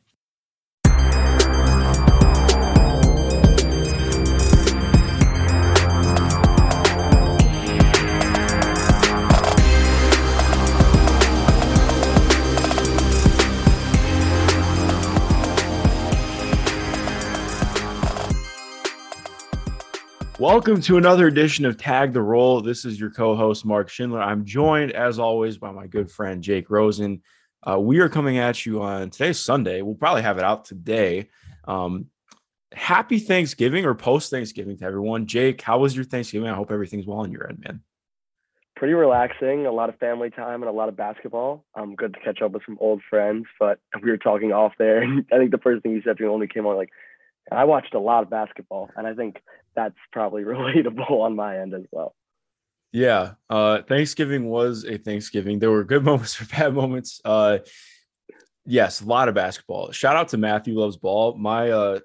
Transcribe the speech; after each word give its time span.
Welcome 20.41 20.81
to 20.81 20.97
another 20.97 21.27
edition 21.27 21.65
of 21.65 21.77
Tag 21.77 22.13
the 22.13 22.21
Roll. 22.23 22.61
This 22.61 22.83
is 22.83 22.99
your 22.99 23.11
co-host 23.11 23.63
Mark 23.63 23.89
Schindler. 23.89 24.23
I'm 24.23 24.43
joined, 24.43 24.91
as 24.91 25.19
always, 25.19 25.59
by 25.59 25.69
my 25.69 25.85
good 25.85 26.09
friend 26.09 26.41
Jake 26.41 26.71
Rosen. 26.71 27.21
Uh, 27.61 27.79
we 27.79 27.99
are 27.99 28.09
coming 28.09 28.39
at 28.39 28.65
you 28.65 28.81
on 28.81 29.11
today's 29.11 29.37
Sunday. 29.37 29.83
We'll 29.83 29.93
probably 29.93 30.23
have 30.23 30.39
it 30.39 30.43
out 30.43 30.65
today. 30.65 31.29
Um, 31.67 32.07
happy 32.73 33.19
Thanksgiving 33.19 33.85
or 33.85 33.93
post 33.93 34.31
Thanksgiving 34.31 34.79
to 34.79 34.83
everyone. 34.83 35.27
Jake, 35.27 35.61
how 35.61 35.77
was 35.77 35.95
your 35.95 36.05
Thanksgiving? 36.05 36.49
I 36.49 36.55
hope 36.55 36.71
everything's 36.71 37.05
well 37.05 37.19
on 37.19 37.31
your 37.31 37.47
end, 37.47 37.63
man. 37.63 37.81
Pretty 38.75 38.95
relaxing. 38.95 39.67
A 39.67 39.71
lot 39.71 39.89
of 39.89 39.99
family 39.99 40.31
time 40.31 40.63
and 40.63 40.69
a 40.69 40.73
lot 40.73 40.89
of 40.89 40.97
basketball. 40.97 41.65
Um, 41.75 41.93
good 41.93 42.15
to 42.15 42.19
catch 42.19 42.41
up 42.41 42.53
with 42.53 42.63
some 42.65 42.79
old 42.81 43.03
friends. 43.07 43.45
But 43.59 43.77
we 44.01 44.09
were 44.09 44.17
talking 44.17 44.53
off 44.53 44.73
there, 44.79 45.03
I 45.31 45.37
think 45.37 45.51
the 45.51 45.59
first 45.59 45.83
thing 45.83 45.91
you 45.91 46.01
said 46.03 46.17
to 46.17 46.23
me 46.23 46.29
only 46.29 46.47
came 46.47 46.65
on 46.65 46.77
like, 46.77 46.89
I 47.51 47.65
watched 47.65 47.93
a 47.93 47.99
lot 47.99 48.23
of 48.23 48.29
basketball, 48.29 48.89
and 48.95 49.05
I 49.05 49.13
think 49.13 49.41
that's 49.75 49.95
probably 50.11 50.43
relatable 50.45 51.09
on 51.09 51.35
my 51.35 51.59
end 51.59 51.73
as 51.73 51.83
well. 51.91 52.15
Yeah, 52.91 53.33
uh, 53.49 53.83
Thanksgiving 53.83 54.49
was 54.49 54.83
a 54.83 54.97
Thanksgiving. 54.97 55.59
There 55.59 55.71
were 55.71 55.83
good 55.83 56.03
moments 56.11 56.41
or 56.41 56.45
bad 56.45 56.73
moments. 56.73 57.21
Uh, 57.23 57.59
yes, 58.65 59.01
a 59.01 59.05
lot 59.05 59.29
of 59.29 59.35
basketball. 59.35 59.91
Shout 59.91 60.15
out 60.15 60.29
to 60.29 60.37
Matthew 60.37 60.79
Loves 60.79 60.97
Ball. 60.97 61.37
My 61.37 61.71
uh, 61.71 61.99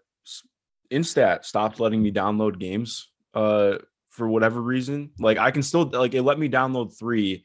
Instat 0.91 1.44
stopped 1.44 1.81
letting 1.81 2.03
me 2.03 2.12
download 2.12 2.59
games 2.59 3.09
uh, 3.34 3.78
for 4.10 4.28
whatever 4.28 4.60
reason. 4.60 5.10
Like 5.19 5.38
I 5.38 5.50
can 5.50 5.62
still 5.62 5.84
like 5.84 6.15
it 6.15 6.22
let 6.22 6.38
me 6.38 6.48
download 6.48 6.97
three, 6.97 7.44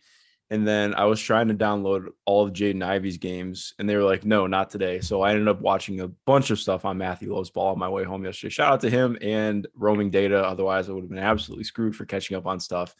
and 0.51 0.67
then 0.67 0.93
I 0.95 1.05
was 1.05 1.21
trying 1.21 1.47
to 1.47 1.53
download 1.53 2.09
all 2.25 2.45
of 2.45 2.51
Jaden 2.51 2.83
Ivey's 2.83 3.17
games, 3.17 3.73
and 3.79 3.89
they 3.89 3.95
were 3.95 4.03
like, 4.03 4.25
no, 4.25 4.47
not 4.47 4.69
today. 4.69 4.99
So 4.99 5.21
I 5.21 5.31
ended 5.31 5.47
up 5.47 5.61
watching 5.61 6.01
a 6.01 6.09
bunch 6.09 6.51
of 6.51 6.59
stuff 6.59 6.83
on 6.83 6.97
Matthew 6.97 7.33
Lowe's 7.33 7.49
ball 7.49 7.71
on 7.71 7.79
my 7.79 7.87
way 7.87 8.03
home 8.03 8.25
yesterday. 8.25 8.51
Shout 8.51 8.73
out 8.73 8.81
to 8.81 8.89
him 8.89 9.17
and 9.21 9.65
roaming 9.75 10.09
data. 10.09 10.45
Otherwise, 10.45 10.89
I 10.89 10.91
would 10.91 11.03
have 11.03 11.09
been 11.09 11.19
absolutely 11.19 11.63
screwed 11.63 11.95
for 11.95 12.03
catching 12.03 12.35
up 12.35 12.45
on 12.45 12.59
stuff 12.59 12.93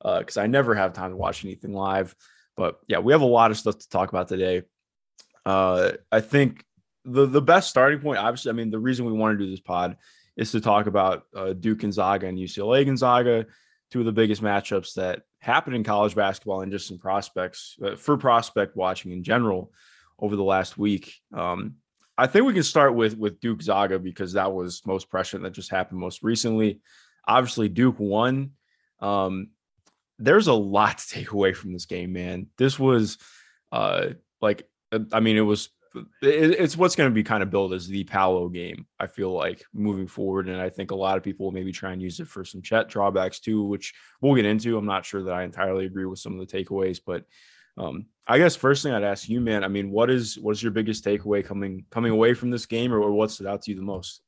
because 0.00 0.36
uh, 0.36 0.42
I 0.42 0.46
never 0.46 0.76
have 0.76 0.92
time 0.92 1.10
to 1.10 1.16
watch 1.16 1.44
anything 1.44 1.72
live. 1.72 2.14
But 2.56 2.78
yeah, 2.86 3.00
we 3.00 3.12
have 3.12 3.22
a 3.22 3.26
lot 3.26 3.50
of 3.50 3.58
stuff 3.58 3.78
to 3.78 3.88
talk 3.88 4.10
about 4.10 4.28
today. 4.28 4.62
Uh, 5.44 5.92
I 6.12 6.20
think 6.20 6.64
the 7.04 7.26
the 7.26 7.42
best 7.42 7.68
starting 7.68 7.98
point, 7.98 8.20
obviously, 8.20 8.50
I 8.50 8.54
mean, 8.54 8.70
the 8.70 8.78
reason 8.78 9.06
we 9.06 9.12
want 9.12 9.36
to 9.36 9.44
do 9.44 9.50
this 9.50 9.58
pod 9.58 9.96
is 10.36 10.52
to 10.52 10.60
talk 10.60 10.86
about 10.86 11.24
uh, 11.34 11.52
Duke 11.52 11.80
Gonzaga 11.80 12.28
and 12.28 12.38
UCLA 12.38 12.86
Gonzaga, 12.86 13.46
two 13.90 13.98
of 13.98 14.06
the 14.06 14.12
biggest 14.12 14.40
matchups 14.40 14.94
that 14.94 15.22
happened 15.42 15.74
in 15.74 15.82
college 15.82 16.14
basketball 16.14 16.60
and 16.60 16.70
just 16.70 16.86
some 16.86 16.98
prospects 16.98 17.76
uh, 17.84 17.96
for 17.96 18.16
prospect 18.16 18.76
watching 18.76 19.10
in 19.10 19.24
general 19.24 19.72
over 20.16 20.36
the 20.36 20.44
last 20.44 20.78
week. 20.78 21.12
Um, 21.34 21.74
I 22.16 22.28
think 22.28 22.46
we 22.46 22.54
can 22.54 22.62
start 22.62 22.94
with 22.94 23.18
with 23.18 23.40
Duke 23.40 23.60
Zaga 23.60 23.98
because 23.98 24.34
that 24.34 24.52
was 24.52 24.86
most 24.86 25.10
prescient 25.10 25.42
that 25.42 25.50
just 25.50 25.70
happened 25.70 25.98
most 25.98 26.22
recently. 26.22 26.80
Obviously, 27.26 27.68
Duke 27.68 27.98
won. 27.98 28.52
Um, 29.00 29.48
there's 30.18 30.46
a 30.46 30.52
lot 30.54 30.98
to 30.98 31.08
take 31.08 31.32
away 31.32 31.52
from 31.52 31.72
this 31.72 31.86
game, 31.86 32.12
man. 32.12 32.46
This 32.56 32.78
was 32.78 33.18
uh, 33.72 34.10
like, 34.40 34.68
I 35.12 35.18
mean, 35.18 35.36
it 35.36 35.40
was 35.40 35.70
it's 36.22 36.76
what's 36.76 36.96
going 36.96 37.10
to 37.10 37.14
be 37.14 37.22
kind 37.22 37.42
of 37.42 37.50
built 37.50 37.72
as 37.72 37.86
the 37.86 38.04
Paolo 38.04 38.48
game. 38.48 38.86
I 38.98 39.06
feel 39.06 39.32
like 39.32 39.64
moving 39.72 40.06
forward, 40.06 40.48
and 40.48 40.60
I 40.60 40.68
think 40.68 40.90
a 40.90 40.96
lot 40.96 41.16
of 41.16 41.22
people 41.22 41.46
will 41.46 41.52
maybe 41.52 41.72
try 41.72 41.92
and 41.92 42.02
use 42.02 42.20
it 42.20 42.28
for 42.28 42.44
some 42.44 42.62
Chet 42.62 42.88
drawbacks 42.88 43.40
too, 43.40 43.64
which 43.64 43.94
we'll 44.20 44.34
get 44.34 44.46
into. 44.46 44.76
I'm 44.76 44.86
not 44.86 45.04
sure 45.04 45.22
that 45.24 45.34
I 45.34 45.42
entirely 45.42 45.86
agree 45.86 46.06
with 46.06 46.18
some 46.18 46.38
of 46.38 46.46
the 46.46 46.64
takeaways, 46.64 47.00
but 47.04 47.24
um, 47.76 48.06
I 48.26 48.38
guess 48.38 48.56
first 48.56 48.82
thing 48.82 48.92
I'd 48.92 49.02
ask 49.02 49.28
you, 49.28 49.40
man. 49.40 49.64
I 49.64 49.68
mean, 49.68 49.90
what 49.90 50.10
is 50.10 50.38
what 50.38 50.52
is 50.52 50.62
your 50.62 50.72
biggest 50.72 51.04
takeaway 51.04 51.44
coming 51.44 51.84
coming 51.90 52.12
away 52.12 52.34
from 52.34 52.50
this 52.50 52.66
game, 52.66 52.92
or, 52.92 53.10
what 53.12 53.30
stood 53.30 53.46
out 53.46 53.62
to 53.62 53.70
you 53.70 53.76
the 53.76 53.82
most? 53.82 54.22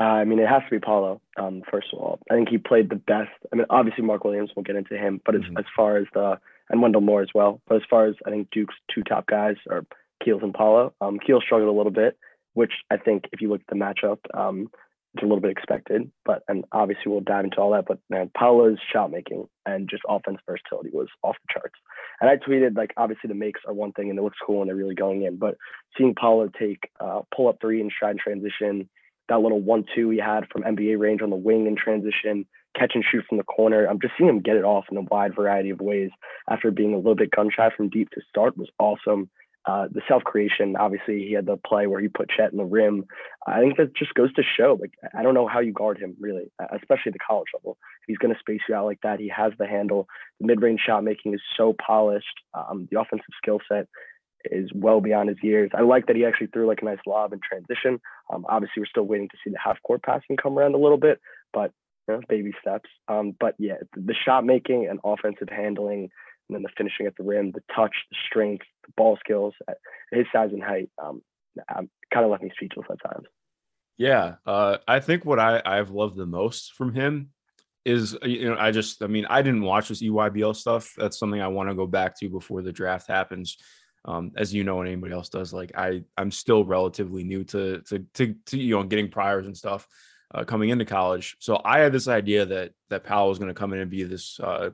Uh, 0.00 0.04
I 0.04 0.24
mean, 0.24 0.38
it 0.38 0.48
has 0.48 0.62
to 0.64 0.70
be 0.70 0.78
Paolo. 0.78 1.20
Um, 1.36 1.62
first 1.70 1.88
of 1.92 1.98
all, 1.98 2.20
I 2.30 2.34
think 2.34 2.48
he 2.48 2.58
played 2.58 2.88
the 2.88 2.96
best. 2.96 3.30
I 3.52 3.56
mean, 3.56 3.66
obviously 3.68 4.04
Mark 4.04 4.24
Williams. 4.24 4.50
We'll 4.54 4.62
get 4.62 4.76
into 4.76 4.96
him, 4.96 5.20
but 5.24 5.34
mm-hmm. 5.34 5.56
as, 5.56 5.64
as 5.64 5.72
far 5.76 5.96
as 5.96 6.06
the 6.14 6.38
and 6.70 6.82
Wendell 6.82 7.00
Moore 7.00 7.22
as 7.22 7.30
well. 7.34 7.60
But 7.66 7.76
as 7.76 7.82
far 7.88 8.06
as 8.06 8.14
I 8.26 8.30
think 8.30 8.50
Duke's 8.50 8.74
two 8.94 9.02
top 9.02 9.26
guys 9.26 9.56
are 9.70 9.86
Keels 10.24 10.42
and 10.42 10.54
Paolo. 10.54 10.94
Um, 11.00 11.18
Keels 11.18 11.44
struggled 11.44 11.68
a 11.68 11.76
little 11.76 11.92
bit, 11.92 12.16
which 12.54 12.72
I 12.90 12.96
think 12.96 13.24
if 13.32 13.40
you 13.40 13.48
look 13.48 13.60
at 13.60 13.66
the 13.68 13.82
matchup, 13.82 14.18
um, 14.34 14.68
it's 15.14 15.22
a 15.22 15.26
little 15.26 15.40
bit 15.40 15.50
expected. 15.50 16.10
But 16.24 16.42
and 16.48 16.64
obviously 16.72 17.04
we'll 17.06 17.20
dive 17.20 17.44
into 17.44 17.58
all 17.58 17.72
that. 17.72 17.86
But 17.86 17.98
man, 18.10 18.30
Paolo's 18.36 18.78
shot 18.92 19.10
making 19.10 19.48
and 19.66 19.88
just 19.88 20.02
offense 20.08 20.38
versatility 20.46 20.90
was 20.92 21.08
off 21.22 21.36
the 21.46 21.52
charts. 21.52 21.74
And 22.20 22.28
I 22.28 22.36
tweeted 22.36 22.76
like 22.76 22.92
obviously 22.96 23.28
the 23.28 23.34
makes 23.34 23.60
are 23.66 23.74
one 23.74 23.92
thing 23.92 24.10
and 24.10 24.18
it 24.18 24.22
looks 24.22 24.38
cool 24.44 24.58
when 24.58 24.68
they're 24.68 24.76
really 24.76 24.94
going 24.94 25.22
in, 25.22 25.36
but 25.36 25.56
seeing 25.96 26.14
Paolo 26.14 26.48
take 26.58 26.90
uh, 27.00 27.20
pull 27.34 27.48
up 27.48 27.58
three 27.60 27.80
and 27.80 27.92
stride 27.94 28.12
and 28.12 28.20
transition, 28.20 28.88
that 29.28 29.40
little 29.40 29.60
one 29.60 29.84
two 29.94 30.10
he 30.10 30.18
had 30.18 30.48
from 30.50 30.62
NBA 30.62 30.98
range 30.98 31.22
on 31.22 31.30
the 31.30 31.36
wing 31.36 31.66
in 31.66 31.76
transition, 31.76 32.46
catch 32.76 32.92
and 32.94 33.04
shoot 33.10 33.24
from 33.28 33.38
the 33.38 33.44
corner. 33.44 33.86
I'm 33.86 34.00
just 34.00 34.14
seeing 34.16 34.30
him 34.30 34.40
get 34.40 34.56
it 34.56 34.64
off 34.64 34.86
in 34.90 34.96
a 34.96 35.02
wide 35.02 35.34
variety 35.34 35.70
of 35.70 35.80
ways 35.80 36.10
after 36.48 36.70
being 36.70 36.94
a 36.94 36.96
little 36.96 37.14
bit 37.14 37.30
gun 37.30 37.50
shy 37.54 37.70
from 37.76 37.88
deep 37.88 38.10
to 38.10 38.20
start 38.28 38.56
was 38.56 38.70
awesome. 38.78 39.30
Uh, 39.68 39.86
the 39.92 40.00
self 40.08 40.24
creation, 40.24 40.76
obviously, 40.76 41.18
he 41.18 41.34
had 41.34 41.44
the 41.44 41.58
play 41.58 41.86
where 41.86 42.00
he 42.00 42.08
put 42.08 42.30
Chet 42.30 42.52
in 42.52 42.56
the 42.56 42.64
rim. 42.64 43.04
I 43.46 43.60
think 43.60 43.76
that 43.76 43.94
just 43.94 44.14
goes 44.14 44.32
to 44.34 44.42
show. 44.42 44.78
Like, 44.80 44.92
I 45.14 45.22
don't 45.22 45.34
know 45.34 45.46
how 45.46 45.60
you 45.60 45.72
guard 45.72 45.98
him 45.98 46.16
really, 46.18 46.44
especially 46.74 47.12
the 47.12 47.18
college 47.18 47.48
level. 47.52 47.76
He's 48.06 48.16
going 48.16 48.32
to 48.32 48.40
space 48.40 48.62
you 48.66 48.74
out 48.74 48.86
like 48.86 49.00
that. 49.02 49.20
He 49.20 49.28
has 49.28 49.52
the 49.58 49.66
handle. 49.66 50.08
The 50.40 50.46
mid 50.46 50.62
range 50.62 50.80
shot 50.86 51.04
making 51.04 51.34
is 51.34 51.42
so 51.54 51.74
polished. 51.86 52.26
Um, 52.54 52.88
the 52.90 52.98
offensive 52.98 53.26
skill 53.42 53.58
set 53.70 53.88
is 54.46 54.70
well 54.74 55.02
beyond 55.02 55.28
his 55.28 55.38
years. 55.42 55.70
I 55.76 55.82
like 55.82 56.06
that 56.06 56.16
he 56.16 56.24
actually 56.24 56.46
threw 56.46 56.66
like 56.66 56.80
a 56.80 56.86
nice 56.86 57.04
lob 57.06 57.34
in 57.34 57.40
transition. 57.46 58.00
Um, 58.32 58.46
obviously, 58.48 58.80
we're 58.80 58.86
still 58.86 59.06
waiting 59.06 59.28
to 59.28 59.36
see 59.44 59.50
the 59.50 59.58
half 59.62 59.76
court 59.82 60.02
passing 60.02 60.38
come 60.38 60.58
around 60.58 60.76
a 60.76 60.78
little 60.78 60.96
bit, 60.96 61.20
but 61.52 61.72
you 62.08 62.14
know, 62.14 62.20
baby 62.26 62.52
steps. 62.58 62.88
Um, 63.08 63.34
but 63.38 63.54
yeah, 63.58 63.76
the 63.94 64.14
shot 64.14 64.46
making 64.46 64.88
and 64.88 64.98
offensive 65.04 65.48
handling 65.50 66.08
and 66.48 66.56
then 66.56 66.62
the 66.62 66.70
finishing 66.76 67.06
at 67.06 67.16
the 67.16 67.24
rim, 67.24 67.52
the 67.52 67.62
touch, 67.74 67.94
the 68.10 68.16
strength, 68.28 68.66
the 68.86 68.92
ball 68.96 69.18
skills 69.20 69.54
his 70.10 70.26
size 70.32 70.50
and 70.52 70.62
height, 70.62 70.90
um, 71.02 71.22
kind 71.68 72.24
of 72.24 72.30
left 72.30 72.42
me 72.42 72.50
speechless 72.54 72.86
at 72.90 73.10
times. 73.10 73.26
Yeah, 73.96 74.36
uh, 74.46 74.78
I 74.86 75.00
think 75.00 75.24
what 75.24 75.40
I 75.40 75.60
I've 75.64 75.90
loved 75.90 76.16
the 76.16 76.26
most 76.26 76.74
from 76.74 76.94
him 76.94 77.30
is 77.84 78.16
you 78.22 78.48
know 78.48 78.56
I 78.58 78.70
just 78.70 79.02
I 79.02 79.06
mean 79.06 79.26
I 79.28 79.42
didn't 79.42 79.62
watch 79.62 79.88
this 79.88 80.02
EYBL 80.02 80.54
stuff. 80.54 80.94
That's 80.96 81.18
something 81.18 81.40
I 81.40 81.48
want 81.48 81.68
to 81.68 81.74
go 81.74 81.86
back 81.86 82.18
to 82.20 82.28
before 82.28 82.62
the 82.62 82.72
draft 82.72 83.08
happens. 83.08 83.58
Um, 84.04 84.30
as 84.36 84.54
you 84.54 84.62
know, 84.62 84.80
and 84.80 84.88
anybody 84.88 85.12
else 85.12 85.28
does. 85.28 85.52
Like 85.52 85.72
I 85.76 86.04
I'm 86.16 86.30
still 86.30 86.64
relatively 86.64 87.24
new 87.24 87.44
to 87.44 87.82
to 87.88 87.98
to, 88.14 88.34
to 88.46 88.58
you 88.58 88.76
know 88.76 88.84
getting 88.84 89.10
priors 89.10 89.46
and 89.46 89.56
stuff 89.56 89.86
uh, 90.32 90.44
coming 90.44 90.70
into 90.70 90.84
college. 90.84 91.36
So 91.40 91.60
I 91.64 91.80
had 91.80 91.92
this 91.92 92.08
idea 92.08 92.46
that 92.46 92.72
that 92.90 93.04
Paolo 93.04 93.30
was 93.30 93.38
going 93.38 93.52
to 93.52 93.58
come 93.58 93.72
in 93.72 93.80
and 93.80 93.90
be 93.90 94.04
this. 94.04 94.38
Uh, 94.38 94.70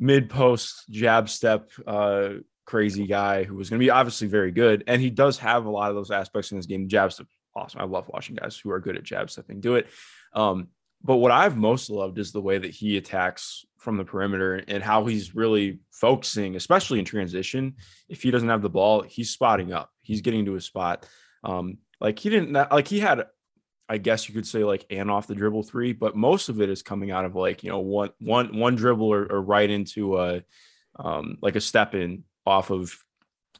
mid 0.00 0.30
post 0.30 0.84
jab 0.90 1.28
step 1.28 1.70
uh, 1.86 2.30
crazy 2.64 3.06
guy 3.06 3.44
who 3.44 3.54
was 3.54 3.68
going 3.68 3.78
to 3.78 3.84
be 3.84 3.90
obviously 3.90 4.26
very 4.26 4.50
good. 4.50 4.82
And 4.86 5.00
he 5.00 5.10
does 5.10 5.38
have 5.38 5.66
a 5.66 5.70
lot 5.70 5.90
of 5.90 5.96
those 5.96 6.10
aspects 6.10 6.50
in 6.50 6.56
this 6.58 6.66
game. 6.66 6.88
Jab 6.88 7.12
step, 7.12 7.26
awesome. 7.54 7.80
I 7.80 7.84
love 7.84 8.08
watching 8.08 8.36
guys 8.36 8.58
who 8.58 8.70
are 8.70 8.80
good 8.80 8.96
at 8.96 9.04
jab 9.04 9.30
stepping 9.30 9.60
do 9.60 9.76
it. 9.76 9.86
Um, 10.32 10.68
but 11.02 11.16
what 11.16 11.32
I've 11.32 11.56
most 11.56 11.90
loved 11.90 12.18
is 12.18 12.32
the 12.32 12.42
way 12.42 12.58
that 12.58 12.70
he 12.70 12.96
attacks 12.96 13.64
from 13.78 13.96
the 13.96 14.04
perimeter 14.04 14.62
and 14.68 14.82
how 14.82 15.06
he's 15.06 15.34
really 15.34 15.80
focusing, 15.90 16.56
especially 16.56 16.98
in 16.98 17.04
transition. 17.04 17.76
If 18.08 18.22
he 18.22 18.30
doesn't 18.30 18.48
have 18.48 18.62
the 18.62 18.68
ball, 18.68 19.02
he's 19.02 19.30
spotting 19.30 19.72
up. 19.72 19.90
He's 20.02 20.20
getting 20.20 20.44
to 20.44 20.56
a 20.56 20.60
spot. 20.60 21.06
Um, 21.42 21.78
like 22.00 22.18
he 22.18 22.30
didn't 22.30 22.52
like 22.52 22.88
he 22.88 23.00
had 23.00 23.24
I 23.90 23.98
guess 23.98 24.28
you 24.28 24.34
could 24.36 24.46
say 24.46 24.62
like 24.62 24.86
and 24.88 25.10
off 25.10 25.26
the 25.26 25.34
dribble 25.34 25.64
three, 25.64 25.92
but 25.92 26.14
most 26.14 26.48
of 26.48 26.60
it 26.60 26.70
is 26.70 26.80
coming 26.80 27.10
out 27.10 27.24
of 27.24 27.34
like 27.34 27.64
you 27.64 27.70
know 27.70 27.80
one 27.80 28.10
one 28.20 28.56
one 28.56 28.76
dribble 28.76 29.12
or, 29.12 29.24
or 29.24 29.42
right 29.42 29.68
into 29.68 30.16
a 30.16 30.42
um, 30.96 31.38
like 31.42 31.56
a 31.56 31.60
step 31.60 31.96
in 31.96 32.22
off 32.46 32.70
of 32.70 32.96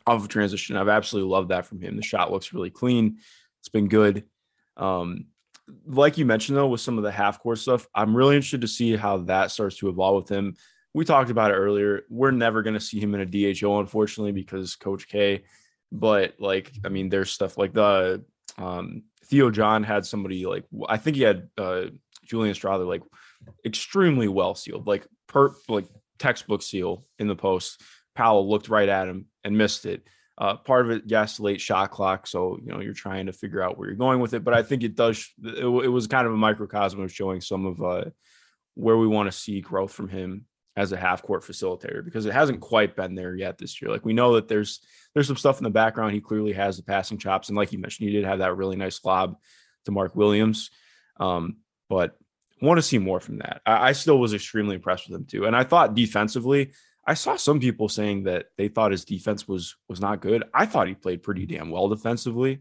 off 0.07 0.23
of 0.23 0.29
transition. 0.29 0.77
I've 0.77 0.89
absolutely 0.89 1.31
loved 1.31 1.49
that 1.49 1.67
from 1.67 1.81
him. 1.81 1.97
The 1.97 2.03
shot 2.03 2.31
looks 2.31 2.53
really 2.53 2.71
clean. 2.71 3.19
It's 3.59 3.69
been 3.69 3.89
good. 3.89 4.25
Um, 4.77 5.27
like 5.85 6.17
you 6.17 6.25
mentioned 6.25 6.57
though, 6.57 6.69
with 6.69 6.81
some 6.81 6.97
of 6.97 7.03
the 7.03 7.11
half 7.11 7.41
court 7.41 7.59
stuff, 7.59 7.89
I'm 7.93 8.17
really 8.17 8.37
interested 8.37 8.61
to 8.61 8.69
see 8.69 8.95
how 8.95 9.19
that 9.19 9.51
starts 9.51 9.79
to 9.79 9.89
evolve 9.89 10.23
with 10.23 10.29
him. 10.31 10.55
We 10.95 11.05
talked 11.05 11.31
about 11.31 11.51
it 11.51 11.55
earlier. 11.55 12.03
We're 12.09 12.31
never 12.31 12.63
going 12.63 12.75
to 12.75 12.81
see 12.81 13.01
him 13.01 13.17
in 13.17 13.21
a 13.21 13.27
DHO, 13.55 13.81
unfortunately, 13.81 14.33
because 14.33 14.77
Coach 14.77 15.09
K. 15.09 15.43
But 15.91 16.35
like, 16.39 16.73
I 16.85 16.89
mean, 16.89 17.09
there's 17.09 17.33
stuff 17.33 17.59
like 17.59 17.73
the 17.73 18.25
um, 18.59 19.03
Theo 19.31 19.51
John 19.51 19.85
had 19.85 20.05
somebody 20.05 20.45
like 20.45 20.65
I 20.89 20.97
think 20.97 21.17
he 21.17 21.23
had 21.23 21.49
uh, 21.57 21.85
Julian 22.25 22.55
Strawther 22.55 22.87
like 22.87 23.03
extremely 23.65 24.29
well 24.29 24.55
sealed, 24.55 24.87
like 24.87 25.07
per 25.29 25.55
like 25.69 25.87
textbook 26.19 26.63
seal 26.63 27.07
in 27.19 27.29
the 27.29 27.37
post. 27.37 27.81
Paolo 28.17 28.43
looked 28.43 28.69
right 28.69 28.89
at 28.89 29.09
him 29.09 29.27
and 29.45 29.57
missed 29.57 29.87
it. 29.87 30.03
Uh, 30.37 30.57
part 30.57 30.85
of 30.85 30.91
it, 30.91 31.05
yes, 31.07 31.39
late 31.39 31.61
shot 31.61 31.91
clock. 31.91 32.27
So, 32.27 32.59
you 32.63 32.73
know, 32.73 32.81
you're 32.81 32.95
trying 32.95 33.27
to 33.27 33.33
figure 33.33 33.63
out 33.63 33.79
where 33.79 33.89
you're 33.89 33.97
going 33.97 34.21
with 34.21 34.33
it. 34.33 34.43
But 34.43 34.55
I 34.55 34.63
think 34.63 34.83
it 34.83 34.97
does, 34.97 35.29
it, 35.45 35.65
it 35.65 35.89
was 35.89 36.07
kind 36.07 36.27
of 36.27 36.33
a 36.33 36.37
microcosm 36.37 37.01
of 37.01 37.13
showing 37.13 37.43
some 37.43 37.67
of 37.67 37.83
uh, 37.83 38.07
where 38.75 38.97
we 38.97 39.07
want 39.07 39.31
to 39.31 39.39
see 39.39 39.61
growth 39.61 39.93
from 39.93 40.09
him 40.09 40.47
as 40.81 40.93
a 40.93 40.97
half 40.97 41.23
court 41.23 41.43
facilitator 41.43 42.03
because 42.03 42.25
it 42.25 42.33
hasn't 42.33 42.61
quite 42.61 42.97
been 42.97 43.15
there 43.15 43.35
yet 43.37 43.59
this 43.59 43.81
year. 43.83 43.91
Like 43.91 44.05
we 44.05 44.15
know 44.15 44.35
that 44.35 44.49
there's 44.49 44.81
there's 45.13 45.27
some 45.27 45.37
stuff 45.37 45.59
in 45.59 45.65
the 45.65 45.71
background. 45.71 46.15
He 46.15 46.21
clearly 46.21 46.53
has 46.55 46.79
the 46.79 46.83
passing 46.83 47.19
chops, 47.19 47.49
and 47.49 47.57
like 47.57 47.73
you 47.73 47.79
mentioned, 47.79 48.09
he 48.09 48.15
did 48.15 48.25
have 48.25 48.39
that 48.39 48.57
really 48.57 48.77
nice 48.77 49.05
lob 49.05 49.37
to 49.85 49.93
Mark 49.93 50.17
Williams. 50.17 50.71
Um, 51.19 51.59
but 51.91 52.17
want 52.63 52.79
to 52.79 52.83
see 52.83 52.99
more 52.99 53.21
from 53.21 53.39
that. 53.39 53.61
I, 53.67 53.89
I 53.89 53.93
still 53.93 54.19
was 54.19 54.33
extremely 54.33 54.77
impressed 54.77 55.09
with 55.09 55.21
him 55.21 55.27
too, 55.27 55.45
and 55.45 55.55
I 55.55 55.65
thought 55.65 55.95
defensively. 55.95 56.73
I 57.07 57.15
saw 57.15 57.37
some 57.37 57.61
people 57.61 57.89
saying 57.89 58.25
that 58.25 58.47
they 58.57 58.69
thought 58.69 58.93
his 58.93 59.05
defense 59.05 59.47
was 59.47 59.77
was 59.89 60.01
not 60.01 60.23
good. 60.23 60.45
I 60.55 60.65
thought 60.65 60.89
he 60.89 60.95
played 60.95 61.23
pretty 61.23 61.45
damn 61.45 61.71
well 61.71 61.89
defensively. 61.89 62.61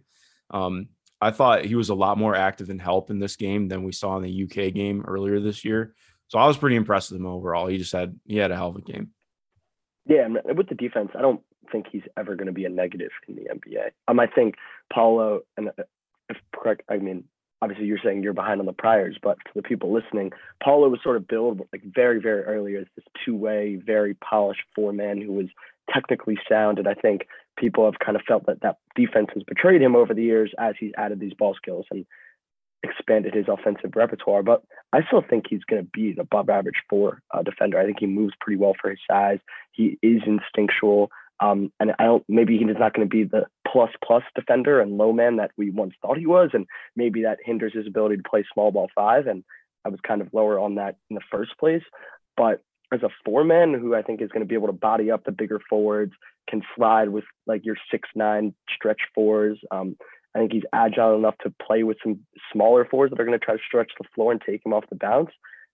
Um, 0.49 0.89
I 1.21 1.31
thought 1.31 1.65
he 1.65 1.75
was 1.75 1.89
a 1.89 1.95
lot 1.95 2.17
more 2.17 2.35
active 2.35 2.69
in 2.69 2.79
help 2.79 3.09
in 3.09 3.19
this 3.19 3.35
game 3.35 3.67
than 3.67 3.83
we 3.83 3.91
saw 3.91 4.17
in 4.17 4.23
the 4.23 4.43
UK 4.43 4.73
game 4.73 5.03
earlier 5.07 5.39
this 5.39 5.65
year. 5.65 5.93
So 6.29 6.37
I 6.37 6.47
was 6.47 6.57
pretty 6.57 6.75
impressed 6.75 7.11
with 7.11 7.19
him 7.19 7.27
overall. 7.27 7.67
He 7.67 7.77
just 7.77 7.91
had 7.91 8.17
he 8.25 8.37
had 8.37 8.51
a 8.51 8.55
hell 8.55 8.69
of 8.69 8.75
a 8.77 8.81
game. 8.81 9.09
Yeah, 10.05 10.27
with 10.45 10.69
the 10.69 10.75
defense, 10.75 11.11
I 11.15 11.21
don't 11.21 11.41
think 11.71 11.87
he's 11.91 12.03
ever 12.17 12.35
going 12.35 12.47
to 12.47 12.53
be 12.53 12.65
a 12.65 12.69
negative 12.69 13.11
in 13.27 13.35
the 13.35 13.43
NBA. 13.43 13.91
Um, 14.07 14.19
I 14.19 14.27
think 14.27 14.55
Paolo 14.93 15.41
and 15.57 15.69
uh, 15.69 15.83
if 16.29 16.37
correct, 16.55 16.83
I 16.89 16.97
mean 16.97 17.25
obviously 17.61 17.85
you're 17.85 17.99
saying 18.03 18.23
you're 18.23 18.33
behind 18.33 18.59
on 18.59 18.65
the 18.65 18.73
priors, 18.73 19.17
but 19.21 19.37
for 19.43 19.51
the 19.55 19.67
people 19.67 19.91
listening, 19.91 20.31
Paolo 20.63 20.87
was 20.87 21.01
sort 21.03 21.17
of 21.17 21.27
billed 21.27 21.61
like 21.73 21.83
very 21.83 22.19
very 22.19 22.43
early 22.43 22.75
as 22.75 22.85
this 22.95 23.05
two 23.25 23.35
way, 23.35 23.81
very 23.83 24.13
polished 24.13 24.61
four 24.75 24.93
man 24.93 25.19
who 25.19 25.33
was 25.33 25.47
technically 25.91 26.37
sound, 26.47 26.77
and 26.77 26.87
I 26.87 26.93
think 26.93 27.27
people 27.57 27.85
have 27.85 27.99
kind 28.03 28.15
of 28.15 28.21
felt 28.27 28.45
that 28.45 28.61
that 28.61 28.77
defense 28.95 29.29
has 29.33 29.43
betrayed 29.43 29.81
him 29.81 29.95
over 29.95 30.13
the 30.13 30.23
years 30.23 30.51
as 30.59 30.75
he's 30.79 30.91
added 30.97 31.19
these 31.19 31.33
ball 31.33 31.55
skills 31.55 31.85
and 31.91 32.05
expanded 32.83 33.33
his 33.33 33.45
offensive 33.47 33.95
repertoire, 33.95 34.43
but 34.43 34.63
I 34.93 35.03
still 35.05 35.23
think 35.27 35.45
he's 35.49 35.63
going 35.63 35.83
to 35.83 35.89
be 35.91 36.11
an 36.11 36.19
above 36.19 36.49
average 36.49 36.81
four 36.89 37.21
uh, 37.31 37.43
defender. 37.43 37.79
I 37.79 37.85
think 37.85 37.97
he 37.99 38.07
moves 38.07 38.33
pretty 38.39 38.57
well 38.57 38.75
for 38.79 38.89
his 38.89 38.99
size. 39.09 39.39
He 39.71 39.97
is 40.01 40.21
instinctual. 40.25 41.11
Um, 41.41 41.71
and 41.79 41.93
I 41.99 42.03
don't, 42.03 42.23
maybe 42.27 42.57
he's 42.57 42.67
not 42.77 42.93
going 42.93 43.07
to 43.07 43.09
be 43.09 43.23
the 43.23 43.45
plus 43.67 43.91
plus 44.03 44.23
defender 44.35 44.81
and 44.81 44.97
low 44.97 45.13
man 45.13 45.37
that 45.37 45.51
we 45.57 45.69
once 45.69 45.93
thought 46.01 46.17
he 46.17 46.25
was. 46.25 46.49
And 46.53 46.65
maybe 46.95 47.23
that 47.23 47.39
hinders 47.43 47.73
his 47.73 47.87
ability 47.87 48.17
to 48.17 48.29
play 48.29 48.43
small 48.53 48.71
ball 48.71 48.89
five. 48.93 49.27
And 49.27 49.43
I 49.85 49.89
was 49.89 49.99
kind 50.05 50.21
of 50.21 50.33
lower 50.33 50.59
on 50.59 50.75
that 50.75 50.97
in 51.09 51.15
the 51.15 51.21
first 51.31 51.51
place. 51.57 51.83
But 52.35 52.61
as 52.91 53.03
a 53.03 53.09
four 53.23 53.43
man 53.43 53.73
who 53.73 53.95
I 53.95 54.01
think 54.01 54.21
is 54.21 54.29
going 54.29 54.41
to 54.41 54.47
be 54.47 54.55
able 54.55 54.67
to 54.67 54.73
body 54.73 55.11
up 55.11 55.23
the 55.23 55.31
bigger 55.31 55.61
forwards, 55.69 56.13
can 56.49 56.63
slide 56.75 57.09
with 57.09 57.25
like 57.45 57.65
your 57.65 57.75
six 57.91 58.09
nine 58.15 58.53
stretch 58.73 59.01
fours, 59.13 59.59
um, 59.71 59.95
I 60.35 60.39
think 60.39 60.53
he's 60.53 60.63
agile 60.73 61.15
enough 61.15 61.35
to 61.43 61.53
play 61.65 61.83
with 61.83 61.97
some 62.03 62.19
smaller 62.53 62.85
fours 62.85 63.09
that 63.09 63.19
are 63.19 63.25
going 63.25 63.37
to 63.37 63.43
try 63.43 63.55
to 63.55 63.61
stretch 63.65 63.91
the 63.99 64.07
floor 64.13 64.31
and 64.31 64.41
take 64.41 64.65
him 64.65 64.73
off 64.73 64.85
the 64.89 64.95
bounce. 64.95 65.31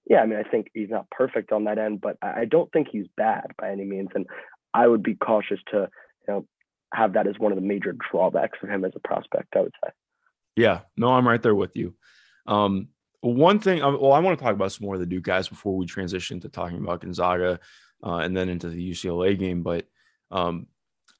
Yeah, 0.09 0.21
I 0.21 0.25
mean, 0.25 0.39
I 0.39 0.47
think 0.47 0.67
he's 0.73 0.89
not 0.89 1.09
perfect 1.09 1.51
on 1.51 1.65
that 1.65 1.77
end, 1.77 1.99
but 1.99 2.17
I 2.21 2.45
don't 2.45 2.71
think 2.71 2.87
he's 2.91 3.07
bad 3.17 3.47
by 3.59 3.71
any 3.71 3.85
means. 3.85 4.09
And 4.13 4.27
I 4.73 4.87
would 4.87 5.03
be 5.03 5.15
cautious 5.15 5.59
to, 5.71 5.89
you 6.27 6.33
know, 6.33 6.47
have 6.93 7.13
that 7.13 7.27
as 7.27 7.35
one 7.37 7.51
of 7.51 7.57
the 7.57 7.65
major 7.65 7.95
drawbacks 8.11 8.59
of 8.61 8.69
him 8.69 8.85
as 8.85 8.93
a 8.95 9.07
prospect. 9.07 9.55
I 9.55 9.61
would 9.61 9.73
say. 9.83 9.91
Yeah, 10.55 10.81
no, 10.95 11.09
I'm 11.09 11.27
right 11.27 11.41
there 11.41 11.55
with 11.55 11.75
you. 11.75 11.95
Um, 12.47 12.89
one 13.21 13.59
thing, 13.59 13.81
uh, 13.81 13.97
well, 13.97 14.13
I 14.13 14.19
want 14.19 14.37
to 14.37 14.43
talk 14.43 14.53
about 14.53 14.71
some 14.71 14.85
more 14.85 14.93
of 14.93 14.99
the 14.99 15.07
Duke 15.07 15.23
guys 15.23 15.49
before 15.49 15.75
we 15.75 15.85
transition 15.85 16.39
to 16.41 16.49
talking 16.49 16.77
about 16.77 17.01
Gonzaga 17.01 17.59
uh, 18.03 18.17
and 18.17 18.37
then 18.37 18.49
into 18.49 18.69
the 18.69 18.91
UCLA 18.91 19.37
game. 19.37 19.63
But 19.63 19.87
um, 20.31 20.67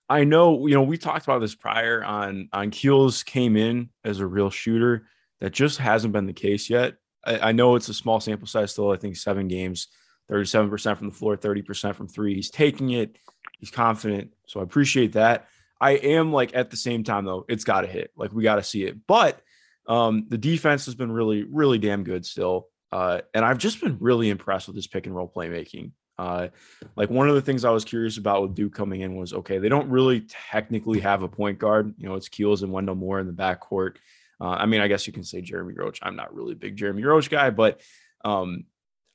I 0.08 0.24
know, 0.24 0.68
you 0.68 0.76
know, 0.76 0.84
we 0.84 0.98
talked 0.98 1.26
about 1.26 1.40
this 1.40 1.56
prior 1.56 2.04
on 2.04 2.50
on 2.54 2.70
Keels 2.70 3.24
came 3.24 3.58
in 3.58 3.90
as 4.04 4.20
a 4.20 4.28
real 4.28 4.50
shooter. 4.50 5.08
That 5.42 5.52
just 5.52 5.80
hasn't 5.80 6.14
been 6.14 6.28
the 6.28 6.34
case 6.34 6.70
yet. 6.70 6.96
I, 7.26 7.50
I 7.50 7.52
know 7.52 7.76
it's 7.76 7.90
a 7.90 7.94
small 7.94 8.20
sample 8.20 8.48
size 8.48 8.72
still. 8.72 8.92
I 8.92 8.98
think 8.98 9.18
seven 9.18 9.48
games, 9.48 9.88
37% 10.32 10.98
from 10.98 11.10
the 11.10 11.14
floor, 11.16 11.36
30% 11.36 11.96
from 11.96 12.08
three. 12.08 12.36
He's 12.36 12.50
taking 12.50 12.92
it. 12.92 13.18
He's 13.60 13.72
confident. 13.72 14.32
So 14.48 14.60
I 14.60 14.64
appreciate 14.64 15.14
that. 15.14 15.48
I 15.82 15.92
am 15.92 16.32
like 16.32 16.56
at 16.56 16.70
the 16.72 16.78
same 16.78 17.04
time 17.04 17.26
though, 17.26 17.46
it's 17.50 17.64
got 17.66 17.82
to 17.82 17.88
hit. 17.88 18.12
Like 18.16 18.32
we 18.32 18.44
got 18.44 18.56
to 18.56 18.64
see 18.64 18.84
it. 18.86 18.98
But 19.08 19.42
Um, 19.88 20.26
the 20.30 20.38
defense 20.38 20.86
has 20.86 20.96
been 20.96 21.12
really, 21.12 21.44
really 21.44 21.78
damn 21.78 22.04
good 22.04 22.26
still. 22.26 22.70
Uh, 22.92 23.22
and 23.34 23.44
I've 23.46 23.58
just 23.58 23.82
been 23.82 23.98
really 24.00 24.30
impressed 24.30 24.68
with 24.68 24.76
his 24.76 24.88
pick 24.88 25.06
and 25.06 25.16
roll 25.16 25.32
playmaking. 25.34 25.92
Uh, 26.18 26.48
like 26.96 27.10
one 27.10 27.28
of 27.28 27.36
the 27.36 27.42
things 27.42 27.66
I 27.66 27.72
was 27.72 27.84
curious 27.84 28.18
about 28.18 28.42
with 28.42 28.56
Duke 28.56 28.74
coming 28.74 29.02
in 29.02 29.16
was 29.16 29.34
okay, 29.34 29.58
they 29.58 29.70
don't 29.70 29.90
really 29.90 30.22
technically 30.50 31.00
have 31.02 31.24
a 31.24 31.28
point 31.28 31.60
guard. 31.60 31.94
You 31.98 32.08
know, 32.08 32.16
it's 32.16 32.30
Keels 32.30 32.64
and 32.64 32.72
Wendell 32.72 32.96
Moore 32.96 33.20
in 33.20 33.28
the 33.28 33.34
backcourt. 33.34 33.98
Uh, 34.40 34.50
I 34.50 34.66
mean, 34.66 34.82
I 34.82 34.88
guess 34.88 35.08
you 35.08 35.14
can 35.14 35.24
say 35.24 35.42
Jeremy 35.42 35.74
Roach. 35.74 36.00
I'm 36.02 36.16
not 36.16 36.34
really 36.34 36.54
a 36.54 36.58
big 36.58 36.76
Jeremy 36.76 37.04
Roach 37.04 37.30
guy, 37.30 37.50
but 37.50 37.82
um, 38.24 38.66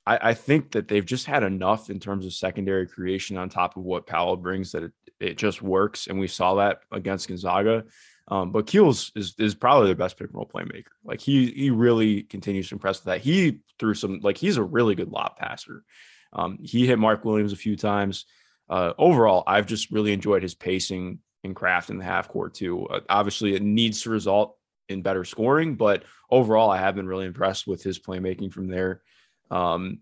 I, 0.07 0.31
I, 0.31 0.35
think 0.35 0.73
that 0.73 0.89
they've 0.89 1.05
just 1.05 1.27
had 1.27 1.43
enough 1.43 1.91
in 1.91 2.01
terms 2.01 2.25
of 2.25 2.33
secondary 2.33 2.87
creation 2.87 3.37
on 3.37 3.49
top 3.49 3.77
of 3.77 3.83
what 3.83 4.07
Paolo 4.07 4.37
brings 4.37 4.73
that 4.73 4.85
it, 4.85 4.93
it 5.19 5.39
just 5.39 5.61
works. 5.63 6.07
And 6.07 6.19
we 6.19 6.27
saw 6.27 6.55
that 6.55 6.81
against 6.91 7.29
Gonzaga. 7.29 7.85
Um, 8.29 8.53
but 8.53 8.67
Keels 8.67 9.11
is 9.17 9.35
is 9.39 9.57
probably 9.57 9.89
the 9.89 9.97
best 9.97 10.17
pick 10.17 10.29
and 10.29 10.37
roll 10.37 10.49
playmaker. 10.53 10.85
Like 11.05 11.21
he 11.21 11.51
he 11.51 11.71
really 11.71 12.23
continues 12.23 12.69
to 12.69 12.77
impress 12.77 12.99
with 12.99 13.07
that. 13.07 13.21
He 13.21 13.61
threw 13.79 13.95
some 13.95 14.21
like 14.23 14.39
he's 14.39 14.57
a 14.57 14.63
really 14.63 14.95
good 14.95 15.11
lob 15.11 15.37
passer. 15.37 15.85
Um, 16.33 16.59
he 16.63 16.87
hit 16.87 16.99
Mark 16.99 17.25
Williams 17.25 17.53
a 17.53 17.57
few 17.57 17.77
times. 17.77 18.27
Uh, 18.69 18.93
overall, 18.99 19.43
I've 19.47 19.67
just 19.67 19.91
really 19.91 20.13
enjoyed 20.13 20.43
his 20.43 20.55
pacing 20.55 21.19
and 21.43 21.57
craft 21.57 21.91
in 21.91 21.99
the 21.99 22.05
half 22.05 22.29
court 22.29 22.55
too. 22.55 22.87
Uh, 22.87 23.01
obviously, 23.09 23.55
it 23.55 23.63
needs 23.63 24.03
to 24.03 24.11
result 24.11 24.57
in 24.89 25.03
better 25.03 25.25
scoring, 25.25 25.75
but 25.75 26.05
overall, 26.31 26.71
I 26.71 26.79
have 26.79 26.95
been 26.95 27.07
really 27.07 27.27
impressed 27.27 27.67
with 27.67 27.83
his 27.83 27.99
playmaking 27.99 28.53
from 28.53 28.69
there. 28.69 29.03
Um, 29.51 30.01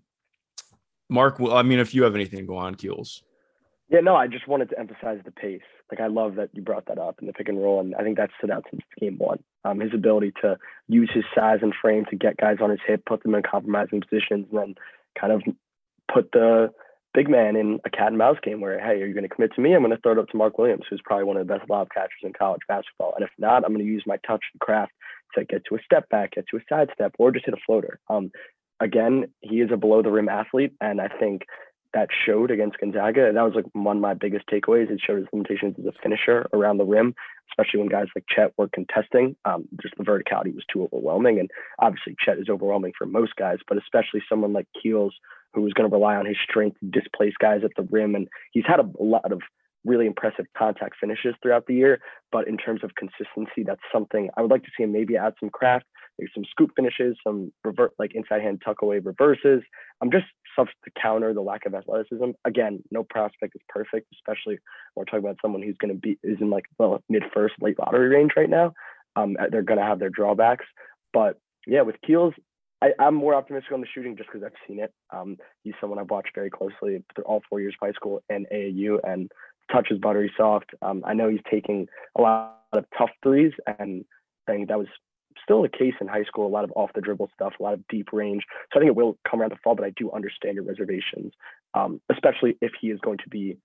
Mark, 1.09 1.41
I 1.41 1.63
mean, 1.63 1.79
if 1.79 1.95
you 1.95 2.03
have 2.03 2.15
anything 2.15 2.41
to 2.41 2.45
go 2.45 2.57
on, 2.57 2.75
Keels. 2.75 3.23
Yeah, 3.91 4.01
no, 4.01 4.15
I 4.15 4.27
just 4.27 4.47
wanted 4.47 4.69
to 4.71 4.79
emphasize 4.79 5.21
the 5.25 5.31
pace. 5.31 5.63
Like, 5.91 6.01
I 6.01 6.09
love 6.09 6.35
that 6.35 6.51
you 6.53 6.61
brought 6.61 6.85
that 6.87 6.99
up 6.99 7.21
in 7.21 7.27
the 7.27 7.33
pick 7.33 7.49
and 7.49 7.63
roll, 7.63 7.81
and 7.81 7.95
I 7.95 8.03
think 8.03 8.19
that 8.19 8.29
stood 8.37 8.51
out 8.51 8.67
since 8.71 8.83
game 9.01 9.17
one. 9.17 9.43
Um, 9.65 9.81
his 9.81 9.95
ability 9.95 10.35
to 10.43 10.59
use 10.89 11.11
his 11.15 11.25
size 11.35 11.61
and 11.63 11.73
frame 11.81 12.05
to 12.11 12.17
get 12.17 12.37
guys 12.37 12.59
on 12.61 12.69
his 12.69 12.81
hip, 12.87 13.05
put 13.07 13.23
them 13.23 13.35
in 13.35 13.43
compromising 13.43 14.03
positions, 14.03 14.47
and 14.51 14.59
then 14.59 14.75
kind 15.19 15.33
of 15.33 15.43
put 16.13 16.31
the 16.33 16.71
big 17.15 17.29
man 17.29 17.57
in 17.57 17.81
a 17.85 17.91
cat 17.91 18.09
and 18.09 18.19
mouse 18.19 18.37
game 18.43 18.61
where, 18.61 18.79
hey, 18.79 19.03
are 19.03 19.07
you 19.07 19.15
going 19.15 19.29
to 19.29 19.35
commit 19.35 19.53
to 19.55 19.61
me? 19.61 19.75
I'm 19.75 19.83
going 19.83 19.95
to 19.95 20.01
throw 20.01 20.13
it 20.13 20.19
up 20.19 20.29
to 20.29 20.37
Mark 20.37 20.59
Williams, 20.59 20.85
who's 20.89 21.01
probably 21.05 21.25
one 21.25 21.37
of 21.37 21.47
the 21.47 21.53
best 21.53 21.69
lob 21.69 21.89
catchers 21.93 22.21
in 22.23 22.33
college 22.33 22.63
basketball. 22.69 23.15
And 23.17 23.25
if 23.25 23.31
not, 23.39 23.65
I'm 23.65 23.73
going 23.73 23.85
to 23.85 23.91
use 23.91 24.05
my 24.07 24.19
touch 24.27 24.45
and 24.53 24.61
craft 24.61 24.93
to 25.35 25.45
get 25.45 25.63
to 25.67 25.77
a 25.77 25.83
step 25.85 26.09
back, 26.09 26.33
get 26.33 26.47
to 26.51 26.57
a 26.57 26.61
side 26.69 26.91
step, 26.95 27.15
or 27.19 27.33
just 27.33 27.47
hit 27.47 27.55
a 27.55 27.61
floater. 27.67 27.99
Um, 28.09 28.31
again, 28.81 29.33
he 29.41 29.61
is 29.61 29.71
a 29.73 29.77
below 29.77 30.03
the 30.03 30.11
rim 30.11 30.29
athlete, 30.29 30.73
and 30.81 31.01
I 31.01 31.09
think 31.09 31.43
that 31.95 32.09
showed 32.27 32.51
against 32.51 32.79
Gonzaga. 32.79 33.27
And 33.27 33.37
that 33.37 33.43
was 33.43 33.55
like 33.55 33.65
one 33.73 33.97
of 33.97 34.03
my 34.03 34.15
biggest 34.15 34.47
takeaways. 34.47 34.91
It 34.91 35.01
showed 35.05 35.19
his 35.19 35.29
limitations 35.33 35.77
as 35.79 35.87
a 35.87 35.93
finisher 36.03 36.47
around 36.53 36.79
the 36.79 36.85
rim, 36.85 37.15
especially 37.59 37.81
when 37.81 37.89
guys 37.89 38.07
like 38.15 38.25
Chet 38.29 38.53
were 38.57 38.69
contesting. 38.69 39.37
Um, 39.45 39.69
just 39.83 39.97
the 39.97 40.05
verticality 40.05 40.55
was 40.55 40.65
too 40.73 40.85
overwhelming, 40.85 41.39
and 41.39 41.51
obviously 41.79 42.15
Chet 42.25 42.39
is 42.39 42.49
overwhelming 42.49 42.93
for 42.97 43.07
most 43.07 43.37
guys, 43.37 43.59
but 43.67 43.79
especially 43.79 44.23
someone 44.29 44.53
like 44.53 44.67
Keels 44.81 45.15
who 45.55 45.63
was 45.63 45.73
going 45.73 45.89
to 45.89 45.95
rely 45.95 46.15
on 46.15 46.27
his 46.27 46.37
strength 46.43 46.79
to 46.81 46.87
displace 46.87 47.35
guys 47.39 47.63
at 47.65 47.71
the 47.77 47.89
rim. 47.91 48.15
And 48.15 48.29
he's 48.53 48.67
had 48.67 48.81
a, 48.81 48.91
a 49.01 49.03
lot 49.03 49.33
of 49.33 49.41
really 49.85 50.07
impressive 50.07 50.47
contact 50.57 50.97
finishes 51.01 51.35
throughout 51.43 51.67
the 51.67 51.75
year. 51.75 52.01
But 52.31 52.47
in 52.49 52.59
terms 52.59 52.85
of 52.85 52.95
consistency, 52.95 53.65
that's 53.65 53.81
something 53.93 54.29
I 54.37 54.43
would 54.43 54.51
like 54.51 54.65
to 54.65 54.71
see 54.77 54.85
him 54.85 54.93
maybe 54.93 55.17
add 55.17 55.35
some 55.41 55.51
craft, 55.51 55.87
some 56.35 56.45
scoop 56.51 56.71
finishes, 56.77 57.17
some 57.25 57.53
revert 57.65 57.93
like 57.99 58.15
inside 58.15 58.43
hand 58.43 58.63
tuck 58.65 58.83
away 58.83 58.99
reverses. 58.99 59.63
I'm 60.01 60.11
just 60.11 60.27
stuff 60.53 60.69
to 60.85 60.91
counter 61.01 61.33
the 61.33 61.41
lack 61.41 61.67
of 61.67 61.75
athleticism. 61.75 62.31
Again, 62.45 62.83
no 62.91 63.05
prospect 63.05 63.55
is 63.55 63.63
perfect, 63.69 64.07
especially 64.15 64.59
when 64.95 65.03
we're 65.03 65.05
talking 65.05 65.21
about 65.21 65.39
someone 65.41 65.63
who's 65.63 65.77
going 65.79 65.95
to 65.95 66.01
be 66.01 66.19
is 66.23 66.39
in 66.41 66.51
like 66.51 66.65
well 66.79 67.03
mid 67.09 67.25
first, 67.33 67.55
late 67.61 67.79
lottery 67.79 68.09
range 68.09 68.33
right 68.37 68.51
now. 68.51 68.73
Um, 69.17 69.37
they're 69.51 69.63
going 69.63 69.81
to 69.81 69.87
have 69.87 69.99
their 69.99 70.11
drawbacks, 70.11 70.67
but 71.13 71.39
yeah, 71.67 71.83
with 71.83 71.97
Keels, 72.07 72.35
I, 72.81 72.93
am 73.01 73.15
more 73.15 73.35
optimistic 73.35 73.73
on 73.73 73.81
the 73.81 73.87
shooting 73.93 74.17
just 74.17 74.31
because 74.33 74.45
I've 74.45 74.69
seen 74.69 74.79
it. 74.79 74.93
Um, 75.13 75.37
he's 75.65 75.75
someone 75.81 75.99
I've 75.99 76.11
watched 76.11 76.35
very 76.35 76.51
closely 76.51 77.03
through 77.15 77.25
all 77.25 77.43
four 77.49 77.61
years 77.61 77.75
of 77.81 77.87
high 77.87 77.93
school 77.93 78.23
and 78.29 78.47
AAU, 78.53 78.99
and 79.05 79.31
touch 79.73 79.89
is 79.91 79.99
buttery 79.99 80.33
soft. 80.37 80.71
Um, 80.83 81.03
I 81.05 81.15
know 81.15 81.29
he's 81.29 81.41
taking 81.51 81.89
a 82.17 82.21
lot 82.23 82.61
of 82.73 82.85
tough 82.97 83.11
threes, 83.23 83.53
and 83.79 84.05
I 84.47 84.53
think 84.53 84.69
that 84.69 84.79
was 84.79 84.89
still 85.49 85.63
the 85.63 85.69
case 85.69 85.95
in 86.01 86.07
high 86.07 86.25
school. 86.25 86.47
A 86.47 86.49
lot 86.49 86.65
of 86.65 86.73
off 86.77 86.91
the 86.95 87.01
dribble 87.01 87.31
stuff, 87.35 87.55
a 87.59 87.63
lot 87.63 87.75
of 87.75 87.87
deep 87.89 88.13
range. 88.13 88.45
So 88.73 88.79
I 88.79 88.81
think 88.81 88.89
it 88.89 88.97
will 88.97 89.17
come 89.29 89.41
around 89.41 89.53
the 89.53 89.59
fall, 89.65 89.75
but 89.75 89.85
I 89.85 89.91
do 89.97 90.11
understand 90.13 90.57
your 90.57 90.65
reservations, 90.65 91.33
um, 91.75 92.01
especially 92.11 92.57
if 92.61 92.73
he 92.81 92.89
is 92.89 93.01
going 93.01 93.19
to 93.19 93.29
be 93.29 93.57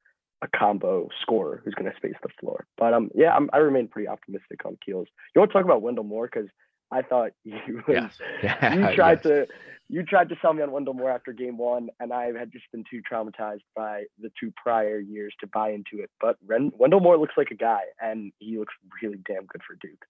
a 0.41 0.47
combo 0.57 1.09
scorer 1.21 1.61
who's 1.63 1.73
going 1.73 1.89
to 1.89 1.97
space 1.97 2.15
the 2.21 2.29
floor. 2.39 2.65
But 2.77 2.93
um, 2.93 3.09
yeah, 3.13 3.33
I'm, 3.33 3.49
i 3.53 3.57
remain 3.57 3.87
pretty 3.87 4.07
optimistic 4.07 4.65
on 4.65 4.77
Keels. 4.85 5.07
You 5.35 5.39
want 5.39 5.51
to 5.51 5.53
talk 5.53 5.65
about 5.65 5.81
Wendell 5.81 6.03
Moore 6.03 6.29
because 6.31 6.49
I 6.91 7.01
thought 7.01 7.31
you 7.43 7.83
was, 7.87 8.09
yeah. 8.41 8.73
you 8.89 8.95
tried 8.95 9.19
yes. 9.19 9.23
to 9.23 9.47
you 9.89 10.03
tried 10.03 10.29
to 10.29 10.35
sell 10.41 10.53
me 10.53 10.63
on 10.63 10.71
Wendell 10.71 10.93
Moore 10.93 11.11
after 11.11 11.33
game 11.33 11.57
one, 11.57 11.89
and 11.99 12.13
I 12.13 12.31
had 12.37 12.51
just 12.51 12.65
been 12.71 12.83
too 12.89 13.01
traumatized 13.09 13.61
by 13.75 14.05
the 14.19 14.31
two 14.39 14.51
prior 14.55 14.99
years 14.99 15.33
to 15.41 15.47
buy 15.47 15.71
into 15.71 16.01
it. 16.01 16.09
But 16.21 16.37
Ren- 16.45 16.71
Wendell 16.77 17.01
Moore 17.01 17.17
looks 17.17 17.33
like 17.37 17.51
a 17.51 17.55
guy, 17.55 17.81
and 18.01 18.31
he 18.39 18.57
looks 18.57 18.73
really 19.01 19.19
damn 19.27 19.45
good 19.45 19.61
for 19.67 19.75
Duke. 19.81 20.05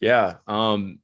Yeah. 0.00 0.36
Um, 0.46 1.00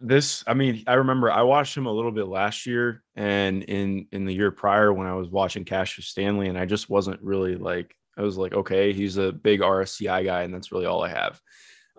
this, 0.00 0.42
I 0.46 0.54
mean, 0.54 0.82
I 0.86 0.94
remember 0.94 1.30
I 1.30 1.42
watched 1.42 1.76
him 1.76 1.86
a 1.86 1.92
little 1.92 2.10
bit 2.10 2.26
last 2.26 2.66
year, 2.66 3.02
and 3.14 3.62
in 3.62 4.08
in 4.10 4.24
the 4.24 4.34
year 4.34 4.50
prior 4.50 4.92
when 4.92 5.06
I 5.06 5.14
was 5.14 5.28
watching 5.28 5.64
Cassius 5.64 6.08
Stanley, 6.08 6.48
and 6.48 6.58
I 6.58 6.66
just 6.66 6.90
wasn't 6.90 7.22
really 7.22 7.54
like 7.54 7.94
I 8.16 8.22
was 8.22 8.36
like, 8.36 8.52
okay, 8.52 8.92
he's 8.92 9.16
a 9.16 9.32
big 9.32 9.60
RSCI 9.60 10.24
guy, 10.24 10.42
and 10.42 10.52
that's 10.52 10.72
really 10.72 10.86
all 10.86 11.02
I 11.02 11.08
have. 11.08 11.40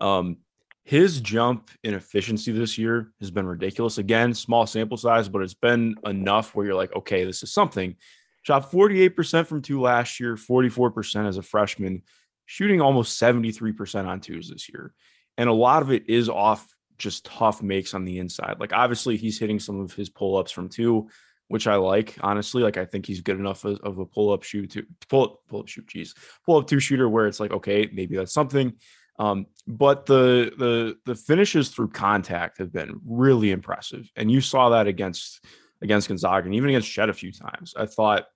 Um, 0.00 0.38
his 0.84 1.20
jump 1.20 1.70
in 1.82 1.94
efficiency 1.94 2.52
this 2.52 2.76
year 2.76 3.10
has 3.20 3.30
been 3.30 3.46
ridiculous. 3.46 3.98
Again, 3.98 4.34
small 4.34 4.66
sample 4.66 4.98
size, 4.98 5.28
but 5.28 5.42
it's 5.42 5.54
been 5.54 5.96
enough 6.04 6.54
where 6.54 6.66
you're 6.66 6.74
like, 6.74 6.94
okay, 6.94 7.24
this 7.24 7.42
is 7.42 7.52
something. 7.52 7.96
Shot 8.42 8.70
48% 8.70 9.46
from 9.46 9.62
two 9.62 9.80
last 9.80 10.20
year, 10.20 10.36
44% 10.36 11.26
as 11.26 11.38
a 11.38 11.42
freshman, 11.42 12.02
shooting 12.44 12.82
almost 12.82 13.18
73% 13.18 14.06
on 14.06 14.20
twos 14.20 14.50
this 14.50 14.68
year. 14.68 14.92
And 15.36 15.48
a 15.48 15.52
lot 15.52 15.82
of 15.82 15.90
it 15.90 16.08
is 16.08 16.28
off 16.28 16.74
just 16.98 17.24
tough 17.24 17.62
makes 17.62 17.94
on 17.94 18.04
the 18.04 18.18
inside. 18.18 18.56
Like, 18.60 18.72
obviously, 18.72 19.16
he's 19.16 19.38
hitting 19.38 19.58
some 19.58 19.80
of 19.80 19.92
his 19.92 20.08
pull 20.08 20.36
ups 20.36 20.52
from 20.52 20.68
two, 20.68 21.08
which 21.48 21.66
I 21.66 21.76
like, 21.76 22.16
honestly. 22.20 22.62
Like, 22.62 22.76
I 22.76 22.84
think 22.84 23.06
he's 23.06 23.20
good 23.20 23.38
enough 23.38 23.64
of 23.64 23.98
a 23.98 24.06
pull 24.06 24.32
up 24.32 24.42
shoot 24.42 24.70
to 24.72 24.86
pull, 25.08 25.40
pull 25.48 25.60
up 25.60 25.68
shoot, 25.68 25.86
Jeez, 25.86 26.14
pull 26.44 26.58
up 26.58 26.66
two 26.66 26.80
shooter 26.80 27.08
where 27.08 27.26
it's 27.26 27.40
like, 27.40 27.52
okay, 27.52 27.88
maybe 27.92 28.16
that's 28.16 28.32
something. 28.32 28.74
Um, 29.18 29.46
but 29.66 30.06
the 30.06 30.52
the 30.58 30.96
the 31.06 31.14
finishes 31.14 31.68
through 31.68 31.90
contact 31.90 32.58
have 32.58 32.72
been 32.72 33.00
really 33.06 33.52
impressive, 33.52 34.10
and 34.16 34.30
you 34.30 34.40
saw 34.40 34.70
that 34.70 34.88
against 34.88 35.44
against 35.80 36.08
Gonzaga 36.08 36.46
and 36.46 36.54
even 36.54 36.70
against 36.70 36.90
Chet 36.90 37.08
a 37.08 37.14
few 37.14 37.30
times. 37.30 37.74
I 37.76 37.86
thought, 37.86 38.26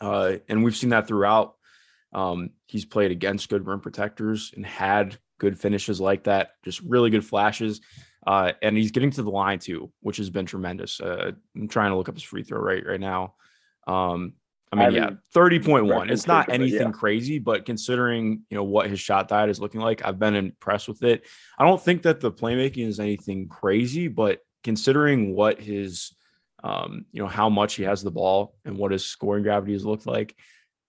uh, 0.00 0.36
and 0.48 0.64
we've 0.64 0.76
seen 0.76 0.90
that 0.90 1.06
throughout. 1.06 1.54
Um, 2.12 2.50
he's 2.66 2.84
played 2.84 3.10
against 3.10 3.48
good 3.48 3.66
rim 3.66 3.80
protectors 3.80 4.52
and 4.56 4.64
had 4.64 5.18
good 5.38 5.58
finishes 5.58 6.00
like 6.00 6.24
that, 6.24 6.50
just 6.64 6.80
really 6.80 7.10
good 7.10 7.24
flashes. 7.24 7.80
Uh, 8.26 8.52
and 8.62 8.76
he's 8.76 8.90
getting 8.90 9.10
to 9.12 9.22
the 9.22 9.30
line 9.30 9.58
too, 9.58 9.90
which 10.00 10.18
has 10.18 10.28
been 10.28 10.46
tremendous. 10.46 11.00
Uh, 11.00 11.32
I'm 11.56 11.68
trying 11.68 11.90
to 11.90 11.96
look 11.96 12.08
up 12.08 12.14
his 12.14 12.24
free 12.24 12.42
throw 12.42 12.60
rate 12.60 12.86
right 12.86 13.00
now. 13.00 13.34
Um, 13.86 14.34
I 14.70 14.76
mean, 14.76 14.86
I 14.86 14.88
yeah, 14.90 15.10
30.1. 15.34 16.10
It's 16.10 16.26
not 16.26 16.50
anything 16.50 16.88
yeah. 16.88 16.92
crazy, 16.92 17.38
but 17.38 17.64
considering, 17.64 18.42
you 18.50 18.56
know, 18.56 18.64
what 18.64 18.90
his 18.90 19.00
shot 19.00 19.28
diet 19.28 19.48
is 19.48 19.60
looking 19.60 19.80
like, 19.80 20.04
I've 20.04 20.18
been 20.18 20.34
impressed 20.34 20.88
with 20.88 21.02
it. 21.02 21.24
I 21.58 21.64
don't 21.64 21.80
think 21.80 22.02
that 22.02 22.20
the 22.20 22.30
playmaking 22.30 22.86
is 22.86 23.00
anything 23.00 23.48
crazy, 23.48 24.08
but 24.08 24.40
considering 24.62 25.34
what 25.34 25.58
his 25.58 26.12
um, 26.62 27.06
you 27.12 27.22
know, 27.22 27.28
how 27.28 27.48
much 27.48 27.74
he 27.74 27.84
has 27.84 28.02
the 28.02 28.10
ball 28.10 28.56
and 28.64 28.76
what 28.76 28.92
his 28.92 29.04
scoring 29.06 29.42
gravity 29.42 29.72
has 29.72 29.84
looked 29.84 30.06
like, 30.06 30.34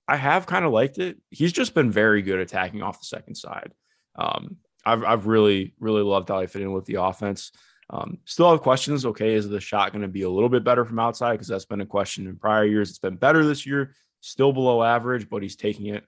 I 0.07 0.15
have 0.17 0.47
kind 0.47 0.65
of 0.65 0.71
liked 0.71 0.97
it. 0.97 1.17
He's 1.29 1.53
just 1.53 1.75
been 1.75 1.91
very 1.91 2.21
good 2.21 2.39
attacking 2.39 2.81
off 2.81 2.99
the 2.99 3.05
second 3.05 3.35
side. 3.35 3.73
Um, 4.15 4.57
I've 4.85 5.03
I've 5.03 5.27
really, 5.27 5.73
really 5.79 6.01
loved 6.01 6.29
how 6.29 6.39
I 6.39 6.47
fit 6.47 6.61
in 6.61 6.71
with 6.71 6.85
the 6.85 7.01
offense. 7.01 7.51
Um, 7.89 8.19
still 8.25 8.51
have 8.51 8.61
questions. 8.61 9.05
Okay, 9.05 9.33
is 9.33 9.49
the 9.49 9.59
shot 9.59 9.91
going 9.91 10.03
to 10.03 10.07
be 10.07 10.21
a 10.21 10.29
little 10.29 10.49
bit 10.49 10.63
better 10.63 10.85
from 10.85 10.99
outside? 10.99 11.33
Because 11.33 11.47
that's 11.47 11.65
been 11.65 11.81
a 11.81 11.85
question 11.85 12.27
in 12.27 12.35
prior 12.37 12.65
years. 12.65 12.89
It's 12.89 12.99
been 12.99 13.15
better 13.15 13.43
this 13.45 13.65
year, 13.65 13.95
still 14.21 14.53
below 14.53 14.83
average, 14.83 15.29
but 15.29 15.41
he's 15.41 15.55
taking 15.55 15.87
it. 15.87 16.05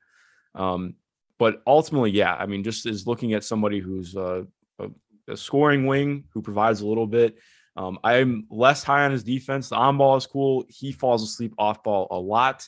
Um, 0.54 0.96
but 1.40 1.62
ultimately, 1.66 2.12
yeah, 2.12 2.36
I 2.36 2.46
mean, 2.46 2.64
just 2.64 2.86
is 2.86 3.08
looking 3.08 3.34
at 3.34 3.44
somebody 3.44 3.80
who's 3.80 4.16
a, 4.16 4.46
a, 4.78 4.90
a 5.28 5.36
scoring 5.36 5.88
wing 5.88 6.26
who 6.34 6.42
provides 6.42 6.82
a 6.82 6.88
little 6.88 7.08
bit. 7.08 7.38
Um, 7.76 7.98
I'm 8.04 8.46
less 8.52 8.84
high 8.84 9.06
on 9.06 9.12
his 9.12 9.24
defense. 9.24 9.70
The 9.70 9.76
on 9.76 9.98
ball 9.98 10.18
is 10.18 10.28
cool. 10.28 10.66
He 10.68 10.92
falls 10.92 11.24
asleep 11.24 11.54
off 11.58 11.82
ball 11.84 12.08
a 12.12 12.20
lot. 12.20 12.68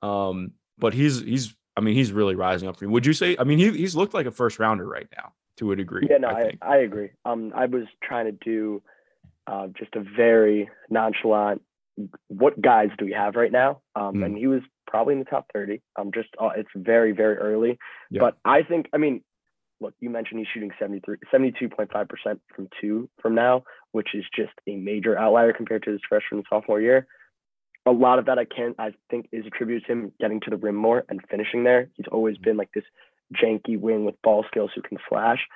Um, 0.00 0.52
but 0.78 0.94
he's 0.94 1.20
he's 1.20 1.54
I 1.78 1.80
mean, 1.80 1.94
he's 1.94 2.12
really 2.12 2.34
rising 2.34 2.68
up 2.68 2.76
for 2.76 2.84
me. 2.84 2.90
Would 2.90 3.06
you 3.06 3.12
say? 3.12 3.36
I 3.38 3.44
mean, 3.44 3.58
he, 3.58 3.70
he's 3.70 3.94
looked 3.94 4.12
like 4.12 4.26
a 4.26 4.32
first 4.32 4.58
rounder 4.58 4.86
right 4.86 5.06
now 5.16 5.32
to 5.56 5.72
a 5.72 5.76
degree. 5.76 6.06
Yeah, 6.10 6.18
no, 6.18 6.28
I, 6.28 6.52
I, 6.60 6.74
I 6.74 6.76
agree. 6.78 7.10
Um, 7.24 7.52
I 7.54 7.66
was 7.66 7.84
trying 8.02 8.26
to 8.26 8.32
do 8.32 8.82
uh, 9.46 9.68
just 9.78 9.94
a 9.94 10.02
very 10.16 10.68
nonchalant. 10.90 11.62
What 12.26 12.60
guys 12.60 12.88
do 12.98 13.04
we 13.04 13.12
have 13.12 13.36
right 13.36 13.52
now? 13.52 13.80
Um, 13.94 14.16
mm. 14.16 14.26
and 14.26 14.36
he 14.36 14.48
was 14.48 14.62
probably 14.88 15.14
in 15.14 15.20
the 15.20 15.24
top 15.24 15.46
thirty. 15.52 15.80
Um, 15.96 16.10
just 16.12 16.28
uh, 16.40 16.50
it's 16.56 16.68
very 16.74 17.12
very 17.12 17.36
early, 17.36 17.78
yeah. 18.10 18.20
but 18.20 18.36
I 18.44 18.62
think 18.62 18.88
I 18.92 18.98
mean 18.98 19.22
look, 19.80 19.94
you 20.00 20.10
mentioned 20.10 20.40
he's 20.40 20.48
shooting 20.52 20.72
73, 20.78 21.18
72.5% 21.32 22.40
from 22.54 22.68
two 22.80 23.08
from 23.22 23.36
now, 23.36 23.62
which 23.92 24.08
is 24.12 24.24
just 24.34 24.52
a 24.66 24.74
major 24.74 25.16
outlier 25.16 25.52
compared 25.52 25.84
to 25.84 25.92
his 25.92 26.00
freshman 26.08 26.38
and 26.38 26.46
sophomore 26.50 26.80
year. 26.80 27.06
A 27.88 27.92
lot 27.92 28.18
of 28.18 28.26
that 28.26 28.38
I 28.38 28.44
can 28.44 28.74
I 28.78 28.92
think 29.10 29.28
is 29.32 29.46
attributed 29.46 29.86
to 29.86 29.92
him 29.92 30.12
getting 30.20 30.40
to 30.40 30.50
the 30.50 30.56
rim 30.56 30.74
more 30.74 31.04
and 31.08 31.20
finishing 31.30 31.64
there. 31.64 31.88
He's 31.94 32.06
always 32.12 32.36
been 32.36 32.56
like 32.56 32.70
this 32.74 32.84
janky 33.34 33.78
wing 33.78 34.04
with 34.04 34.20
ball 34.22 34.44
skills 34.48 34.70
who 34.74 34.82
can 34.82 34.98
flash. 35.08 35.46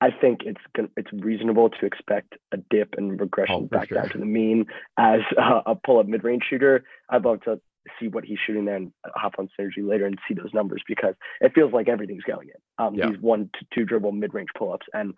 I 0.00 0.10
think 0.10 0.40
it's 0.44 0.60
it's 0.96 1.12
reasonable 1.12 1.70
to 1.70 1.86
expect 1.86 2.34
a 2.52 2.58
dip 2.70 2.94
and 2.96 3.18
regression 3.18 3.54
oh, 3.56 3.60
back 3.62 3.88
sure. 3.88 3.98
down 3.98 4.10
to 4.10 4.18
the 4.18 4.26
mean 4.26 4.66
as 4.96 5.20
uh, 5.38 5.62
a 5.66 5.74
pull-up 5.74 6.06
mid-range 6.06 6.44
shooter. 6.48 6.84
I'd 7.08 7.24
love 7.24 7.42
to 7.42 7.60
see 7.98 8.08
what 8.08 8.24
he's 8.24 8.38
shooting 8.46 8.66
there 8.66 8.76
and 8.76 8.92
hop 9.14 9.34
on 9.38 9.48
synergy 9.58 9.86
later 9.88 10.04
and 10.04 10.18
see 10.28 10.34
those 10.34 10.52
numbers 10.52 10.82
because 10.86 11.14
it 11.40 11.54
feels 11.54 11.72
like 11.72 11.88
everything's 11.88 12.22
going 12.22 12.48
in. 12.48 12.84
Um, 12.84 12.94
yeah. 12.94 13.08
He's 13.08 13.18
one 13.18 13.50
to 13.58 13.66
two 13.74 13.84
dribble 13.86 14.12
mid-range 14.12 14.50
pull-ups, 14.56 14.86
and 14.92 15.14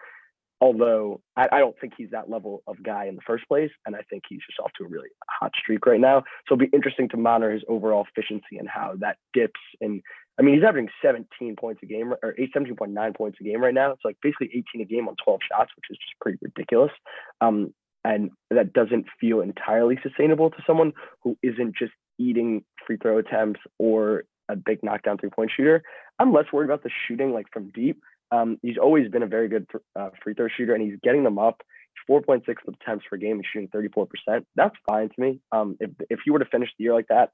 although 0.60 1.20
I, 1.36 1.48
I, 1.52 1.58
don't 1.58 1.76
think 1.80 1.94
he's 1.96 2.10
that 2.10 2.28
level 2.28 2.62
of 2.66 2.82
guy 2.82 3.06
in 3.06 3.16
the 3.16 3.22
first 3.26 3.48
place, 3.48 3.70
and 3.86 3.96
I 3.96 4.02
think 4.10 4.24
he's 4.28 4.40
just 4.46 4.58
off 4.60 4.72
to 4.78 4.84
a 4.84 4.88
really 4.88 5.08
hot 5.28 5.52
streak 5.58 5.86
right 5.86 6.00
now. 6.00 6.20
So 6.48 6.54
it'll 6.54 6.66
be 6.66 6.70
interesting 6.72 7.08
to 7.10 7.16
monitor 7.16 7.52
his 7.52 7.62
overall 7.68 8.06
efficiency 8.08 8.58
and 8.58 8.68
how 8.68 8.94
that 9.00 9.16
dips. 9.32 9.60
And 9.80 10.02
I 10.38 10.42
mean, 10.42 10.54
he's 10.54 10.64
averaging 10.64 10.90
17 11.02 11.56
points 11.56 11.80
a 11.82 11.86
game 11.86 12.12
or 12.22 12.34
17.9 12.34 13.16
points 13.16 13.38
a 13.40 13.44
game 13.44 13.62
right 13.62 13.74
now. 13.74 13.92
It's 13.92 14.04
like 14.04 14.16
basically 14.22 14.50
18 14.74 14.82
a 14.82 14.84
game 14.84 15.08
on 15.08 15.16
12 15.24 15.40
shots, 15.50 15.70
which 15.76 15.86
is 15.90 15.96
just 15.96 16.18
pretty 16.20 16.38
ridiculous. 16.42 16.92
Um, 17.40 17.72
and 18.04 18.30
that 18.50 18.72
doesn't 18.72 19.06
feel 19.20 19.40
entirely 19.40 19.98
sustainable 20.02 20.50
to 20.50 20.56
someone 20.66 20.92
who 21.22 21.36
isn't 21.42 21.76
just 21.76 21.92
eating 22.18 22.64
free 22.86 22.96
throw 22.96 23.18
attempts 23.18 23.60
or 23.78 24.24
a 24.48 24.56
big 24.56 24.82
knockdown 24.82 25.18
three 25.18 25.30
point 25.30 25.50
shooter. 25.54 25.82
I'm 26.18 26.32
less 26.32 26.46
worried 26.52 26.66
about 26.66 26.82
the 26.82 26.90
shooting 27.06 27.32
like 27.32 27.46
from 27.52 27.70
deep. 27.70 28.02
Um, 28.32 28.58
he's 28.62 28.78
always 28.78 29.10
been 29.10 29.22
a 29.22 29.26
very 29.26 29.49
good 29.49 29.66
uh, 29.96 30.10
free 30.22 30.34
throw 30.34 30.49
shooter, 30.49 30.75
and 30.75 30.82
he's 30.82 30.99
getting 31.02 31.25
them 31.25 31.38
up. 31.38 31.62
4.6 32.08 32.42
attempts 32.66 33.04
per 33.08 33.16
game. 33.16 33.37
He's 33.37 33.46
shooting 33.52 33.68
34%. 33.68 34.44
That's 34.56 34.75
fine 34.88 35.08
to 35.08 35.20
me. 35.20 35.40
Um, 35.52 35.76
if 35.80 35.90
if 36.08 36.20
he 36.25 36.30
were 36.30 36.38
to 36.38 36.44
finish 36.44 36.70
the 36.78 36.84
year 36.84 36.94
like 36.94 37.08
that, 37.08 37.30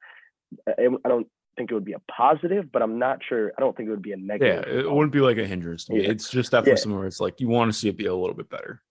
I, 0.66 0.88
I 1.04 1.08
don't 1.08 1.26
think 1.56 1.70
it 1.70 1.74
would 1.74 1.84
be 1.84 1.94
a 1.94 2.00
positive, 2.10 2.70
but 2.70 2.82
I'm 2.82 2.98
not 2.98 3.20
sure. 3.26 3.52
I 3.56 3.60
don't 3.60 3.76
think 3.76 3.88
it 3.88 3.90
would 3.90 4.02
be 4.02 4.12
a 4.12 4.16
negative. 4.16 4.64
Yeah, 4.66 4.80
it 4.80 4.90
wouldn't 4.90 5.12
be 5.12 5.20
like 5.20 5.38
a 5.38 5.46
hindrance 5.46 5.84
to 5.86 5.94
me. 5.94 6.02
Yeah. 6.02 6.10
It's 6.10 6.30
just 6.30 6.50
definitely 6.50 6.72
yeah. 6.72 6.82
somewhere 6.82 7.06
it's 7.06 7.20
like 7.20 7.40
you 7.40 7.48
want 7.48 7.72
to 7.72 7.78
see 7.78 7.88
it 7.88 7.96
be 7.96 8.06
a 8.06 8.14
little 8.14 8.36
bit 8.36 8.50
better. 8.50 8.82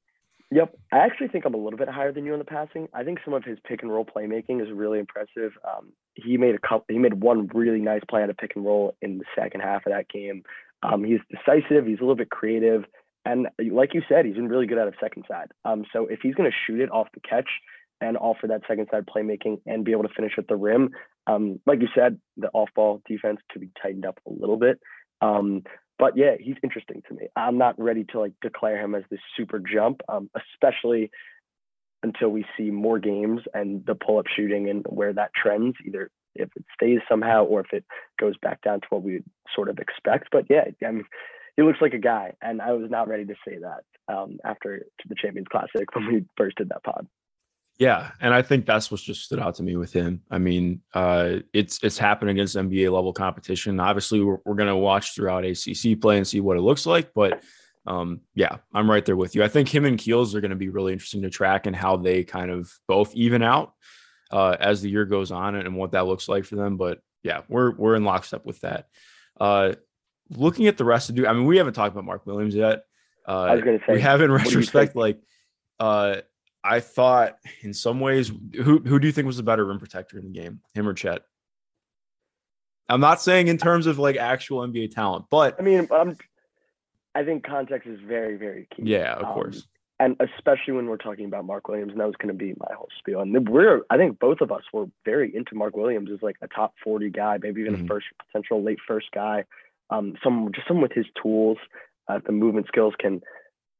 Yep. 0.51 0.77
I 0.91 0.97
actually 0.99 1.29
think 1.29 1.45
I'm 1.45 1.53
a 1.53 1.57
little 1.57 1.77
bit 1.77 1.89
higher 1.89 2.11
than 2.11 2.25
you 2.25 2.33
in 2.33 2.39
the 2.39 2.45
passing. 2.45 2.87
I 2.93 3.03
think 3.03 3.19
some 3.25 3.33
of 3.33 3.43
his 3.43 3.57
pick 3.67 3.81
and 3.81 3.91
roll 3.91 4.05
playmaking 4.05 4.61
is 4.61 4.71
really 4.71 4.99
impressive. 4.99 5.53
Um, 5.67 5.91
he 6.13 6.37
made 6.37 6.55
a 6.55 6.59
couple, 6.59 6.85
he 6.87 6.99
made 6.99 7.15
one 7.15 7.47
really 7.53 7.81
nice 7.81 8.03
play 8.09 8.21
on 8.21 8.29
a 8.29 8.33
pick 8.33 8.55
and 8.55 8.63
roll 8.63 8.95
in 9.01 9.17
the 9.17 9.25
second 9.35 9.61
half 9.61 9.85
of 9.85 9.91
that 9.91 10.07
game. 10.07 10.43
Um, 10.85 11.03
he's 11.03 11.19
decisive. 11.29 11.85
He's 11.85 11.99
a 11.99 12.01
little 12.01 12.15
bit 12.15 12.29
creative. 12.29 12.83
And 13.25 13.47
like 13.71 13.93
you 13.93 14.01
said, 14.07 14.25
he's 14.25 14.35
been 14.35 14.47
really 14.47 14.67
good 14.67 14.77
out 14.77 14.87
of 14.87 14.93
second 15.01 15.25
side. 15.27 15.47
Um, 15.63 15.83
so 15.91 16.05
if 16.05 16.19
he's 16.21 16.35
going 16.35 16.49
to 16.49 16.55
shoot 16.67 16.79
it 16.79 16.91
off 16.91 17.07
the 17.13 17.21
catch 17.21 17.49
and 17.99 18.17
offer 18.17 18.47
that 18.47 18.61
second 18.67 18.87
side 18.91 19.05
playmaking 19.05 19.61
and 19.65 19.83
be 19.83 19.91
able 19.91 20.03
to 20.03 20.13
finish 20.15 20.33
at 20.37 20.47
the 20.47 20.55
rim, 20.55 20.91
um, 21.27 21.59
like 21.65 21.81
you 21.81 21.87
said, 21.95 22.19
the 22.37 22.49
off 22.53 22.69
ball 22.75 23.01
defense 23.07 23.39
could 23.51 23.61
be 23.61 23.71
tightened 23.81 24.05
up 24.05 24.19
a 24.27 24.31
little 24.31 24.57
bit. 24.57 24.79
Um, 25.21 25.63
but 25.97 26.17
yeah, 26.17 26.35
he's 26.39 26.57
interesting 26.61 27.01
to 27.07 27.15
me. 27.15 27.27
I'm 27.35 27.57
not 27.57 27.79
ready 27.79 28.03
to 28.11 28.19
like 28.19 28.33
declare 28.41 28.77
him 28.77 28.93
as 28.95 29.03
this 29.09 29.21
super 29.35 29.59
jump, 29.59 30.01
um, 30.09 30.29
especially 30.35 31.09
until 32.03 32.29
we 32.29 32.45
see 32.57 32.69
more 32.69 32.99
games 32.99 33.41
and 33.53 33.83
the 33.85 33.95
pull 33.95 34.19
up 34.19 34.25
shooting 34.35 34.69
and 34.69 34.85
where 34.87 35.13
that 35.13 35.31
trends, 35.35 35.75
either 35.85 36.11
if 36.35 36.49
it 36.55 36.65
stays 36.73 36.99
somehow 37.09 37.43
or 37.43 37.61
if 37.61 37.73
it 37.73 37.85
goes 38.19 38.35
back 38.37 38.61
down 38.61 38.81
to 38.81 38.87
what 38.89 39.03
we 39.03 39.21
sort 39.53 39.69
of 39.69 39.79
expect. 39.79 40.29
But 40.31 40.45
yeah, 40.49 40.65
I 40.85 40.91
mean, 40.91 41.05
he 41.55 41.63
looks 41.63 41.81
like 41.81 41.93
a 41.93 41.99
guy, 41.99 42.33
and 42.41 42.61
I 42.61 42.73
was 42.73 42.89
not 42.91 43.07
ready 43.07 43.25
to 43.25 43.35
say 43.47 43.57
that 43.59 43.83
um, 44.13 44.39
after 44.43 44.85
the 45.07 45.15
Champions 45.15 45.47
Classic 45.49 45.87
when 45.95 46.07
we 46.07 46.25
first 46.37 46.57
did 46.57 46.69
that 46.69 46.83
pod. 46.83 47.07
Yeah, 47.77 48.11
and 48.21 48.33
I 48.33 48.41
think 48.41 48.65
that's 48.65 48.89
what 48.89 49.01
just 49.01 49.23
stood 49.23 49.39
out 49.39 49.55
to 49.55 49.63
me 49.63 49.75
with 49.75 49.91
him. 49.91 50.21
I 50.31 50.37
mean, 50.37 50.81
uh, 50.93 51.39
it's 51.51 51.79
it's 51.83 51.97
happening 51.97 52.37
against 52.37 52.55
NBA 52.55 52.89
level 52.91 53.11
competition. 53.11 53.81
Obviously, 53.81 54.21
we're, 54.21 54.37
we're 54.45 54.55
going 54.55 54.69
to 54.69 54.77
watch 54.77 55.13
throughout 55.13 55.43
ACC 55.43 55.99
play 55.99 56.17
and 56.17 56.25
see 56.25 56.39
what 56.39 56.55
it 56.55 56.61
looks 56.61 56.85
like. 56.85 57.13
But 57.13 57.43
um, 57.85 58.21
yeah, 58.33 58.57
I'm 58.73 58.89
right 58.89 59.05
there 59.05 59.17
with 59.17 59.35
you. 59.35 59.43
I 59.43 59.49
think 59.49 59.67
him 59.67 59.83
and 59.83 59.97
Keels 59.97 60.33
are 60.33 60.41
going 60.41 60.51
to 60.51 60.55
be 60.55 60.69
really 60.69 60.93
interesting 60.93 61.21
to 61.23 61.29
track 61.29 61.65
and 61.65 61.75
how 61.75 61.97
they 61.97 62.23
kind 62.23 62.49
of 62.49 62.71
both 62.87 63.13
even 63.13 63.43
out 63.43 63.73
uh, 64.31 64.55
as 64.59 64.81
the 64.81 64.89
year 64.89 65.05
goes 65.05 65.31
on 65.31 65.55
and 65.55 65.75
what 65.75 65.91
that 65.91 66.05
looks 66.05 66.27
like 66.27 66.45
for 66.45 66.55
them. 66.55 66.77
But 66.77 66.99
yeah, 67.23 67.41
we're 67.47 67.71
we're 67.71 67.95
in 67.95 68.03
lockstep 68.03 68.45
with 68.45 68.61
that. 68.61 68.87
Uh, 69.39 69.73
looking 70.29 70.67
at 70.67 70.77
the 70.77 70.85
rest 70.85 71.09
of 71.09 71.15
the, 71.15 71.27
I 71.27 71.33
mean, 71.33 71.45
we 71.45 71.57
haven't 71.57 71.73
talked 71.73 71.93
about 71.93 72.05
Mark 72.05 72.25
Williams 72.25 72.55
yet. 72.55 72.83
Uh, 73.27 73.43
I 73.43 73.55
was 73.55 73.63
going 73.63 73.79
to 73.79 73.85
say 73.85 73.93
we 73.93 74.01
have 74.01 74.21
in 74.21 74.31
retrospect, 74.31 74.95
like. 74.95 75.19
Uh, 75.79 76.21
I 76.65 76.79
thought 76.79 77.37
in 77.61 77.75
some 77.75 77.99
ways, 77.99 78.31
who 78.55 78.79
who 78.79 78.97
do 78.97 79.05
you 79.05 79.11
think 79.11 79.27
was 79.27 79.37
the 79.37 79.43
better 79.43 79.63
rim 79.63 79.77
protector 79.77 80.17
in 80.17 80.25
the 80.25 80.31
game, 80.31 80.61
him 80.73 80.87
or 80.87 80.95
Chet? 80.95 81.21
I'm 82.89 83.01
not 83.01 83.21
saying 83.21 83.49
in 83.49 83.59
terms 83.59 83.85
of 83.85 83.99
like 83.99 84.15
actual 84.15 84.67
NBA 84.67 84.93
talent, 84.93 85.25
but 85.29 85.55
I 85.59 85.61
mean, 85.61 85.87
I'm, 85.91 86.17
I 87.13 87.23
think 87.23 87.45
context 87.45 87.87
is 87.87 87.99
very, 87.99 88.35
very 88.35 88.67
key. 88.75 88.83
Yeah, 88.85 89.13
of 89.13 89.25
um, 89.25 89.33
course. 89.33 89.67
And 89.99 90.17
especially 90.19 90.73
when 90.73 90.87
we're 90.87 90.97
talking 90.97 91.25
about 91.25 91.45
Mark 91.45 91.69
Williams, 91.69 91.91
and 91.91 92.01
that 92.01 92.07
was 92.07 92.17
going 92.17 92.33
to 92.33 92.37
be 92.37 92.53
my 92.59 92.73
whole 92.75 92.89
spiel. 92.99 93.21
And 93.21 93.47
we're, 93.47 93.81
I 93.89 93.95
think 93.95 94.19
both 94.19 94.41
of 94.41 94.51
us 94.51 94.63
were 94.73 94.87
very 95.05 95.33
into 95.33 95.55
Mark 95.55 95.77
Williams 95.77 96.09
as 96.13 96.21
like 96.21 96.35
a 96.41 96.47
top 96.47 96.73
40 96.83 97.09
guy, 97.11 97.37
maybe 97.41 97.61
even 97.61 97.75
mm-hmm. 97.75 97.85
a 97.85 97.87
first 97.87 98.07
potential 98.25 98.61
late 98.61 98.79
first 98.85 99.07
guy. 99.13 99.45
Um, 99.89 100.15
some 100.21 100.51
just 100.53 100.67
some 100.67 100.81
with 100.81 100.91
his 100.91 101.05
tools, 101.21 101.57
uh, 102.09 102.19
the 102.25 102.31
movement 102.31 102.67
skills 102.67 102.93
can 102.99 103.21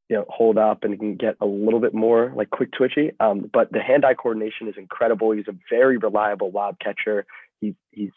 you 0.08 0.16
know 0.16 0.24
hold 0.28 0.56
up 0.56 0.84
and 0.84 0.98
can 0.98 1.16
get 1.16 1.36
a 1.40 1.46
little 1.46 1.80
bit 1.80 1.92
more 1.92 2.32
like 2.34 2.50
quick 2.50 2.70
twitchy. 2.72 3.10
Um, 3.20 3.50
but 3.52 3.72
the 3.72 3.82
hand-eye 3.82 4.14
coordination 4.14 4.68
is 4.68 4.74
incredible. 4.78 5.32
He's 5.32 5.48
a 5.48 5.56
very 5.68 5.98
reliable 5.98 6.50
lob 6.50 6.78
catcher. 6.78 7.26
He, 7.60 7.74
he's 7.90 8.12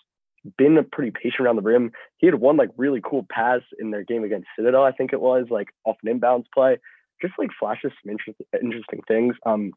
been 0.57 0.77
a 0.77 0.83
pretty 0.83 1.11
patient 1.11 1.41
around 1.41 1.57
the 1.57 1.61
rim. 1.61 1.91
He 2.17 2.27
had 2.27 2.35
one 2.35 2.57
like 2.57 2.69
really 2.77 3.01
cool 3.03 3.25
pass 3.29 3.61
in 3.79 3.91
their 3.91 4.03
game 4.03 4.23
against 4.23 4.47
Citadel, 4.55 4.83
I 4.83 4.91
think 4.91 5.13
it 5.13 5.21
was, 5.21 5.47
like 5.49 5.69
off 5.85 5.97
an 6.03 6.19
inbounds 6.19 6.45
play. 6.53 6.77
Just 7.21 7.33
like 7.37 7.49
flashes 7.59 7.91
some 8.03 8.11
interesting 8.11 8.45
interesting 8.61 9.01
things. 9.07 9.35
Um, 9.45 9.71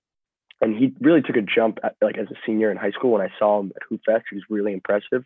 and 0.60 0.76
he 0.76 0.94
really 1.00 1.22
took 1.22 1.36
a 1.36 1.42
jump 1.42 1.78
at, 1.82 1.96
like 2.00 2.16
as 2.18 2.28
a 2.30 2.36
senior 2.46 2.70
in 2.70 2.76
high 2.76 2.92
school 2.92 3.10
when 3.12 3.22
I 3.22 3.30
saw 3.38 3.60
him 3.60 3.72
at 3.74 3.82
Hoop 3.88 4.00
Fest. 4.06 4.24
He 4.30 4.36
was 4.36 4.44
really 4.48 4.72
impressive. 4.72 5.24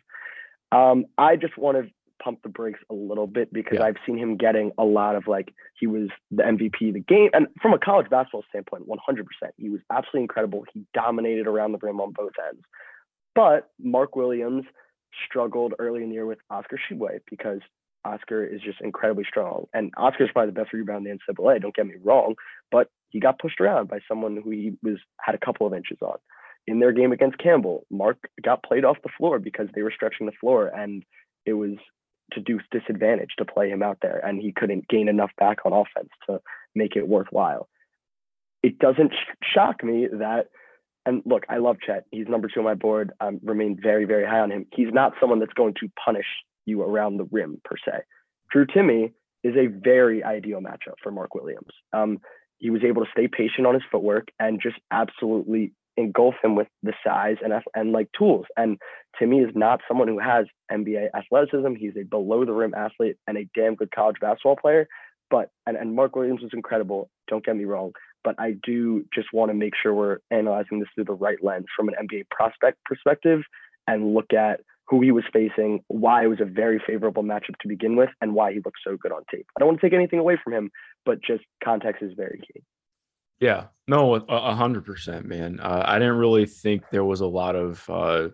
Um, 0.71 1.05
I 1.17 1.35
just 1.35 1.57
want 1.57 1.77
to 1.77 1.91
pump 2.21 2.41
the 2.41 2.49
brakes 2.49 2.79
a 2.89 2.93
little 2.93 3.27
bit 3.27 3.53
because 3.53 3.77
yeah. 3.79 3.85
I've 3.85 3.97
seen 4.05 4.17
him 4.17 4.37
getting 4.37 4.71
a 4.77 4.83
lot 4.83 5.15
of 5.15 5.27
like 5.27 5.53
he 5.79 5.87
was 5.87 6.09
the 6.31 6.43
MVP 6.43 6.89
of 6.89 6.95
the 6.95 6.99
game. 6.99 7.29
And 7.33 7.47
from 7.61 7.73
a 7.73 7.79
college 7.79 8.09
basketball 8.09 8.43
standpoint, 8.49 8.87
100%, 8.87 9.23
he 9.57 9.69
was 9.69 9.81
absolutely 9.91 10.21
incredible. 10.21 10.65
He 10.73 10.85
dominated 10.93 11.47
around 11.47 11.71
the 11.71 11.79
rim 11.81 12.01
on 12.01 12.11
both 12.11 12.33
ends. 12.49 12.63
But 13.35 13.69
Mark 13.79 14.15
Williams 14.15 14.65
struggled 15.25 15.73
early 15.79 16.03
in 16.03 16.09
the 16.09 16.15
year 16.15 16.25
with 16.25 16.39
Oscar 16.49 16.77
Tshiebwe 16.77 17.19
because 17.29 17.61
Oscar 18.07 18.45
is 18.45 18.61
just 18.61 18.81
incredibly 18.81 19.25
strong. 19.27 19.65
And 19.73 19.91
Oscar 19.97 20.25
is 20.25 20.29
probably 20.31 20.51
the 20.51 20.59
best 20.59 20.73
rebound 20.73 21.05
in 21.05 21.19
the 21.27 21.33
NCAA, 21.33 21.61
don't 21.61 21.75
get 21.75 21.87
me 21.87 21.95
wrong, 22.03 22.35
but 22.71 22.89
he 23.09 23.19
got 23.19 23.39
pushed 23.39 23.59
around 23.59 23.89
by 23.89 23.99
someone 24.07 24.39
who 24.43 24.49
he 24.51 24.73
was 24.81 24.97
had 25.21 25.35
a 25.35 25.45
couple 25.45 25.67
of 25.67 25.73
inches 25.73 25.97
on. 26.01 26.17
In 26.65 26.79
their 26.79 26.91
game 26.91 27.11
against 27.11 27.37
Campbell, 27.37 27.85
Mark 27.89 28.17
got 28.43 28.63
played 28.63 28.83
off 28.83 28.97
the 29.03 29.09
floor 29.17 29.39
because 29.39 29.67
they 29.73 29.83
were 29.83 29.93
stretching 29.95 30.25
the 30.25 30.33
floor 30.39 30.67
and 30.67 31.03
it 31.45 31.53
was 31.53 31.77
to 32.33 32.41
do 32.41 32.59
disadvantage 32.71 33.31
to 33.37 33.45
play 33.45 33.69
him 33.69 33.81
out 33.81 33.99
there, 34.01 34.19
and 34.19 34.41
he 34.41 34.51
couldn't 34.51 34.87
gain 34.89 35.07
enough 35.07 35.31
back 35.37 35.59
on 35.65 35.71
offense 35.71 36.09
to 36.29 36.41
make 36.75 36.95
it 36.95 37.07
worthwhile. 37.07 37.69
It 38.63 38.79
doesn't 38.79 39.13
sh- 39.13 39.47
shock 39.53 39.83
me 39.83 40.07
that, 40.11 40.47
and 41.05 41.21
look, 41.25 41.45
I 41.49 41.57
love 41.57 41.77
Chet. 41.85 42.05
He's 42.11 42.27
number 42.27 42.49
two 42.53 42.59
on 42.59 42.65
my 42.65 42.73
board. 42.73 43.11
I 43.21 43.27
um, 43.27 43.39
remain 43.43 43.79
very, 43.81 44.03
very 44.03 44.25
high 44.25 44.39
on 44.39 44.51
him. 44.51 44.65
He's 44.73 44.91
not 44.91 45.13
someone 45.21 45.39
that's 45.39 45.53
going 45.53 45.75
to 45.75 45.89
punish 46.03 46.25
you 46.67 46.81
around 46.83 47.17
the 47.17 47.27
rim 47.31 47.59
per 47.63 47.75
se. 47.83 47.99
Drew 48.51 48.65
Timme 48.65 49.11
is 49.43 49.55
a 49.55 49.67
very 49.67 50.23
ideal 50.23 50.59
matchup 50.59 50.95
for 51.01 51.11
Mark 51.11 51.35
Williams. 51.35 51.71
Um, 51.93 52.19
he 52.59 52.69
was 52.69 52.83
able 52.83 53.03
to 53.05 53.11
stay 53.11 53.27
patient 53.27 53.67
on 53.67 53.73
his 53.73 53.83
footwork 53.91 54.27
and 54.39 54.59
just 54.61 54.77
absolutely 54.91 55.73
engulf 55.95 56.35
him 56.43 56.55
with 56.55 56.67
the 56.83 56.93
size 57.05 57.37
and 57.43 57.53
and 57.75 57.91
like 57.91 58.09
tools. 58.17 58.45
And 58.55 58.77
Timmy 59.17 59.39
is 59.39 59.51
not 59.55 59.81
someone 59.87 60.07
who 60.07 60.19
has 60.19 60.45
NBA 60.71 61.09
athleticism. 61.15 61.75
He's 61.75 61.93
a 61.99 62.03
below 62.03 62.45
the 62.45 62.53
rim 62.53 62.73
athlete 62.75 63.17
and 63.27 63.37
a 63.37 63.49
damn 63.55 63.75
good 63.75 63.91
college 63.91 64.17
basketball 64.21 64.55
player. 64.55 64.87
But 65.29 65.49
and, 65.65 65.75
and 65.75 65.95
Mark 65.95 66.15
Williams 66.15 66.41
was 66.41 66.51
incredible. 66.53 67.09
Don't 67.27 67.45
get 67.45 67.55
me 67.55 67.65
wrong. 67.65 67.91
But 68.23 68.35
I 68.39 68.55
do 68.63 69.05
just 69.13 69.29
want 69.33 69.49
to 69.49 69.55
make 69.55 69.73
sure 69.81 69.93
we're 69.93 70.19
analyzing 70.31 70.79
this 70.79 70.89
through 70.95 71.05
the 71.05 71.13
right 71.13 71.37
lens 71.41 71.65
from 71.75 71.89
an 71.89 71.95
NBA 72.07 72.29
prospect 72.29 72.77
perspective 72.85 73.41
and 73.87 74.13
look 74.13 74.33
at 74.33 74.61
who 74.87 75.01
he 75.01 75.11
was 75.11 75.23
facing, 75.31 75.83
why 75.87 76.23
it 76.23 76.27
was 76.27 76.39
a 76.39 76.45
very 76.45 76.81
favorable 76.85 77.23
matchup 77.23 77.57
to 77.61 77.67
begin 77.67 77.95
with, 77.95 78.09
and 78.21 78.33
why 78.33 78.53
he 78.53 78.59
looked 78.63 78.79
so 78.83 78.95
good 78.97 79.11
on 79.11 79.23
tape. 79.31 79.45
I 79.55 79.59
don't 79.59 79.67
want 79.67 79.81
to 79.81 79.85
take 79.85 79.93
anything 79.93 80.19
away 80.19 80.37
from 80.41 80.53
him, 80.53 80.71
but 81.05 81.21
just 81.21 81.43
context 81.63 82.01
is 82.01 82.13
very 82.15 82.39
key. 82.39 82.61
Yeah, 83.39 83.65
no, 83.87 84.15
a 84.15 84.55
hundred 84.55 84.85
percent, 84.85 85.25
man. 85.25 85.59
Uh, 85.59 85.83
I 85.85 85.99
didn't 85.99 86.17
really 86.17 86.47
think 86.47 86.83
there 86.91 87.05
was 87.05 87.21
a 87.21 87.27
lot 87.27 87.55
of 87.55 87.87
uh, 87.87 88.29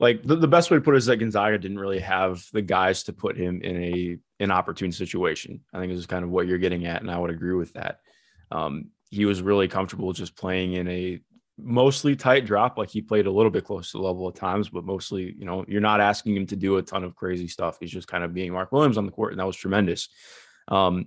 like 0.00 0.22
the, 0.22 0.34
the 0.34 0.48
best 0.48 0.70
way 0.70 0.78
to 0.78 0.80
put 0.80 0.94
it 0.94 0.98
is 0.98 1.06
that 1.06 1.18
Gonzaga 1.18 1.58
didn't 1.58 1.78
really 1.78 2.00
have 2.00 2.42
the 2.52 2.62
guys 2.62 3.04
to 3.04 3.12
put 3.12 3.36
him 3.36 3.60
in 3.62 3.76
a 3.76 4.18
inopportune 4.40 4.92
situation. 4.92 5.60
I 5.72 5.78
think 5.78 5.92
this 5.92 6.00
is 6.00 6.06
kind 6.06 6.24
of 6.24 6.30
what 6.30 6.48
you're 6.48 6.58
getting 6.58 6.86
at, 6.86 7.02
and 7.02 7.10
I 7.10 7.18
would 7.18 7.30
agree 7.30 7.54
with 7.54 7.74
that. 7.74 8.00
Um, 8.50 8.90
he 9.10 9.26
was 9.26 9.42
really 9.42 9.68
comfortable 9.68 10.12
just 10.12 10.36
playing 10.36 10.72
in 10.72 10.88
a 10.88 11.20
mostly 11.62 12.16
tight 12.16 12.46
drop. 12.46 12.78
Like 12.78 12.90
he 12.90 13.02
played 13.02 13.26
a 13.26 13.30
little 13.30 13.50
bit 13.50 13.64
close 13.64 13.92
to 13.92 13.98
the 13.98 14.02
level 14.02 14.28
at 14.28 14.34
times, 14.34 14.68
but 14.68 14.84
mostly, 14.84 15.34
you 15.38 15.44
know, 15.44 15.64
you're 15.68 15.80
not 15.80 16.00
asking 16.00 16.36
him 16.36 16.46
to 16.46 16.56
do 16.56 16.76
a 16.76 16.82
ton 16.82 17.04
of 17.04 17.16
crazy 17.16 17.48
stuff. 17.48 17.78
He's 17.80 17.90
just 17.90 18.08
kind 18.08 18.24
of 18.24 18.34
being 18.34 18.52
Mark 18.52 18.72
Williams 18.72 18.98
on 18.98 19.06
the 19.06 19.12
court, 19.12 19.32
and 19.32 19.40
that 19.40 19.46
was 19.46 19.56
tremendous. 19.56 20.08
Um, 20.68 21.06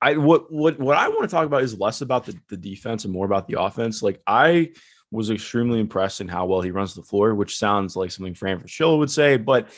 I 0.00 0.16
what 0.16 0.52
what 0.52 0.78
what 0.80 0.96
I 0.96 1.08
want 1.08 1.22
to 1.22 1.28
talk 1.28 1.46
about 1.46 1.62
is 1.62 1.78
less 1.78 2.00
about 2.00 2.26
the, 2.26 2.36
the 2.48 2.56
defense 2.56 3.04
and 3.04 3.12
more 3.12 3.26
about 3.26 3.46
the 3.46 3.60
offense. 3.60 4.02
Like 4.02 4.20
I 4.26 4.72
was 5.12 5.30
extremely 5.30 5.78
impressed 5.78 6.20
in 6.20 6.26
how 6.26 6.46
well 6.46 6.62
he 6.62 6.70
runs 6.70 6.94
the 6.94 7.02
floor, 7.02 7.34
which 7.34 7.56
sounds 7.56 7.94
like 7.94 8.10
something 8.10 8.34
Fran 8.34 8.58
Fraschilla 8.58 8.98
would 8.98 9.10
say, 9.10 9.36
but 9.36 9.68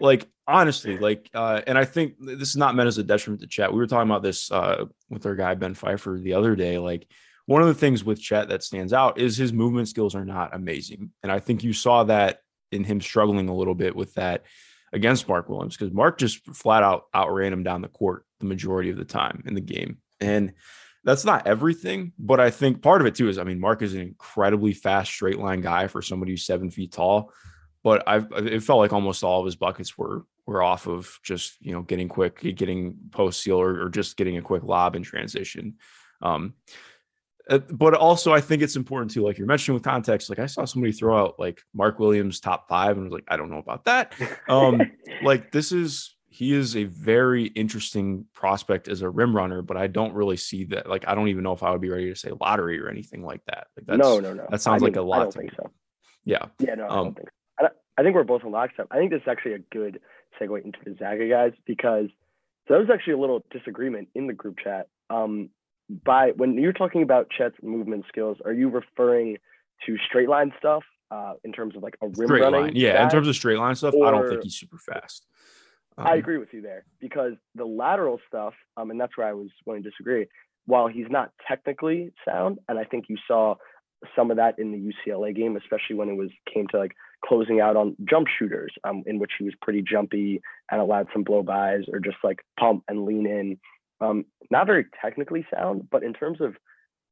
like 0.00 0.26
honestly, 0.46 0.98
like 0.98 1.30
uh, 1.34 1.60
and 1.66 1.78
I 1.78 1.84
think 1.84 2.14
this 2.18 2.48
is 2.48 2.56
not 2.56 2.74
meant 2.74 2.88
as 2.88 2.98
a 2.98 3.04
detriment 3.04 3.42
to 3.42 3.46
Chet. 3.46 3.72
We 3.72 3.78
were 3.78 3.86
talking 3.86 4.10
about 4.10 4.22
this 4.22 4.50
uh, 4.50 4.86
with 5.08 5.24
our 5.24 5.36
guy 5.36 5.54
Ben 5.54 5.74
Pfeiffer 5.74 6.18
the 6.20 6.34
other 6.34 6.56
day. 6.56 6.78
Like 6.78 7.06
one 7.50 7.62
of 7.62 7.66
the 7.66 7.74
things 7.74 8.04
with 8.04 8.20
Chet 8.20 8.50
that 8.50 8.62
stands 8.62 8.92
out 8.92 9.18
is 9.18 9.36
his 9.36 9.52
movement 9.52 9.88
skills 9.88 10.14
are 10.14 10.24
not 10.24 10.54
amazing, 10.54 11.10
and 11.24 11.32
I 11.32 11.40
think 11.40 11.64
you 11.64 11.72
saw 11.72 12.04
that 12.04 12.42
in 12.70 12.84
him 12.84 13.00
struggling 13.00 13.48
a 13.48 13.54
little 13.56 13.74
bit 13.74 13.96
with 13.96 14.14
that 14.14 14.44
against 14.92 15.28
Mark 15.28 15.48
Williams 15.48 15.76
because 15.76 15.92
Mark 15.92 16.16
just 16.16 16.46
flat 16.54 16.84
out 16.84 17.06
outran 17.12 17.52
him 17.52 17.64
down 17.64 17.82
the 17.82 17.88
court 17.88 18.24
the 18.38 18.46
majority 18.46 18.90
of 18.90 18.96
the 18.96 19.04
time 19.04 19.42
in 19.46 19.54
the 19.54 19.60
game. 19.60 19.98
And 20.20 20.52
that's 21.02 21.24
not 21.24 21.48
everything, 21.48 22.12
but 22.20 22.38
I 22.38 22.50
think 22.50 22.82
part 22.82 23.00
of 23.00 23.08
it 23.08 23.16
too 23.16 23.28
is 23.28 23.36
I 23.36 23.42
mean, 23.42 23.58
Mark 23.58 23.82
is 23.82 23.94
an 23.94 24.00
incredibly 24.00 24.72
fast 24.72 25.10
straight 25.10 25.40
line 25.40 25.60
guy 25.60 25.88
for 25.88 26.02
somebody 26.02 26.30
who's 26.30 26.46
seven 26.46 26.70
feet 26.70 26.92
tall. 26.92 27.32
But 27.82 28.04
I've 28.06 28.30
it 28.30 28.62
felt 28.62 28.78
like 28.78 28.92
almost 28.92 29.24
all 29.24 29.40
of 29.40 29.46
his 29.46 29.56
buckets 29.56 29.98
were 29.98 30.24
were 30.46 30.62
off 30.62 30.86
of 30.86 31.18
just 31.24 31.60
you 31.60 31.72
know 31.72 31.82
getting 31.82 32.08
quick, 32.08 32.42
getting 32.54 32.94
post 33.10 33.42
seal 33.42 33.60
or, 33.60 33.86
or 33.86 33.88
just 33.88 34.16
getting 34.16 34.36
a 34.36 34.42
quick 34.42 34.62
lob 34.62 34.94
in 34.94 35.02
transition. 35.02 35.78
Um, 36.22 36.54
uh, 37.50 37.58
but 37.58 37.94
also 37.94 38.32
I 38.32 38.40
think 38.40 38.62
it's 38.62 38.76
important 38.76 39.10
to 39.12 39.22
like 39.24 39.36
you're 39.36 39.46
mentioning 39.46 39.74
with 39.74 39.82
context. 39.82 40.30
Like 40.30 40.38
I 40.38 40.46
saw 40.46 40.64
somebody 40.64 40.92
throw 40.92 41.18
out 41.18 41.38
like 41.38 41.60
Mark 41.74 41.98
Williams 41.98 42.40
top 42.40 42.68
five 42.68 42.96
and 42.96 43.04
was 43.04 43.12
like, 43.12 43.24
I 43.28 43.36
don't 43.36 43.50
know 43.50 43.58
about 43.58 43.84
that. 43.84 44.14
Um, 44.48 44.80
like 45.22 45.52
this 45.52 45.70
is 45.72 46.16
he 46.28 46.52
is 46.54 46.76
a 46.76 46.84
very 46.84 47.44
interesting 47.46 48.24
prospect 48.32 48.88
as 48.88 49.02
a 49.02 49.10
rim 49.10 49.34
runner, 49.34 49.62
but 49.62 49.76
I 49.76 49.88
don't 49.88 50.14
really 50.14 50.36
see 50.36 50.64
that. 50.66 50.88
Like 50.88 51.04
I 51.06 51.14
don't 51.14 51.28
even 51.28 51.42
know 51.42 51.52
if 51.52 51.62
I 51.62 51.70
would 51.70 51.80
be 51.80 51.90
ready 51.90 52.08
to 52.08 52.16
say 52.16 52.30
lottery 52.40 52.80
or 52.80 52.88
anything 52.88 53.24
like 53.24 53.42
that. 53.46 53.66
Like 53.76 53.86
that's 53.86 53.98
no, 53.98 54.20
no, 54.20 54.32
no. 54.32 54.46
That 54.50 54.60
sounds 54.62 54.82
I 54.82 54.86
like 54.86 54.94
mean, 54.94 55.04
a 55.04 55.06
lot. 55.06 55.20
I 55.20 55.22
don't 55.24 55.34
think 55.34 55.52
me. 55.52 55.56
so. 55.56 55.70
Yeah. 56.24 56.46
Yeah, 56.58 56.74
no, 56.76 56.84
I 56.84 56.88
Um, 56.88 57.04
don't 57.06 57.16
think 57.16 57.28
so. 57.60 57.66
I, 57.66 58.00
I 58.00 58.02
think 58.04 58.14
we're 58.14 58.24
both 58.24 58.44
on 58.44 58.52
lockstep. 58.52 58.86
I 58.90 58.96
think 58.98 59.10
this 59.10 59.22
is 59.22 59.28
actually 59.28 59.54
a 59.54 59.58
good 59.58 60.00
segue 60.40 60.64
into 60.64 60.78
the 60.84 60.96
Zaga 60.98 61.28
guys 61.28 61.52
because 61.66 62.06
so 62.68 62.74
there 62.74 62.78
was 62.80 62.90
actually 62.90 63.14
a 63.14 63.18
little 63.18 63.44
disagreement 63.50 64.08
in 64.14 64.26
the 64.26 64.32
group 64.32 64.58
chat. 64.62 64.88
Um, 65.10 65.50
by 66.04 66.30
when 66.36 66.54
you're 66.54 66.72
talking 66.72 67.02
about 67.02 67.28
Chet's 67.36 67.56
movement 67.62 68.04
skills, 68.08 68.38
are 68.44 68.52
you 68.52 68.68
referring 68.68 69.38
to 69.86 69.96
straight 70.06 70.28
line 70.28 70.52
stuff 70.58 70.82
uh, 71.10 71.34
in 71.44 71.52
terms 71.52 71.76
of 71.76 71.82
like 71.82 71.96
a 72.02 72.06
rim 72.06 72.26
straight 72.26 72.42
running? 72.42 72.60
line. 72.62 72.72
Yeah. 72.76 72.94
guy? 72.94 73.04
In 73.04 73.10
terms 73.10 73.28
of 73.28 73.34
straight 73.34 73.58
line 73.58 73.74
stuff, 73.74 73.94
I 73.94 74.10
don't 74.10 74.28
think 74.28 74.42
he's 74.44 74.54
super 74.56 74.78
fast. 74.78 75.26
I 75.98 76.12
Um, 76.12 76.18
agree 76.18 76.38
with 76.38 76.52
you 76.54 76.62
there 76.62 76.84
because 77.00 77.34
the 77.54 77.64
lateral 77.64 78.20
stuff, 78.28 78.54
um, 78.76 78.90
and 78.90 79.00
that's 79.00 79.16
where 79.16 79.26
I 79.26 79.32
was 79.32 79.48
going 79.64 79.82
to 79.82 79.90
disagree. 79.90 80.26
While 80.66 80.86
he's 80.86 81.06
not 81.10 81.32
technically 81.48 82.12
sound, 82.24 82.58
and 82.68 82.78
I 82.78 82.84
think 82.84 83.06
you 83.08 83.16
saw 83.26 83.56
some 84.16 84.30
of 84.30 84.36
that 84.36 84.58
in 84.58 84.72
the 84.72 84.78
UCLA 85.10 85.34
game, 85.34 85.56
especially 85.56 85.96
when 85.96 86.08
it 86.08 86.16
was 86.16 86.30
came 86.52 86.66
to 86.68 86.78
like 86.78 86.92
closing 87.24 87.60
out 87.60 87.76
on 87.76 87.96
jump 88.08 88.28
shooters, 88.38 88.72
um, 88.84 89.02
in 89.06 89.18
which 89.18 89.32
he 89.38 89.44
was 89.44 89.54
pretty 89.60 89.82
jumpy 89.82 90.40
and 90.70 90.80
allowed 90.80 91.08
some 91.12 91.22
blow 91.24 91.42
bys 91.42 91.82
or 91.92 91.98
just 91.98 92.16
like 92.22 92.38
pump 92.58 92.84
and 92.88 93.04
lean 93.04 93.26
in. 93.26 93.58
Um, 94.00 94.24
not 94.50 94.66
very 94.66 94.86
technically 95.00 95.46
sound, 95.54 95.88
but 95.90 96.02
in 96.02 96.12
terms 96.12 96.40
of 96.40 96.54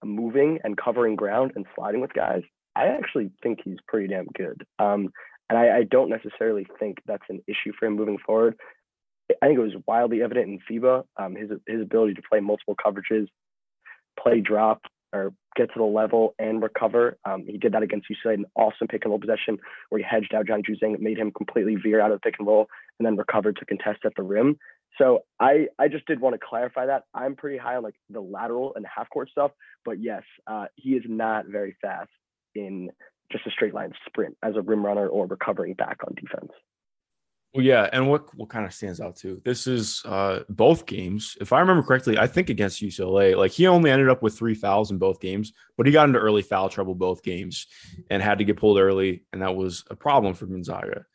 moving 0.04 0.58
and 0.64 0.76
covering 0.76 1.16
ground 1.16 1.52
and 1.54 1.66
sliding 1.74 2.00
with 2.00 2.12
guys, 2.12 2.42
I 2.76 2.86
actually 2.86 3.30
think 3.42 3.60
he's 3.64 3.78
pretty 3.86 4.08
damn 4.08 4.26
good. 4.26 4.64
Um, 4.78 5.10
and 5.50 5.58
I, 5.58 5.78
I 5.78 5.82
don't 5.84 6.10
necessarily 6.10 6.66
think 6.78 6.98
that's 7.06 7.24
an 7.28 7.42
issue 7.46 7.72
for 7.78 7.86
him 7.86 7.96
moving 7.96 8.18
forward. 8.24 8.56
I 9.42 9.46
think 9.46 9.58
it 9.58 9.62
was 9.62 9.82
wildly 9.86 10.22
evident 10.22 10.48
in 10.48 10.80
FIBA, 10.80 11.04
um, 11.18 11.34
his 11.36 11.50
his 11.66 11.82
ability 11.82 12.14
to 12.14 12.22
play 12.30 12.40
multiple 12.40 12.74
coverages, 12.74 13.26
play 14.18 14.40
drop 14.40 14.80
or 15.12 15.32
get 15.56 15.72
to 15.72 15.78
the 15.78 15.84
level 15.84 16.34
and 16.38 16.62
recover. 16.62 17.16
Um, 17.24 17.44
he 17.46 17.56
did 17.56 17.72
that 17.72 17.82
against 17.82 18.08
UCLA, 18.10 18.34
in 18.34 18.40
an 18.40 18.46
awesome 18.56 18.88
pick 18.88 19.04
and 19.04 19.10
roll 19.10 19.20
possession 19.20 19.58
where 19.88 19.98
he 19.98 20.04
hedged 20.08 20.34
out 20.34 20.46
Johnny 20.46 20.62
Juzang, 20.62 20.98
made 21.00 21.18
him 21.18 21.30
completely 21.30 21.76
veer 21.76 22.00
out 22.00 22.10
of 22.10 22.20
the 22.20 22.20
pick 22.20 22.38
and 22.38 22.46
roll, 22.46 22.66
and 22.98 23.06
then 23.06 23.16
recovered 23.16 23.56
to 23.56 23.64
contest 23.64 24.00
at 24.04 24.12
the 24.16 24.22
rim. 24.22 24.58
So 24.98 25.24
I 25.40 25.68
I 25.78 25.88
just 25.88 26.06
did 26.06 26.20
want 26.20 26.34
to 26.34 26.40
clarify 26.44 26.86
that 26.86 27.04
I'm 27.14 27.36
pretty 27.36 27.56
high 27.56 27.76
on 27.76 27.84
like 27.84 27.94
the 28.10 28.20
lateral 28.20 28.74
and 28.74 28.84
half 28.84 29.08
court 29.10 29.30
stuff, 29.30 29.52
but 29.84 30.02
yes, 30.02 30.22
uh, 30.46 30.66
he 30.74 30.90
is 30.90 31.04
not 31.06 31.46
very 31.46 31.76
fast 31.80 32.10
in 32.54 32.90
just 33.30 33.46
a 33.46 33.50
straight 33.50 33.74
line 33.74 33.92
sprint 34.06 34.36
as 34.42 34.56
a 34.56 34.62
rim 34.62 34.84
runner 34.84 35.06
or 35.06 35.26
recovering 35.26 35.74
back 35.74 35.98
on 36.06 36.14
defense. 36.14 36.52
Well, 37.54 37.64
yeah, 37.64 37.88
and 37.92 38.10
what 38.10 38.34
what 38.36 38.50
kind 38.50 38.66
of 38.66 38.74
stands 38.74 39.00
out 39.00 39.16
too? 39.16 39.40
This 39.44 39.66
is 39.66 40.02
uh 40.04 40.40
both 40.48 40.84
games. 40.84 41.36
If 41.40 41.52
I 41.52 41.60
remember 41.60 41.82
correctly, 41.82 42.18
I 42.18 42.26
think 42.26 42.50
against 42.50 42.82
UCLA, 42.82 43.36
like 43.36 43.52
he 43.52 43.66
only 43.66 43.90
ended 43.90 44.08
up 44.08 44.22
with 44.22 44.36
three 44.36 44.54
fouls 44.54 44.90
in 44.90 44.98
both 44.98 45.20
games, 45.20 45.52
but 45.76 45.86
he 45.86 45.92
got 45.92 46.08
into 46.08 46.18
early 46.18 46.42
foul 46.42 46.68
trouble 46.68 46.94
both 46.94 47.22
games 47.22 47.66
and 48.10 48.22
had 48.22 48.38
to 48.38 48.44
get 48.44 48.58
pulled 48.58 48.78
early, 48.78 49.24
and 49.32 49.42
that 49.42 49.56
was 49.56 49.84
a 49.90 49.96
problem 49.96 50.34
for 50.34 50.46
Gonzaga. 50.46 51.06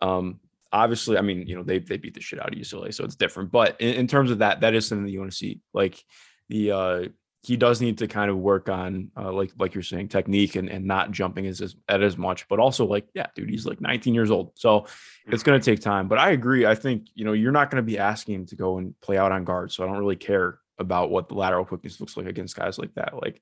Um, 0.00 0.40
obviously, 0.72 1.18
I 1.18 1.22
mean, 1.22 1.46
you 1.46 1.56
know, 1.56 1.62
they 1.62 1.78
they 1.78 1.96
beat 1.96 2.14
the 2.14 2.20
shit 2.20 2.40
out 2.40 2.52
of 2.52 2.58
UCLA, 2.58 2.92
so 2.94 3.04
it's 3.04 3.16
different. 3.16 3.50
But 3.50 3.80
in, 3.80 3.94
in 3.94 4.06
terms 4.06 4.30
of 4.30 4.38
that, 4.38 4.60
that 4.60 4.74
is 4.74 4.86
something 4.86 5.04
that 5.04 5.12
you 5.12 5.20
want 5.20 5.30
to 5.30 5.36
see. 5.36 5.60
Like 5.72 6.02
the 6.48 6.72
uh 6.72 7.04
he 7.42 7.56
does 7.56 7.80
need 7.80 7.98
to 7.98 8.06
kind 8.06 8.30
of 8.30 8.36
work 8.36 8.68
on 8.68 9.10
uh, 9.16 9.32
like 9.32 9.50
like 9.58 9.74
you're 9.74 9.82
saying 9.82 10.08
technique 10.08 10.56
and, 10.56 10.68
and 10.68 10.84
not 10.84 11.10
jumping 11.10 11.46
as, 11.46 11.60
as 11.60 11.74
at 11.88 12.02
as 12.02 12.18
much 12.18 12.46
but 12.48 12.58
also 12.58 12.84
like 12.84 13.06
yeah 13.14 13.26
dude 13.34 13.48
he's 13.48 13.66
like 13.66 13.80
19 13.80 14.14
years 14.14 14.30
old 14.30 14.52
so 14.54 14.86
it's 15.26 15.42
going 15.42 15.58
to 15.58 15.64
take 15.64 15.80
time 15.80 16.08
but 16.08 16.18
i 16.18 16.30
agree 16.30 16.66
i 16.66 16.74
think 16.74 17.08
you 17.14 17.24
know 17.24 17.32
you're 17.32 17.52
not 17.52 17.70
going 17.70 17.82
to 17.82 17.86
be 17.86 17.98
asking 17.98 18.34
him 18.34 18.46
to 18.46 18.56
go 18.56 18.78
and 18.78 18.98
play 19.00 19.16
out 19.16 19.32
on 19.32 19.44
guard 19.44 19.72
so 19.72 19.82
i 19.82 19.86
don't 19.86 19.98
really 19.98 20.16
care 20.16 20.58
about 20.78 21.10
what 21.10 21.28
the 21.28 21.34
lateral 21.34 21.64
quickness 21.64 22.00
looks 22.00 22.16
like 22.16 22.26
against 22.26 22.56
guys 22.56 22.78
like 22.78 22.92
that 22.94 23.14
like 23.20 23.40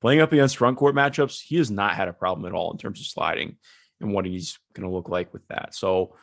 playing 0.00 0.20
up 0.20 0.32
against 0.32 0.56
front 0.56 0.78
court 0.78 0.94
matchups 0.94 1.42
he 1.42 1.56
has 1.56 1.70
not 1.70 1.94
had 1.94 2.08
a 2.08 2.12
problem 2.12 2.46
at 2.46 2.56
all 2.56 2.72
in 2.72 2.78
terms 2.78 3.00
of 3.00 3.06
sliding 3.06 3.56
and 4.00 4.12
what 4.12 4.24
he's 4.24 4.58
going 4.74 4.88
to 4.88 4.94
look 4.94 5.08
like 5.08 5.32
with 5.32 5.46
that 5.48 5.74
so 5.74 6.16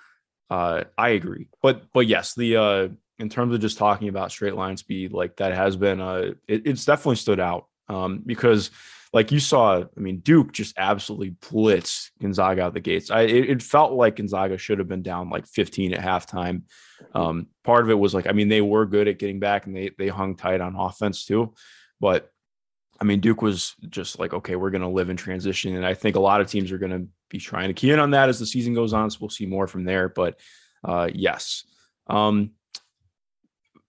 uh 0.51 0.83
i 0.99 1.09
agree 1.09 1.47
but 1.63 1.91
but 1.93 2.05
yes 2.05 2.35
the 2.35 2.55
uh 2.55 2.87
in 3.21 3.29
terms 3.29 3.53
of 3.53 3.61
just 3.61 3.77
talking 3.77 4.09
about 4.09 4.31
straight 4.31 4.55
line 4.55 4.75
speed, 4.75 5.13
like 5.13 5.37
that 5.37 5.53
has 5.53 5.75
been 5.75 6.01
uh 6.01 6.31
it, 6.47 6.65
it's 6.65 6.85
definitely 6.85 7.15
stood 7.15 7.39
out. 7.39 7.67
Um, 7.87 8.23
because 8.25 8.71
like 9.13 9.31
you 9.31 9.39
saw, 9.39 9.81
I 9.81 9.99
mean, 9.99 10.19
Duke 10.19 10.53
just 10.53 10.73
absolutely 10.77 11.31
blitzed 11.31 12.11
Gonzaga 12.21 12.63
out 12.63 12.73
the 12.73 12.79
gates. 12.79 13.11
I 13.11 13.21
it, 13.21 13.49
it 13.49 13.63
felt 13.63 13.93
like 13.93 14.15
Gonzaga 14.15 14.57
should 14.57 14.79
have 14.79 14.87
been 14.87 15.03
down 15.03 15.29
like 15.29 15.45
15 15.45 15.93
at 15.93 15.99
halftime. 15.99 16.63
Um, 17.13 17.47
part 17.63 17.83
of 17.83 17.91
it 17.91 17.99
was 17.99 18.13
like, 18.13 18.27
I 18.27 18.31
mean, 18.31 18.49
they 18.49 18.61
were 18.61 18.85
good 18.85 19.07
at 19.07 19.19
getting 19.19 19.39
back 19.39 19.67
and 19.67 19.75
they 19.75 19.91
they 19.97 20.07
hung 20.07 20.35
tight 20.35 20.61
on 20.61 20.75
offense 20.75 21.25
too. 21.25 21.53
But 21.99 22.30
I 23.01 23.03
mean, 23.03 23.19
Duke 23.19 23.41
was 23.41 23.75
just 23.89 24.19
like, 24.19 24.31
okay, 24.33 24.55
we're 24.55 24.69
gonna 24.69 24.89
live 24.89 25.09
in 25.09 25.17
transition. 25.17 25.75
And 25.75 25.85
I 25.85 25.95
think 25.95 26.15
a 26.15 26.19
lot 26.19 26.39
of 26.39 26.47
teams 26.47 26.71
are 26.71 26.77
gonna 26.77 27.05
be 27.29 27.39
trying 27.39 27.67
to 27.69 27.73
key 27.73 27.91
in 27.91 27.99
on 27.99 28.11
that 28.11 28.29
as 28.29 28.39
the 28.39 28.45
season 28.45 28.75
goes 28.75 28.93
on. 28.93 29.09
So 29.09 29.17
we'll 29.21 29.29
see 29.29 29.47
more 29.47 29.65
from 29.67 29.83
there. 29.83 30.07
But 30.07 30.39
uh 30.83 31.09
yes. 31.13 31.65
Um 32.07 32.51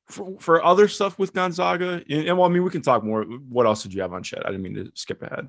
for, 0.07 0.37
for 0.41 0.65
other 0.65 0.89
stuff 0.89 1.19
with 1.19 1.33
Gonzaga, 1.33 2.03
and, 2.09 2.29
and 2.29 2.39
well, 2.39 2.47
I 2.49 2.53
mean, 2.53 2.63
we 2.65 2.71
can 2.71 2.83
talk 2.83 3.03
more. 3.03 3.23
What 3.23 3.67
else 3.67 3.83
did 3.83 3.95
you 3.95 4.03
have 4.03 4.13
on 4.13 4.23
Chet? 4.23 4.45
I 4.45 4.51
didn't 4.51 4.63
mean 4.63 4.75
to 4.75 4.93
skip 4.95 5.23
ahead. 5.23 5.49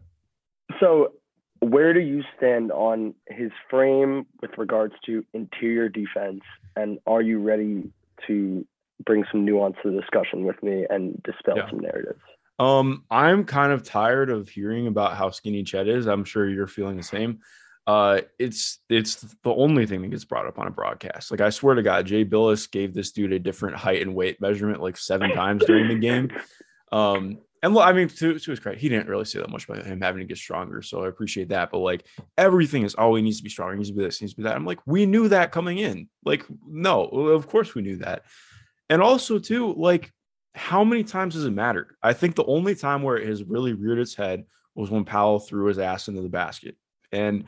So, 0.79 1.13
where 1.59 1.93
do 1.93 1.99
you 1.99 2.23
stand 2.37 2.71
on 2.71 3.13
his 3.27 3.51
frame 3.69 4.25
with 4.41 4.51
regards 4.57 4.93
to 5.05 5.25
interior 5.33 5.89
defense? 5.89 6.41
And 6.75 6.99
are 7.05 7.21
you 7.21 7.39
ready 7.39 7.91
to 8.27 8.65
bring 9.05 9.25
some 9.31 9.43
nuance 9.43 9.75
to 9.83 9.91
the 9.91 9.99
discussion 9.99 10.45
with 10.45 10.61
me 10.63 10.85
and 10.89 11.21
dispel 11.23 11.57
Yeah. 11.57 11.69
some 11.69 11.79
narratives? 11.79 12.21
Um, 12.59 13.03
I'm 13.09 13.45
kind 13.45 13.71
of 13.71 13.83
tired 13.83 14.29
of 14.29 14.49
hearing 14.49 14.87
about 14.87 15.15
how 15.15 15.31
skinny 15.31 15.63
Chet 15.63 15.87
is. 15.87 16.07
I'm 16.07 16.23
sure 16.23 16.47
you're 16.47 16.67
feeling 16.67 16.97
the 16.97 17.03
same. 17.03 17.39
Uh, 17.85 18.21
it's 18.39 18.79
it's 18.89 19.15
the 19.43 19.53
only 19.53 19.85
thing 19.85 20.01
that 20.01 20.07
gets 20.07 20.23
brought 20.23 20.47
up 20.47 20.57
on 20.57 20.67
a 20.67 20.71
broadcast. 20.71 21.31
Like 21.31 21.41
I 21.41 21.49
swear 21.49 21.75
to 21.75 21.83
God, 21.83 22.05
Jay 22.05 22.23
Bilas 22.23 22.71
gave 22.71 22.93
this 22.93 23.11
dude 23.11 23.33
a 23.33 23.39
different 23.39 23.75
height 23.75 24.01
and 24.01 24.15
weight 24.15 24.39
measurement 24.39 24.81
like 24.81 24.97
seven 24.97 25.31
times 25.35 25.65
during 25.65 25.89
the 25.89 25.95
game. 25.95 26.31
Um, 26.91 27.39
and 27.61 27.73
look, 27.73 27.85
I 27.85 27.93
mean, 27.93 28.09
to, 28.09 28.37
to 28.37 28.51
his 28.51 28.59
credit, 28.59 28.79
he 28.81 28.89
didn't 28.89 29.07
really 29.07 29.23
say 29.23 29.39
that 29.39 29.49
much 29.49 29.67
about 29.67 29.85
him 29.85 30.01
having 30.01 30.19
to 30.19 30.27
get 30.27 30.37
stronger. 30.37 30.81
So 30.81 31.03
I 31.03 31.07
appreciate 31.07 31.49
that. 31.49 31.71
But 31.71 31.79
like 31.79 32.05
everything 32.37 32.83
is, 32.83 32.93
oh, 32.97 33.15
he 33.15 33.21
needs 33.21 33.37
to 33.37 33.43
be 33.43 33.49
stronger. 33.49 33.73
He 33.73 33.79
needs 33.79 33.89
to 33.89 33.95
be 33.95 34.03
this, 34.03 34.19
he 34.19 34.25
needs 34.25 34.33
to 34.33 34.37
be 34.37 34.43
that. 34.43 34.55
I'm 34.55 34.65
like, 34.65 34.79
we 34.85 35.05
knew 35.05 35.29
that 35.29 35.53
coming 35.53 35.77
in. 35.77 36.09
Like, 36.25 36.45
no, 36.67 37.05
of 37.05 37.47
course 37.47 37.73
we 37.73 37.81
knew 37.81 37.97
that. 37.97 38.23
And 38.89 39.01
also, 39.01 39.39
too, 39.39 39.73
like, 39.73 40.11
how 40.55 40.83
many 40.83 41.03
times 41.03 41.33
does 41.33 41.45
it 41.45 41.51
matter? 41.51 41.97
I 42.01 42.13
think 42.13 42.35
the 42.35 42.45
only 42.45 42.75
time 42.75 43.01
where 43.01 43.17
it 43.17 43.27
has 43.27 43.43
really 43.43 43.73
reared 43.73 43.99
its 43.99 44.15
head 44.15 44.45
was 44.75 44.89
when 44.89 45.05
Paolo 45.05 45.39
threw 45.39 45.65
his 45.65 45.79
ass 45.79 46.07
into 46.07 46.21
the 46.21 46.29
basket. 46.29 46.75
And 47.11 47.45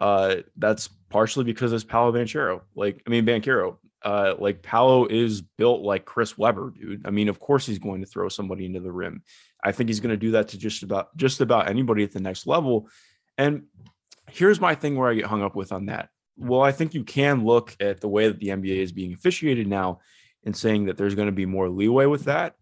Uh, 0.00 0.36
that's 0.56 0.88
partially 1.08 1.44
because 1.44 1.72
it's 1.72 1.84
Paolo 1.84 2.12
Banchero. 2.12 2.62
Like, 2.74 3.02
I 3.06 3.10
mean, 3.10 3.24
Banchero. 3.24 3.76
Uh, 4.02 4.34
like 4.38 4.60
Paolo 4.60 5.06
is 5.06 5.40
built 5.40 5.80
like 5.80 6.04
Chris 6.04 6.36
Webber, 6.36 6.70
dude. 6.70 7.06
I 7.06 7.10
mean, 7.10 7.28
of 7.28 7.40
course 7.40 7.64
he's 7.64 7.78
going 7.78 8.02
to 8.02 8.06
throw 8.06 8.28
somebody 8.28 8.66
into 8.66 8.80
the 8.80 8.92
rim. 8.92 9.22
I 9.62 9.72
think 9.72 9.88
he's 9.88 10.00
going 10.00 10.10
to 10.10 10.18
do 10.18 10.32
that 10.32 10.48
to 10.48 10.58
just 10.58 10.82
about 10.82 11.16
just 11.16 11.40
about 11.40 11.70
anybody 11.70 12.02
at 12.02 12.12
the 12.12 12.20
next 12.20 12.46
level. 12.46 12.88
And 13.38 13.62
here's 14.28 14.60
my 14.60 14.74
thing 14.74 14.96
where 14.96 15.08
I 15.08 15.14
get 15.14 15.24
hung 15.24 15.42
up 15.42 15.56
with 15.56 15.72
on 15.72 15.86
that. 15.86 16.10
Well, 16.36 16.60
I 16.60 16.72
think 16.72 16.92
you 16.92 17.02
can 17.02 17.46
look 17.46 17.74
at 17.80 18.00
the 18.00 18.08
way 18.08 18.26
that 18.26 18.40
the 18.40 18.48
NBA 18.48 18.76
is 18.78 18.92
being 18.92 19.14
officiated 19.14 19.68
now 19.68 20.00
and 20.44 20.56
saying 20.56 20.86
that 20.86 20.96
there's 20.96 21.14
going 21.14 21.26
to 21.26 21.32
be 21.32 21.46
more 21.46 21.68
leeway 21.68 22.06
with 22.06 22.24
that. 22.24 22.54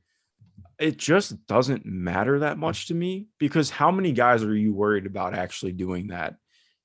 It 0.78 0.96
just 0.96 1.46
doesn't 1.46 1.84
matter 1.86 2.40
that 2.40 2.58
much 2.58 2.88
to 2.88 2.94
me 2.94 3.28
because 3.38 3.70
how 3.70 3.90
many 3.90 4.12
guys 4.12 4.42
are 4.42 4.54
you 4.54 4.74
worried 4.74 5.06
about 5.06 5.34
actually 5.34 5.72
doing 5.72 6.08
that 6.08 6.36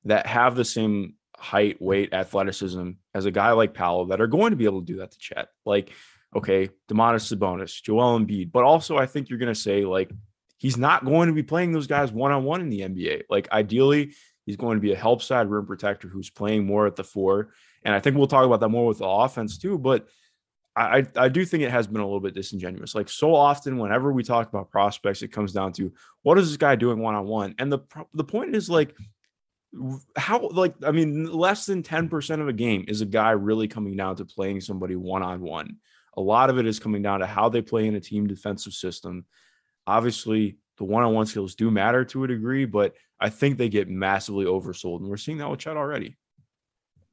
that 0.06 0.28
have 0.28 0.56
the 0.56 0.66
same 0.66 1.16
height, 1.36 1.82
weight, 1.82 2.14
athleticism 2.14 2.92
as 3.14 3.26
a 3.26 3.32
guy 3.32 3.52
like 3.52 3.74
Paolo 3.74 4.06
that 4.06 4.22
are 4.22 4.28
going 4.28 4.52
to 4.52 4.58
be 4.58 4.66
able 4.66 4.82
to 4.82 4.86
do 4.94 5.00
that 5.00 5.12
to 5.12 5.20
Chet? 5.20 5.48
Like, 5.66 5.92
okay, 6.36 6.70
Domantas 6.90 7.34
Sabonis, 7.34 7.82
Joel 7.82 8.20
Embiid, 8.20 8.52
but 8.52 8.64
also 8.64 8.98
I 8.98 9.06
think 9.06 9.30
you're 9.30 9.40
going 9.40 9.54
to 9.54 9.60
say 9.60 9.86
like 9.86 10.12
he's 10.58 10.78
not 10.78 11.06
going 11.06 11.28
to 11.28 11.34
be 11.34 11.44
playing 11.44 11.72
those 11.72 11.88
guys 11.88 12.12
one 12.12 12.32
on 12.32 12.44
one 12.44 12.62
in 12.62 12.70
the 12.70 12.82
NBA. 12.82 13.24
Like, 13.30 13.52
ideally, 13.52 14.14
He's 14.48 14.56
going 14.56 14.78
to 14.78 14.82
be 14.82 14.94
a 14.94 14.98
help 14.98 15.22
side 15.22 15.50
rim 15.50 15.66
protector 15.66 16.08
who's 16.08 16.30
playing 16.30 16.66
more 16.66 16.88
at 16.88 16.96
the 16.96 17.04
four. 17.04 17.50
And 17.84 17.94
I 17.94 18.00
think 18.00 18.16
we'll 18.16 18.28
talk 18.28 18.46
about 18.46 18.62
that 18.62 18.70
more 18.70 18.88
with 18.88 19.00
the 19.00 19.06
offense 19.06 19.58
too. 19.58 19.78
But 19.78 20.08
I, 20.78 21.08
I 21.16 21.28
do 21.28 21.44
think 21.44 21.64
it 21.64 21.72
has 21.72 21.88
been 21.88 22.02
a 22.02 22.06
little 22.06 22.20
bit 22.20 22.36
disingenuous. 22.36 22.94
Like 22.94 23.10
so 23.10 23.34
often, 23.34 23.80
whenever 23.80 24.12
we 24.12 24.22
talk 24.22 24.48
about 24.48 24.70
prospects, 24.70 25.24
it 25.24 25.32
comes 25.32 25.52
down 25.52 25.74
to 25.74 25.92
what 26.22 26.38
is 26.38 26.50
this 26.50 26.58
guy 26.58 26.76
doing 26.76 27.00
one 27.00 27.16
on 27.16 27.26
one? 27.26 27.56
And 27.58 27.72
the 27.72 27.80
the 28.14 28.24
point 28.24 28.56
is 28.56 28.70
like 28.70 28.96
how 30.16 30.48
like 30.50 30.76
I 30.84 30.92
mean, 30.92 31.32
less 31.32 31.66
than 31.66 31.82
10% 31.82 32.42
of 32.42 32.48
a 32.48 32.54
game 32.54 32.86
is 32.88 33.02
a 33.02 33.06
guy 33.06 33.32
really 33.32 33.68
coming 33.68 33.96
down 33.98 34.18
to 34.18 34.26
playing 34.26 34.62
somebody 34.62 34.96
one 34.96 35.24
on 35.24 35.42
one. 35.42 35.78
A 36.16 36.22
lot 36.22 36.50
of 36.50 36.60
it 36.60 36.68
is 36.68 36.80
coming 36.80 37.02
down 37.02 37.20
to 37.20 37.26
how 37.26 37.50
they 37.50 37.62
play 37.62 37.88
in 37.88 37.96
a 37.96 38.00
team 38.00 38.28
defensive 38.28 38.74
system. 38.74 39.26
Obviously, 39.88 40.58
the 40.78 40.84
one-on-one 40.84 41.26
skills 41.26 41.56
do 41.56 41.72
matter 41.72 42.06
to 42.06 42.24
a 42.24 42.28
degree, 42.28 42.66
but 42.66 42.94
I 43.20 43.30
think 43.30 43.58
they 43.58 43.70
get 43.70 43.90
massively 43.90 44.46
oversold, 44.46 45.00
and 45.00 45.08
we're 45.08 45.18
seeing 45.18 45.40
that 45.40 45.50
with 45.50 45.60
Chet 45.60 45.78
already. 45.78 46.18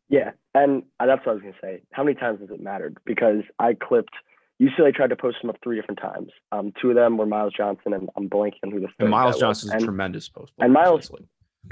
Yeah, 0.09 0.33
and 0.55 0.83
that's 1.01 1.25
what 1.25 1.33
I 1.33 1.35
was 1.35 1.43
gonna 1.43 1.55
say. 1.61 1.83
How 1.93 2.05
many 2.05 2.17
times 2.17 2.40
has 2.40 2.51
it 2.51 2.61
mattered? 2.61 2.99
Because 3.05 3.43
I 3.59 3.75
clipped 3.75 4.14
UCLA 4.61 4.95
tried 4.95 5.11
to 5.11 5.17
post 5.17 5.38
him 5.43 5.51
up 5.51 5.57
three 5.62 5.77
different 5.77 6.01
times. 6.01 6.31
Um, 6.53 6.73
two 6.81 6.90
of 6.90 6.97
them 6.97 7.17
were 7.17 7.27
Myles 7.27 7.53
Johnson, 7.57 7.93
and 7.93 8.09
I'm 8.17 8.29
blanking 8.29 8.61
on 8.64 8.71
who 8.71 8.81
the 8.81 8.87
third. 8.87 8.95
And 9.01 9.11
Myles 9.11 9.38
Johnson 9.38 9.75
is 9.75 9.83
a 9.83 9.87
tremendous 9.87 10.29
post 10.29 10.55
player. 10.57 10.67
And 10.67 10.73
Myles, 10.73 11.11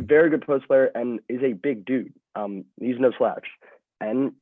very 0.01 0.31
good 0.31 0.45
post 0.45 0.67
player, 0.67 0.91
and 0.95 1.21
is 1.29 1.43
a 1.43 1.53
big 1.53 1.85
dude. 1.85 2.13
Um, 2.35 2.65
he's 2.81 2.99
no 2.99 3.13
slouch. 3.17 3.47
And 4.01 4.33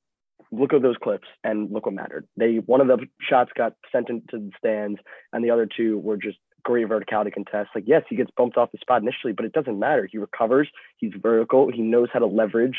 look 0.50 0.72
at 0.72 0.80
those 0.80 0.96
clips, 1.02 1.28
and 1.44 1.70
look 1.70 1.84
what 1.84 1.94
mattered. 1.94 2.26
They 2.36 2.56
one 2.56 2.80
of 2.80 2.86
the 2.86 3.06
shots 3.20 3.50
got 3.54 3.74
sent 3.92 4.08
into 4.08 4.38
the 4.38 4.50
stands, 4.56 5.00
and 5.32 5.44
the 5.44 5.50
other 5.50 5.66
two 5.66 5.98
were 5.98 6.16
just 6.16 6.38
great 6.62 6.88
verticality 6.88 7.32
contest. 7.32 7.70
Like, 7.74 7.84
yes, 7.86 8.04
he 8.08 8.16
gets 8.16 8.30
bumped 8.36 8.56
off 8.56 8.72
the 8.72 8.78
spot 8.78 9.02
initially, 9.02 9.32
but 9.32 9.44
it 9.44 9.52
doesn't 9.52 9.78
matter. 9.78 10.08
He 10.10 10.18
recovers. 10.18 10.68
He's 10.96 11.12
vertical. 11.20 11.70
He 11.70 11.82
knows 11.82 12.08
how 12.12 12.20
to 12.20 12.26
leverage. 12.26 12.76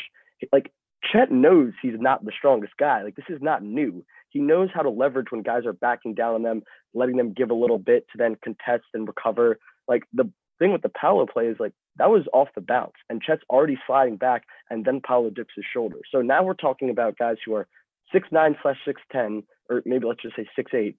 Like 0.52 0.72
Chet 1.10 1.30
knows 1.30 1.72
he's 1.80 1.98
not 1.98 2.24
the 2.24 2.32
strongest 2.36 2.74
guy. 2.78 3.02
Like 3.02 3.16
this 3.16 3.26
is 3.28 3.42
not 3.42 3.62
new. 3.62 4.04
He 4.30 4.38
knows 4.38 4.70
how 4.72 4.82
to 4.82 4.90
leverage 4.90 5.26
when 5.30 5.42
guys 5.42 5.66
are 5.66 5.72
backing 5.72 6.14
down 6.14 6.34
on 6.34 6.42
them, 6.42 6.62
letting 6.94 7.16
them 7.16 7.32
give 7.32 7.50
a 7.50 7.54
little 7.54 7.78
bit 7.78 8.06
to 8.12 8.18
then 8.18 8.36
contest 8.42 8.84
and 8.94 9.06
recover. 9.06 9.58
Like 9.88 10.04
the 10.12 10.30
thing 10.58 10.72
with 10.72 10.82
the 10.82 10.88
Paolo 10.88 11.26
play 11.26 11.46
is 11.46 11.56
like 11.58 11.72
that 11.96 12.10
was 12.10 12.26
off 12.32 12.48
the 12.54 12.60
bounce, 12.60 12.94
and 13.10 13.20
Chet's 13.20 13.42
already 13.50 13.78
sliding 13.86 14.16
back, 14.16 14.44
and 14.70 14.84
then 14.84 15.00
Paolo 15.04 15.30
dips 15.30 15.54
his 15.56 15.64
shoulder. 15.72 15.98
So 16.10 16.22
now 16.22 16.42
we're 16.42 16.54
talking 16.54 16.88
about 16.88 17.18
guys 17.18 17.36
who 17.44 17.54
are 17.54 17.66
six 18.12 18.28
nine 18.30 18.56
slash 18.62 18.78
six 18.84 19.00
ten, 19.10 19.42
or 19.68 19.82
maybe 19.84 20.06
let's 20.06 20.22
just 20.22 20.36
say 20.36 20.46
six 20.54 20.72
eight, 20.72 20.96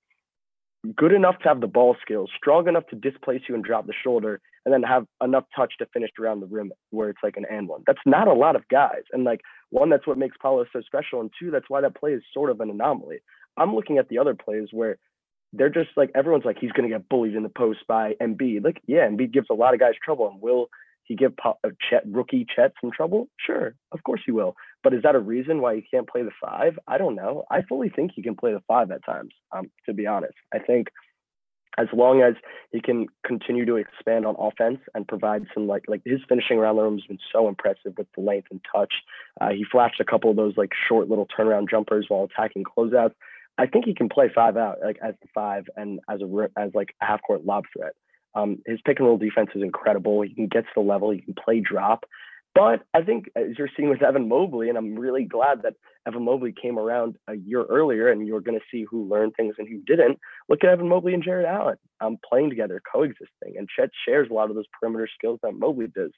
good 0.96 1.14
enough 1.14 1.40
to 1.40 1.48
have 1.48 1.62
the 1.62 1.68
ball 1.68 1.96
skills, 2.02 2.30
strong 2.36 2.68
enough 2.68 2.88
to 2.88 2.96
displace 2.96 3.42
you 3.48 3.56
and 3.56 3.64
drop 3.64 3.88
the 3.88 3.94
shoulder, 4.04 4.42
and 4.66 4.74
then 4.74 4.84
have 4.84 5.06
enough 5.24 5.46
touch 5.56 5.74
to 5.80 5.86
finish 5.88 6.12
around 6.20 6.40
the 6.40 6.46
rim 6.48 6.72
where 6.92 7.10
it's 7.10 7.20
like 7.24 7.38
an 7.38 7.46
and 7.50 7.68
one. 7.68 7.84
That's 7.86 8.00
not 8.06 8.28
a 8.28 8.34
lot 8.34 8.56
of 8.56 8.68
guys. 8.70 9.04
And 9.12 9.24
like 9.24 9.42
one, 9.70 9.90
that's 9.90 10.08
what 10.08 10.18
makes 10.18 10.38
Paolo 10.42 10.66
so 10.72 10.82
special. 10.82 11.22
And 11.22 11.32
two, 11.40 11.52
that's 11.52 11.70
why 11.70 11.82
that 11.82 11.96
play 11.96 12.12
is 12.12 12.24
sort 12.34 12.50
of 12.50 12.62
an 12.62 12.70
anomaly. 12.70 13.18
I'm 13.58 13.76
looking 13.76 13.98
at 13.98 14.10
the 14.10 14.20
other 14.20 14.36
plays 14.36 14.70
where 14.72 14.98
they're 15.54 15.70
just 15.70 15.90
like 15.96 16.12
everyone's 16.16 16.46
like 16.46 16.58
he's 16.60 16.72
to 16.72 16.88
get 16.88 17.08
bullied 17.10 17.36
in 17.36 17.44
the 17.44 17.50
post 17.50 17.80
by 17.88 18.14
Embiid. 18.22 18.64
Like 18.64 18.82
yeah, 18.88 19.08
Embiid 19.08 19.34
gives 19.34 19.48
a 19.50 19.56
lot 19.56 19.74
of 19.74 19.80
guys 19.80 19.94
trouble, 20.04 20.30
and 20.30 20.42
will 20.42 20.70
he 21.04 21.16
give 21.16 21.34
a 21.46 21.70
Chet, 21.90 22.04
rookie 22.06 22.46
Chet 22.56 22.74
some 22.82 22.92
trouble? 22.92 23.28
Sure, 23.38 23.76
of 23.92 24.04
course 24.04 24.22
he 24.26 24.32
will. 24.32 24.56
But 24.84 24.94
is 24.94 25.04
that 25.04 25.16
a 25.16 25.20
reason 25.20 25.62
why 25.62 25.76
he 25.76 25.82
can't 25.82 26.10
play 26.10 26.24
the 26.24 26.32
five? 26.42 26.78
I 26.88 26.98
don't 26.98 27.16
know. 27.16 27.44
I 27.50 27.62
fully 27.62 27.90
think 27.90 28.12
he 28.16 28.24
can 28.24 28.36
play 28.36 28.54
the 28.54 28.64
five 28.68 28.92
at 28.92 29.06
times. 29.06 29.34
Um, 29.52 29.72
to 29.86 29.94
be 29.94 30.08
honest, 30.08 30.36
I 30.54 30.60
think 30.60 30.88
as 31.78 31.88
long 31.94 32.22
as 32.22 32.36
he 32.72 32.80
can 32.80 33.08
continue 33.26 33.66
to 33.66 33.76
expand 33.76 34.26
on 34.26 34.36
offense 34.38 34.80
and 34.94 35.08
provide 35.08 35.46
some 35.54 35.68
like 35.68 35.84
like 35.88 36.02
his 36.06 36.20
finishing 36.30 36.58
around 36.58 36.76
the 36.76 36.84
room 36.84 36.98
has 36.98 37.08
been 37.08 37.20
so 37.32 37.48
impressive 37.48 37.94
with 37.98 38.08
the 38.16 38.22
length 38.22 38.48
and 38.52 38.62
touch. 38.72 38.94
Uh, 39.42 39.50
he 39.50 39.66
flashed 39.70 40.00
a 40.00 40.06
couple 40.06 40.30
of 40.30 40.36
those 40.36 40.56
like 40.58 40.72
short 40.88 41.10
little 41.10 41.28
turnaround 41.28 41.70
jumpers 41.70 42.06
while 42.10 42.26
attacking 42.26 42.64
closeouts. 42.64 43.14
I 43.58 43.68
think 43.68 43.86
he 43.86 43.94
can 43.94 44.10
play 44.10 44.32
five 44.34 44.58
out 44.58 44.80
like 44.84 44.98
as 45.04 45.16
the 45.22 45.28
five 45.34 45.66
and 45.76 46.00
as 46.10 46.22
a 46.22 46.50
as 46.58 46.72
like 46.74 46.94
a 47.02 47.06
half 47.06 47.22
court 47.22 47.46
lob 47.46 47.66
threat. 47.76 47.94
Um, 48.36 48.60
his 48.66 48.80
pick 48.86 49.00
and 49.00 49.08
roll 49.08 49.18
defense 49.18 49.50
is 49.56 49.64
incredible. 49.64 50.22
He 50.22 50.34
can 50.34 50.48
get 50.48 50.64
to 50.64 50.72
the 50.76 50.82
level. 50.82 51.12
He 51.12 51.22
can 51.22 51.36
play 51.36 51.60
drop. 51.60 52.06
But 52.56 52.84
I 52.94 53.02
think 53.02 53.32
as 53.36 53.58
you're 53.58 53.70
seeing 53.76 53.90
with 53.90 54.04
Evan 54.04 54.30
Mobley, 54.30 54.70
and 54.70 54.78
I'm 54.78 54.96
really 54.96 55.24
glad 55.24 55.64
that 55.64 55.74
Evan 56.06 56.24
Mobley 56.26 56.54
came 56.54 56.78
around 56.78 57.16
a 57.28 57.34
year 57.36 57.64
earlier, 57.64 58.10
and 58.10 58.28
you're 58.28 58.42
going 58.42 58.60
to 58.60 58.66
see 58.72 58.86
who 58.88 59.10
learned 59.10 59.34
things 59.36 59.56
and 59.58 59.68
who 59.68 59.82
didn't. 59.82 60.20
Look 60.50 60.64
at 60.64 60.70
Evan 60.70 60.88
Mobley 60.88 61.16
and 61.16 61.24
Jarrett 61.24 61.48
Allen 61.48 61.78
um, 62.00 62.18
playing 62.28 62.52
together, 62.52 62.80
coexisting, 62.92 63.56
and 63.58 63.68
Chet 63.68 63.90
shares 64.08 64.28
a 64.30 64.34
lot 64.34 64.50
of 64.50 64.56
those 64.56 64.66
perimeter 64.80 65.08
skills 65.12 65.40
that 65.42 65.54
Mobley 65.54 65.88
does. 65.88 66.12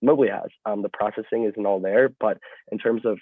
Mobley 0.00 0.28
has. 0.28 0.50
Um, 0.64 0.82
the 0.82 0.88
processing 0.88 1.44
isn't 1.44 1.66
all 1.66 1.80
there, 1.80 2.08
but 2.08 2.38
in 2.70 2.78
terms 2.78 3.02
of 3.04 3.18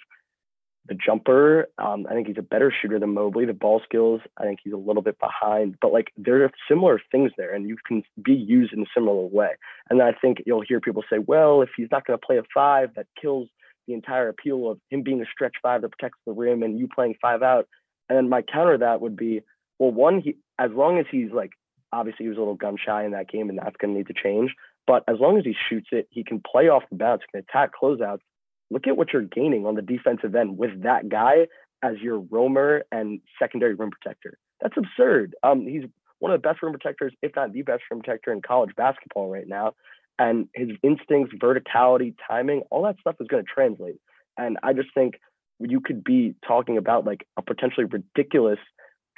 the 0.87 0.95
jumper. 0.95 1.67
Um, 1.77 2.07
I 2.09 2.13
think 2.13 2.27
he's 2.27 2.37
a 2.37 2.43
better 2.43 2.71
shooter 2.71 2.99
than 2.99 3.13
Mobley. 3.13 3.45
The 3.45 3.53
ball 3.53 3.81
skills, 3.83 4.21
I 4.37 4.43
think 4.43 4.59
he's 4.63 4.73
a 4.73 4.77
little 4.77 5.01
bit 5.01 5.17
behind, 5.19 5.77
but 5.81 5.93
like 5.93 6.11
there 6.17 6.43
are 6.43 6.51
similar 6.67 6.99
things 7.11 7.31
there, 7.37 7.53
and 7.53 7.67
you 7.67 7.77
can 7.87 8.03
be 8.23 8.33
used 8.33 8.73
in 8.73 8.81
a 8.81 8.85
similar 8.93 9.25
way. 9.25 9.51
And 9.89 10.01
I 10.01 10.13
think 10.13 10.39
you'll 10.45 10.63
hear 10.67 10.79
people 10.79 11.03
say, 11.09 11.19
well, 11.19 11.61
if 11.61 11.69
he's 11.77 11.89
not 11.91 12.05
going 12.05 12.17
to 12.19 12.25
play 12.25 12.37
a 12.37 12.43
five, 12.53 12.89
that 12.95 13.07
kills 13.19 13.47
the 13.87 13.93
entire 13.93 14.29
appeal 14.29 14.69
of 14.69 14.79
him 14.89 15.03
being 15.03 15.21
a 15.21 15.25
stretch 15.31 15.55
five 15.61 15.81
that 15.81 15.91
protects 15.91 16.19
the 16.25 16.33
rim 16.33 16.63
and 16.63 16.79
you 16.79 16.87
playing 16.87 17.15
five 17.21 17.41
out. 17.41 17.67
And 18.09 18.17
then 18.17 18.29
my 18.29 18.41
counter 18.41 18.77
that 18.77 19.01
would 19.01 19.15
be, 19.15 19.41
well, 19.79 19.91
one, 19.91 20.21
he 20.21 20.35
as 20.59 20.71
long 20.71 20.99
as 20.99 21.05
he's 21.09 21.31
like 21.31 21.51
obviously 21.93 22.25
he 22.25 22.29
was 22.29 22.37
a 22.37 22.41
little 22.41 22.55
gun 22.55 22.77
shy 22.83 23.03
in 23.03 23.11
that 23.11 23.29
game, 23.29 23.49
and 23.49 23.59
that's 23.59 23.75
going 23.77 23.93
to 23.93 23.97
need 23.97 24.07
to 24.07 24.13
change. 24.13 24.53
But 24.87 25.03
as 25.07 25.17
long 25.19 25.37
as 25.37 25.43
he 25.43 25.55
shoots 25.69 25.89
it, 25.91 26.07
he 26.09 26.23
can 26.23 26.41
play 26.41 26.67
off 26.67 26.83
the 26.89 26.97
bounce, 26.97 27.21
he 27.21 27.37
can 27.37 27.45
attack 27.47 27.71
closeouts, 27.79 28.21
look 28.71 28.87
at 28.87 28.97
what 28.97 29.13
you're 29.13 29.21
gaining 29.21 29.65
on 29.67 29.75
the 29.75 29.81
defensive 29.81 30.33
end 30.33 30.57
with 30.57 30.83
that 30.83 31.09
guy 31.09 31.47
as 31.83 31.97
your 32.01 32.19
roamer 32.19 32.83
and 32.91 33.19
secondary 33.37 33.75
rim 33.75 33.91
protector. 33.91 34.37
That's 34.61 34.75
absurd. 34.77 35.35
Um, 35.43 35.67
he's 35.67 35.83
one 36.19 36.31
of 36.31 36.41
the 36.41 36.47
best 36.47 36.63
rim 36.63 36.71
protectors, 36.71 37.13
if 37.21 37.35
not 37.35 37.51
the 37.51 37.63
best 37.63 37.83
rim 37.91 38.01
protector 38.01 38.31
in 38.31 38.41
college 38.41 38.71
basketball 38.75 39.29
right 39.29 39.47
now. 39.47 39.73
And 40.17 40.47
his 40.55 40.69
instincts, 40.83 41.35
verticality, 41.41 42.15
timing, 42.27 42.61
all 42.69 42.83
that 42.83 42.95
stuff 42.99 43.15
is 43.19 43.27
going 43.27 43.43
to 43.43 43.49
translate. 43.51 43.99
And 44.37 44.57
I 44.63 44.73
just 44.73 44.89
think 44.93 45.15
you 45.59 45.81
could 45.81 46.03
be 46.03 46.35
talking 46.47 46.77
about 46.77 47.05
like 47.05 47.27
a 47.37 47.41
potentially 47.41 47.85
ridiculous 47.85 48.59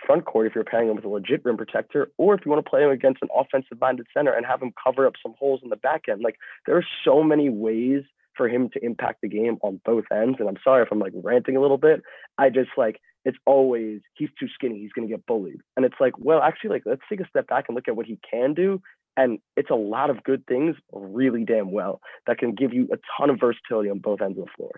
front 0.05 0.25
court 0.25 0.47
if 0.47 0.55
you're 0.55 0.63
pairing 0.63 0.89
him 0.89 0.95
with 0.95 1.05
a 1.05 1.09
legit 1.09 1.43
rim 1.45 1.57
protector, 1.57 2.09
or 2.17 2.33
if 2.33 2.41
you 2.45 2.51
want 2.51 2.63
to 2.63 2.69
play 2.69 2.83
him 2.83 2.89
against 2.89 3.21
an 3.21 3.29
offensive 3.35 3.79
minded 3.79 4.05
center 4.13 4.33
and 4.33 4.45
have 4.45 4.61
him 4.61 4.73
cover 4.81 5.05
up 5.05 5.13
some 5.21 5.35
holes 5.37 5.61
in 5.63 5.69
the 5.69 5.75
back 5.75 6.03
end. 6.09 6.21
Like 6.21 6.37
there 6.65 6.77
are 6.77 6.85
so 7.05 7.21
many 7.23 7.49
ways 7.49 8.03
for 8.35 8.47
him 8.47 8.69
to 8.73 8.83
impact 8.83 9.21
the 9.21 9.29
game 9.29 9.57
on 9.61 9.81
both 9.85 10.05
ends. 10.11 10.37
And 10.39 10.49
I'm 10.49 10.57
sorry 10.63 10.83
if 10.83 10.89
I'm 10.91 10.99
like 10.99 11.13
ranting 11.15 11.55
a 11.55 11.61
little 11.61 11.77
bit. 11.77 12.01
I 12.37 12.49
just 12.49 12.71
like 12.77 12.99
it's 13.25 13.37
always 13.45 14.01
he's 14.15 14.29
too 14.39 14.47
skinny, 14.53 14.79
he's 14.79 14.91
gonna 14.91 15.07
get 15.07 15.25
bullied. 15.25 15.61
And 15.75 15.85
it's 15.85 15.95
like, 15.99 16.13
well, 16.17 16.41
actually, 16.41 16.71
like 16.71 16.83
let's 16.85 17.01
take 17.09 17.21
a 17.21 17.27
step 17.27 17.47
back 17.47 17.65
and 17.67 17.75
look 17.75 17.87
at 17.87 17.95
what 17.95 18.05
he 18.05 18.19
can 18.29 18.53
do. 18.53 18.81
And 19.15 19.39
it's 19.55 19.69
a 19.69 19.75
lot 19.75 20.09
of 20.09 20.23
good 20.23 20.45
things 20.47 20.75
really 20.91 21.45
damn 21.45 21.71
well 21.71 22.01
that 22.25 22.39
can 22.39 22.55
give 22.55 22.73
you 22.73 22.89
a 22.91 22.97
ton 23.17 23.29
of 23.29 23.39
versatility 23.39 23.89
on 23.89 23.99
both 23.99 24.21
ends 24.21 24.39
of 24.39 24.45
the 24.45 24.51
floor. 24.57 24.71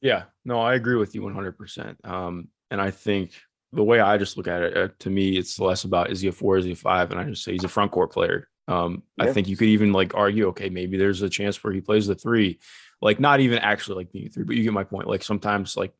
Yeah, 0.00 0.24
no, 0.44 0.60
I 0.60 0.74
agree 0.74 0.96
with 0.96 1.14
you 1.14 1.22
100%. 1.22 2.04
Um, 2.04 2.48
and 2.70 2.80
I 2.80 2.90
think 2.90 3.32
the 3.72 3.82
way 3.82 4.00
I 4.00 4.16
just 4.18 4.36
look 4.36 4.48
at 4.48 4.62
it, 4.62 4.76
uh, 4.76 4.88
to 5.00 5.10
me, 5.10 5.36
it's 5.36 5.58
less 5.58 5.84
about 5.84 6.10
is 6.10 6.20
he 6.20 6.28
a 6.28 6.32
four, 6.32 6.58
is 6.58 6.64
he 6.64 6.72
a 6.72 6.76
five? 6.76 7.10
And 7.10 7.18
I 7.18 7.24
just 7.24 7.42
say 7.42 7.52
he's 7.52 7.64
a 7.64 7.68
front 7.68 7.90
court 7.90 8.12
player. 8.12 8.48
Um, 8.68 9.02
yeah. 9.16 9.24
I 9.24 9.32
think 9.32 9.48
you 9.48 9.56
could 9.56 9.68
even 9.68 9.92
like 9.92 10.14
argue, 10.14 10.48
okay, 10.48 10.68
maybe 10.68 10.96
there's 10.96 11.22
a 11.22 11.30
chance 11.30 11.62
where 11.64 11.72
he 11.72 11.80
plays 11.80 12.06
the 12.06 12.14
three, 12.14 12.60
like 13.00 13.18
not 13.18 13.40
even 13.40 13.58
actually 13.58 13.96
like 13.96 14.12
being 14.12 14.28
three, 14.28 14.44
but 14.44 14.56
you 14.56 14.62
get 14.62 14.72
my 14.72 14.84
point. 14.84 15.08
Like 15.08 15.24
sometimes 15.24 15.76
like 15.76 15.92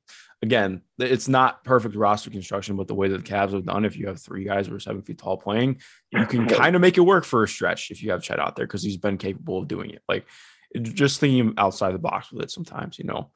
again, 0.42 0.82
it's 0.98 1.28
not 1.28 1.64
perfect 1.64 1.96
roster 1.96 2.30
construction, 2.30 2.76
but 2.76 2.86
the 2.86 2.94
way 2.94 3.08
that 3.08 3.24
the 3.24 3.30
Cavs 3.30 3.52
have 3.52 3.64
done, 3.64 3.84
if 3.84 3.96
you 3.96 4.06
have 4.06 4.20
three 4.20 4.44
guys 4.44 4.66
who 4.66 4.74
are 4.74 4.80
seven 4.80 5.02
feet 5.02 5.18
tall 5.18 5.36
playing, 5.36 5.80
you 6.10 6.26
can 6.26 6.46
kind 6.46 6.76
of 6.76 6.82
make 6.82 6.96
it 6.96 7.02
work 7.02 7.24
for 7.24 7.42
a 7.42 7.48
stretch 7.48 7.90
if 7.90 8.02
you 8.02 8.10
have 8.10 8.22
Chet 8.22 8.38
out 8.38 8.54
there 8.54 8.66
because 8.66 8.82
he's 8.82 8.96
been 8.96 9.18
capable 9.18 9.58
of 9.58 9.68
doing 9.68 9.90
it. 9.90 10.02
Like 10.08 10.26
just 10.82 11.20
thinking 11.20 11.54
outside 11.56 11.92
the 11.92 11.98
box 11.98 12.30
with 12.30 12.42
it 12.42 12.50
sometimes, 12.50 12.98
you 12.98 13.06
know. 13.06 13.30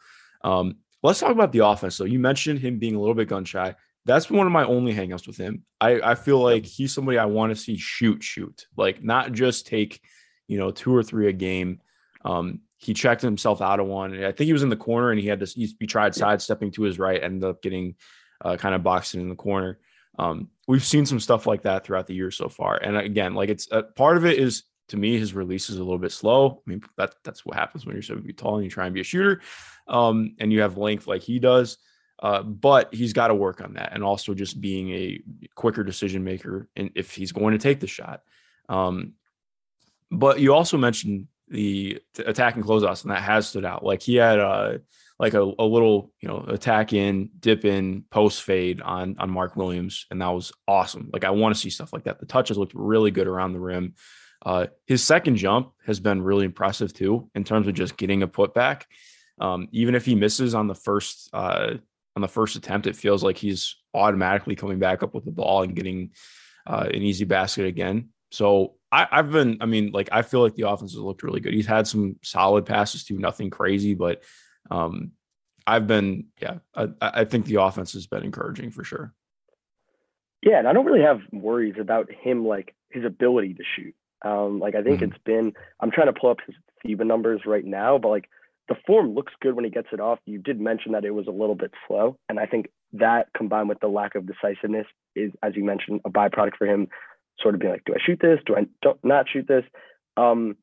Um, 0.45 0.77
let's 1.03 1.21
talk 1.21 1.33
about 1.33 1.53
the 1.53 1.67
offense. 1.67 1.97
So 1.97 2.05
you 2.05 2.19
mentioned 2.19 2.61
him 2.61 2.79
being 2.79 2.95
a 2.95 3.01
little 3.01 3.15
bit 3.15 3.29
gun 3.29 3.45
shy. 3.45 3.75
That's 4.05 4.31
one 4.31 4.47
of 4.47 4.53
my 4.53 4.65
only 4.65 4.93
hangups 4.93 5.27
with 5.27 5.37
him. 5.37 5.65
I, 5.81 6.01
I 6.01 6.15
feel 6.15 6.39
like 6.39 6.67
he's 6.67 6.93
somebody 6.93 7.19
I 7.19 7.27
want 7.27 7.55
to 7.55 7.61
see 7.61 7.77
shoot, 7.77 8.23
shoot, 8.23 8.67
like 8.77 9.03
not 9.03 9.33
just 9.33 9.67
take, 9.67 10.01
you 10.49 10.59
know, 10.59 10.71
two 10.71 10.95
or 10.95 11.03
three 11.03 11.29
a 11.29 11.33
game. 11.33 11.81
Um, 12.25 12.61
he 12.79 12.95
checked 12.95 13.23
himself 13.23 13.63
out 13.63 13.79
of 13.79 13.87
one. 13.87 14.13
I 14.25 14.33
think 14.33 14.47
he 14.47 14.53
was 14.53 14.65
in 14.65 14.69
the 14.69 14.77
corner 14.77 15.13
and 15.13 15.21
he 15.21 15.29
had 15.29 15.41
to 15.41 15.47
he, 15.47 15.75
he 15.79 15.87
tried 15.87 16.15
sidestepping 16.15 16.73
to 16.73 16.83
his 16.83 16.99
right, 16.99 17.23
ended 17.23 17.49
up 17.49 17.63
getting 17.63 17.95
uh, 18.45 18.57
kind 18.57 18.75
of 18.75 18.83
boxing 18.83 19.21
in 19.21 19.29
the 19.29 19.37
corner. 19.37 19.79
Um, 20.19 20.49
we've 20.67 20.85
seen 20.85 21.07
some 21.07 21.21
stuff 21.21 21.47
like 21.47 21.63
that 21.63 21.85
throughout 21.85 22.07
the 22.07 22.15
year 22.15 22.31
so 22.31 22.49
far. 22.49 22.77
And 22.77 22.97
again, 22.97 23.35
like 23.35 23.49
it's 23.49 23.71
uh, 23.71 23.83
part 23.95 24.17
of 24.17 24.27
it 24.27 24.39
is 24.39 24.65
to 24.89 24.97
me, 24.97 25.19
his 25.19 25.33
release 25.33 25.71
is 25.71 25.77
a 25.77 25.83
little 25.83 25.99
bit 25.99 26.13
slow. 26.13 26.61
I 26.67 26.71
mean, 26.71 26.83
that 26.99 27.15
that's 27.25 27.47
what 27.47 27.57
happens 27.57 27.87
when 27.87 27.95
you're 27.95 28.03
seven 28.03 28.25
feet 28.25 28.37
tall 28.37 28.57
and 28.57 28.65
you 28.65 28.71
try 28.71 28.85
and 28.85 28.95
be 28.95 29.01
a 29.01 29.05
shooter, 29.05 29.41
um, 29.89 30.35
and 30.39 30.53
you 30.53 30.61
have 30.61 30.77
length 30.77 31.07
like 31.07 31.23
he 31.23 31.39
does. 31.39 31.79
Uh, 32.23 32.41
but 32.41 32.95
he's 32.95 33.13
got 33.13 33.29
to 33.29 33.35
work 33.35 33.61
on 33.61 33.75
that, 33.75 33.93
and 33.93 34.05
also 34.05 34.33
just 34.33 34.61
being 34.61 34.91
a 34.91 35.21
quicker 35.57 35.83
decision 35.83 36.23
maker, 36.23 36.69
and 36.77 36.91
if 36.95 37.13
he's 37.13 37.33
going 37.33 37.53
to 37.53 37.59
take 37.59 37.81
the 37.81 37.87
shot. 37.89 38.23
Um, 38.69 39.15
but 40.11 40.39
you 40.39 40.55
also 40.55 40.79
mentioned 40.79 41.27
the 41.49 42.01
attack 42.15 42.29
attacking 42.29 42.63
closeouts, 42.63 43.03
and 43.03 43.11
that 43.11 43.23
has 43.23 43.49
stood 43.49 43.65
out. 43.65 43.85
Like 43.85 44.03
he 44.03 44.15
had 44.17 44.39
a 44.39 44.81
like 45.19 45.35
a, 45.35 45.41
a 45.41 45.65
little 45.65 46.13
you 46.21 46.29
know 46.29 46.45
attack 46.49 46.93
in, 46.93 47.31
dip 47.41 47.65
in, 47.65 48.05
post 48.09 48.43
fade 48.43 48.81
on 48.81 49.17
on 49.19 49.29
Mark 49.29 49.57
Williams, 49.57 50.07
and 50.11 50.23
that 50.23 50.29
was 50.29 50.53
awesome. 50.69 51.11
Like 51.13 51.25
I 51.25 51.31
want 51.31 51.55
to 51.55 51.61
see 51.61 51.71
stuff 51.71 51.93
like 51.93 52.05
that. 52.05 52.21
The 52.21 52.27
touches 52.27 52.57
looked 52.57 52.75
really 52.75 53.11
good 53.11 53.27
around 53.27 53.53
the 53.53 53.61
rim. 53.61 53.95
Uh, 54.45 54.67
his 54.87 55.03
second 55.03 55.37
jump 55.37 55.73
has 55.87 56.01
been 56.01 56.23
really 56.23 56.45
impressive 56.45 56.93
too 56.93 57.31
in 57.35 57.45
terms 57.45 57.67
of 57.69 57.75
just 57.75 57.97
getting 57.97 58.23
a 58.23 58.29
putback. 58.29 58.83
Um, 59.41 59.69
even 59.73 59.95
if 59.95 60.05
he 60.05 60.15
misses 60.15 60.55
on 60.55 60.69
the 60.69 60.75
first 60.75 61.31
uh, 61.33 61.75
on 62.17 62.23
the 62.23 62.29
first 62.29 62.57
attempt, 62.57 62.87
it 62.87 62.97
feels 62.97 63.23
like 63.23 63.39
he's 63.39 63.77
automatically 63.95 64.57
coming 64.57 64.79
back 64.79 65.03
up 65.03 65.15
with 65.15 65.25
the 65.25 65.31
ball 65.31 65.63
and 65.63 65.75
getting 65.75 66.11
uh, 66.67 66.87
an 66.93 67.03
easy 67.03 67.25
basket 67.25 67.67
again. 67.67 68.11
So 68.31 68.75
I, 68.91 69.07
have 69.11 69.31
been, 69.31 69.59
I 69.61 69.67
mean, 69.67 69.91
like 69.93 70.09
I 70.13 70.23
feel 70.23 70.41
like 70.41 70.55
the 70.55 70.69
offense 70.69 70.93
has 70.93 71.01
looked 71.01 71.23
really 71.23 71.41
good. 71.41 71.55
He's 71.55 71.67
had 71.67 71.87
some 71.87 72.17
solid 72.23 72.67
passes 72.67 73.05
too, 73.05 73.19
nothing 73.19 73.51
crazy, 73.51 73.95
but 73.95 74.23
um, 74.71 75.13
I've 75.67 75.87
been, 75.87 76.27
yeah, 76.41 76.59
I, 76.75 76.89
I 77.01 77.25
think 77.25 77.47
the 77.47 77.63
offense 77.63 77.93
has 77.93 78.07
been 78.07 78.23
encouraging 78.23 78.71
for 78.71 78.85
sure. 78.85 79.15
Yeah, 80.43 80.59
and 80.59 80.69
I 80.69 80.73
don't 80.73 80.87
really 80.87 81.03
have 81.03 81.21
worries 81.31 81.77
about 81.79 82.11
him 82.11 82.47
like 82.47 82.75
his 82.91 83.05
ability 83.05 83.55
to 83.55 83.63
shoot. 83.77 83.95
Um, 84.25 84.61
like 84.61 84.75
I 84.75 84.83
think 84.83 85.01
mm-hmm. 85.01 85.13
it's 85.13 85.23
been, 85.25 85.53
I'm 85.81 85.91
trying 85.91 86.13
to 86.13 86.19
pull 86.19 86.31
up 86.31 86.39
his 86.47 86.57
FIBA 86.85 87.07
numbers 87.07 87.43
right 87.47 87.65
now, 87.65 87.99
but 87.99 88.09
like 88.09 88.29
the 88.73 88.81
form 88.87 89.15
looks 89.15 89.35
good 89.43 89.55
when 89.55 89.67
he 89.67 89.71
gets 89.71 89.89
it 89.93 90.01
off. 90.01 90.19
You 90.25 90.39
did 90.39 90.59
mention 90.59 90.93
that 90.93 91.05
it 91.05 91.11
was 91.11 91.27
a 91.27 91.31
little 91.31 91.55
bit 91.55 91.73
slow, 91.87 92.17
and 92.31 92.41
I 92.41 92.47
think 92.47 92.69
that 92.95 93.27
combined 93.37 93.69
with 93.69 93.81
the 93.81 93.89
lack 93.89 94.15
of 94.15 94.27
decisiveness 94.27 94.87
is, 95.15 95.31
as 95.43 95.55
you 95.57 95.63
mentioned, 95.63 96.01
a 96.07 96.11
byproduct 96.11 96.57
for 96.57 96.67
him 96.67 96.89
sort 97.39 97.55
of 97.55 97.61
being 97.61 97.73
like, 97.73 97.85
do 97.85 97.93
I 97.95 97.99
shoot 98.05 98.19
this? 98.23 98.39
Do 98.47 98.57
I 98.57 98.67
don't 98.81 98.99
not 99.05 99.27
shoot 99.31 99.47
this? 99.47 99.65
Um, 100.17 100.57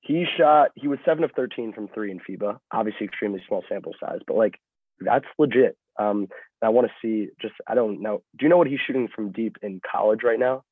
he 0.00 0.24
shot, 0.38 0.70
he 0.74 0.88
was 0.88 0.98
seven 1.04 1.22
of 1.22 1.32
13 1.36 1.74
from 1.74 1.88
three 1.88 2.10
in 2.10 2.20
FIBA, 2.20 2.58
obviously 2.72 3.04
extremely 3.04 3.42
small 3.46 3.62
sample 3.68 3.92
size, 4.00 4.20
but 4.26 4.36
like 4.36 4.58
that's 5.00 5.26
legit. 5.38 5.76
Um, 5.98 6.28
I 6.62 6.70
want 6.70 6.86
to 6.86 6.92
see 7.02 7.28
just, 7.42 7.54
I 7.66 7.74
don't 7.74 8.00
know. 8.00 8.22
Do 8.38 8.44
you 8.44 8.48
know 8.48 8.56
what 8.56 8.68
he's 8.68 8.80
shooting 8.86 9.08
from 9.14 9.32
deep 9.32 9.56
in 9.62 9.82
college 9.90 10.20
right 10.24 10.38
now? 10.38 10.62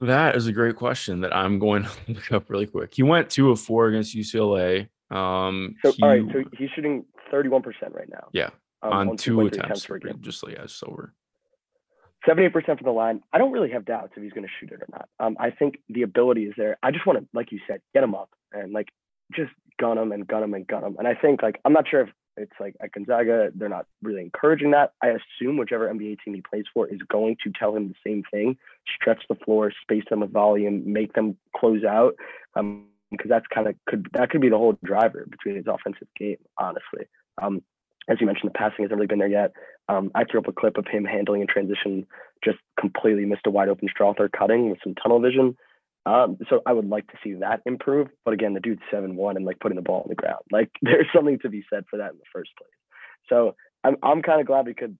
That 0.00 0.34
is 0.34 0.46
a 0.46 0.52
great 0.52 0.76
question 0.76 1.20
that 1.20 1.34
I'm 1.34 1.60
going 1.60 1.84
to 2.06 2.12
look 2.12 2.32
up 2.32 2.50
really 2.50 2.66
quick. 2.66 2.94
He 2.94 3.04
went 3.04 3.30
two 3.30 3.50
of 3.50 3.60
four 3.60 3.86
against 3.86 4.16
UCLA. 4.16 4.88
Um, 5.10 5.76
so, 5.82 5.92
he, 5.92 6.02
all 6.02 6.08
right. 6.08 6.22
So 6.32 6.44
he's 6.56 6.70
shooting 6.74 7.04
31% 7.32 7.64
right 7.92 8.08
now. 8.08 8.28
Yeah. 8.32 8.50
Um, 8.82 8.92
on, 8.92 9.08
on, 9.08 9.16
two 9.16 9.40
attempts, 9.40 9.84
attempts 9.84 10.20
just 10.20 10.44
like 10.44 10.54
as 10.54 10.82
over. 10.86 11.14
78% 12.26 12.52
from 12.64 12.76
the 12.82 12.90
line. 12.90 13.22
I 13.32 13.38
don't 13.38 13.52
really 13.52 13.70
have 13.70 13.84
doubts 13.84 14.12
if 14.16 14.22
he's 14.22 14.32
going 14.32 14.46
to 14.46 14.52
shoot 14.60 14.72
it 14.72 14.80
or 14.80 14.88
not. 14.90 15.08
Um, 15.20 15.36
I 15.38 15.50
think 15.50 15.78
the 15.88 16.02
ability 16.02 16.44
is 16.44 16.54
there. 16.56 16.76
I 16.82 16.90
just 16.90 17.06
want 17.06 17.18
to, 17.18 17.26
like 17.32 17.52
you 17.52 17.60
said, 17.66 17.80
get 17.94 18.02
him 18.02 18.14
up 18.14 18.30
and 18.52 18.72
like 18.72 18.88
just 19.34 19.52
gun 19.78 19.98
him 19.98 20.12
and 20.12 20.26
gun 20.26 20.42
him 20.42 20.54
and 20.54 20.66
gun 20.66 20.84
him. 20.84 20.96
And 20.98 21.06
I 21.06 21.14
think 21.14 21.42
like 21.42 21.60
I'm 21.64 21.72
not 21.72 21.88
sure 21.88 22.02
if 22.02 22.08
it's 22.36 22.52
like 22.60 22.76
at 22.80 22.92
Gonzaga 22.92 23.50
they're 23.54 23.68
not 23.68 23.86
really 24.02 24.22
encouraging 24.22 24.72
that. 24.72 24.92
I 25.02 25.08
assume 25.08 25.56
whichever 25.56 25.88
NBA 25.88 26.18
team 26.24 26.34
he 26.34 26.42
plays 26.42 26.64
for 26.72 26.86
is 26.88 27.00
going 27.08 27.36
to 27.44 27.52
tell 27.58 27.74
him 27.74 27.88
the 27.88 27.94
same 28.10 28.22
thing: 28.30 28.56
stretch 28.94 29.22
the 29.28 29.34
floor, 29.36 29.72
space 29.82 30.04
them 30.10 30.20
with 30.20 30.32
volume, 30.32 30.92
make 30.92 31.14
them 31.14 31.36
close 31.56 31.84
out. 31.84 32.14
Um, 32.54 32.86
because 33.10 33.28
that's 33.28 33.46
kind 33.52 33.66
of 33.68 33.74
could 33.86 34.06
that 34.12 34.30
could 34.30 34.40
be 34.40 34.48
the 34.48 34.58
whole 34.58 34.78
driver 34.84 35.26
between 35.28 35.56
his 35.56 35.66
offensive 35.66 36.08
game, 36.18 36.38
honestly. 36.58 37.06
Um, 37.40 37.62
as 38.08 38.18
you 38.20 38.26
mentioned, 38.26 38.50
the 38.50 38.58
passing 38.58 38.84
hasn't 38.84 38.96
really 38.96 39.06
been 39.06 39.18
there 39.18 39.28
yet. 39.28 39.52
Um, 39.88 40.10
I 40.14 40.24
threw 40.24 40.40
up 40.40 40.48
a 40.48 40.52
clip 40.52 40.78
of 40.78 40.86
him 40.86 41.04
handling 41.04 41.42
in 41.42 41.46
transition, 41.46 42.06
just 42.42 42.58
completely 42.80 43.26
missed 43.26 43.46
a 43.46 43.50
wide 43.50 43.68
open 43.68 43.88
Strawther 43.88 44.30
cutting 44.30 44.70
with 44.70 44.78
some 44.82 44.94
tunnel 44.94 45.20
vision. 45.20 45.56
Um, 46.06 46.38
so 46.48 46.62
I 46.64 46.72
would 46.72 46.88
like 46.88 47.06
to 47.08 47.18
see 47.22 47.34
that 47.34 47.60
improve. 47.66 48.08
But 48.24 48.32
again, 48.32 48.54
the 48.54 48.60
dude's 48.60 48.80
seven 48.90 49.16
one 49.16 49.36
and 49.36 49.44
like 49.44 49.60
putting 49.60 49.76
the 49.76 49.82
ball 49.82 50.02
on 50.02 50.08
the 50.08 50.14
ground. 50.14 50.42
Like 50.50 50.70
there's 50.82 51.06
something 51.14 51.38
to 51.40 51.50
be 51.50 51.64
said 51.70 51.84
for 51.90 51.98
that 51.98 52.12
in 52.12 52.18
the 52.18 52.24
first 52.32 52.50
place. 52.56 52.70
So 53.28 53.54
I'm 53.84 53.96
I'm 54.02 54.22
kind 54.22 54.40
of 54.40 54.46
glad 54.46 54.66
we 54.66 54.74
could 54.74 54.96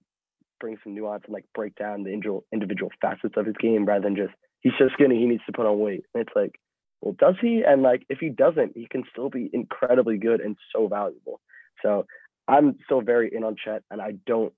bring 0.59 0.77
some 0.83 0.93
nuance 0.93 1.23
and 1.25 1.33
like 1.33 1.45
break 1.55 1.75
down 1.75 2.03
the 2.03 2.11
individual 2.11 2.45
individual 2.53 2.91
facets 3.01 3.35
of 3.37 3.45
his 3.45 3.55
game 3.59 3.85
rather 3.85 4.03
than 4.03 4.15
just 4.15 4.33
he's 4.61 4.73
so 4.77 4.89
skinny 4.93 5.17
he 5.17 5.25
needs 5.25 5.43
to 5.45 5.53
put 5.53 5.65
on 5.65 5.79
weight. 5.79 6.03
And 6.13 6.21
it's 6.21 6.35
like, 6.35 6.59
well, 7.01 7.15
does 7.17 7.35
he? 7.41 7.63
And 7.65 7.81
like 7.81 8.05
if 8.09 8.19
he 8.19 8.29
doesn't, 8.29 8.75
he 8.75 8.87
can 8.87 9.03
still 9.11 9.29
be 9.29 9.49
incredibly 9.53 10.17
good 10.17 10.41
and 10.41 10.57
so 10.73 10.87
valuable. 10.87 11.39
So 11.81 12.05
I'm 12.47 12.77
still 12.85 13.01
very 13.01 13.33
in 13.33 13.43
on 13.43 13.55
Chet, 13.63 13.83
and 13.89 14.01
I 14.01 14.13
don't 14.25 14.53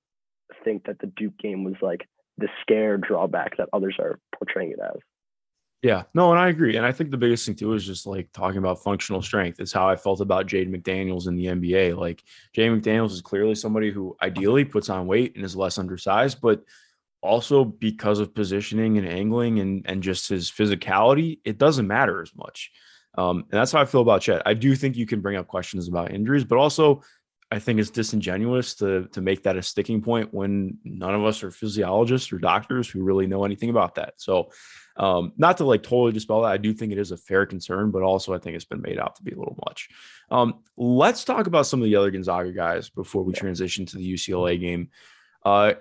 think 0.63 0.85
that 0.85 0.99
the 0.99 1.07
Duke 1.07 1.37
game 1.37 1.63
was 1.63 1.75
like 1.81 2.07
the 2.37 2.47
scare 2.61 2.97
drawback 2.97 3.57
that 3.57 3.69
others 3.73 3.95
are 3.99 4.19
portraying 4.37 4.71
it 4.71 4.79
as. 4.83 4.99
Yeah, 5.81 6.03
no, 6.13 6.29
and 6.29 6.39
I 6.39 6.49
agree. 6.49 6.77
And 6.77 6.85
I 6.85 6.91
think 6.91 7.09
the 7.09 7.17
biggest 7.17 7.45
thing 7.45 7.55
too 7.55 7.73
is 7.73 7.85
just 7.85 8.05
like 8.05 8.31
talking 8.33 8.59
about 8.59 8.83
functional 8.83 9.21
strength. 9.21 9.59
is 9.59 9.73
how 9.73 9.89
I 9.89 9.95
felt 9.95 10.21
about 10.21 10.45
Jaden 10.45 10.75
McDaniels 10.75 11.27
in 11.27 11.35
the 11.35 11.45
NBA. 11.45 11.97
Like 11.97 12.23
Jaden 12.55 12.79
McDaniels 12.79 13.11
is 13.11 13.21
clearly 13.21 13.55
somebody 13.55 13.89
who 13.89 14.15
ideally 14.21 14.63
puts 14.63 14.89
on 14.89 15.07
weight 15.07 15.35
and 15.35 15.43
is 15.43 15.55
less 15.55 15.79
undersized, 15.79 16.39
but 16.39 16.63
also 17.21 17.63
because 17.63 18.19
of 18.19 18.33
positioning 18.33 18.97
and 18.97 19.07
angling 19.07 19.59
and 19.59 19.85
and 19.87 20.03
just 20.03 20.29
his 20.29 20.49
physicality, 20.49 21.39
it 21.45 21.57
doesn't 21.57 21.87
matter 21.87 22.21
as 22.21 22.35
much. 22.35 22.71
Um, 23.17 23.39
and 23.39 23.59
that's 23.59 23.71
how 23.71 23.81
I 23.81 23.85
feel 23.85 24.01
about 24.01 24.21
Chet. 24.21 24.41
I 24.45 24.53
do 24.53 24.75
think 24.75 24.95
you 24.95 25.05
can 25.05 25.21
bring 25.21 25.35
up 25.35 25.47
questions 25.47 25.87
about 25.87 26.11
injuries, 26.11 26.45
but 26.45 26.57
also 26.57 27.01
I 27.51 27.59
think 27.59 27.79
it's 27.79 27.89
disingenuous 27.89 28.75
to 28.75 29.07
to 29.11 29.21
make 29.21 29.43
that 29.43 29.57
a 29.57 29.61
sticking 29.61 30.01
point 30.01 30.33
when 30.33 30.77
none 30.85 31.13
of 31.13 31.25
us 31.25 31.43
are 31.43 31.51
physiologists 31.51 32.31
or 32.31 32.39
doctors 32.39 32.89
who 32.89 33.03
really 33.03 33.27
know 33.27 33.43
anything 33.43 33.69
about 33.69 33.95
that. 33.95 34.13
So, 34.17 34.51
um, 34.95 35.33
not 35.35 35.57
to 35.57 35.65
like 35.65 35.83
totally 35.83 36.13
dispel 36.13 36.43
that, 36.43 36.51
I 36.51 36.57
do 36.57 36.73
think 36.73 36.93
it 36.93 36.97
is 36.97 37.11
a 37.11 37.17
fair 37.17 37.45
concern, 37.45 37.91
but 37.91 38.03
also 38.03 38.33
I 38.33 38.37
think 38.37 38.55
it's 38.55 38.65
been 38.65 38.81
made 38.81 38.97
out 38.97 39.17
to 39.17 39.23
be 39.23 39.33
a 39.33 39.37
little 39.37 39.59
much. 39.67 39.89
Um, 40.29 40.61
let's 40.77 41.25
talk 41.25 41.47
about 41.47 41.65
some 41.65 41.81
of 41.81 41.85
the 41.85 41.97
other 41.97 42.09
Gonzaga 42.09 42.53
guys 42.53 42.89
before 42.89 43.23
we 43.23 43.33
transition 43.33 43.85
to 43.87 43.97
the 43.97 44.13
UCLA 44.13 44.57
game. 44.57 44.89
Uh, 45.43 45.73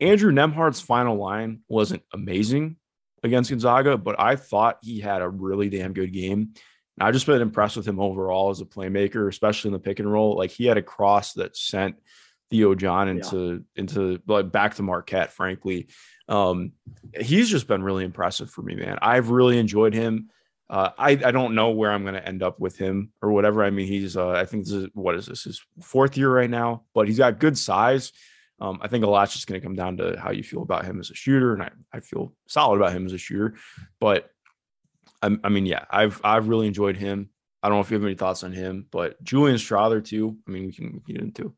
Andrew 0.00 0.32
Nembhard's 0.32 0.80
final 0.80 1.16
line 1.16 1.60
wasn't 1.68 2.02
amazing 2.12 2.76
against 3.22 3.50
Gonzaga, 3.50 3.98
but 3.98 4.18
I 4.18 4.36
thought 4.36 4.78
he 4.82 5.00
had 5.00 5.22
a 5.22 5.28
really 5.28 5.68
damn 5.68 5.92
good 5.92 6.12
game. 6.12 6.54
I've 6.98 7.14
just 7.14 7.26
been 7.26 7.40
impressed 7.40 7.76
with 7.76 7.86
him 7.86 8.00
overall 8.00 8.50
as 8.50 8.60
a 8.60 8.66
playmaker, 8.66 9.28
especially 9.28 9.68
in 9.68 9.72
the 9.72 9.78
pick 9.78 10.00
and 10.00 10.12
roll. 10.12 10.36
Like 10.36 10.50
he 10.50 10.66
had 10.66 10.76
a 10.76 10.82
cross 10.82 11.34
that 11.34 11.56
sent 11.56 11.96
Theo 12.50 12.74
John 12.74 13.08
into 13.08 13.64
yeah. 13.74 13.80
into 13.80 14.20
like 14.26 14.50
back 14.52 14.74
to 14.74 14.82
Marquette, 14.82 15.32
frankly. 15.32 15.88
Um, 16.28 16.72
he's 17.18 17.48
just 17.48 17.66
been 17.66 17.82
really 17.82 18.04
impressive 18.04 18.50
for 18.50 18.62
me, 18.62 18.74
man. 18.74 18.98
I've 19.00 19.30
really 19.30 19.58
enjoyed 19.58 19.94
him. 19.94 20.30
Uh, 20.68 20.90
I, 20.96 21.10
I 21.10 21.30
don't 21.32 21.54
know 21.54 21.70
where 21.70 21.90
I'm 21.90 22.02
going 22.02 22.14
to 22.14 22.26
end 22.26 22.42
up 22.42 22.60
with 22.60 22.76
him 22.76 23.12
or 23.20 23.32
whatever. 23.32 23.64
I 23.64 23.70
mean, 23.70 23.88
he's, 23.88 24.16
uh, 24.16 24.30
I 24.30 24.44
think 24.44 24.64
this 24.64 24.74
is, 24.74 24.88
what 24.94 25.16
is 25.16 25.26
this, 25.26 25.42
his 25.42 25.60
fourth 25.82 26.16
year 26.16 26.32
right 26.32 26.50
now, 26.50 26.84
but 26.94 27.08
he's 27.08 27.18
got 27.18 27.40
good 27.40 27.58
size. 27.58 28.12
Um, 28.60 28.78
I 28.82 28.88
think 28.88 29.04
a 29.04 29.08
lot's 29.08 29.32
just 29.32 29.46
going 29.46 29.60
to 29.60 29.66
come 29.66 29.76
down 29.76 29.96
to 29.98 30.18
how 30.20 30.30
you 30.30 30.42
feel 30.42 30.62
about 30.62 30.84
him 30.84 31.00
as 31.00 31.10
a 31.10 31.14
shooter. 31.14 31.54
And 31.54 31.62
I, 31.62 31.70
I 31.92 32.00
feel 32.00 32.34
solid 32.46 32.76
about 32.76 32.92
him 32.92 33.06
as 33.06 33.12
a 33.12 33.18
shooter, 33.18 33.54
but 34.00 34.30
I, 35.22 35.36
I 35.44 35.48
mean, 35.48 35.66
yeah, 35.66 35.84
I've 35.90 36.20
I've 36.24 36.48
really 36.48 36.66
enjoyed 36.66 36.96
him. 36.96 37.30
I 37.62 37.68
don't 37.68 37.76
know 37.76 37.82
if 37.82 37.90
you 37.90 37.96
have 37.96 38.04
any 38.04 38.14
thoughts 38.14 38.42
on 38.42 38.52
him, 38.52 38.86
but 38.90 39.22
Julian 39.22 39.56
Strawther 39.56 40.04
too. 40.04 40.36
I 40.46 40.50
mean, 40.50 40.66
we 40.66 40.72
can 40.72 41.02
get 41.06 41.20
into. 41.20 41.54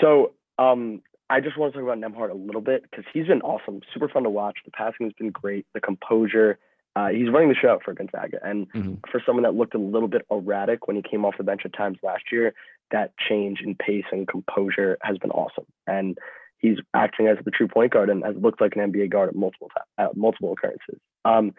So, 0.00 0.34
um, 0.58 1.02
I 1.30 1.40
just 1.40 1.56
want 1.56 1.72
to 1.72 1.78
talk 1.78 1.88
about 1.88 1.98
Nembhard 1.98 2.30
a 2.30 2.34
little 2.34 2.60
bit 2.60 2.82
because 2.82 3.04
he's 3.12 3.26
been 3.26 3.40
awesome, 3.40 3.80
super 3.94 4.08
fun 4.08 4.24
to 4.24 4.30
watch. 4.30 4.58
The 4.64 4.70
passing 4.70 5.06
has 5.06 5.12
been 5.18 5.30
great, 5.30 5.66
the 5.72 5.80
composure. 5.80 6.58
Uh, 6.94 7.08
he's 7.08 7.30
running 7.30 7.48
the 7.48 7.54
show 7.54 7.78
for 7.82 7.94
Gonzaga, 7.94 8.38
and 8.44 8.70
mm-hmm. 8.72 8.94
for 9.10 9.22
someone 9.24 9.44
that 9.44 9.54
looked 9.54 9.74
a 9.74 9.78
little 9.78 10.08
bit 10.08 10.26
erratic 10.30 10.86
when 10.86 10.96
he 10.96 11.02
came 11.02 11.24
off 11.24 11.38
the 11.38 11.44
bench 11.44 11.62
at 11.64 11.72
times 11.72 11.96
last 12.02 12.24
year, 12.30 12.52
that 12.92 13.12
change 13.18 13.60
in 13.64 13.74
pace 13.74 14.04
and 14.12 14.28
composure 14.28 14.98
has 15.02 15.18
been 15.18 15.30
awesome. 15.30 15.66
And 15.86 16.16
he's 16.58 16.78
acting 16.94 17.26
as 17.26 17.38
the 17.44 17.50
true 17.50 17.68
point 17.68 17.92
guard 17.92 18.08
and 18.08 18.24
has 18.24 18.36
looked 18.36 18.60
like 18.60 18.76
an 18.76 18.92
NBA 18.92 19.10
guard 19.10 19.30
at 19.30 19.34
multiple 19.34 19.68
uh, 19.98 20.08
multiple 20.14 20.52
occurrences. 20.52 20.98
Um, 21.24 21.52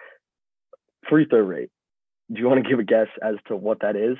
free 1.09 1.25
throw 1.29 1.39
rate. 1.39 1.69
Do 2.31 2.39
you 2.39 2.47
want 2.47 2.63
to 2.63 2.69
give 2.69 2.79
a 2.79 2.83
guess 2.83 3.07
as 3.21 3.35
to 3.47 3.55
what 3.55 3.81
that 3.81 3.95
is? 3.95 4.17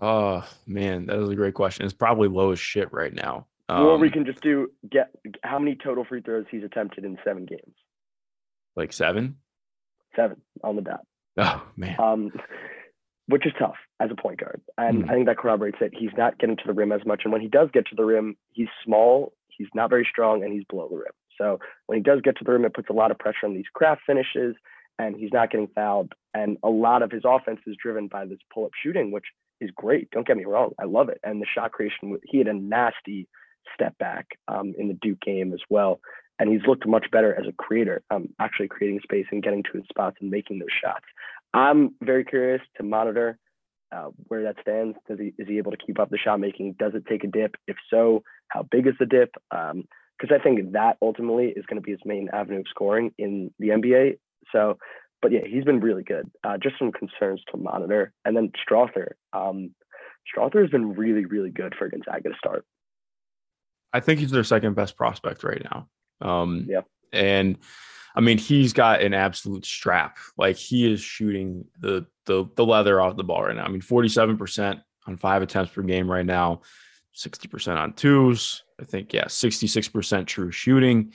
Oh 0.00 0.46
man, 0.66 1.06
that 1.06 1.18
is 1.18 1.28
a 1.28 1.34
great 1.34 1.54
question. 1.54 1.84
It's 1.84 1.94
probably 1.94 2.28
low 2.28 2.52
as 2.52 2.60
shit 2.60 2.92
right 2.92 3.12
now. 3.12 3.46
Um, 3.68 3.86
or 3.86 3.98
we 3.98 4.10
can 4.10 4.24
just 4.24 4.40
do 4.40 4.68
get 4.90 5.10
how 5.42 5.58
many 5.58 5.76
total 5.76 6.04
free 6.04 6.20
throws 6.22 6.44
he's 6.50 6.64
attempted 6.64 7.04
in 7.04 7.18
seven 7.24 7.46
games. 7.46 7.74
Like 8.76 8.92
seven. 8.92 9.36
Seven 10.16 10.40
on 10.62 10.76
the 10.76 10.82
dot. 10.82 11.00
Oh 11.36 11.62
man. 11.76 11.96
Um, 12.00 12.32
which 13.30 13.46
is 13.46 13.52
tough 13.58 13.76
as 13.98 14.10
a 14.10 14.20
point 14.20 14.40
guard, 14.40 14.60
and 14.76 15.04
mm. 15.04 15.10
I 15.10 15.14
think 15.14 15.26
that 15.26 15.38
corroborates 15.38 15.78
it. 15.80 15.92
He's 15.96 16.10
not 16.16 16.38
getting 16.38 16.56
to 16.56 16.62
the 16.66 16.74
rim 16.74 16.92
as 16.92 17.04
much, 17.06 17.22
and 17.24 17.32
when 17.32 17.40
he 17.40 17.48
does 17.48 17.68
get 17.72 17.86
to 17.86 17.94
the 17.96 18.04
rim, 18.04 18.36
he's 18.52 18.68
small, 18.84 19.32
he's 19.48 19.68
not 19.74 19.90
very 19.90 20.06
strong, 20.10 20.44
and 20.44 20.52
he's 20.52 20.64
below 20.64 20.88
the 20.88 20.96
rim. 20.96 21.12
So 21.38 21.58
when 21.86 21.98
he 21.98 22.02
does 22.02 22.20
get 22.22 22.36
to 22.38 22.44
the 22.44 22.52
rim, 22.52 22.64
it 22.64 22.74
puts 22.74 22.90
a 22.90 22.92
lot 22.92 23.10
of 23.10 23.18
pressure 23.18 23.46
on 23.46 23.54
these 23.54 23.64
craft 23.72 24.02
finishes, 24.06 24.54
and 24.98 25.16
he's 25.16 25.32
not 25.32 25.50
getting 25.50 25.68
fouled. 25.74 26.12
And 26.34 26.58
a 26.62 26.68
lot 26.68 27.02
of 27.02 27.10
his 27.10 27.22
offense 27.24 27.60
is 27.66 27.76
driven 27.82 28.08
by 28.08 28.26
this 28.26 28.38
pull-up 28.52 28.72
shooting, 28.82 29.10
which 29.10 29.24
is 29.60 29.70
great. 29.74 30.10
Don't 30.10 30.26
get 30.26 30.36
me 30.36 30.44
wrong, 30.44 30.72
I 30.78 30.84
love 30.84 31.08
it. 31.08 31.20
And 31.24 31.40
the 31.40 31.46
shot 31.46 31.72
creation, 31.72 32.18
he 32.24 32.38
had 32.38 32.48
a 32.48 32.52
nasty 32.54 33.26
step 33.74 33.96
back 33.98 34.26
um, 34.48 34.74
in 34.78 34.88
the 34.88 34.98
Duke 35.00 35.20
game 35.20 35.52
as 35.52 35.60
well. 35.70 36.00
And 36.38 36.50
he's 36.50 36.66
looked 36.66 36.86
much 36.86 37.10
better 37.12 37.38
as 37.38 37.46
a 37.46 37.52
creator, 37.52 38.02
um, 38.10 38.30
actually 38.38 38.68
creating 38.68 39.00
space 39.02 39.26
and 39.30 39.42
getting 39.42 39.62
to 39.64 39.72
his 39.74 39.84
spots 39.90 40.16
and 40.20 40.30
making 40.30 40.58
those 40.58 40.68
shots. 40.82 41.04
I'm 41.52 41.94
very 42.02 42.24
curious 42.24 42.62
to 42.76 42.82
monitor 42.82 43.38
uh, 43.92 44.08
where 44.28 44.44
that 44.44 44.56
stands. 44.60 44.96
Does 45.08 45.18
he 45.18 45.34
is 45.38 45.48
he 45.48 45.58
able 45.58 45.72
to 45.72 45.76
keep 45.76 45.98
up 45.98 46.10
the 46.10 46.18
shot 46.18 46.38
making? 46.38 46.76
Does 46.78 46.92
it 46.94 47.06
take 47.06 47.24
a 47.24 47.26
dip? 47.26 47.56
If 47.66 47.76
so, 47.90 48.22
how 48.48 48.62
big 48.70 48.86
is 48.86 48.94
the 48.98 49.06
dip? 49.06 49.32
Because 49.50 49.72
um, 49.72 50.28
I 50.30 50.38
think 50.38 50.72
that 50.72 50.96
ultimately 51.02 51.46
is 51.48 51.66
going 51.66 51.80
to 51.80 51.84
be 51.84 51.92
his 51.92 52.00
main 52.04 52.28
avenue 52.32 52.60
of 52.60 52.66
scoring 52.68 53.12
in 53.18 53.52
the 53.58 53.68
NBA. 53.68 54.18
So, 54.52 54.78
but 55.22 55.32
yeah, 55.32 55.40
he's 55.46 55.64
been 55.64 55.80
really 55.80 56.04
good. 56.04 56.30
Uh, 56.44 56.56
just 56.56 56.76
some 56.78 56.92
concerns 56.92 57.42
to 57.50 57.56
monitor. 57.56 58.12
And 58.24 58.36
then 58.36 58.52
Strawther. 58.68 59.12
Um, 59.32 59.74
Strawther 60.28 60.60
has 60.60 60.70
been 60.70 60.94
really, 60.94 61.24
really 61.24 61.50
good 61.50 61.74
for 61.76 61.88
Gonzaga 61.88 62.28
to 62.28 62.34
start. 62.38 62.64
I 63.92 64.00
think 64.00 64.20
he's 64.20 64.30
their 64.30 64.44
second 64.44 64.74
best 64.74 64.96
prospect 64.96 65.42
right 65.42 65.64
now. 65.64 65.88
Um, 66.20 66.66
yeah. 66.68 66.82
And 67.12 67.58
I 68.14 68.20
mean, 68.20 68.38
he's 68.38 68.72
got 68.72 69.02
an 69.02 69.14
absolute 69.14 69.64
strap. 69.64 70.18
Like 70.36 70.56
he 70.56 70.90
is 70.90 71.00
shooting 71.00 71.66
the 71.78 72.06
the 72.26 72.46
the 72.56 72.64
leather 72.64 73.00
off 73.00 73.16
the 73.16 73.24
ball 73.24 73.44
right 73.44 73.56
now. 73.56 73.64
I 73.64 73.68
mean, 73.68 73.80
47% 73.80 74.80
on 75.06 75.16
five 75.16 75.42
attempts 75.42 75.72
per 75.72 75.82
game 75.82 76.10
right 76.10 76.26
now, 76.26 76.62
60% 77.16 77.76
on 77.76 77.92
twos. 77.92 78.64
I 78.80 78.84
think, 78.84 79.12
yeah, 79.12 79.26
66% 79.26 80.26
true 80.26 80.50
shooting. 80.50 81.12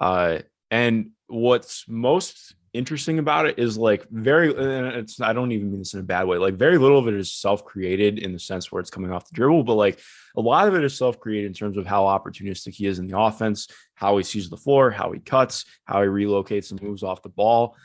Uh, 0.00 0.40
and 0.70 1.10
what's 1.28 1.84
most 1.88 2.54
interesting 2.76 3.18
about 3.18 3.46
it 3.46 3.58
is 3.58 3.78
like 3.78 4.06
very 4.10 4.52
it's 4.54 5.20
I 5.20 5.32
don't 5.32 5.52
even 5.52 5.70
mean 5.70 5.80
this 5.80 5.94
in 5.94 6.00
a 6.00 6.04
bad 6.04 6.26
way. 6.26 6.38
Like 6.38 6.54
very 6.54 6.78
little 6.78 6.98
of 6.98 7.08
it 7.08 7.14
is 7.14 7.32
self-created 7.32 8.18
in 8.18 8.32
the 8.32 8.38
sense 8.38 8.70
where 8.70 8.80
it's 8.80 8.90
coming 8.90 9.12
off 9.12 9.28
the 9.28 9.34
dribble, 9.34 9.64
but 9.64 9.74
like 9.74 10.00
a 10.36 10.40
lot 10.40 10.68
of 10.68 10.74
it 10.74 10.84
is 10.84 10.96
self-created 10.96 11.46
in 11.46 11.54
terms 11.54 11.76
of 11.76 11.86
how 11.86 12.04
opportunistic 12.04 12.74
he 12.74 12.86
is 12.86 12.98
in 12.98 13.06
the 13.06 13.18
offense, 13.18 13.68
how 13.94 14.16
he 14.16 14.22
sees 14.22 14.50
the 14.50 14.56
floor, 14.56 14.90
how 14.90 15.12
he 15.12 15.20
cuts, 15.20 15.64
how 15.84 16.02
he 16.02 16.08
relocates 16.08 16.70
and 16.70 16.82
moves 16.82 17.02
off 17.02 17.22
the 17.22 17.28
ball. 17.28 17.76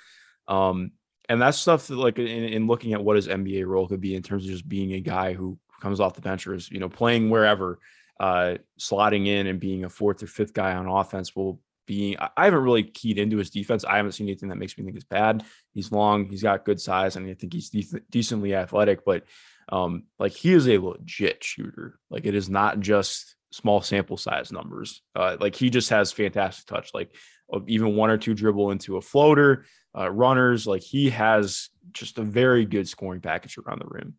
Um, 0.48 0.92
and 1.30 1.42
that's 1.42 1.58
stuff 1.58 1.88
that 1.88 1.96
like 1.96 2.20
in, 2.20 2.28
in 2.28 2.68
looking 2.68 2.94
at 2.94 3.04
what 3.04 3.16
his 3.16 3.28
NBA 3.28 3.66
role 3.66 3.88
could 3.88 4.02
be 4.02 4.16
in 4.16 4.24
terms 4.24 4.44
of 4.44 4.52
just 4.52 4.68
being 4.68 4.94
a 4.94 5.00
guy 5.00 5.34
who 5.34 5.58
comes 5.82 6.00
off 6.00 6.14
the 6.14 6.22
bench 6.22 6.46
or 6.46 6.54
is, 6.54 6.70
you 6.70 6.80
know, 6.80 6.90
playing 6.90 7.30
wherever, 7.30 7.80
uh, 8.20 8.58
slotting 8.80 9.28
in 9.28 9.48
and 9.48 9.60
being 9.60 9.86
a 9.86 9.90
fourth 9.90 10.22
or 10.22 10.28
fifth 10.28 10.54
guy 10.54 10.74
on 10.74 10.88
offense 10.88 11.36
will 11.36 11.60
being 11.86 12.16
I 12.20 12.46
haven't 12.46 12.64
really 12.64 12.84
keyed 12.84 13.18
into 13.18 13.38
his 13.38 13.50
defense. 13.50 13.84
I 13.84 13.98
haven't 13.98 14.14
seen 14.14 14.28
anything 14.28 14.50
that 14.50 14.58
makes 14.58 14.78
me 14.78 14.84
think 14.84 14.96
it's 14.96 15.06
bad. 15.06 15.44
He's 15.74 15.92
long, 15.92 16.26
he's 16.26 16.44
got 16.44 16.66
good 16.66 16.80
size, 16.80 17.16
and 17.16 17.30
I 17.30 17.34
think 17.34 17.54
he's 17.54 17.70
de- 17.70 18.02
decently 18.10 18.56
athletic, 18.56 19.06
but 19.06 19.24
um 19.70 20.04
like 20.20 20.34
he 20.34 20.54
is 20.54 20.68
a 20.68 20.78
legit 20.78 21.44
shooter. 21.44 22.00
Like 22.10 22.26
it 22.26 22.36
is 22.36 22.50
not 22.50 22.80
just 22.80 23.36
small 23.52 23.82
sample 23.82 24.18
size 24.18 24.52
numbers. 24.52 25.02
Uh 25.16 25.38
like 25.40 25.56
he 25.56 25.70
just 25.70 25.90
has 25.90 26.12
fantastic 26.12 26.66
touch. 26.66 26.92
Like 26.94 27.16
uh, 27.54 27.60
even 27.68 27.96
one 27.96 28.10
or 28.10 28.18
two 28.18 28.34
dribble 28.34 28.72
into 28.72 28.98
a 28.98 29.02
floater, 29.02 29.66
uh, 29.98 30.10
runners, 30.10 30.66
like 30.66 30.82
he 30.82 31.10
has 31.10 31.70
just 31.92 32.18
a 32.18 32.24
very 32.24 32.66
good 32.66 32.88
scoring 32.88 33.22
package 33.22 33.58
around 33.58 33.82
the 33.82 33.88
rim. 33.88 34.16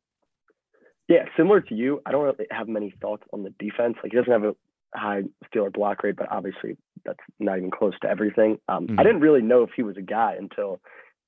Yeah, 1.09 1.27
similar 1.37 1.61
to 1.61 1.75
you, 1.75 2.01
I 2.07 2.13
don't 2.13 2.25
really 2.25 2.47
have 2.51 2.69
many 2.69 2.95
thoughts 3.01 3.25
on 3.33 3.43
the 3.43 3.51
defense. 3.59 3.97
Like 4.03 4.13
he 4.13 4.19
doesn't 4.19 4.33
have 4.33 4.45
a 4.45 4.55
high 4.95 5.23
steal 5.47 5.65
or 5.65 5.71
block 5.71 6.03
rate, 6.03 6.17
but 6.17 6.31
obviously 6.31 6.77
that's 7.05 7.19
not 7.41 7.59
even 7.59 7.71
close 7.71 7.95
to 8.03 8.09
everything. 8.09 8.59
Um, 8.69 8.87
mm-hmm. 8.87 9.01
I 9.01 9.03
didn't 9.03 9.21
really 9.21 9.43
know 9.43 9.63
if 9.63 9.71
he 9.75 9.83
was 9.83 9.97
a 9.97 10.03
guy 10.03 10.37
until 10.39 10.81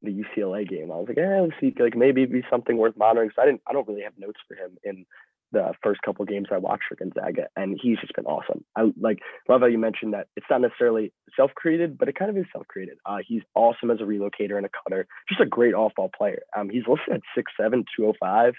the 0.02 0.10
UCLA 0.10 0.68
game. 0.68 0.92
I 0.92 0.96
was 0.96 1.06
like, 1.08 1.16
yeah, 1.16 1.40
let's 1.40 1.54
see, 1.60 1.74
like 1.78 1.96
maybe 1.96 2.22
it'd 2.22 2.32
be 2.32 2.44
something 2.50 2.76
worth 2.76 2.96
monitoring. 2.96 3.30
So 3.34 3.42
I 3.42 3.46
didn't, 3.46 3.62
I 3.66 3.72
don't 3.72 3.88
really 3.88 4.02
have 4.02 4.12
notes 4.18 4.40
for 4.46 4.54
him 4.54 4.76
in 4.84 5.06
the 5.52 5.72
first 5.82 6.02
couple 6.02 6.24
games 6.24 6.48
I 6.52 6.58
watched 6.58 6.84
for 6.88 6.96
Gonzaga, 6.96 7.46
and 7.56 7.78
he's 7.80 7.98
just 8.00 8.14
been 8.14 8.26
awesome. 8.26 8.64
I 8.76 8.92
like 9.00 9.20
love 9.48 9.60
how 9.60 9.68
you 9.68 9.78
mentioned 9.78 10.12
that 10.12 10.26
it's 10.36 10.46
not 10.50 10.60
necessarily 10.60 11.12
self-created, 11.36 11.96
but 11.96 12.08
it 12.08 12.18
kind 12.18 12.30
of 12.30 12.36
is 12.36 12.46
self-created. 12.52 12.98
Uh, 13.06 13.18
he's 13.26 13.42
awesome 13.54 13.90
as 13.90 14.00
a 14.00 14.04
relocator 14.04 14.56
and 14.56 14.66
a 14.66 14.70
cutter, 14.84 15.06
just 15.28 15.40
a 15.40 15.46
great 15.46 15.74
off-ball 15.74 16.10
player. 16.16 16.42
Um, 16.56 16.68
he's 16.68 16.82
listed 16.88 17.14
at 17.14 17.20
6'7", 17.38 17.84
205. 17.96 18.54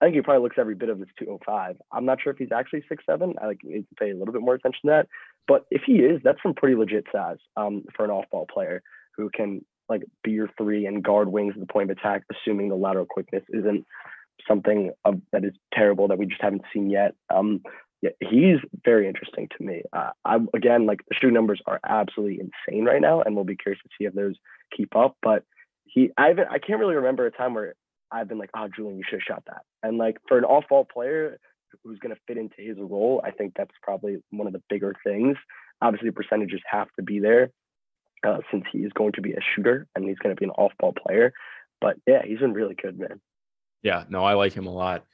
I 0.00 0.06
think 0.06 0.14
he 0.14 0.22
probably 0.22 0.42
looks 0.42 0.56
every 0.58 0.74
bit 0.74 0.88
of 0.88 0.98
his 0.98 1.08
205. 1.18 1.76
I'm 1.92 2.04
not 2.06 2.20
sure 2.22 2.32
if 2.32 2.38
he's 2.38 2.52
actually 2.52 2.84
six 2.88 3.04
seven. 3.04 3.34
I 3.40 3.46
like 3.46 3.60
need 3.62 3.86
to 3.88 3.94
pay 3.96 4.10
a 4.10 4.16
little 4.16 4.32
bit 4.32 4.42
more 4.42 4.54
attention 4.54 4.80
to 4.86 4.88
that. 4.88 5.08
But 5.46 5.66
if 5.70 5.82
he 5.86 5.94
is, 5.96 6.20
that's 6.24 6.42
some 6.42 6.54
pretty 6.54 6.74
legit 6.74 7.04
size 7.12 7.38
um, 7.56 7.84
for 7.94 8.04
an 8.04 8.10
off-ball 8.10 8.46
player 8.52 8.82
who 9.16 9.30
can 9.30 9.64
like 9.88 10.02
be 10.22 10.30
your 10.30 10.48
three 10.56 10.86
and 10.86 11.02
guard 11.02 11.28
wings 11.28 11.54
at 11.54 11.60
the 11.60 11.70
point 11.70 11.90
of 11.90 11.98
attack, 11.98 12.22
assuming 12.32 12.68
the 12.68 12.76
lateral 12.76 13.06
quickness 13.06 13.42
isn't 13.50 13.84
something 14.48 14.92
of, 15.04 15.20
that 15.32 15.44
is 15.44 15.52
terrible 15.74 16.08
that 16.08 16.18
we 16.18 16.26
just 16.26 16.40
haven't 16.40 16.62
seen 16.72 16.88
yet. 16.88 17.14
Um, 17.34 17.60
yeah, 18.00 18.10
he's 18.20 18.58
very 18.84 19.06
interesting 19.06 19.48
to 19.58 19.64
me. 19.64 19.82
Uh, 19.92 20.10
I 20.24 20.38
again, 20.54 20.86
like 20.86 21.00
the 21.08 21.14
shoe 21.20 21.30
numbers 21.30 21.60
are 21.66 21.80
absolutely 21.86 22.40
insane 22.40 22.86
right 22.86 23.02
now, 23.02 23.20
and 23.20 23.34
we'll 23.34 23.44
be 23.44 23.56
curious 23.56 23.82
to 23.82 23.90
see 23.98 24.06
if 24.06 24.14
those 24.14 24.36
keep 24.74 24.96
up. 24.96 25.16
But 25.22 25.44
he, 25.84 26.10
I 26.16 26.28
haven't, 26.28 26.48
I 26.50 26.58
can't 26.58 26.80
really 26.80 26.94
remember 26.94 27.26
a 27.26 27.30
time 27.30 27.52
where 27.52 27.74
I've 28.12 28.28
been 28.28 28.38
like, 28.38 28.50
oh, 28.56 28.68
Julian, 28.74 28.98
you 28.98 29.04
should 29.08 29.20
have 29.20 29.36
shot 29.36 29.42
that. 29.46 29.62
And 29.82 29.98
like 29.98 30.18
for 30.28 30.38
an 30.38 30.44
off 30.44 30.64
ball 30.68 30.84
player 30.84 31.38
who's 31.84 31.98
going 31.98 32.14
to 32.14 32.20
fit 32.26 32.36
into 32.36 32.56
his 32.58 32.76
role, 32.78 33.22
I 33.24 33.30
think 33.30 33.54
that's 33.56 33.74
probably 33.82 34.18
one 34.30 34.46
of 34.46 34.52
the 34.52 34.62
bigger 34.68 34.94
things. 35.04 35.36
Obviously, 35.80 36.10
percentages 36.10 36.60
have 36.70 36.88
to 36.96 37.02
be 37.02 37.20
there 37.20 37.50
uh, 38.26 38.38
since 38.50 38.64
he 38.72 38.78
is 38.78 38.92
going 38.92 39.12
to 39.12 39.22
be 39.22 39.32
a 39.32 39.40
shooter 39.54 39.86
and 39.94 40.04
he's 40.04 40.18
going 40.18 40.34
to 40.34 40.38
be 40.38 40.44
an 40.44 40.50
off 40.52 40.72
ball 40.78 40.92
player. 40.92 41.32
But 41.80 41.96
yeah, 42.06 42.22
he's 42.24 42.38
been 42.38 42.52
really 42.52 42.74
good, 42.74 42.98
man. 42.98 43.20
Yeah, 43.82 44.04
no, 44.08 44.24
I 44.24 44.34
like 44.34 44.52
him 44.52 44.66
a 44.66 44.72
lot. 44.72 45.04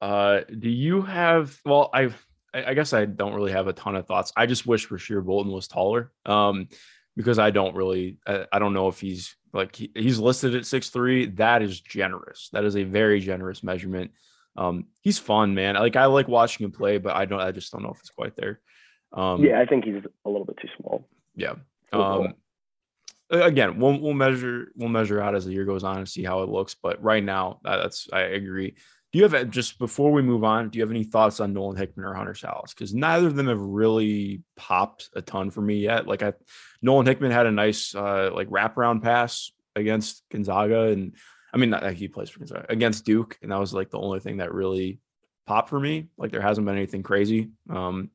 Uh, 0.00 0.40
do 0.58 0.68
you 0.68 1.02
have? 1.02 1.58
Well, 1.64 1.90
I've. 1.92 2.26
I 2.52 2.74
guess 2.74 2.92
I 2.92 3.04
don't 3.04 3.34
really 3.34 3.52
have 3.52 3.68
a 3.68 3.72
ton 3.72 3.94
of 3.94 4.08
thoughts. 4.08 4.32
I 4.36 4.46
just 4.46 4.66
wish 4.66 4.88
Rasir 4.88 5.24
Bolton 5.24 5.52
was 5.52 5.68
taller. 5.68 6.10
Um, 6.26 6.66
because 7.16 7.38
I 7.38 7.50
don't 7.50 7.74
really, 7.74 8.18
I, 8.26 8.46
I 8.52 8.58
don't 8.58 8.72
know 8.72 8.88
if 8.88 9.00
he's 9.00 9.36
like 9.52 9.76
he, 9.76 9.90
he's 9.94 10.18
listed 10.18 10.54
at 10.54 10.66
six 10.66 10.90
three. 10.90 11.26
That 11.26 11.62
is 11.62 11.80
generous. 11.80 12.50
That 12.52 12.64
is 12.64 12.76
a 12.76 12.84
very 12.84 13.20
generous 13.20 13.62
measurement. 13.62 14.12
Um, 14.56 14.86
he's 15.00 15.18
fun, 15.18 15.54
man. 15.54 15.74
Like 15.74 15.96
I 15.96 16.06
like 16.06 16.28
watching 16.28 16.64
him 16.64 16.72
play, 16.72 16.98
but 16.98 17.14
I 17.14 17.24
don't. 17.24 17.40
I 17.40 17.52
just 17.52 17.72
don't 17.72 17.82
know 17.82 17.90
if 17.90 18.00
it's 18.00 18.10
quite 18.10 18.36
there. 18.36 18.60
Um, 19.12 19.42
yeah, 19.42 19.60
I 19.60 19.66
think 19.66 19.84
he's 19.84 20.02
a 20.24 20.30
little 20.30 20.44
bit 20.44 20.56
too 20.60 20.68
small. 20.78 21.08
Yeah. 21.34 21.54
Um, 21.92 22.34
again, 23.30 23.78
we'll 23.78 23.98
we'll 24.00 24.14
measure 24.14 24.72
we'll 24.76 24.88
measure 24.88 25.20
out 25.20 25.34
as 25.34 25.46
the 25.46 25.52
year 25.52 25.64
goes 25.64 25.84
on 25.84 25.98
and 25.98 26.08
see 26.08 26.22
how 26.22 26.42
it 26.42 26.48
looks. 26.48 26.74
But 26.74 27.02
right 27.02 27.22
now, 27.22 27.60
that's 27.64 28.08
I 28.12 28.20
agree. 28.20 28.74
Do 29.12 29.18
you 29.18 29.26
have 29.26 29.50
just 29.50 29.78
before 29.78 30.12
we 30.12 30.22
move 30.22 30.44
on? 30.44 30.68
Do 30.68 30.78
you 30.78 30.84
have 30.84 30.90
any 30.90 31.02
thoughts 31.02 31.40
on 31.40 31.52
Nolan 31.52 31.76
Hickman 31.76 32.06
or 32.06 32.14
Hunter 32.14 32.32
Sallis? 32.32 32.70
Because 32.70 32.94
neither 32.94 33.26
of 33.26 33.34
them 33.34 33.48
have 33.48 33.60
really 33.60 34.42
popped 34.56 35.10
a 35.16 35.22
ton 35.22 35.50
for 35.50 35.60
me 35.60 35.78
yet. 35.78 36.06
Like 36.06 36.22
I, 36.22 36.32
Nolan 36.82 37.06
Hickman 37.06 37.30
had 37.30 37.46
a 37.46 37.52
nice 37.52 37.94
uh, 37.94 38.30
like 38.34 38.48
wraparound 38.48 39.02
pass 39.02 39.52
against 39.76 40.22
Gonzaga, 40.30 40.88
and 40.88 41.14
I 41.52 41.58
mean 41.58 41.70
not, 41.70 41.92
he 41.92 42.08
plays 42.08 42.30
for 42.30 42.40
Gonzaga 42.40 42.66
against 42.68 43.04
Duke, 43.04 43.38
and 43.42 43.52
that 43.52 43.60
was 43.60 43.74
like 43.74 43.90
the 43.90 43.98
only 43.98 44.20
thing 44.20 44.38
that 44.38 44.54
really 44.54 45.00
popped 45.46 45.68
for 45.68 45.80
me. 45.80 46.08
Like 46.16 46.30
there 46.32 46.40
hasn't 46.40 46.66
been 46.66 46.76
anything 46.76 47.02
crazy. 47.02 47.50
Um, 47.68 48.10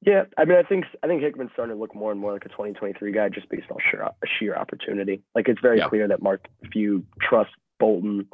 yeah, 0.00 0.24
I 0.36 0.44
mean, 0.44 0.56
I 0.56 0.62
think 0.62 0.84
I 1.02 1.06
think 1.06 1.22
Hickman's 1.22 1.50
starting 1.52 1.74
to 1.74 1.80
look 1.80 1.94
more 1.94 2.12
and 2.12 2.20
more 2.20 2.32
like 2.32 2.44
a 2.44 2.48
2023 2.48 3.12
guy 3.12 3.28
just 3.28 3.48
based 3.48 3.70
on 3.70 3.78
sheer 3.90 4.08
sheer 4.38 4.56
opportunity. 4.56 5.22
Like 5.34 5.48
it's 5.48 5.60
very 5.60 5.78
yeah. 5.78 5.88
clear 5.88 6.08
that 6.08 6.22
Mark 6.22 6.46
Few 6.72 7.04
trusts 7.20 7.52
Bolton 7.80 8.28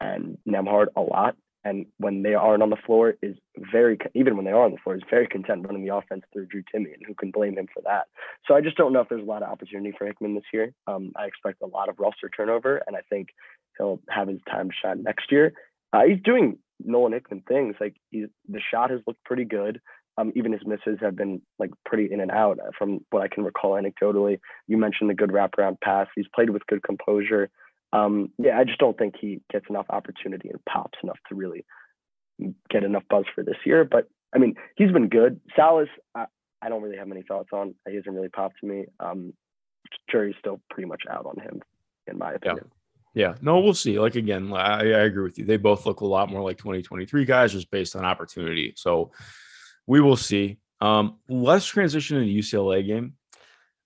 and 0.00 0.38
Nembhard 0.46 0.86
a 0.96 1.00
lot. 1.00 1.36
And 1.66 1.86
when 1.98 2.22
they 2.22 2.34
aren't 2.34 2.62
on 2.62 2.70
the 2.70 2.76
floor, 2.76 3.14
is 3.22 3.34
very 3.72 3.98
even 4.14 4.36
when 4.36 4.44
they 4.44 4.52
are 4.52 4.64
on 4.64 4.70
the 4.70 4.78
floor, 4.78 4.94
is 4.94 5.02
very 5.10 5.26
content 5.26 5.66
running 5.66 5.84
the 5.84 5.92
offense 5.92 6.22
through 6.32 6.46
Drew 6.46 6.62
Timme, 6.62 6.94
and 6.94 7.02
who 7.04 7.12
can 7.14 7.32
blame 7.32 7.58
him 7.58 7.66
for 7.74 7.82
that? 7.82 8.06
So 8.46 8.54
I 8.54 8.60
just 8.60 8.76
don't 8.76 8.92
know 8.92 9.00
if 9.00 9.08
there's 9.08 9.22
a 9.22 9.24
lot 9.24 9.42
of 9.42 9.50
opportunity 9.50 9.92
for 9.98 10.06
Hickman 10.06 10.36
this 10.36 10.44
year. 10.52 10.72
Um, 10.86 11.10
I 11.16 11.24
expect 11.24 11.62
a 11.62 11.66
lot 11.66 11.88
of 11.88 11.98
roster 11.98 12.28
turnover, 12.28 12.84
and 12.86 12.94
I 12.94 13.00
think 13.10 13.30
he'll 13.76 14.00
have 14.08 14.28
his 14.28 14.38
time 14.48 14.68
to 14.68 14.74
shine 14.80 15.02
next 15.02 15.32
year. 15.32 15.54
Uh, 15.92 16.02
he's 16.06 16.22
doing 16.22 16.58
Nolan 16.84 17.12
Hickman 17.12 17.42
things. 17.48 17.74
Like 17.80 17.96
he's 18.10 18.28
the 18.48 18.60
shot 18.70 18.90
has 18.90 19.00
looked 19.04 19.24
pretty 19.24 19.44
good. 19.44 19.80
Um, 20.18 20.32
even 20.36 20.52
his 20.52 20.64
misses 20.64 20.98
have 21.00 21.16
been 21.16 21.42
like 21.58 21.70
pretty 21.84 22.12
in 22.12 22.20
and 22.20 22.30
out 22.30 22.60
uh, 22.60 22.70
from 22.78 23.00
what 23.10 23.24
I 23.24 23.28
can 23.28 23.42
recall 23.42 23.72
anecdotally. 23.72 24.38
You 24.68 24.76
mentioned 24.76 25.10
the 25.10 25.14
good 25.14 25.30
wraparound 25.30 25.80
pass. 25.82 26.06
He's 26.14 26.28
played 26.32 26.50
with 26.50 26.66
good 26.68 26.84
composure. 26.84 27.50
Um, 27.92 28.30
yeah, 28.38 28.58
I 28.58 28.64
just 28.64 28.78
don't 28.78 28.98
think 28.98 29.14
he 29.20 29.40
gets 29.52 29.66
enough 29.70 29.86
opportunity 29.90 30.48
and 30.48 30.64
pops 30.64 30.98
enough 31.02 31.18
to 31.28 31.34
really 31.34 31.64
get 32.70 32.84
enough 32.84 33.04
buzz 33.08 33.24
for 33.34 33.42
this 33.42 33.56
year. 33.64 33.84
But 33.84 34.08
I 34.34 34.38
mean, 34.38 34.54
he's 34.76 34.92
been 34.92 35.08
good. 35.08 35.40
Sallis, 35.56 35.88
I, 36.14 36.26
I 36.60 36.68
don't 36.68 36.82
really 36.82 36.96
have 36.96 37.08
many 37.08 37.22
thoughts 37.22 37.50
on. 37.52 37.74
He 37.88 37.96
hasn't 37.96 38.14
really 38.14 38.28
popped 38.28 38.56
to 38.60 38.66
me. 38.66 38.86
Um, 39.00 39.32
jury's 40.10 40.34
still 40.38 40.60
pretty 40.70 40.88
much 40.88 41.02
out 41.10 41.26
on 41.26 41.42
him, 41.42 41.62
in 42.06 42.18
my 42.18 42.32
opinion. 42.32 42.70
Yeah. 43.14 43.28
yeah. 43.28 43.34
no, 43.40 43.60
we'll 43.60 43.74
see. 43.74 43.98
Like 43.98 44.16
again, 44.16 44.52
I, 44.52 44.80
I 44.80 45.04
agree 45.04 45.22
with 45.22 45.38
you. 45.38 45.44
They 45.44 45.56
both 45.56 45.86
look 45.86 46.00
a 46.00 46.06
lot 46.06 46.30
more 46.30 46.42
like 46.42 46.58
2023 46.58 47.24
guys, 47.24 47.52
just 47.52 47.70
based 47.70 47.96
on 47.96 48.04
opportunity. 48.04 48.74
So 48.76 49.12
we 49.86 50.00
will 50.00 50.16
see. 50.16 50.58
Um, 50.80 51.18
let's 51.28 51.66
transition 51.66 52.18
to 52.18 52.24
the 52.24 52.38
UCLA 52.38 52.86
game. 52.86 53.14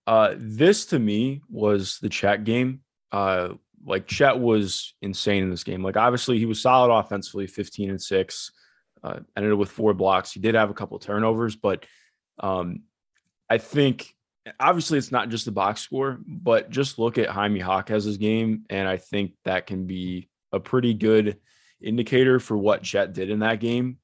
Uh, 0.07 0.35
this 0.37 0.87
to 0.87 0.99
me 0.99 1.43
was 1.49 1.99
the 2.01 2.09
Chet 2.09 2.45
game. 2.45 2.81
Uh, 3.13 3.51
like 3.85 4.07
Chet 4.07 4.39
was 4.39 4.95
insane 5.01 5.43
in 5.43 5.51
this 5.51 5.65
game. 5.65 5.83
Like 5.83 5.97
obviously 5.97 6.39
he 6.39 6.47
was 6.47 6.61
solid 6.61 6.93
offensively, 6.93 7.47
15 7.47 7.91
and 7.91 8.03
six, 8.03 8.53
uh, 9.03 9.21
ended 9.37 9.53
up 9.53 9.59
with 9.59 9.71
four 9.71 9.95
blocks. 9.95 10.33
He 10.33 10.41
did 10.41 10.55
have 10.55 10.71
a 10.71 10.75
couple 10.75 10.99
turnovers, 10.99 11.57
but 11.57 11.87
um, 12.39 12.83
I 13.49 13.59
think 13.59 14.15
obviously 14.59 14.99
it's 14.99 15.13
not 15.13 15.29
just 15.29 15.45
the 15.45 15.53
box 15.53 15.81
score, 15.81 16.19
but 16.27 16.71
just 16.71 16.99
look 16.99 17.19
at 17.19 17.29
Jaime 17.29 17.61
Jaquez's 17.61 18.17
game, 18.17 18.65
and 18.71 18.89
I 18.89 18.97
think 18.97 19.33
that 19.45 19.67
can 19.67 19.87
be 19.87 20.29
a 20.53 20.61
pretty 20.61 20.95
good 20.95 21.39
indicator 21.81 22.41
for 22.41 22.57
what 22.57 22.83
Chet 22.83 23.13
did 23.13 23.31
in 23.31 23.41
that 23.41 23.61
game. 23.61 23.99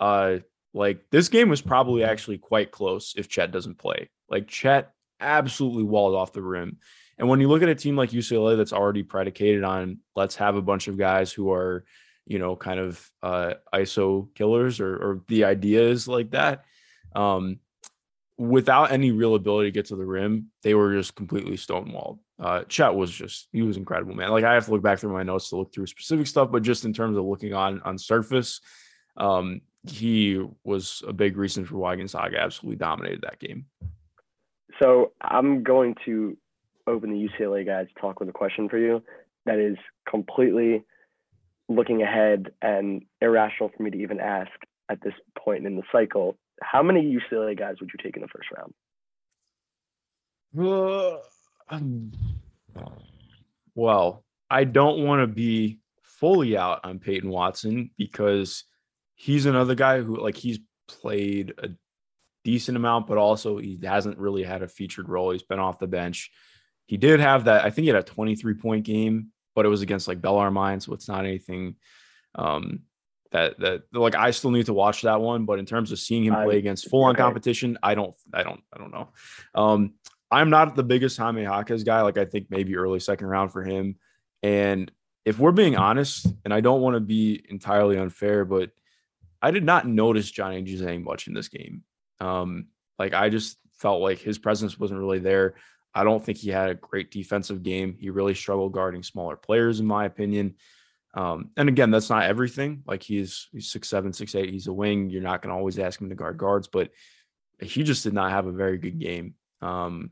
Uh, 0.00 0.38
like 0.74 1.04
this 1.10 1.28
game 1.28 1.48
was 1.48 1.60
probably 1.60 2.02
actually 2.02 2.38
quite 2.38 2.70
close 2.70 3.14
if 3.16 3.28
Chet 3.28 3.52
doesn't 3.52 3.78
play. 3.78 4.08
Like 4.28 4.48
Chet 4.48 4.92
absolutely 5.20 5.84
walled 5.84 6.14
off 6.14 6.32
the 6.32 6.42
rim. 6.42 6.78
And 7.22 7.28
when 7.28 7.40
you 7.40 7.46
look 7.46 7.62
at 7.62 7.68
a 7.68 7.74
team 7.76 7.94
like 7.94 8.10
UCLA 8.10 8.56
that's 8.56 8.72
already 8.72 9.04
predicated 9.04 9.62
on 9.62 9.98
let's 10.16 10.34
have 10.34 10.56
a 10.56 10.60
bunch 10.60 10.88
of 10.88 10.98
guys 10.98 11.32
who 11.32 11.52
are, 11.52 11.84
you 12.26 12.40
know, 12.40 12.56
kind 12.56 12.80
of 12.80 13.08
uh, 13.22 13.54
ISO 13.72 14.34
killers 14.34 14.80
or, 14.80 14.96
or 14.96 15.20
the 15.28 15.44
ideas 15.44 16.08
like 16.08 16.32
that, 16.32 16.64
um, 17.14 17.60
without 18.38 18.90
any 18.90 19.12
real 19.12 19.36
ability 19.36 19.68
to 19.68 19.72
get 19.72 19.86
to 19.86 19.94
the 19.94 20.04
rim, 20.04 20.50
they 20.64 20.74
were 20.74 20.94
just 20.96 21.14
completely 21.14 21.56
stonewalled. 21.56 22.18
Uh, 22.40 22.64
Chet 22.64 22.92
was 22.92 23.12
just 23.12 23.46
he 23.52 23.62
was 23.62 23.76
incredible, 23.76 24.16
man. 24.16 24.30
Like 24.30 24.42
I 24.42 24.54
have 24.54 24.64
to 24.64 24.72
look 24.72 24.82
back 24.82 24.98
through 24.98 25.12
my 25.12 25.22
notes 25.22 25.48
to 25.50 25.56
look 25.56 25.72
through 25.72 25.86
specific 25.86 26.26
stuff, 26.26 26.50
but 26.50 26.64
just 26.64 26.84
in 26.84 26.92
terms 26.92 27.16
of 27.16 27.24
looking 27.24 27.54
on 27.54 27.80
on 27.82 27.98
surface, 27.98 28.60
um, 29.16 29.60
he 29.86 30.44
was 30.64 31.04
a 31.06 31.12
big 31.12 31.36
reason 31.36 31.66
for 31.66 31.76
why 31.76 31.94
Gonzaga 31.94 32.40
absolutely 32.40 32.78
dominated 32.78 33.20
that 33.20 33.38
game. 33.38 33.66
So 34.80 35.12
I'm 35.20 35.62
going 35.62 35.94
to 36.06 36.36
open 36.86 37.10
the 37.10 37.28
UCLA 37.28 37.66
guys 37.66 37.86
talk 38.00 38.20
with 38.20 38.28
a 38.28 38.32
question 38.32 38.68
for 38.68 38.78
you 38.78 39.02
that 39.46 39.58
is 39.58 39.76
completely 40.08 40.84
looking 41.68 42.02
ahead 42.02 42.52
and 42.60 43.02
irrational 43.20 43.70
for 43.74 43.82
me 43.82 43.90
to 43.90 43.98
even 43.98 44.20
ask 44.20 44.50
at 44.88 45.00
this 45.02 45.14
point 45.38 45.66
in 45.66 45.76
the 45.76 45.82
cycle. 45.90 46.36
How 46.60 46.82
many 46.82 47.02
UCLA 47.02 47.58
guys 47.58 47.76
would 47.80 47.90
you 47.92 48.02
take 48.02 48.16
in 48.16 48.22
the 48.22 48.28
first 48.28 48.48
round? 48.56 48.74
Uh, 50.58 51.18
well, 53.74 54.24
I 54.50 54.64
don't 54.64 55.04
want 55.04 55.22
to 55.22 55.26
be 55.26 55.80
fully 56.02 56.56
out 56.56 56.80
on 56.84 56.98
Peyton 56.98 57.30
Watson 57.30 57.90
because 57.96 58.64
he's 59.14 59.46
another 59.46 59.74
guy 59.74 60.02
who 60.02 60.20
like 60.20 60.36
he's 60.36 60.58
played 60.88 61.54
a 61.58 61.70
decent 62.44 62.76
amount, 62.76 63.06
but 63.06 63.18
also 63.18 63.58
he 63.58 63.78
hasn't 63.82 64.18
really 64.18 64.42
had 64.42 64.62
a 64.62 64.68
featured 64.68 65.08
role. 65.08 65.30
He's 65.30 65.42
been 65.42 65.58
off 65.58 65.78
the 65.78 65.86
bench. 65.86 66.30
He 66.86 66.96
did 66.96 67.20
have 67.20 67.44
that, 67.44 67.64
I 67.64 67.70
think 67.70 67.84
he 67.84 67.88
had 67.88 67.96
a 67.96 68.02
23 68.02 68.54
point 68.54 68.84
game, 68.84 69.28
but 69.54 69.66
it 69.66 69.68
was 69.68 69.82
against 69.82 70.08
like 70.08 70.20
Bellarmine, 70.20 70.80
so 70.80 70.92
it's 70.94 71.08
not 71.08 71.24
anything 71.24 71.76
um 72.34 72.80
that 73.32 73.58
that 73.60 73.82
like 73.92 74.14
I 74.14 74.30
still 74.30 74.50
need 74.50 74.66
to 74.66 74.74
watch 74.74 75.02
that 75.02 75.20
one. 75.20 75.44
But 75.44 75.58
in 75.58 75.66
terms 75.66 75.92
of 75.92 75.98
seeing 75.98 76.24
him 76.24 76.34
play 76.34 76.58
against 76.58 76.88
full 76.88 77.04
on 77.04 77.14
competition, 77.14 77.78
I 77.82 77.94
don't 77.94 78.14
I 78.32 78.42
don't 78.42 78.60
I 78.72 78.78
don't 78.78 78.92
know. 78.92 79.08
Um 79.54 79.94
I'm 80.30 80.48
not 80.48 80.76
the 80.76 80.82
biggest 80.82 81.18
Jaime 81.18 81.42
Jaquez 81.42 81.84
guy. 81.84 82.00
Like 82.02 82.18
I 82.18 82.24
think 82.24 82.46
maybe 82.50 82.76
early 82.76 83.00
second 83.00 83.26
round 83.26 83.52
for 83.52 83.62
him. 83.62 83.96
And 84.42 84.90
if 85.24 85.38
we're 85.38 85.52
being 85.52 85.76
honest, 85.76 86.26
and 86.44 86.52
I 86.52 86.60
don't 86.60 86.80
want 86.80 86.94
to 86.94 87.00
be 87.00 87.44
entirely 87.48 87.98
unfair, 87.98 88.44
but 88.44 88.70
I 89.40 89.50
did 89.50 89.64
not 89.64 89.86
notice 89.86 90.30
Johnny 90.30 90.62
Juzang 90.62 91.04
much 91.04 91.26
in 91.26 91.34
this 91.34 91.48
game. 91.48 91.84
Um, 92.20 92.66
like 92.98 93.14
I 93.14 93.28
just 93.28 93.58
felt 93.78 94.00
like 94.00 94.18
his 94.18 94.38
presence 94.38 94.78
wasn't 94.78 95.00
really 95.00 95.18
there. 95.18 95.54
I 95.94 96.04
don't 96.04 96.24
think 96.24 96.38
he 96.38 96.50
had 96.50 96.70
a 96.70 96.74
great 96.74 97.10
defensive 97.10 97.62
game. 97.62 97.96
He 97.98 98.10
really 98.10 98.34
struggled 98.34 98.72
guarding 98.72 99.02
smaller 99.02 99.36
players, 99.36 99.80
in 99.80 99.86
my 99.86 100.06
opinion. 100.06 100.54
Um, 101.14 101.50
and 101.56 101.68
again, 101.68 101.90
that's 101.90 102.08
not 102.08 102.24
everything. 102.24 102.82
Like 102.86 103.02
he's 103.02 103.48
he's 103.52 103.70
six 103.70 103.88
seven, 103.88 104.12
six 104.12 104.34
eight. 104.34 104.50
He's 104.50 104.66
a 104.66 104.72
wing. 104.72 105.10
You're 105.10 105.22
not 105.22 105.42
going 105.42 105.50
to 105.50 105.56
always 105.56 105.78
ask 105.78 106.00
him 106.00 106.08
to 106.08 106.14
guard 106.14 106.38
guards, 106.38 106.68
but 106.68 106.90
he 107.60 107.82
just 107.82 108.02
did 108.02 108.14
not 108.14 108.30
have 108.30 108.46
a 108.46 108.52
very 108.52 108.78
good 108.78 108.98
game. 108.98 109.34
Um, 109.60 110.10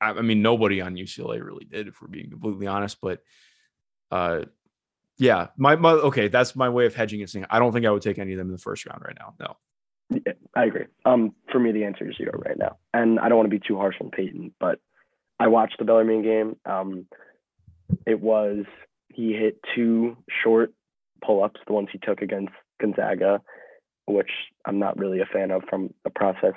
I, 0.00 0.10
I 0.10 0.22
mean, 0.22 0.42
nobody 0.42 0.80
on 0.80 0.94
UCLA 0.94 1.44
really 1.44 1.64
did, 1.64 1.88
if 1.88 2.00
we're 2.00 2.08
being 2.08 2.30
completely 2.30 2.66
honest. 2.66 2.98
But 3.00 3.20
uh, 4.10 4.44
yeah, 5.18 5.48
my, 5.56 5.76
my 5.76 5.92
okay, 5.92 6.28
that's 6.28 6.56
my 6.56 6.68
way 6.68 6.86
of 6.86 6.94
hedging 6.94 7.20
and 7.20 7.28
Saying 7.28 7.46
I 7.50 7.58
don't 7.58 7.72
think 7.72 7.86
I 7.86 7.90
would 7.90 8.02
take 8.02 8.18
any 8.18 8.32
of 8.32 8.38
them 8.38 8.48
in 8.48 8.52
the 8.52 8.58
first 8.58 8.86
round 8.86 9.02
right 9.04 9.16
now. 9.18 9.34
No. 9.40 9.56
Yeah, 10.10 10.32
I 10.54 10.64
agree. 10.64 10.86
Um, 11.04 11.34
for 11.52 11.60
me, 11.60 11.72
the 11.72 11.84
answer 11.84 12.08
is 12.08 12.16
zero 12.16 12.40
right 12.44 12.58
now, 12.58 12.76
and 12.92 13.20
I 13.20 13.28
don't 13.28 13.38
want 13.38 13.50
to 13.50 13.58
be 13.58 13.64
too 13.64 13.76
harsh 13.76 13.96
on 14.00 14.10
Peyton, 14.10 14.52
but 14.58 14.80
I 15.38 15.46
watched 15.46 15.78
the 15.78 15.84
Bellarmine 15.84 16.22
game. 16.22 16.56
Um, 16.66 17.06
it 18.06 18.20
was 18.20 18.64
he 19.08 19.32
hit 19.32 19.58
two 19.74 20.16
short 20.42 20.72
pull-ups, 21.24 21.60
the 21.66 21.72
ones 21.72 21.88
he 21.92 21.98
took 21.98 22.22
against 22.22 22.52
Gonzaga, 22.80 23.40
which 24.06 24.30
I'm 24.64 24.78
not 24.78 24.98
really 24.98 25.20
a 25.20 25.26
fan 25.26 25.50
of 25.50 25.62
from 25.68 25.94
a 26.04 26.10
process 26.10 26.54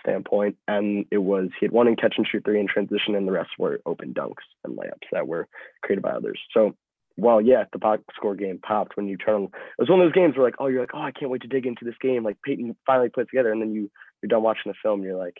standpoint. 0.00 0.56
And 0.66 1.06
it 1.10 1.18
was 1.18 1.50
he 1.58 1.66
had 1.66 1.72
one 1.72 1.88
in 1.88 1.96
catch 1.96 2.14
and 2.16 2.26
shoot 2.26 2.44
three 2.44 2.60
in 2.60 2.66
transition, 2.66 3.14
and 3.14 3.26
the 3.26 3.32
rest 3.32 3.50
were 3.58 3.80
open 3.86 4.14
dunks 4.14 4.44
and 4.64 4.76
layups 4.76 5.08
that 5.12 5.28
were 5.28 5.48
created 5.82 6.02
by 6.02 6.10
others. 6.10 6.40
So 6.52 6.74
well, 7.16 7.40
yeah, 7.40 7.64
the 7.72 7.78
box 7.78 8.02
score 8.14 8.34
game 8.34 8.58
popped 8.58 8.96
when 8.96 9.08
you 9.08 9.16
turn. 9.16 9.44
It 9.44 9.50
was 9.78 9.88
one 9.88 10.00
of 10.00 10.06
those 10.06 10.12
games 10.12 10.36
where 10.36 10.46
like, 10.46 10.56
oh, 10.58 10.66
you're 10.66 10.80
like, 10.80 10.94
oh, 10.94 11.00
I 11.00 11.12
can't 11.12 11.30
wait 11.30 11.42
to 11.42 11.48
dig 11.48 11.66
into 11.66 11.84
this 11.84 11.94
game. 12.00 12.24
Like 12.24 12.36
Peyton 12.44 12.76
finally 12.86 13.08
put 13.08 13.22
it 13.22 13.28
together, 13.30 13.52
and 13.52 13.60
then 13.60 13.72
you 13.72 13.90
you're 14.22 14.28
done 14.28 14.42
watching 14.42 14.70
the 14.70 14.74
film. 14.82 15.02
you're 15.02 15.16
like, 15.16 15.38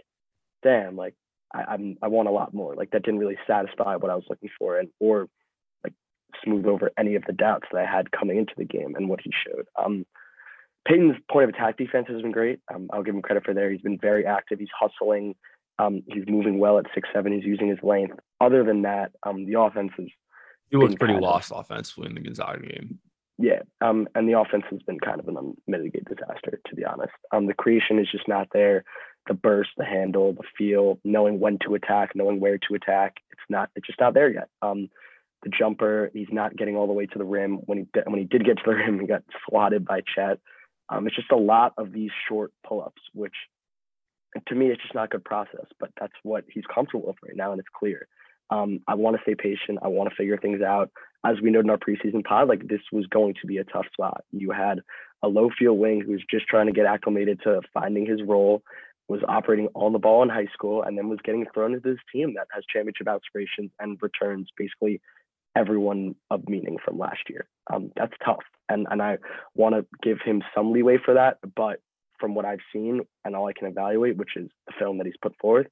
damn, 0.63 0.97
like 0.97 1.15
I, 1.55 1.65
I'm 1.69 1.99
I 2.03 2.09
want 2.09 2.29
a 2.29 2.33
lot 2.33 2.55
more. 2.55 2.75
Like 2.75 2.91
that 2.93 3.03
didn't 3.03 3.21
really 3.21 3.39
satisfy 3.47 3.97
what 3.97 4.11
I 4.11 4.15
was 4.15 4.25
looking 4.29 4.51
for, 4.59 4.79
and 4.79 4.89
or 5.01 5.29
like 5.85 5.93
smooth 6.43 6.67
over 6.67 6.91
any 6.99 7.15
of 7.15 7.25
the 7.27 7.33
doubts 7.33 7.67
that 7.73 7.79
I 7.81 7.91
had 7.91 8.11
coming 8.11 8.39
into 8.39 8.55
the 8.57 8.65
game 8.65 8.95
and 8.97 9.09
what 9.09 9.21
he 9.23 9.31
showed. 9.31 9.67
Um, 9.79 10.07
Peyton's 10.87 11.17
point 11.31 11.49
of 11.49 11.55
attack 11.55 11.77
defense 11.77 12.07
has 12.09 12.23
been 12.23 12.33
great. 12.33 12.61
Um, 12.73 12.89
I'll 12.93 13.03
give 13.03 13.15
him 13.15 13.23
credit 13.23 13.45
for 13.45 13.53
there. 13.53 13.71
He's 13.71 13.81
been 13.81 13.99
very 13.99 14.25
active. 14.25 14.61
He's 14.61 14.69
hustling. 14.79 15.35
Um, 15.79 16.03
he's 16.07 16.25
moving 16.27 16.59
well 16.59 16.79
at 16.79 16.87
six 16.95 17.09
seven. 17.13 17.33
He's 17.33 17.45
using 17.45 17.69
his 17.69 17.79
length. 17.83 18.19
Other 18.41 18.65
than 18.65 18.83
that, 18.83 19.13
um, 19.25 19.45
the 19.45 19.61
offense 19.61 19.93
is 19.99 20.09
he 20.71 20.77
looked 20.77 20.99
pretty 20.99 21.19
lost 21.19 21.53
of, 21.53 21.61
offensively 21.61 22.09
in 22.09 22.15
the 22.15 22.21
Gonzaga 22.21 22.67
game. 22.67 22.99
Yeah, 23.39 23.61
um, 23.83 24.09
and 24.15 24.29
the 24.29 24.39
offense 24.39 24.65
has 24.71 24.81
been 24.83 24.99
kind 24.99 25.21
of 25.21 25.29
an 25.29 25.55
unmitigated 25.67 26.09
disaster, 26.09 26.59
to 26.67 26.75
be 26.75 26.85
honest. 26.85 27.13
Um, 27.33 27.47
the 27.47 27.55
creation 27.55 27.99
is 27.99 28.09
just 28.11 28.27
not 28.29 28.49
there. 28.53 28.85
The 29.29 29.35
burst, 29.35 29.71
the 29.77 29.85
handle, 29.85 30.33
the 30.33 30.45
feel, 30.57 30.99
knowing 31.05 31.39
when 31.39 31.59
to 31.67 31.75
attack, 31.75 32.13
knowing 32.15 32.41
where 32.41 32.59
to 32.59 32.75
attack, 32.75 33.17
it's 33.31 33.43
not. 33.51 33.71
It's 33.77 33.87
just 33.87 34.01
not 34.01 34.15
there 34.15 34.31
yet. 34.31 34.49
Um, 34.63 34.89
the 35.43 35.51
jumper, 35.51 36.11
he's 36.15 36.29
not 36.33 36.57
getting 36.57 36.77
all 36.77 36.87
the 36.87 36.93
way 36.93 37.07
to 37.07 37.19
the 37.19 37.25
rim. 37.25 37.57
When 37.67 37.79
he 37.79 38.01
when 38.07 38.19
he 38.19 38.25
did 38.25 38.45
get 38.45 38.57
to 38.59 38.63
the 38.65 38.73
rim, 38.77 39.01
he 39.01 39.07
got 39.07 39.23
swatted 39.49 39.85
by 39.85 40.01
Chet. 40.15 40.39
Um, 40.89 41.07
it's 41.07 41.17
just 41.17 41.33
a 41.33 41.37
lot 41.37 41.75
of 41.77 41.93
these 41.93 42.13
short 42.29 42.53
pull-ups, 42.67 43.03
which 43.13 43.35
to 44.49 44.55
me, 44.55 44.69
it's 44.69 44.83
just 44.83 44.95
not 44.95 45.07
a 45.07 45.09
good 45.09 45.25
process. 45.25 45.67
But 45.79 45.91
that's 46.01 46.13
what 46.23 46.45
he's 46.49 46.65
comfortable 46.73 47.09
with 47.09 47.17
right 47.23 47.37
now, 47.37 47.53
and 47.53 47.61
it's 47.61 47.69
clear. 47.77 48.09
Um, 48.51 48.81
I 48.87 48.95
want 48.95 49.17
to 49.17 49.23
stay 49.23 49.35
patient. 49.35 49.79
I 49.83 49.89
want 49.89 50.09
to 50.11 50.17
figure 50.17 50.37
things 50.37 50.63
out. 50.63 50.91
As 51.25 51.37
we 51.43 51.51
noted 51.51 51.67
in 51.67 51.71
our 51.71 51.79
preseason 51.79 52.25
pod, 52.25 52.49
like 52.49 52.69
this 52.69 52.81
was 52.93 53.07
going 53.09 53.35
to 53.41 53.47
be 53.47 53.59
a 53.59 53.65
tough 53.65 53.87
spot. 53.93 54.25
You 54.31 54.53
had 54.53 54.81
a 55.23 55.29
low 55.29 55.51
field 55.59 55.79
wing 55.79 56.01
who 56.01 56.13
was 56.13 56.23
just 56.31 56.47
trying 56.47 56.67
to 56.67 56.73
get 56.73 56.87
acclimated 56.87 57.41
to 57.43 57.63
finding 57.75 58.07
his 58.07 58.23
role, 58.23 58.63
was 59.09 59.21
operating 59.27 59.69
on 59.75 59.93
the 59.93 59.99
ball 59.99 60.23
in 60.23 60.29
high 60.29 60.47
school, 60.53 60.83
and 60.83 60.97
then 60.97 61.09
was 61.09 61.19
getting 61.25 61.47
thrown 61.53 61.75
into 61.75 61.89
this 61.89 61.99
team 62.13 62.35
that 62.35 62.47
has 62.53 62.65
championship 62.73 63.09
aspirations 63.09 63.71
and 63.81 63.99
returns 64.01 64.49
basically 64.57 65.01
everyone 65.57 66.15
of 66.31 66.49
meaning 66.49 66.77
from 66.85 66.99
last 66.99 67.23
year. 67.29 67.49
Um, 67.73 67.91
that's 67.97 68.13
tough, 68.25 68.45
and 68.69 68.87
and 68.91 69.03
I 69.03 69.19
want 69.55 69.75
to 69.75 69.87
give 70.03 70.19
him 70.25 70.43
some 70.55 70.73
leeway 70.73 70.99
for 71.05 71.15
that. 71.15 71.39
But 71.57 71.81
from 72.21 72.37
what 72.37 72.45
I've 72.45 72.61
seen 72.73 73.01
and 73.25 73.35
all 73.35 73.49
I 73.49 73.53
can 73.53 73.67
evaluate, 73.67 74.17
which 74.17 74.37
is 74.37 74.49
the 74.67 74.75
film 74.79 74.99
that 74.99 75.07
he's 75.07 75.17
put 75.21 75.35
forth, 75.41 75.67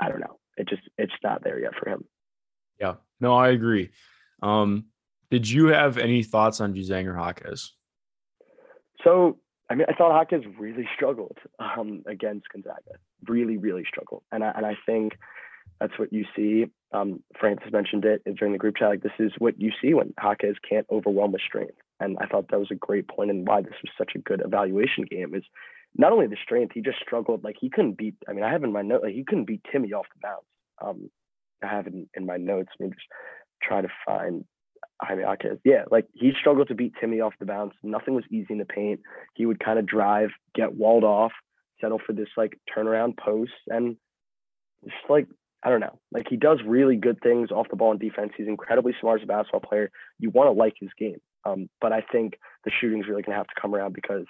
I 0.00 0.10
don't 0.10 0.20
know 0.20 0.38
it 0.56 0.68
just 0.68 0.82
it's 0.98 1.12
not 1.22 1.42
there 1.44 1.58
yet 1.58 1.72
for 1.78 1.88
him. 1.88 2.04
Yeah, 2.80 2.94
no, 3.20 3.34
I 3.34 3.50
agree. 3.50 3.90
Um, 4.42 4.86
Did 5.30 5.48
you 5.48 5.68
have 5.68 5.98
any 5.98 6.22
thoughts 6.22 6.60
on 6.60 6.74
Juzang 6.74 7.06
or 7.06 7.16
Jaquez? 7.16 7.72
So, 9.04 9.38
I 9.70 9.74
mean, 9.74 9.86
I 9.88 9.94
thought 9.94 10.16
Jaquez 10.18 10.44
really 10.58 10.88
struggled 10.94 11.38
um, 11.58 12.02
against 12.06 12.48
Gonzaga. 12.52 12.98
Really, 13.26 13.56
really 13.56 13.84
struggled. 13.88 14.22
And 14.30 14.44
I, 14.44 14.52
and 14.56 14.66
I 14.66 14.76
think 14.84 15.14
that's 15.80 15.98
what 15.98 16.12
you 16.12 16.24
see. 16.36 16.66
Um, 16.92 17.22
Francis 17.38 17.72
mentioned 17.72 18.04
it 18.04 18.22
during 18.36 18.52
the 18.52 18.58
group 18.58 18.76
chat. 18.76 18.90
Like, 18.90 19.02
this 19.02 19.12
is 19.18 19.32
what 19.38 19.60
you 19.60 19.72
see 19.80 19.94
when 19.94 20.12
Jaquez 20.22 20.56
can't 20.68 20.86
overwhelm 20.90 21.32
with 21.32 21.42
strength. 21.42 21.76
And 22.00 22.18
I 22.20 22.26
thought 22.26 22.50
that 22.50 22.60
was 22.60 22.70
a 22.70 22.76
great 22.76 23.08
point 23.08 23.30
and 23.30 23.46
why 23.46 23.62
this 23.62 23.74
was 23.82 23.92
such 23.96 24.12
a 24.14 24.18
good 24.18 24.42
evaluation 24.44 25.04
game 25.04 25.34
is 25.34 25.44
not 25.96 26.12
only 26.12 26.26
the 26.26 26.36
strength, 26.42 26.72
he 26.74 26.80
just 26.80 26.98
struggled. 27.00 27.44
Like, 27.44 27.56
he 27.60 27.70
couldn't 27.70 27.98
beat, 27.98 28.14
I 28.28 28.32
mean, 28.32 28.44
I 28.44 28.50
have 28.50 28.64
in 28.64 28.72
my 28.72 28.82
note, 28.82 29.02
like, 29.02 29.14
he 29.14 29.24
couldn't 29.24 29.46
beat 29.46 29.62
Timme 29.72 29.92
off 29.92 30.06
the 30.14 30.20
bounce. 30.22 30.44
Um, 30.82 31.10
I 31.62 31.68
have 31.68 31.86
in, 31.86 32.08
in 32.14 32.26
my 32.26 32.36
notes. 32.36 32.70
Let 32.78 32.90
me 32.90 32.94
just 32.94 33.06
try 33.62 33.80
to 33.80 33.88
find 34.06 34.44
Jaime 35.00 35.22
Jaquez. 35.22 35.58
Yeah, 35.64 35.84
like 35.90 36.06
he 36.12 36.32
struggled 36.38 36.68
to 36.68 36.74
beat 36.74 36.94
Timme 37.02 37.24
off 37.24 37.34
the 37.38 37.46
bounce. 37.46 37.74
Nothing 37.82 38.14
was 38.14 38.24
easy 38.30 38.48
in 38.50 38.58
the 38.58 38.64
paint. 38.64 39.00
He 39.34 39.46
would 39.46 39.60
kind 39.62 39.78
of 39.78 39.86
drive, 39.86 40.30
get 40.54 40.74
walled 40.74 41.04
off, 41.04 41.32
settle 41.80 42.00
for 42.04 42.12
this 42.12 42.28
like 42.36 42.58
turnaround 42.76 43.16
post, 43.18 43.52
and 43.68 43.96
just 44.84 44.96
like 45.08 45.26
I 45.62 45.70
don't 45.70 45.80
know, 45.80 45.98
like 46.12 46.26
he 46.28 46.36
does 46.36 46.58
really 46.66 46.96
good 46.96 47.20
things 47.22 47.50
off 47.50 47.68
the 47.70 47.76
ball 47.76 47.92
in 47.92 47.98
defense. 47.98 48.32
He's 48.36 48.48
incredibly 48.48 48.94
smart 49.00 49.20
as 49.20 49.24
a 49.24 49.28
basketball 49.28 49.60
player. 49.60 49.90
You 50.18 50.30
want 50.30 50.48
to 50.48 50.52
like 50.52 50.74
his 50.80 50.90
game, 50.98 51.20
um, 51.44 51.68
but 51.80 51.92
I 51.92 52.02
think 52.12 52.34
the 52.64 52.72
shooting's 52.80 53.08
really 53.08 53.22
gonna 53.22 53.38
have 53.38 53.46
to 53.46 53.60
come 53.60 53.74
around 53.74 53.94
because 53.94 54.24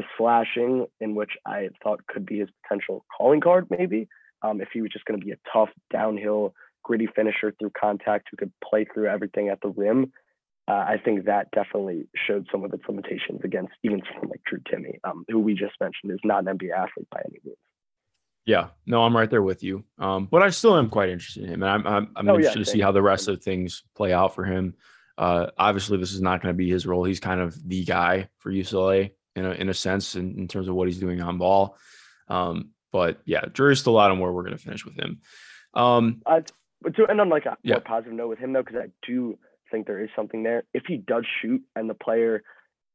the 0.00 0.06
slashing, 0.16 0.86
in 1.00 1.14
which 1.14 1.32
I 1.46 1.68
thought 1.82 2.06
could 2.06 2.24
be 2.26 2.38
his 2.38 2.48
potential 2.62 3.04
calling 3.16 3.40
card, 3.40 3.66
maybe 3.70 4.08
um, 4.42 4.60
if 4.60 4.68
he 4.72 4.80
was 4.80 4.90
just 4.90 5.04
going 5.04 5.20
to 5.20 5.24
be 5.24 5.32
a 5.32 5.38
tough 5.52 5.70
downhill 5.92 6.54
gritty 6.82 7.08
finisher 7.14 7.54
through 7.58 7.72
contact 7.78 8.28
who 8.30 8.36
could 8.36 8.52
play 8.64 8.86
through 8.92 9.06
everything 9.06 9.48
at 9.48 9.60
the 9.60 9.68
rim. 9.68 10.12
Uh, 10.68 10.72
I 10.72 10.96
think 11.04 11.24
that 11.26 11.50
definitely 11.50 12.06
showed 12.14 12.46
some 12.50 12.64
of 12.64 12.72
its 12.72 12.84
limitations 12.88 13.40
against 13.44 13.72
even 13.82 14.02
someone 14.10 14.30
like 14.30 14.42
Drew 14.46 14.60
Timme, 14.60 14.98
um, 15.04 15.24
who 15.28 15.38
we 15.38 15.54
just 15.54 15.74
mentioned 15.80 16.12
is 16.12 16.20
not 16.24 16.46
an 16.46 16.58
NBA 16.58 16.70
athlete 16.72 17.08
by 17.10 17.20
any 17.26 17.40
means. 17.44 17.56
Yeah, 18.46 18.68
no, 18.86 19.02
I'm 19.02 19.16
right 19.16 19.28
there 19.28 19.42
with 19.42 19.62
you. 19.62 19.84
Um, 19.98 20.26
but 20.30 20.42
I 20.42 20.50
still 20.50 20.78
am 20.78 20.88
quite 20.88 21.10
interested 21.10 21.44
in 21.44 21.50
him, 21.50 21.62
and 21.62 21.70
I'm 21.70 21.86
I'm, 21.86 22.10
I'm 22.16 22.28
oh, 22.28 22.34
interested 22.36 22.60
yeah, 22.60 22.64
to 22.64 22.70
see 22.70 22.80
how 22.80 22.92
the 22.92 23.02
rest 23.02 23.28
of 23.28 23.42
things 23.42 23.82
play 23.94 24.12
out 24.12 24.34
for 24.34 24.44
him. 24.44 24.74
Uh, 25.18 25.48
obviously, 25.58 25.98
this 25.98 26.12
is 26.12 26.22
not 26.22 26.40
going 26.40 26.54
to 26.54 26.56
be 26.56 26.70
his 26.70 26.86
role. 26.86 27.04
He's 27.04 27.20
kind 27.20 27.40
of 27.40 27.68
the 27.68 27.84
guy 27.84 28.28
for 28.38 28.50
UCLA 28.50 29.10
in 29.36 29.44
a 29.44 29.50
in 29.52 29.68
a 29.68 29.74
sense 29.74 30.16
in, 30.16 30.38
in 30.38 30.48
terms 30.48 30.68
of 30.68 30.74
what 30.74 30.88
he's 30.88 30.98
doing 30.98 31.20
on 31.20 31.38
ball. 31.38 31.76
Um, 32.28 32.70
but 32.92 33.20
yeah, 33.24 33.44
jury's 33.52 33.80
still 33.80 33.98
out 33.98 34.10
on 34.10 34.18
where 34.18 34.32
we're 34.32 34.42
going 34.42 34.56
to 34.56 34.62
finish 34.62 34.84
with 34.84 34.96
him. 34.96 35.20
Um, 35.74 36.22
I, 36.26 36.42
but 36.82 36.96
to 36.96 37.06
end 37.06 37.20
on 37.20 37.28
like 37.28 37.46
a 37.46 37.56
yeah. 37.62 37.74
more 37.74 37.80
positive 37.82 38.14
note 38.14 38.28
with 38.28 38.38
him 38.38 38.52
though, 38.52 38.62
because 38.62 38.80
I 38.84 38.90
do 39.06 39.38
think 39.70 39.86
there 39.86 40.02
is 40.02 40.10
something 40.16 40.42
there. 40.42 40.64
If 40.74 40.84
he 40.86 40.96
does 40.96 41.24
shoot 41.40 41.62
and 41.76 41.88
the 41.88 41.94
player 41.94 42.42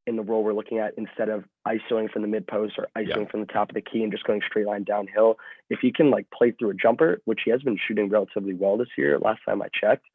in 0.08 0.18
the 0.18 0.22
role 0.22 0.44
we're 0.44 0.54
looking 0.54 0.80
at, 0.80 0.94
instead 0.98 1.30
of 1.30 1.46
isoing 1.68 2.12
from 2.12 2.22
the 2.22 2.28
mid 2.28 2.46
post 2.48 2.76
or 2.78 2.88
isoing 2.98 3.24
yeah. 3.24 3.30
from 3.30 3.40
the 3.40 3.48
top 3.48 3.70
of 3.70 3.76
the 3.76 3.82
key 3.82 4.04
and 4.04 4.12
just 4.12 4.26
going 4.26 4.42
straight 4.48 4.68
line 4.68 4.84
downhill, 4.84 5.38
if 5.70 5.80
he 5.82 5.92
can 5.92 6.12
like 6.12 6.28
play 6.32 6.52
through 6.52 6.72
a 6.72 6.76
jumper, 6.76 7.22
which 7.26 7.42
he 7.46 7.52
has 7.52 7.62
been 7.62 7.78
shooting 7.88 8.10
relatively 8.10 8.54
well 8.54 8.78
this 8.78 8.90
year, 8.98 9.18
last 9.20 9.42
time 9.48 9.62
I 9.62 9.68
checked, 9.74 10.06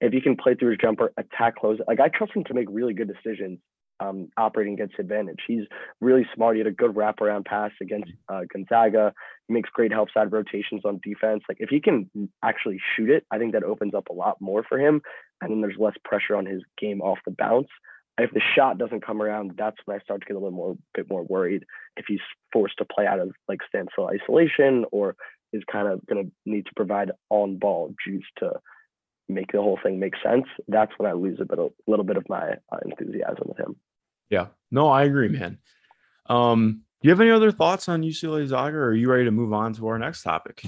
if 0.00 0.12
he 0.12 0.20
can 0.20 0.36
play 0.36 0.54
through 0.54 0.70
his 0.70 0.78
jumper, 0.78 1.12
attack 1.16 1.56
close, 1.56 1.78
like 1.86 2.00
I 2.00 2.08
trust 2.08 2.34
him 2.34 2.44
to 2.44 2.54
make 2.54 2.68
really 2.70 2.94
good 2.94 3.12
decisions 3.12 3.58
um, 4.00 4.28
operating 4.36 4.74
against 4.74 4.98
advantage. 4.98 5.40
He's 5.46 5.64
really 6.00 6.26
smart. 6.34 6.56
He 6.56 6.60
had 6.60 6.66
a 6.66 6.72
good 6.72 6.94
wraparound 6.94 7.44
pass 7.44 7.70
against 7.80 8.10
uh, 8.28 8.42
Gonzaga. 8.52 9.12
He 9.46 9.54
makes 9.54 9.70
great 9.70 9.92
help 9.92 10.08
side 10.12 10.32
rotations 10.32 10.82
on 10.84 11.00
defense. 11.02 11.42
Like 11.48 11.58
if 11.60 11.68
he 11.68 11.80
can 11.80 12.10
actually 12.42 12.80
shoot 12.96 13.10
it, 13.10 13.24
I 13.30 13.38
think 13.38 13.52
that 13.52 13.64
opens 13.64 13.94
up 13.94 14.08
a 14.08 14.14
lot 14.14 14.40
more 14.40 14.64
for 14.66 14.78
him. 14.78 15.02
And 15.40 15.50
then 15.50 15.60
there's 15.60 15.78
less 15.78 15.94
pressure 16.04 16.36
on 16.36 16.46
his 16.46 16.62
game 16.78 17.00
off 17.00 17.18
the 17.24 17.30
bounce. 17.32 17.68
If 18.18 18.32
the 18.32 18.42
shot 18.54 18.76
doesn't 18.76 19.04
come 19.04 19.22
around, 19.22 19.52
that's 19.56 19.78
when 19.84 19.98
I 19.98 20.02
start 20.02 20.20
to 20.20 20.26
get 20.26 20.36
a 20.36 20.38
little 20.38 20.50
more 20.50 20.76
bit 20.94 21.08
more 21.08 21.22
worried. 21.22 21.64
If 21.96 22.04
he's 22.08 22.20
forced 22.52 22.76
to 22.78 22.84
play 22.84 23.06
out 23.06 23.18
of 23.18 23.30
like 23.48 23.60
standstill 23.66 24.08
isolation 24.08 24.84
or 24.92 25.16
is 25.52 25.62
kind 25.70 25.88
of 25.88 26.04
going 26.06 26.26
to 26.26 26.32
need 26.44 26.66
to 26.66 26.72
provide 26.76 27.12
on 27.30 27.58
ball 27.58 27.94
juice 28.04 28.26
to 28.38 28.52
make 29.28 29.52
the 29.52 29.58
whole 29.58 29.78
thing 29.82 29.98
make 29.98 30.14
sense, 30.22 30.44
that's 30.68 30.92
when 30.98 31.08
I 31.08 31.14
lose 31.14 31.38
a 31.40 31.44
bit, 31.44 31.58
a 31.58 31.68
little 31.86 32.04
bit 32.04 32.16
of 32.16 32.28
my 32.28 32.56
uh, 32.72 32.78
enthusiasm 32.84 33.44
with 33.46 33.58
him. 33.58 33.76
Yeah. 34.30 34.46
No, 34.70 34.88
I 34.88 35.04
agree, 35.04 35.28
man. 35.28 35.58
Um, 36.26 36.82
do 37.02 37.08
you 37.08 37.10
have 37.10 37.20
any 37.20 37.30
other 37.30 37.50
thoughts 37.50 37.88
on 37.88 38.02
UCLA 38.02 38.46
Zaga, 38.46 38.76
or 38.76 38.88
are 38.88 38.94
you 38.94 39.10
ready 39.10 39.24
to 39.24 39.30
move 39.30 39.52
on 39.52 39.72
to 39.74 39.88
our 39.88 39.98
next 39.98 40.22
topic? 40.22 40.62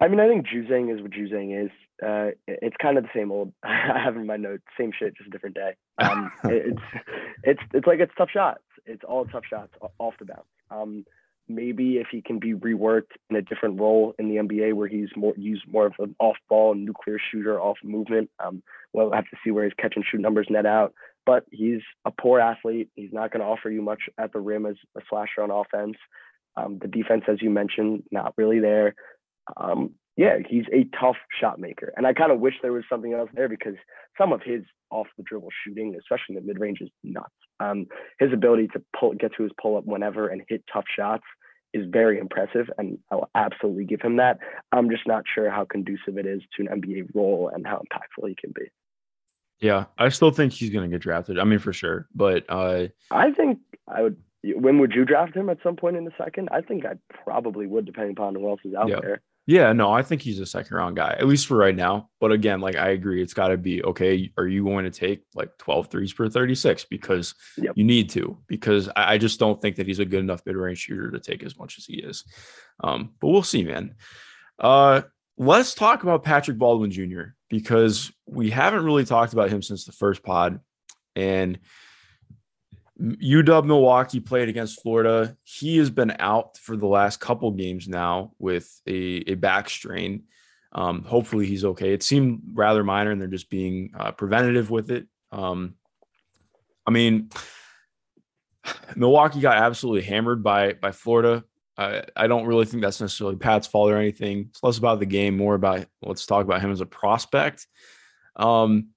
I 0.00 0.08
mean, 0.08 0.18
I 0.18 0.28
think 0.28 0.46
Juzang 0.46 0.94
is 0.94 1.02
what 1.02 1.10
Juzang 1.10 1.64
is. 1.64 1.70
Uh, 2.02 2.30
it's 2.46 2.76
kind 2.80 2.96
of 2.96 3.04
the 3.04 3.10
same 3.14 3.30
old. 3.30 3.52
I 3.62 4.00
have 4.02 4.16
in 4.16 4.26
my 4.26 4.36
notes, 4.36 4.62
same 4.78 4.92
shit, 4.98 5.16
just 5.16 5.28
a 5.28 5.30
different 5.30 5.56
day. 5.56 5.72
Um, 5.98 6.32
it's 6.44 6.80
it's 7.44 7.60
it's 7.74 7.86
like 7.86 8.00
it's 8.00 8.12
tough 8.16 8.30
shots. 8.30 8.62
It's 8.86 9.04
all 9.04 9.26
tough 9.26 9.44
shots 9.48 9.74
off 9.98 10.14
the 10.18 10.24
bounce. 10.24 10.46
Um, 10.70 11.04
maybe 11.48 11.96
if 11.96 12.06
he 12.10 12.22
can 12.22 12.38
be 12.38 12.54
reworked 12.54 13.12
in 13.28 13.36
a 13.36 13.42
different 13.42 13.78
role 13.78 14.14
in 14.18 14.28
the 14.28 14.36
NBA 14.36 14.72
where 14.72 14.88
he's 14.88 15.08
more 15.16 15.34
used 15.36 15.64
more 15.68 15.86
of 15.86 15.94
an 15.98 16.14
off 16.20 16.36
ball 16.48 16.74
nuclear 16.74 17.18
shooter 17.30 17.60
off 17.60 17.76
movement. 17.82 18.30
Um, 18.38 18.62
we'll 18.92 19.12
have 19.12 19.24
to 19.24 19.36
see 19.44 19.50
where 19.50 19.64
his 19.64 19.74
catch 19.76 19.94
and 19.96 20.04
shoot 20.08 20.20
numbers 20.20 20.46
net 20.48 20.64
out 20.64 20.94
but 21.26 21.44
he's 21.50 21.80
a 22.04 22.10
poor 22.10 22.40
athlete. 22.40 22.90
He's 22.94 23.12
not 23.12 23.32
going 23.32 23.40
to 23.40 23.46
offer 23.46 23.70
you 23.70 23.82
much 23.82 24.02
at 24.18 24.32
the 24.32 24.40
rim 24.40 24.66
as 24.66 24.76
a 24.96 25.00
slasher 25.08 25.42
on 25.42 25.50
offense. 25.50 25.96
Um, 26.56 26.78
the 26.80 26.88
defense, 26.88 27.24
as 27.28 27.40
you 27.40 27.50
mentioned, 27.50 28.02
not 28.10 28.34
really 28.36 28.60
there. 28.60 28.94
Um, 29.56 29.94
yeah, 30.16 30.38
he's 30.48 30.64
a 30.72 30.84
tough 30.98 31.16
shot 31.40 31.58
maker. 31.58 31.92
And 31.96 32.06
I 32.06 32.12
kind 32.12 32.32
of 32.32 32.40
wish 32.40 32.54
there 32.62 32.72
was 32.72 32.84
something 32.90 33.12
else 33.12 33.30
there 33.32 33.48
because 33.48 33.76
some 34.18 34.32
of 34.32 34.42
his 34.42 34.62
off 34.90 35.06
the 35.16 35.22
dribble 35.22 35.48
shooting, 35.64 35.96
especially 35.98 36.36
in 36.36 36.42
the 36.42 36.46
mid 36.46 36.60
range, 36.60 36.78
is 36.80 36.90
nuts. 37.02 37.28
Um, 37.60 37.86
his 38.18 38.32
ability 38.32 38.68
to 38.74 38.82
pull, 38.98 39.14
get 39.14 39.32
to 39.36 39.44
his 39.44 39.52
pull 39.60 39.76
up 39.76 39.86
whenever 39.86 40.28
and 40.28 40.42
hit 40.48 40.64
tough 40.72 40.84
shots 40.94 41.24
is 41.72 41.86
very 41.88 42.18
impressive. 42.18 42.66
And 42.76 42.98
I 43.10 43.14
will 43.14 43.30
absolutely 43.34 43.84
give 43.84 44.00
him 44.00 44.16
that. 44.16 44.38
I'm 44.72 44.90
just 44.90 45.06
not 45.06 45.24
sure 45.32 45.50
how 45.50 45.64
conducive 45.64 46.18
it 46.18 46.26
is 46.26 46.42
to 46.56 46.66
an 46.66 46.82
NBA 46.82 47.14
role 47.14 47.50
and 47.52 47.66
how 47.66 47.76
impactful 47.76 48.28
he 48.28 48.34
can 48.34 48.52
be. 48.54 48.70
Yeah, 49.60 49.86
I 49.98 50.08
still 50.08 50.30
think 50.30 50.52
he's 50.52 50.70
going 50.70 50.88
to 50.88 50.94
get 50.94 51.02
drafted. 51.02 51.38
I 51.38 51.44
mean, 51.44 51.58
for 51.58 51.72
sure. 51.72 52.08
But 52.14 52.44
uh, 52.48 52.88
I 53.10 53.32
think 53.32 53.58
I 53.86 54.02
would. 54.02 54.16
When 54.42 54.78
would 54.78 54.92
you 54.92 55.04
draft 55.04 55.36
him 55.36 55.50
at 55.50 55.58
some 55.62 55.76
point 55.76 55.96
in 55.96 56.06
the 56.06 56.12
second? 56.16 56.48
I 56.50 56.62
think 56.62 56.86
I 56.86 56.94
probably 57.24 57.66
would, 57.66 57.84
depending 57.84 58.12
upon 58.12 58.34
who 58.34 58.48
else 58.48 58.60
is 58.64 58.72
out 58.74 58.88
yeah. 58.88 59.00
there. 59.02 59.20
Yeah, 59.46 59.72
no, 59.74 59.92
I 59.92 60.02
think 60.02 60.22
he's 60.22 60.38
a 60.38 60.46
second 60.46 60.74
round 60.74 60.96
guy, 60.96 61.14
at 61.18 61.26
least 61.26 61.46
for 61.46 61.56
right 61.56 61.74
now. 61.74 62.08
But 62.20 62.32
again, 62.32 62.60
like 62.60 62.76
I 62.76 62.90
agree, 62.90 63.22
it's 63.22 63.34
got 63.34 63.48
to 63.48 63.58
be 63.58 63.82
okay. 63.82 64.32
Are 64.38 64.46
you 64.46 64.64
going 64.64 64.84
to 64.84 64.90
take 64.90 65.24
like 65.34 65.58
12 65.58 65.88
threes 65.88 66.12
per 66.12 66.28
36? 66.28 66.84
Because 66.84 67.34
yep. 67.58 67.72
you 67.74 67.84
need 67.84 68.10
to, 68.10 68.38
because 68.46 68.88
I, 68.88 69.14
I, 69.14 69.18
just 69.18 69.40
don't 69.40 69.60
think 69.60 69.76
that 69.76 69.86
he's 69.86 69.98
a 69.98 70.04
good 70.04 70.20
enough 70.20 70.42
mid 70.46 70.56
range 70.56 70.78
shooter 70.78 71.10
to 71.10 71.20
take 71.20 71.42
as 71.42 71.58
much 71.58 71.78
as 71.78 71.84
he 71.84 71.94
is. 71.94 72.24
Um, 72.82 73.10
but 73.20 73.28
we'll 73.28 73.42
see, 73.42 73.64
man. 73.64 73.96
Uh, 74.58 75.02
let's 75.36 75.74
talk 75.74 76.02
about 76.02 76.22
Patrick 76.22 76.56
Baldwin 76.56 76.90
Jr 76.90 77.32
because 77.50 78.10
we 78.26 78.48
haven't 78.48 78.84
really 78.84 79.04
talked 79.04 79.34
about 79.34 79.50
him 79.50 79.60
since 79.60 79.84
the 79.84 79.92
first 79.92 80.22
pod. 80.22 80.60
And 81.14 81.58
UW 82.98 83.64
Milwaukee 83.66 84.20
played 84.20 84.48
against 84.48 84.80
Florida. 84.80 85.36
He 85.42 85.78
has 85.78 85.90
been 85.90 86.14
out 86.18 86.56
for 86.56 86.76
the 86.76 86.86
last 86.86 87.18
couple 87.18 87.50
games 87.50 87.88
now 87.88 88.32
with 88.38 88.80
a, 88.86 89.24
a 89.26 89.34
back 89.34 89.68
strain. 89.68 90.24
Um, 90.72 91.02
hopefully 91.02 91.46
he's 91.46 91.64
okay. 91.64 91.92
It 91.92 92.02
seemed 92.02 92.40
rather 92.54 92.84
minor, 92.84 93.10
and 93.10 93.20
they're 93.20 93.28
just 93.28 93.50
being 93.50 93.92
uh, 93.98 94.12
preventative 94.12 94.70
with 94.70 94.90
it. 94.90 95.08
Um, 95.32 95.74
I 96.86 96.92
mean, 96.92 97.30
Milwaukee 98.96 99.40
got 99.40 99.56
absolutely 99.58 100.02
hammered 100.02 100.44
by 100.44 100.74
by 100.74 100.92
Florida. 100.92 101.44
I, 101.80 102.02
I 102.14 102.26
don't 102.26 102.46
really 102.46 102.66
think 102.66 102.82
that's 102.82 103.00
necessarily 103.00 103.36
Pat's 103.36 103.66
fault 103.66 103.90
or 103.90 103.96
anything. 103.96 104.48
It's 104.50 104.62
less 104.62 104.76
about 104.76 105.00
the 105.00 105.06
game, 105.06 105.36
more 105.36 105.54
about 105.54 105.86
let's 106.02 106.26
talk 106.26 106.44
about 106.44 106.60
him 106.60 106.70
as 106.70 106.82
a 106.82 106.86
prospect. 106.86 107.66
Um, 108.36 108.88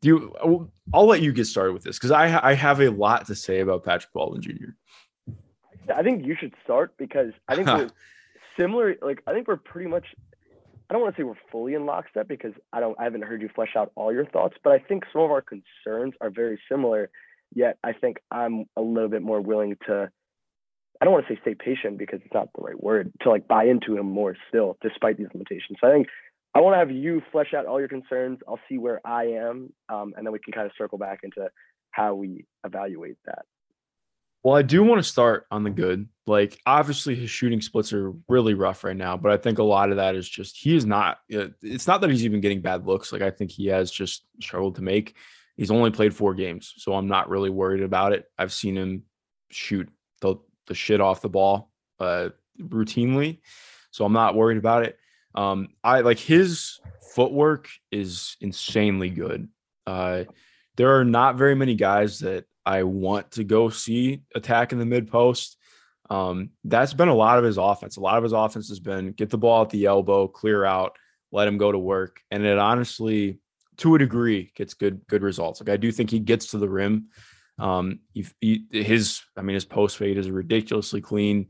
do 0.00 0.08
you? 0.08 0.70
I'll 0.94 1.06
let 1.06 1.20
you 1.20 1.32
get 1.32 1.46
started 1.46 1.74
with 1.74 1.82
this 1.82 1.98
because 1.98 2.12
I 2.12 2.50
I 2.50 2.54
have 2.54 2.80
a 2.80 2.88
lot 2.88 3.26
to 3.26 3.34
say 3.34 3.60
about 3.60 3.84
Patrick 3.84 4.12
Baldwin 4.14 4.40
Jr. 4.40 4.70
I 5.94 6.02
think 6.02 6.24
you 6.24 6.34
should 6.38 6.54
start 6.64 6.96
because 6.96 7.32
I 7.46 7.56
think 7.56 7.66
we're 7.66 7.90
similar. 8.58 8.96
Like 9.02 9.22
I 9.26 9.34
think 9.34 9.46
we're 9.46 9.56
pretty 9.56 9.90
much. 9.90 10.06
I 10.88 10.94
don't 10.94 11.02
want 11.02 11.16
to 11.16 11.20
say 11.20 11.24
we're 11.24 11.34
fully 11.50 11.74
in 11.74 11.84
lockstep 11.84 12.26
because 12.26 12.52
I 12.72 12.80
don't. 12.80 12.98
I 12.98 13.04
haven't 13.04 13.22
heard 13.22 13.42
you 13.42 13.50
flesh 13.54 13.76
out 13.76 13.92
all 13.96 14.12
your 14.14 14.24
thoughts, 14.26 14.56
but 14.64 14.72
I 14.72 14.78
think 14.78 15.04
some 15.12 15.20
of 15.20 15.30
our 15.30 15.42
concerns 15.42 16.14
are 16.22 16.30
very 16.30 16.58
similar. 16.70 17.10
Yet 17.54 17.76
I 17.84 17.92
think 17.92 18.18
I'm 18.30 18.64
a 18.76 18.80
little 18.80 19.10
bit 19.10 19.22
more 19.22 19.42
willing 19.42 19.76
to 19.86 20.10
I 21.00 21.04
don't 21.04 21.12
want 21.12 21.26
to 21.26 21.34
say 21.34 21.40
stay 21.42 21.54
patient 21.54 21.98
because 21.98 22.20
it's 22.24 22.34
not 22.34 22.48
the 22.56 22.62
right 22.62 22.80
word 22.82 23.12
to 23.22 23.30
like 23.30 23.46
buy 23.46 23.64
into 23.64 23.96
him 23.96 24.06
more 24.06 24.36
still, 24.48 24.78
despite 24.82 25.18
these 25.18 25.28
limitations. 25.32 25.78
So 25.80 25.88
I 25.88 25.92
think 25.92 26.08
I 26.54 26.60
want 26.60 26.74
to 26.74 26.78
have 26.78 26.90
you 26.90 27.22
flesh 27.32 27.52
out 27.54 27.66
all 27.66 27.78
your 27.78 27.88
concerns. 27.88 28.38
I'll 28.48 28.60
see 28.68 28.78
where 28.78 29.00
I 29.04 29.24
am, 29.24 29.72
um, 29.88 30.14
and 30.16 30.26
then 30.26 30.32
we 30.32 30.38
can 30.38 30.52
kind 30.52 30.66
of 30.66 30.72
circle 30.78 30.96
back 30.96 31.20
into 31.22 31.50
how 31.90 32.14
we 32.14 32.46
evaluate 32.64 33.18
that. 33.26 33.44
Well, 34.42 34.54
I 34.54 34.62
do 34.62 34.82
want 34.84 35.00
to 35.00 35.08
start 35.08 35.46
on 35.50 35.64
the 35.64 35.70
good. 35.70 36.08
Like, 36.26 36.60
obviously, 36.64 37.16
his 37.16 37.30
shooting 37.30 37.60
splits 37.60 37.92
are 37.92 38.12
really 38.28 38.54
rough 38.54 38.84
right 38.84 38.96
now, 38.96 39.16
but 39.16 39.32
I 39.32 39.36
think 39.36 39.58
a 39.58 39.64
lot 39.64 39.90
of 39.90 39.96
that 39.96 40.14
is 40.14 40.28
just 40.28 40.56
he 40.56 40.76
is 40.76 40.86
not. 40.86 41.18
It's 41.28 41.86
not 41.86 42.00
that 42.00 42.10
he's 42.10 42.24
even 42.24 42.40
getting 42.40 42.60
bad 42.60 42.86
looks. 42.86 43.12
Like, 43.12 43.22
I 43.22 43.30
think 43.30 43.50
he 43.50 43.66
has 43.66 43.90
just 43.90 44.24
struggled 44.40 44.76
to 44.76 44.82
make. 44.82 45.16
He's 45.56 45.70
only 45.70 45.90
played 45.90 46.14
four 46.14 46.32
games, 46.32 46.74
so 46.76 46.94
I'm 46.94 47.08
not 47.08 47.28
really 47.28 47.50
worried 47.50 47.82
about 47.82 48.12
it. 48.12 48.26
I've 48.38 48.52
seen 48.52 48.76
him 48.76 49.02
shoot 49.50 49.88
the 50.66 50.74
shit 50.74 51.00
off 51.00 51.20
the 51.20 51.28
ball 51.28 51.70
uh, 52.00 52.30
routinely, 52.60 53.40
so 53.90 54.04
I'm 54.04 54.12
not 54.12 54.34
worried 54.34 54.58
about 54.58 54.84
it. 54.84 54.98
Um, 55.34 55.68
I 55.84 56.00
like 56.00 56.18
his 56.18 56.80
footwork 57.14 57.68
is 57.90 58.36
insanely 58.40 59.10
good. 59.10 59.48
Uh, 59.86 60.24
there 60.76 60.98
are 60.98 61.04
not 61.04 61.36
very 61.36 61.54
many 61.54 61.74
guys 61.74 62.20
that 62.20 62.44
I 62.64 62.82
want 62.82 63.32
to 63.32 63.44
go 63.44 63.68
see 63.68 64.22
attack 64.34 64.72
in 64.72 64.78
the 64.78 64.86
mid 64.86 65.10
post. 65.10 65.56
Um, 66.10 66.50
that's 66.64 66.94
been 66.94 67.08
a 67.08 67.14
lot 67.14 67.38
of 67.38 67.44
his 67.44 67.58
offense. 67.58 67.96
A 67.96 68.00
lot 68.00 68.16
of 68.16 68.22
his 68.22 68.32
offense 68.32 68.68
has 68.68 68.80
been 68.80 69.12
get 69.12 69.30
the 69.30 69.38
ball 69.38 69.62
at 69.62 69.70
the 69.70 69.86
elbow, 69.86 70.28
clear 70.28 70.64
out, 70.64 70.96
let 71.32 71.48
him 71.48 71.58
go 71.58 71.72
to 71.72 71.78
work, 71.78 72.20
and 72.30 72.44
it 72.44 72.58
honestly, 72.58 73.40
to 73.78 73.94
a 73.94 73.98
degree, 73.98 74.52
gets 74.56 74.74
good 74.74 75.00
good 75.08 75.22
results. 75.22 75.60
Like 75.60 75.68
I 75.68 75.76
do 75.76 75.92
think 75.92 76.10
he 76.10 76.18
gets 76.18 76.48
to 76.48 76.58
the 76.58 76.68
rim. 76.68 77.08
Um, 77.58 78.00
he, 78.12 78.64
his, 78.70 79.22
I 79.36 79.42
mean, 79.42 79.54
his 79.54 79.64
post 79.64 79.96
fade 79.96 80.18
is 80.18 80.30
ridiculously 80.30 81.00
clean. 81.00 81.48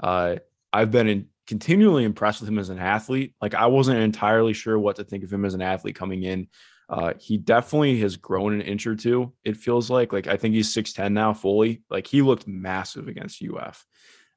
Uh, 0.00 0.36
I've 0.72 0.90
been 0.90 1.08
in, 1.08 1.26
continually 1.46 2.04
impressed 2.04 2.40
with 2.40 2.48
him 2.48 2.58
as 2.58 2.68
an 2.68 2.78
athlete. 2.78 3.34
Like 3.40 3.54
I 3.54 3.66
wasn't 3.66 3.98
entirely 3.98 4.52
sure 4.52 4.78
what 4.78 4.96
to 4.96 5.04
think 5.04 5.24
of 5.24 5.32
him 5.32 5.44
as 5.44 5.54
an 5.54 5.62
athlete 5.62 5.96
coming 5.96 6.22
in. 6.22 6.48
Uh, 6.90 7.12
he 7.18 7.36
definitely 7.36 7.98
has 8.00 8.16
grown 8.16 8.54
an 8.54 8.60
inch 8.62 8.86
or 8.86 8.94
two. 8.94 9.32
It 9.44 9.56
feels 9.56 9.90
like, 9.90 10.12
like 10.12 10.26
I 10.26 10.36
think 10.36 10.54
he's 10.54 10.72
six 10.72 10.92
ten 10.92 11.12
now 11.14 11.34
fully. 11.34 11.82
Like 11.90 12.06
he 12.06 12.22
looked 12.22 12.46
massive 12.46 13.08
against 13.08 13.42
UF. 13.42 13.84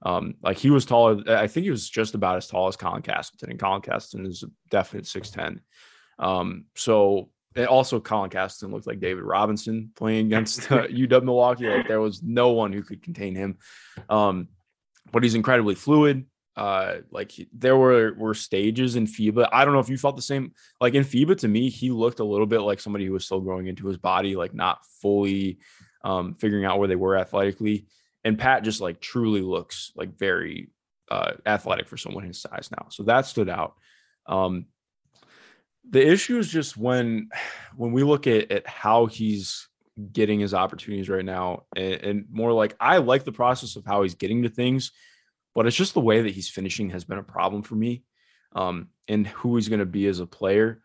Um, 0.04 0.36
like 0.42 0.58
he 0.58 0.70
was 0.70 0.86
taller. 0.86 1.24
I 1.28 1.48
think 1.48 1.66
he 1.66 1.70
was 1.70 1.90
just 1.90 2.16
about 2.16 2.38
as 2.38 2.48
tall 2.48 2.68
as 2.68 2.76
Colin 2.76 3.04
Castleton, 3.04 3.52
and 3.52 3.60
Colin 3.60 3.82
Castleton 3.82 4.26
is 4.26 4.44
a 4.44 4.48
definite 4.70 5.06
six 5.06 5.30
ten. 5.30 5.62
Um, 6.20 6.66
so 6.76 7.30
and 7.56 7.68
also 7.68 8.00
Colin 8.00 8.30
Castleton 8.30 8.74
looked 8.74 8.88
like 8.88 9.00
David 9.00 9.24
Robinson 9.24 9.92
playing 9.96 10.28
against 10.28 10.60
uh, 10.72 10.88
UW 10.88 11.24
Milwaukee. 11.24 11.68
Like 11.68 11.88
there 11.88 12.02
was 12.02 12.24
no 12.24 12.52
one 12.52 12.72
who 12.72 12.84
could 12.84 13.04
contain 13.04 13.36
him. 13.36 13.58
Um, 14.10 14.48
but 15.12 15.24
he's 15.24 15.36
incredibly 15.36 15.76
fluid. 15.76 16.26
Uh, 16.56 16.98
like 17.12 17.32
he, 17.32 17.48
there 17.54 17.78
were 17.78 18.14
were 18.18 18.34
stages 18.34 18.96
in 18.96 19.08
FIBA. 19.08 19.50
I 19.52 19.64
don't 19.64 19.74
know 19.74 19.80
if 19.80 19.90
you 19.90 19.98
felt 19.98 20.16
the 20.16 20.22
same. 20.22 20.54
Like 20.80 20.96
in 20.96 21.04
FIBA, 21.04 21.40
to 21.40 21.48
me, 21.48 21.70
he 21.70 21.92
looked 21.92 22.20
a 22.20 22.26
little 22.26 22.46
bit 22.46 22.60
like 22.60 22.80
somebody 22.80 23.06
who 23.06 23.14
was 23.14 23.26
still 23.26 23.42
growing 23.42 23.68
into 23.68 23.88
his 23.88 23.98
body, 23.98 24.36
like 24.36 24.54
not 24.54 24.80
fully 25.02 25.60
um, 26.04 26.34
figuring 26.34 26.66
out 26.66 26.80
where 26.80 26.88
they 26.88 26.96
were 26.96 27.18
athletically. 27.18 27.88
And 28.24 28.38
Pat 28.38 28.64
just 28.64 28.82
like 28.82 29.00
truly 29.00 29.42
looks 29.42 29.92
like 29.96 30.18
very 30.18 30.70
uh, 31.10 31.34
athletic 31.46 31.88
for 31.88 31.98
someone 31.98 32.24
his 32.24 32.42
size 32.42 32.70
now. 32.72 32.88
So 32.90 33.04
that 33.04 33.26
stood 33.26 33.50
out. 33.50 33.76
Um, 34.28 34.66
the 35.90 36.06
issue 36.06 36.38
is 36.38 36.50
just 36.50 36.78
when 36.78 37.30
when 37.76 37.92
we 37.92 38.04
look 38.04 38.28
at, 38.28 38.52
at 38.52 38.68
how 38.68 39.08
he's 39.08 39.68
getting 40.12 40.40
his 40.40 40.54
opportunities 40.54 41.10
right 41.10 41.26
now 41.26 41.64
and, 41.76 41.94
and 41.94 42.26
more 42.32 42.54
like 42.54 42.76
I 42.80 42.98
like 42.98 43.24
the 43.24 43.32
process 43.32 43.76
of 43.76 43.86
how 43.86 44.04
he's 44.04 44.16
getting 44.16 44.44
to 44.44 44.50
things, 44.50 44.92
but 45.54 45.68
it's 45.68 45.76
just 45.76 45.94
the 45.94 46.00
way 46.00 46.22
that 46.22 46.34
he's 46.34 46.50
finishing 46.50 46.92
has 46.92 47.04
been 47.04 47.18
a 47.18 47.24
problem 47.24 47.64
for 47.64 47.76
me. 47.76 48.04
Um, 48.54 48.90
and 49.08 49.26
who 49.28 49.56
he's 49.56 49.70
going 49.70 49.80
to 49.80 49.86
be 49.86 50.08
as 50.08 50.20
a 50.20 50.26
player. 50.26 50.82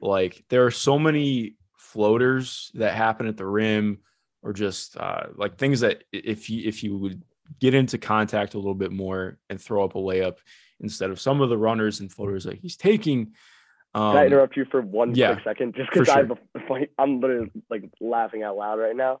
Like 0.00 0.44
there 0.48 0.64
are 0.64 0.70
so 0.70 0.98
many 0.98 1.56
floaters 1.76 2.70
that 2.74 2.94
happen 2.94 3.26
at 3.26 3.36
the 3.36 3.46
rim 3.46 3.98
or 4.42 4.52
just 4.52 4.96
uh, 4.96 5.24
like 5.34 5.56
things 5.58 5.80
that 5.80 6.04
if 6.12 6.46
he 6.46 6.60
if 6.60 6.82
you 6.82 6.96
would 6.96 7.22
get 7.58 7.74
into 7.74 7.98
contact 7.98 8.54
a 8.54 8.58
little 8.58 8.74
bit 8.74 8.92
more 8.92 9.38
and 9.48 9.60
throw 9.60 9.84
up 9.84 9.96
a 9.96 9.98
layup 9.98 10.38
instead 10.80 11.10
of 11.10 11.20
some 11.20 11.40
of 11.40 11.48
the 11.48 11.58
runners 11.58 12.00
and 12.00 12.12
floaters 12.12 12.44
that 12.44 12.58
he's 12.58 12.76
taking. 12.76 13.32
Um, 13.94 14.12
Can 14.12 14.22
I 14.22 14.26
interrupt 14.26 14.56
you 14.56 14.66
for 14.70 14.80
one 14.80 15.14
yeah, 15.14 15.34
quick 15.34 15.44
second? 15.44 15.74
Just 15.74 15.90
because 15.90 16.08
I 16.08 16.22
sure. 16.22 16.26
have 16.26 16.38
a 16.70 16.86
I'm 16.98 17.20
literally 17.20 17.50
like 17.68 17.90
laughing 18.00 18.42
out 18.42 18.56
loud 18.56 18.78
right 18.78 18.94
now. 18.94 19.20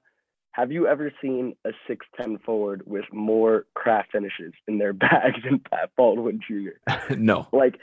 Have 0.52 0.72
you 0.72 0.86
ever 0.86 1.12
seen 1.22 1.54
a 1.64 1.70
6'10 1.88 2.42
forward 2.42 2.82
with 2.86 3.04
more 3.12 3.66
craft 3.74 4.12
finishes 4.12 4.52
in 4.66 4.78
their 4.78 4.92
bag 4.94 5.34
than 5.44 5.60
Pat 5.60 5.90
Baldwin 5.96 6.40
Jr.? 6.46 7.14
no, 7.16 7.46
like 7.52 7.76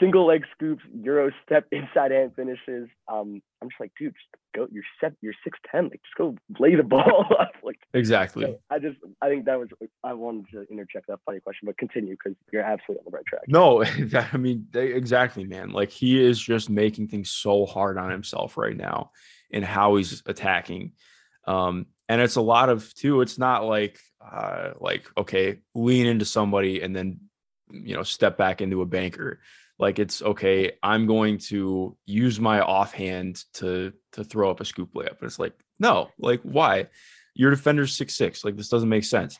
single 0.00 0.26
leg 0.26 0.44
scoops, 0.54 0.82
Euro 1.02 1.30
step 1.44 1.66
inside 1.70 2.10
hand 2.10 2.32
finishes. 2.36 2.88
Um, 3.08 3.42
I'm 3.60 3.68
just 3.68 3.80
like, 3.80 3.92
dude, 3.98 4.14
just 4.14 4.42
go. 4.54 4.66
You're 4.70 4.84
set. 5.00 5.12
You're 5.20 5.34
6'10. 5.46 5.90
Like, 5.90 6.00
just 6.02 6.14
go 6.16 6.36
lay 6.58 6.74
the 6.74 6.82
ball 6.82 7.26
up. 7.38 7.52
like, 7.62 7.78
exactly. 7.92 8.44
so 8.44 8.58
I 8.70 8.78
just, 8.78 8.98
I 9.22 9.28
think 9.28 9.44
that 9.46 9.58
was. 9.58 9.68
I 10.02 10.12
wanted 10.12 10.46
to 10.52 10.66
interject 10.70 11.06
that 11.08 11.20
funny 11.24 11.40
question, 11.40 11.66
but 11.66 11.78
continue 11.78 12.14
because 12.14 12.36
you're 12.52 12.62
absolutely 12.62 13.00
on 13.06 13.10
the 13.10 13.16
right 13.16 13.26
track. 13.26 13.42
No, 13.48 13.84
that, 13.84 14.28
I 14.32 14.36
mean, 14.36 14.66
they, 14.70 14.92
exactly, 14.92 15.44
man. 15.44 15.70
Like 15.70 15.90
he 15.90 16.22
is 16.22 16.40
just 16.40 16.70
making 16.70 17.08
things 17.08 17.30
so 17.30 17.66
hard 17.66 17.98
on 17.98 18.10
himself 18.10 18.56
right 18.56 18.76
now 18.76 19.10
and 19.52 19.64
how 19.64 19.96
he's 19.96 20.22
attacking. 20.26 20.92
Um, 21.46 21.86
and 22.08 22.20
it's 22.20 22.36
a 22.36 22.42
lot 22.42 22.68
of 22.68 22.92
too, 22.94 23.20
it's 23.20 23.38
not 23.38 23.64
like 23.64 23.98
uh 24.20 24.70
like, 24.78 25.06
okay, 25.16 25.60
lean 25.74 26.06
into 26.06 26.24
somebody 26.24 26.82
and 26.82 26.94
then 26.94 27.20
you 27.70 27.94
know 27.94 28.02
step 28.02 28.36
back 28.36 28.60
into 28.60 28.82
a 28.82 28.86
banker. 28.86 29.40
Like 29.78 29.98
it's 29.98 30.22
okay, 30.22 30.72
I'm 30.82 31.06
going 31.06 31.38
to 31.48 31.96
use 32.06 32.38
my 32.38 32.60
offhand 32.60 33.42
to 33.54 33.92
to 34.12 34.24
throw 34.24 34.50
up 34.50 34.60
a 34.60 34.64
scoop 34.64 34.92
layup. 34.94 35.18
And 35.18 35.22
it's 35.22 35.38
like, 35.38 35.54
no, 35.78 36.10
like 36.18 36.40
why? 36.42 36.88
Your 37.34 37.50
defender's 37.50 37.92
six 37.94 38.14
six. 38.14 38.44
Like 38.44 38.56
this 38.56 38.68
doesn't 38.68 38.88
make 38.88 39.04
sense. 39.04 39.38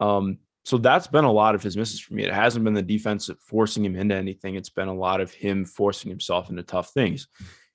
Um, 0.00 0.38
so 0.64 0.78
that's 0.78 1.06
been 1.06 1.24
a 1.24 1.32
lot 1.32 1.54
of 1.54 1.62
his 1.62 1.76
misses 1.76 2.00
for 2.00 2.14
me. 2.14 2.24
It 2.24 2.34
hasn't 2.34 2.64
been 2.64 2.74
the 2.74 2.82
defense 2.82 3.30
forcing 3.38 3.84
him 3.84 3.94
into 3.94 4.16
anything. 4.16 4.56
It's 4.56 4.68
been 4.68 4.88
a 4.88 4.94
lot 4.94 5.20
of 5.20 5.32
him 5.32 5.64
forcing 5.64 6.10
himself 6.10 6.50
into 6.50 6.64
tough 6.64 6.90
things. 6.90 7.28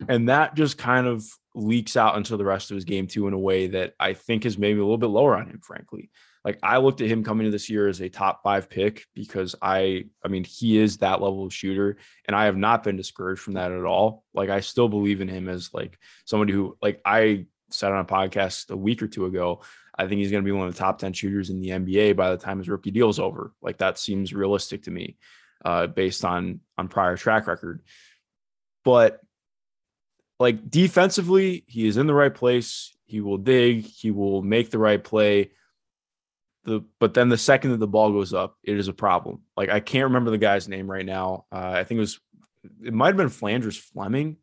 And 0.10 0.28
that 0.28 0.56
just 0.56 0.78
kind 0.78 1.08
of 1.08 1.24
leaks 1.54 1.98
out 1.98 2.16
into 2.18 2.38
the 2.38 2.46
rest 2.46 2.72
of 2.72 2.76
his 2.76 2.86
game 2.86 3.08
too 3.08 3.28
in 3.28 3.34
a 3.34 3.40
way 3.40 3.68
that 3.68 3.94
I 4.00 4.14
think 4.14 4.46
is 4.46 4.58
maybe 4.58 4.80
a 4.80 4.84
little 4.84 4.98
bit 4.98 5.08
lower 5.08 5.36
on 5.36 5.48
him, 5.48 5.60
frankly. 5.62 6.10
Like 6.44 6.58
I 6.64 6.78
looked 6.78 7.02
at 7.02 7.08
him 7.08 7.24
coming 7.24 7.46
to 7.46 7.52
this 7.52 7.70
year 7.70 7.88
as 7.88 8.00
a 8.00 8.10
top 8.10 8.42
five 8.44 8.70
pick 8.70 9.06
because 9.14 9.56
I, 9.62 10.06
I 10.26 10.28
mean, 10.28 10.44
he 10.44 10.78
is 10.78 10.98
that 10.98 11.22
level 11.22 11.46
of 11.46 11.54
shooter, 11.54 11.98
and 12.26 12.36
I 12.36 12.46
have 12.46 12.58
not 12.58 12.84
been 12.84 12.98
discouraged 12.98 13.42
from 13.42 13.54
that 13.54 13.72
at 13.72 13.86
all. 13.86 14.24
Like 14.34 14.50
I 14.50 14.62
still 14.62 14.90
believe 14.90 15.22
in 15.22 15.28
him 15.28 15.48
as 15.48 15.72
like 15.74 16.00
somebody 16.26 16.54
who, 16.54 16.78
like 16.82 17.00
I 17.06 17.46
said 17.70 17.92
on 17.92 18.00
a 18.00 18.06
podcast 18.06 18.72
a 18.72 18.78
week 18.78 19.04
or 19.04 19.08
two 19.08 19.26
ago, 19.26 19.62
I 19.96 20.08
think 20.08 20.20
he's 20.20 20.32
going 20.32 20.44
to 20.44 20.48
be 20.48 20.52
one 20.52 20.68
of 20.68 20.74
the 20.74 20.80
top 20.80 20.98
10 20.98 21.14
shooters 21.14 21.50
in 21.50 21.60
the 21.60 21.70
NBA 21.70 22.16
by 22.16 22.32
the 22.32 22.38
time 22.38 22.58
his 22.58 22.70
rookie 22.70 22.92
deal 22.92 23.10
is 23.10 23.20
over. 23.20 23.54
Like 23.62 23.78
that 23.78 24.00
seems 24.00 24.34
realistic 24.34 24.84
to 24.84 24.92
me 24.92 25.18
uh, 25.64 25.88
based 25.88 26.26
on 26.26 26.62
on 26.78 26.88
prior 26.88 27.18
track 27.18 27.48
record. 27.48 27.84
But 28.84 29.20
like 30.42 30.70
defensively, 30.70 31.64
he 31.68 31.88
is 31.88 31.98
in 31.98 32.08
the 32.08 32.16
right 32.16 32.34
place. 32.34 32.96
He 33.06 33.22
will 33.22 33.38
dig, 33.38 33.86
he 33.86 34.10
will 34.10 34.42
make 34.42 34.72
the 34.72 34.80
right 34.80 35.02
play. 35.02 35.52
The 36.64 36.84
but 37.00 37.14
then 37.14 37.30
the 37.30 37.38
second 37.38 37.72
that 37.72 37.78
the 37.78 37.88
ball 37.88 38.12
goes 38.12 38.34
up, 38.34 38.58
it 38.64 38.76
is 38.76 38.88
a 38.88 38.94
problem. 38.94 39.44
Like 39.56 39.70
I 39.70 39.80
can't 39.80 40.06
remember 40.06 40.32
the 40.32 40.40
guy's 40.40 40.68
name 40.68 40.90
right 40.90 41.06
now. 41.06 41.46
Uh, 41.52 41.74
I 41.76 41.84
think 41.84 41.98
it 41.98 42.02
was 42.02 42.20
it 42.84 42.94
might 42.94 43.08
have 43.08 43.18
been 43.18 43.28
Phlandrous 43.28 43.78
Fleming 43.78 44.38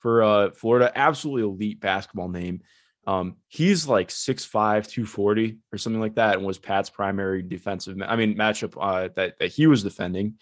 for 0.00 0.22
uh, 0.22 0.50
Florida. 0.50 0.92
Absolutely 0.94 1.42
elite 1.42 1.80
basketball 1.80 2.28
name. 2.28 2.60
Um, 3.06 3.36
he's 3.46 3.88
like 3.88 4.08
6'5, 4.08 4.50
240 4.50 5.58
or 5.72 5.78
something 5.78 6.00
like 6.00 6.16
that, 6.16 6.36
and 6.36 6.44
was 6.44 6.58
Pat's 6.58 6.90
primary 6.90 7.40
defensive, 7.40 7.96
I 8.06 8.16
mean, 8.16 8.36
matchup 8.36 8.74
uh, 8.78 9.08
that, 9.16 9.38
that 9.38 9.50
he 9.50 9.66
was 9.66 9.82
defending. 9.82 10.34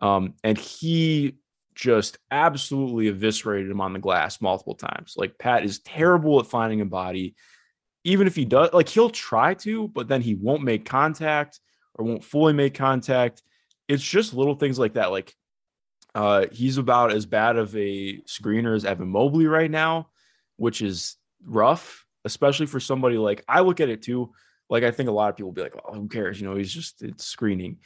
Um, 0.00 0.32
and 0.42 0.56
he 0.56 1.36
just 1.76 2.18
absolutely 2.30 3.06
eviscerated 3.08 3.70
him 3.70 3.80
on 3.80 3.92
the 3.92 3.98
glass 4.00 4.40
multiple 4.40 4.74
times. 4.74 5.14
Like 5.16 5.38
Pat 5.38 5.64
is 5.64 5.78
terrible 5.80 6.40
at 6.40 6.46
finding 6.46 6.80
a 6.80 6.86
body. 6.86 7.36
Even 8.02 8.26
if 8.26 8.34
he 8.34 8.44
does, 8.44 8.72
like 8.72 8.88
he'll 8.88 9.10
try 9.10 9.54
to, 9.54 9.88
but 9.88 10.08
then 10.08 10.22
he 10.22 10.34
won't 10.34 10.62
make 10.62 10.84
contact 10.84 11.60
or 11.94 12.04
won't 12.04 12.24
fully 12.24 12.52
make 12.52 12.74
contact. 12.74 13.42
It's 13.88 14.02
just 14.02 14.34
little 14.34 14.54
things 14.54 14.78
like 14.78 14.94
that. 14.94 15.10
Like 15.10 15.34
uh, 16.14 16.46
he's 16.50 16.78
about 16.78 17.12
as 17.12 17.26
bad 17.26 17.56
of 17.56 17.76
a 17.76 18.20
screener 18.22 18.74
as 18.74 18.84
Evan 18.84 19.08
Mobley 19.08 19.46
right 19.46 19.70
now, 19.70 20.08
which 20.56 20.82
is 20.82 21.16
rough 21.44 22.06
especially 22.26 22.66
for 22.66 22.80
somebody 22.80 23.16
like 23.16 23.42
I 23.48 23.60
look 23.60 23.80
at 23.80 23.88
it 23.88 24.02
too. 24.02 24.32
Like 24.68 24.82
I 24.82 24.90
think 24.90 25.08
a 25.08 25.12
lot 25.12 25.30
of 25.30 25.36
people 25.36 25.52
be 25.52 25.62
like, 25.62 25.76
"Oh, 25.86 25.94
who 25.94 26.08
cares?" 26.08 26.38
You 26.38 26.48
know, 26.48 26.56
he's 26.56 26.72
just 26.72 27.00
it's 27.02 27.24
screening. 27.24 27.78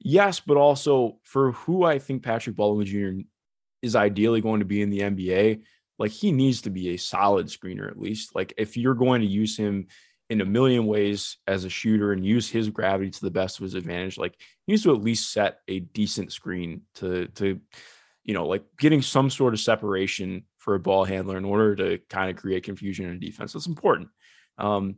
Yes, 0.00 0.40
but 0.40 0.56
also 0.56 1.18
for 1.22 1.52
who 1.52 1.84
I 1.84 2.00
think 2.00 2.24
Patrick 2.24 2.56
Baldwin 2.56 2.86
Jr. 2.86 3.22
is 3.84 3.96
ideally 3.96 4.40
going 4.40 4.60
to 4.60 4.66
be 4.66 4.82
in 4.82 4.90
the 4.90 5.00
NBA, 5.00 5.62
like 5.98 6.10
he 6.10 6.32
needs 6.32 6.62
to 6.62 6.70
be 6.70 6.90
a 6.90 6.96
solid 6.96 7.46
screener 7.46 7.88
at 7.88 7.98
least. 7.98 8.34
Like 8.34 8.54
if 8.56 8.76
you're 8.76 8.94
going 8.94 9.20
to 9.20 9.26
use 9.26 9.56
him 9.56 9.86
in 10.30 10.40
a 10.40 10.44
million 10.44 10.86
ways 10.86 11.36
as 11.46 11.64
a 11.64 11.70
shooter 11.70 12.12
and 12.12 12.24
use 12.24 12.50
his 12.50 12.70
gravity 12.70 13.10
to 13.10 13.20
the 13.20 13.30
best 13.30 13.58
of 13.58 13.64
his 13.64 13.74
advantage, 13.74 14.18
like 14.18 14.34
he 14.66 14.72
needs 14.72 14.82
to 14.84 14.94
at 14.94 15.02
least 15.02 15.32
set 15.32 15.58
a 15.68 15.80
decent 15.80 16.32
screen 16.32 16.82
to 16.96 17.26
to 17.28 17.60
you 18.24 18.32
know, 18.32 18.46
like 18.46 18.64
getting 18.78 19.02
some 19.02 19.28
sort 19.28 19.52
of 19.52 19.60
separation 19.60 20.44
for 20.56 20.74
a 20.74 20.80
ball 20.80 21.04
handler 21.04 21.36
in 21.36 21.44
order 21.44 21.76
to 21.76 21.98
kind 22.08 22.30
of 22.30 22.36
create 22.36 22.64
confusion 22.64 23.06
in 23.06 23.20
defense. 23.20 23.52
That's 23.52 23.66
important. 23.66 24.08
Um, 24.56 24.96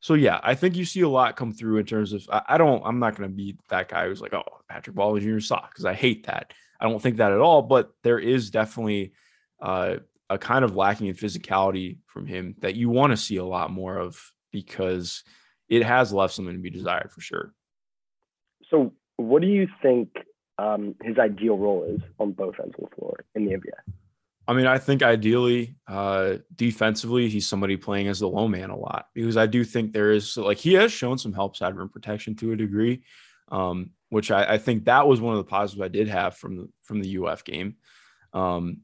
so 0.00 0.14
yeah, 0.14 0.40
I 0.42 0.54
think 0.54 0.76
you 0.76 0.84
see 0.84 1.00
a 1.00 1.08
lot 1.08 1.36
come 1.36 1.52
through 1.52 1.78
in 1.78 1.86
terms 1.86 2.12
of 2.12 2.26
I, 2.30 2.42
I 2.48 2.58
don't 2.58 2.82
I'm 2.84 2.98
not 2.98 3.16
going 3.16 3.30
to 3.30 3.34
be 3.34 3.56
that 3.70 3.88
guy 3.88 4.06
who's 4.06 4.20
like, 4.20 4.34
oh, 4.34 4.44
Patrick 4.68 4.96
Baldwin 4.96 5.22
Jr. 5.22 5.40
sucks 5.40 5.68
because 5.68 5.84
I 5.84 5.94
hate 5.94 6.26
that. 6.26 6.52
I 6.80 6.88
don't 6.88 7.00
think 7.00 7.18
that 7.18 7.32
at 7.32 7.40
all. 7.40 7.62
But 7.62 7.92
there 8.02 8.18
is 8.18 8.50
definitely 8.50 9.12
uh, 9.60 9.96
a 10.28 10.38
kind 10.38 10.64
of 10.64 10.76
lacking 10.76 11.08
in 11.08 11.14
physicality 11.14 11.98
from 12.06 12.26
him 12.26 12.54
that 12.60 12.76
you 12.76 12.88
want 12.88 13.12
to 13.12 13.16
see 13.16 13.36
a 13.36 13.44
lot 13.44 13.70
more 13.70 13.96
of 13.96 14.32
because 14.52 15.24
it 15.68 15.84
has 15.84 16.12
left 16.12 16.34
something 16.34 16.54
to 16.54 16.60
be 16.60 16.70
desired 16.70 17.10
for 17.12 17.20
sure. 17.20 17.52
So, 18.70 18.92
what 19.16 19.42
do 19.42 19.48
you 19.48 19.68
think 19.82 20.08
um, 20.58 20.94
his 21.02 21.18
ideal 21.18 21.56
role 21.56 21.84
is 21.84 22.00
on 22.18 22.32
both 22.32 22.54
ends 22.62 22.74
of 22.78 22.88
the 22.88 22.96
floor 22.96 23.24
in 23.34 23.44
the 23.44 23.52
NBA? 23.52 23.94
I 24.48 24.52
mean, 24.52 24.66
I 24.66 24.78
think 24.78 25.02
ideally, 25.02 25.76
uh, 25.86 26.38
defensively, 26.56 27.28
he's 27.28 27.46
somebody 27.46 27.76
playing 27.76 28.08
as 28.08 28.18
the 28.18 28.28
low 28.28 28.48
man 28.48 28.70
a 28.70 28.76
lot 28.76 29.06
because 29.14 29.36
I 29.36 29.46
do 29.46 29.62
think 29.62 29.92
there 29.92 30.10
is 30.10 30.36
like 30.36 30.58
he 30.58 30.74
has 30.74 30.90
shown 30.92 31.18
some 31.18 31.32
help 31.32 31.56
side 31.56 31.76
rim 31.76 31.88
protection 31.88 32.34
to 32.36 32.52
a 32.52 32.56
degree, 32.56 33.04
um, 33.52 33.90
which 34.10 34.30
I, 34.30 34.54
I, 34.54 34.58
think 34.58 34.84
that 34.84 35.08
was 35.08 35.20
one 35.20 35.34
of 35.34 35.38
the 35.38 35.48
positives 35.48 35.82
I 35.82 35.88
did 35.88 36.08
have 36.08 36.36
from 36.36 36.56
the 36.56 36.68
from 36.82 37.00
the 37.00 37.18
UF 37.18 37.44
game. 37.44 37.76
Um, 38.32 38.82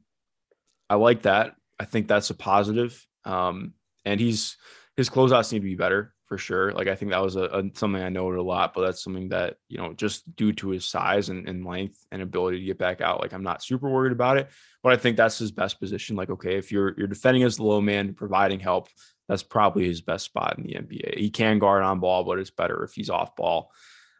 I 0.89 0.95
like 0.95 1.23
that. 1.23 1.55
I 1.79 1.85
think 1.85 2.07
that's 2.07 2.29
a 2.29 2.33
positive. 2.33 3.05
Um, 3.25 3.73
and 4.05 4.19
he's 4.19 4.57
his 4.95 5.09
closeouts 5.09 5.51
need 5.51 5.59
to 5.59 5.65
be 5.65 5.75
better 5.75 6.13
for 6.25 6.37
sure. 6.37 6.73
Like 6.73 6.87
I 6.87 6.95
think 6.95 7.11
that 7.11 7.23
was 7.23 7.35
a, 7.35 7.43
a, 7.43 7.63
something 7.73 8.01
I 8.01 8.09
noted 8.09 8.39
a 8.39 8.43
lot, 8.43 8.73
but 8.73 8.81
that's 8.81 9.03
something 9.03 9.29
that 9.29 9.57
you 9.69 9.77
know 9.77 9.93
just 9.93 10.35
due 10.35 10.53
to 10.53 10.69
his 10.69 10.85
size 10.85 11.29
and, 11.29 11.47
and, 11.47 11.65
length 11.65 12.05
and 12.11 12.21
ability 12.21 12.59
to 12.59 12.65
get 12.65 12.77
back 12.77 13.01
out, 13.01 13.21
like 13.21 13.33
I'm 13.33 13.43
not 13.43 13.63
super 13.63 13.89
worried 13.89 14.11
about 14.11 14.37
it. 14.37 14.49
But 14.83 14.93
I 14.93 14.97
think 14.97 15.17
that's 15.17 15.37
his 15.37 15.51
best 15.51 15.79
position. 15.79 16.15
Like 16.15 16.29
okay, 16.29 16.57
if 16.57 16.71
you're 16.71 16.93
you're 16.97 17.07
defending 17.07 17.43
as 17.43 17.57
the 17.57 17.63
low 17.63 17.81
man, 17.81 18.13
providing 18.13 18.59
help, 18.59 18.89
that's 19.27 19.43
probably 19.43 19.85
his 19.85 20.01
best 20.01 20.25
spot 20.25 20.57
in 20.57 20.63
the 20.63 20.73
NBA. 20.73 21.17
He 21.17 21.29
can 21.29 21.59
guard 21.59 21.83
on 21.83 21.99
ball, 21.99 22.23
but 22.23 22.39
it's 22.39 22.51
better 22.51 22.83
if 22.83 22.93
he's 22.93 23.09
off 23.09 23.35
ball. 23.35 23.71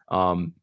Um, 0.08 0.54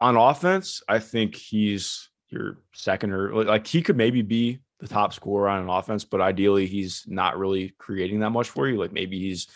on 0.00 0.16
offense, 0.16 0.82
I 0.88 0.98
think 0.98 1.34
he's 1.34 2.08
your 2.28 2.58
second 2.72 3.12
or 3.12 3.44
like 3.44 3.66
he 3.66 3.82
could 3.82 3.96
maybe 3.96 4.22
be 4.22 4.60
the 4.78 4.88
top 4.88 5.12
scorer 5.12 5.48
on 5.48 5.62
an 5.62 5.68
offense, 5.68 6.04
but 6.04 6.20
ideally 6.20 6.66
he's 6.66 7.04
not 7.06 7.38
really 7.38 7.74
creating 7.78 8.20
that 8.20 8.30
much 8.30 8.48
for 8.48 8.68
you. 8.68 8.78
Like 8.78 8.92
maybe 8.92 9.18
he's 9.18 9.48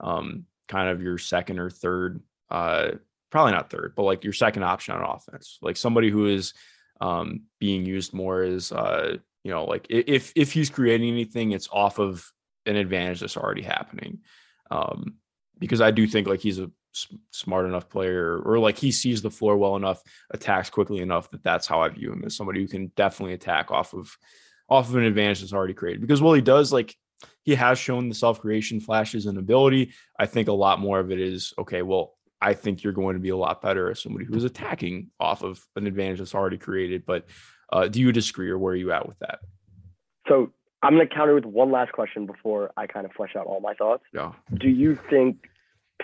um, 0.00 0.44
kind 0.68 0.88
of 0.88 1.02
your 1.02 1.18
second 1.18 1.58
or 1.58 1.70
third, 1.70 2.20
uh, 2.50 2.92
probably 3.30 3.52
not 3.52 3.70
third, 3.70 3.94
but 3.96 4.02
like 4.02 4.24
your 4.24 4.32
second 4.32 4.64
option 4.64 4.94
on 4.94 5.04
offense, 5.04 5.58
like 5.62 5.76
somebody 5.76 6.10
who 6.10 6.26
is 6.26 6.54
um, 7.00 7.42
being 7.60 7.86
used 7.86 8.12
more 8.12 8.42
as, 8.42 8.72
uh, 8.72 9.16
you 9.44 9.50
know, 9.50 9.64
like 9.64 9.86
if 9.88 10.32
if 10.36 10.52
he's 10.52 10.70
creating 10.70 11.10
anything, 11.10 11.52
it's 11.52 11.68
off 11.72 11.98
of 11.98 12.28
an 12.66 12.76
advantage 12.76 13.20
that's 13.20 13.36
already 13.36 13.62
happening. 13.62 14.20
Um, 14.70 15.16
because 15.58 15.80
I 15.80 15.90
do 15.90 16.06
think 16.06 16.26
like 16.26 16.40
he's 16.40 16.58
a 16.58 16.70
smart 17.30 17.64
enough 17.64 17.88
player 17.88 18.38
or 18.44 18.58
like 18.58 18.76
he 18.76 18.92
sees 18.92 19.22
the 19.22 19.30
floor 19.30 19.56
well 19.56 19.76
enough 19.76 20.02
attacks 20.30 20.68
quickly 20.68 20.98
enough 20.98 21.30
that 21.30 21.42
that's 21.42 21.66
how 21.66 21.80
i 21.80 21.88
view 21.88 22.12
him 22.12 22.22
as 22.22 22.36
somebody 22.36 22.60
who 22.60 22.68
can 22.68 22.92
definitely 22.96 23.32
attack 23.32 23.70
off 23.70 23.94
of 23.94 24.14
off 24.68 24.90
of 24.90 24.96
an 24.96 25.04
advantage 25.04 25.40
that's 25.40 25.54
already 25.54 25.72
created 25.72 26.02
because 26.02 26.20
while 26.20 26.34
he 26.34 26.42
does 26.42 26.70
like 26.70 26.94
he 27.42 27.54
has 27.54 27.78
shown 27.78 28.08
the 28.08 28.14
self 28.14 28.40
creation 28.40 28.80
flashes 28.80 29.26
and 29.26 29.38
ability. 29.38 29.92
I 30.18 30.26
think 30.26 30.48
a 30.48 30.52
lot 30.52 30.80
more 30.80 31.00
of 31.00 31.10
it 31.10 31.20
is 31.20 31.52
okay. 31.58 31.82
Well, 31.82 32.14
I 32.40 32.54
think 32.54 32.82
you're 32.82 32.92
going 32.92 33.14
to 33.14 33.20
be 33.20 33.30
a 33.30 33.36
lot 33.36 33.62
better 33.62 33.90
as 33.90 34.00
somebody 34.00 34.24
who's 34.24 34.44
attacking 34.44 35.10
off 35.20 35.42
of 35.42 35.64
an 35.76 35.86
advantage 35.86 36.18
that's 36.18 36.34
already 36.34 36.58
created. 36.58 37.04
But 37.06 37.26
uh, 37.72 37.88
do 37.88 38.00
you 38.00 38.12
disagree, 38.12 38.50
or 38.50 38.58
where 38.58 38.72
are 38.72 38.76
you 38.76 38.92
at 38.92 39.06
with 39.06 39.18
that? 39.20 39.40
So 40.28 40.52
I'm 40.82 40.94
going 40.96 41.08
to 41.08 41.14
counter 41.14 41.34
with 41.34 41.44
one 41.44 41.70
last 41.70 41.92
question 41.92 42.26
before 42.26 42.72
I 42.76 42.86
kind 42.86 43.06
of 43.06 43.12
flesh 43.12 43.36
out 43.36 43.46
all 43.46 43.60
my 43.60 43.74
thoughts. 43.74 44.02
Yeah. 44.12 44.32
Do 44.52 44.68
you 44.68 44.98
think 45.08 45.48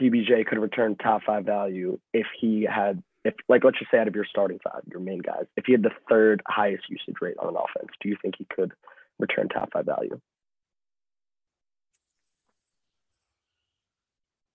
PBJ 0.00 0.46
could 0.46 0.58
return 0.58 0.96
top 0.96 1.22
five 1.26 1.44
value 1.44 1.98
if 2.14 2.26
he 2.40 2.62
had, 2.62 3.02
if 3.24 3.34
like 3.48 3.64
let's 3.64 3.78
just 3.78 3.90
say 3.90 3.98
out 3.98 4.06
of 4.06 4.14
your 4.14 4.24
starting 4.24 4.60
five, 4.62 4.82
your 4.88 5.00
main 5.00 5.18
guys, 5.18 5.46
if 5.56 5.64
he 5.66 5.72
had 5.72 5.82
the 5.82 5.90
third 6.08 6.42
highest 6.46 6.84
usage 6.88 7.16
rate 7.20 7.36
on 7.40 7.48
an 7.48 7.56
offense, 7.56 7.90
do 8.00 8.08
you 8.08 8.16
think 8.22 8.36
he 8.38 8.46
could 8.54 8.72
return 9.18 9.48
top 9.48 9.70
five 9.72 9.84
value? 9.84 10.20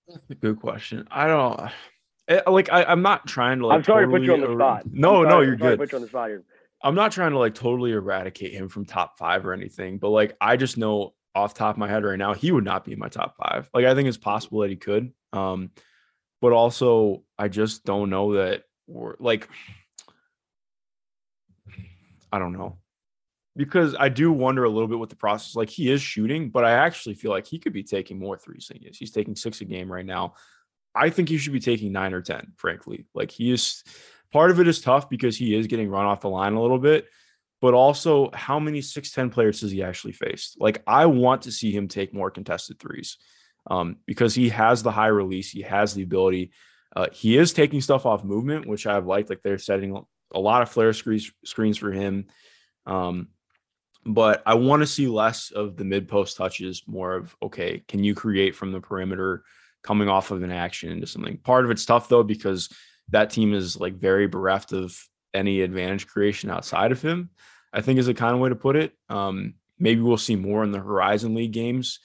That's 0.07 0.29
a 0.29 0.35
good 0.35 0.59
question. 0.59 1.07
I 1.11 1.27
don't 1.27 1.71
eh, 2.27 2.41
like. 2.47 2.71
I, 2.71 2.91
am 2.91 3.01
not 3.01 3.25
trying 3.25 3.59
to. 3.59 3.67
Like, 3.67 3.77
I'm 3.77 3.83
sorry 3.83 4.05
totally 4.05 4.27
to 4.27 4.33
put 4.33 4.39
you 4.39 4.45
on 4.45 4.57
the 4.57 4.63
spot. 4.63 4.83
No, 4.91 5.23
no, 5.23 5.41
you're 5.41 5.55
good. 5.55 5.79
put 5.79 5.91
you 5.91 5.97
on 5.97 6.01
the 6.01 6.07
spot. 6.07 6.29
I'm 6.83 6.95
not 6.95 7.11
trying 7.11 7.31
to 7.31 7.37
like 7.37 7.55
totally 7.55 7.91
eradicate 7.91 8.53
him 8.53 8.67
from 8.67 8.85
top 8.85 9.17
five 9.17 9.45
or 9.45 9.53
anything, 9.53 9.97
but 9.97 10.09
like 10.09 10.35
I 10.41 10.57
just 10.57 10.77
know 10.77 11.13
off 11.33 11.53
top 11.53 11.75
of 11.75 11.79
my 11.79 11.87
head 11.87 12.03
right 12.03 12.19
now 12.19 12.33
he 12.33 12.51
would 12.51 12.65
not 12.65 12.85
be 12.85 12.91
in 12.91 12.99
my 12.99 13.07
top 13.07 13.35
five. 13.37 13.69
Like 13.73 13.85
I 13.85 13.95
think 13.95 14.07
it's 14.07 14.17
possible 14.17 14.59
that 14.59 14.69
he 14.69 14.75
could, 14.75 15.13
um, 15.31 15.71
but 16.41 16.51
also 16.51 17.23
I 17.37 17.47
just 17.47 17.85
don't 17.85 18.09
know 18.09 18.33
that 18.33 18.63
we're 18.87 19.15
like. 19.19 19.49
I 22.31 22.39
don't 22.39 22.53
know 22.53 22.79
because 23.55 23.95
I 23.97 24.09
do 24.09 24.31
wonder 24.31 24.63
a 24.63 24.69
little 24.69 24.87
bit 24.87 24.99
with 24.99 25.09
the 25.09 25.15
process. 25.15 25.55
Like 25.55 25.69
he 25.69 25.91
is 25.91 26.01
shooting, 26.01 26.49
but 26.49 26.65
I 26.65 26.71
actually 26.71 27.15
feel 27.15 27.31
like 27.31 27.45
he 27.45 27.59
could 27.59 27.73
be 27.73 27.83
taking 27.83 28.19
more 28.19 28.37
threes 28.37 28.67
than 28.67 28.79
he 28.79 28.87
is. 28.87 28.97
He's 28.97 29.11
taking 29.11 29.35
six 29.35 29.61
a 29.61 29.65
game 29.65 29.91
right 29.91 30.05
now. 30.05 30.33
I 30.95 31.09
think 31.09 31.29
he 31.29 31.37
should 31.37 31.53
be 31.53 31.59
taking 31.59 31.91
nine 31.91 32.13
or 32.13 32.21
10, 32.21 32.53
frankly. 32.55 33.05
Like 33.13 33.31
he 33.31 33.51
is 33.51 33.83
part 34.33 34.51
of 34.51 34.59
it 34.59 34.67
is 34.67 34.81
tough 34.81 35.09
because 35.09 35.37
he 35.37 35.55
is 35.55 35.67
getting 35.67 35.89
run 35.89 36.05
off 36.05 36.21
the 36.21 36.29
line 36.29 36.53
a 36.53 36.61
little 36.61 36.79
bit, 36.79 37.05
but 37.61 37.75
also 37.75 38.31
how 38.33 38.59
many 38.59 38.79
6'10 38.79 39.31
players 39.31 39.61
does 39.61 39.71
he 39.71 39.83
actually 39.83 40.13
face? 40.13 40.57
Like 40.59 40.81
I 40.87 41.05
want 41.05 41.43
to 41.43 41.51
see 41.51 41.71
him 41.71 41.87
take 41.87 42.13
more 42.13 42.31
contested 42.31 42.79
threes 42.79 43.17
um, 43.69 43.97
because 44.07 44.33
he 44.33 44.49
has 44.49 44.81
the 44.81 44.91
high 44.91 45.07
release, 45.07 45.51
he 45.51 45.61
has 45.61 45.93
the 45.93 46.03
ability. 46.03 46.51
Uh, 46.95 47.07
he 47.11 47.37
is 47.37 47.53
taking 47.53 47.79
stuff 47.79 48.05
off 48.05 48.23
movement, 48.23 48.65
which 48.65 48.87
I've 48.87 49.05
liked. 49.05 49.29
Like 49.29 49.41
they're 49.43 49.57
setting 49.57 50.03
a 50.33 50.39
lot 50.39 50.63
of 50.63 50.69
flare 50.69 50.93
screens 50.93 51.31
screens 51.45 51.77
for 51.77 51.91
him. 51.91 52.25
Um, 52.85 53.29
but 54.05 54.43
I 54.45 54.55
want 54.55 54.81
to 54.81 54.87
see 54.87 55.07
less 55.07 55.51
of 55.51 55.77
the 55.77 55.85
mid 55.85 56.07
post 56.07 56.37
touches, 56.37 56.83
more 56.87 57.15
of 57.15 57.35
okay, 57.41 57.83
can 57.87 58.03
you 58.03 58.15
create 58.15 58.55
from 58.55 58.71
the 58.71 58.81
perimeter 58.81 59.43
coming 59.83 60.09
off 60.09 60.31
of 60.31 60.43
an 60.43 60.51
action 60.51 60.91
into 60.91 61.07
something? 61.07 61.37
Part 61.37 61.65
of 61.65 61.71
it's 61.71 61.85
tough 61.85 62.09
though, 62.09 62.23
because 62.23 62.69
that 63.09 63.29
team 63.29 63.53
is 63.53 63.79
like 63.79 63.95
very 63.95 64.27
bereft 64.27 64.73
of 64.73 64.97
any 65.33 65.61
advantage 65.61 66.07
creation 66.07 66.49
outside 66.49 66.91
of 66.91 67.01
him, 67.01 67.29
I 67.71 67.81
think 67.81 67.99
is 67.99 68.07
a 68.07 68.13
kind 68.13 68.33
of 68.33 68.39
way 68.39 68.49
to 68.49 68.55
put 68.55 68.75
it. 68.75 68.93
Um, 69.09 69.55
maybe 69.79 70.01
we'll 70.01 70.17
see 70.17 70.35
more 70.35 70.63
in 70.63 70.71
the 70.71 70.79
Horizon 70.79 71.35
League 71.35 71.51
games, 71.51 71.99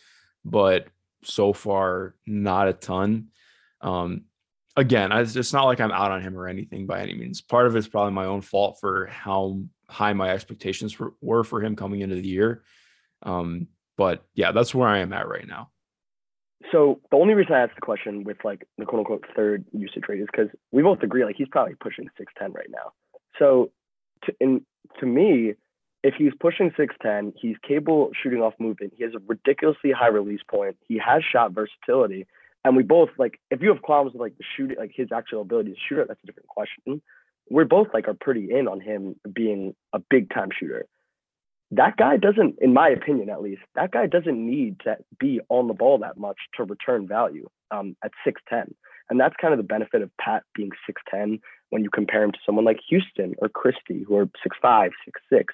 but 0.44 0.88
so 1.24 1.52
far, 1.52 2.14
not 2.26 2.68
a 2.68 2.72
ton. 2.72 3.28
Um, 3.80 4.24
again, 4.76 5.12
it's 5.12 5.52
not 5.52 5.64
like 5.64 5.80
I'm 5.80 5.92
out 5.92 6.10
on 6.10 6.22
him 6.22 6.36
or 6.36 6.46
anything 6.46 6.86
by 6.86 7.00
any 7.00 7.14
means. 7.14 7.40
Part 7.40 7.66
of 7.66 7.76
it's 7.76 7.88
probably 7.88 8.12
my 8.12 8.26
own 8.26 8.40
fault 8.40 8.78
for 8.80 9.06
how 9.06 9.62
high 9.88 10.12
my 10.12 10.30
expectations 10.30 10.92
for, 10.92 11.14
were 11.20 11.44
for 11.44 11.62
him 11.62 11.76
coming 11.76 12.00
into 12.00 12.16
the 12.16 12.26
year. 12.26 12.62
Um, 13.22 13.68
but 13.96 14.24
yeah, 14.34 14.52
that's 14.52 14.74
where 14.74 14.88
I 14.88 14.98
am 14.98 15.12
at 15.12 15.28
right 15.28 15.46
now. 15.46 15.70
So 16.72 17.00
the 17.10 17.16
only 17.16 17.34
reason 17.34 17.54
I 17.54 17.60
asked 17.60 17.76
the 17.76 17.80
question 17.80 18.24
with 18.24 18.38
like 18.44 18.66
the 18.78 18.84
quote 18.84 19.00
unquote 19.00 19.24
third 19.34 19.64
usage 19.72 20.04
rate 20.08 20.20
is 20.20 20.26
because 20.30 20.48
we 20.72 20.82
both 20.82 21.02
agree 21.02 21.24
like 21.24 21.36
he's 21.36 21.48
probably 21.48 21.74
pushing 21.74 22.08
six 22.16 22.32
ten 22.38 22.52
right 22.52 22.68
now. 22.70 22.92
So 23.38 23.70
to 24.24 24.34
in 24.40 24.64
to 25.00 25.06
me, 25.06 25.54
if 26.02 26.14
he's 26.18 26.32
pushing 26.40 26.72
six 26.76 26.94
ten, 27.00 27.32
he's 27.40 27.56
capable 27.66 28.10
shooting 28.20 28.42
off 28.42 28.54
movement. 28.58 28.92
He 28.96 29.04
has 29.04 29.14
a 29.14 29.22
ridiculously 29.26 29.92
high 29.92 30.08
release 30.08 30.40
point. 30.50 30.76
He 30.86 30.98
has 30.98 31.22
shot 31.24 31.52
versatility. 31.52 32.26
And 32.64 32.76
we 32.76 32.82
both 32.82 33.10
like 33.18 33.40
if 33.50 33.62
you 33.62 33.68
have 33.72 33.82
qualms 33.82 34.12
with 34.12 34.20
like 34.20 34.36
the 34.36 34.44
shooting, 34.56 34.76
like 34.78 34.92
his 34.94 35.08
actual 35.12 35.42
ability 35.42 35.70
to 35.70 35.76
shoot 35.88 36.00
it, 36.00 36.08
that's 36.08 36.20
a 36.22 36.26
different 36.26 36.48
question 36.48 37.00
we're 37.50 37.64
both 37.64 37.88
like 37.94 38.08
are 38.08 38.14
pretty 38.14 38.50
in 38.50 38.68
on 38.68 38.80
him 38.80 39.16
being 39.32 39.74
a 39.92 39.98
big 39.98 40.30
time 40.32 40.48
shooter. 40.58 40.86
That 41.70 41.96
guy 41.96 42.16
doesn't, 42.16 42.56
in 42.60 42.72
my 42.72 42.88
opinion 42.88 43.28
at 43.28 43.42
least, 43.42 43.62
that 43.74 43.90
guy 43.90 44.06
doesn't 44.06 44.38
need 44.38 44.80
to 44.84 44.96
be 45.20 45.40
on 45.50 45.68
the 45.68 45.74
ball 45.74 45.98
that 45.98 46.16
much 46.16 46.38
to 46.56 46.64
return 46.64 47.06
value 47.06 47.46
um, 47.70 47.94
at 48.02 48.12
6'10. 48.26 48.72
And 49.10 49.20
that's 49.20 49.34
kind 49.40 49.52
of 49.52 49.58
the 49.58 49.64
benefit 49.64 50.02
of 50.02 50.10
Pat 50.18 50.44
being 50.54 50.70
6'10 51.14 51.40
when 51.70 51.82
you 51.82 51.90
compare 51.90 52.22
him 52.22 52.32
to 52.32 52.38
someone 52.44 52.64
like 52.64 52.80
Houstan 52.90 53.34
or 53.38 53.48
Christie, 53.48 54.04
who 54.06 54.16
are 54.16 54.26
6'5, 54.64 54.90
6'6. 55.32 55.44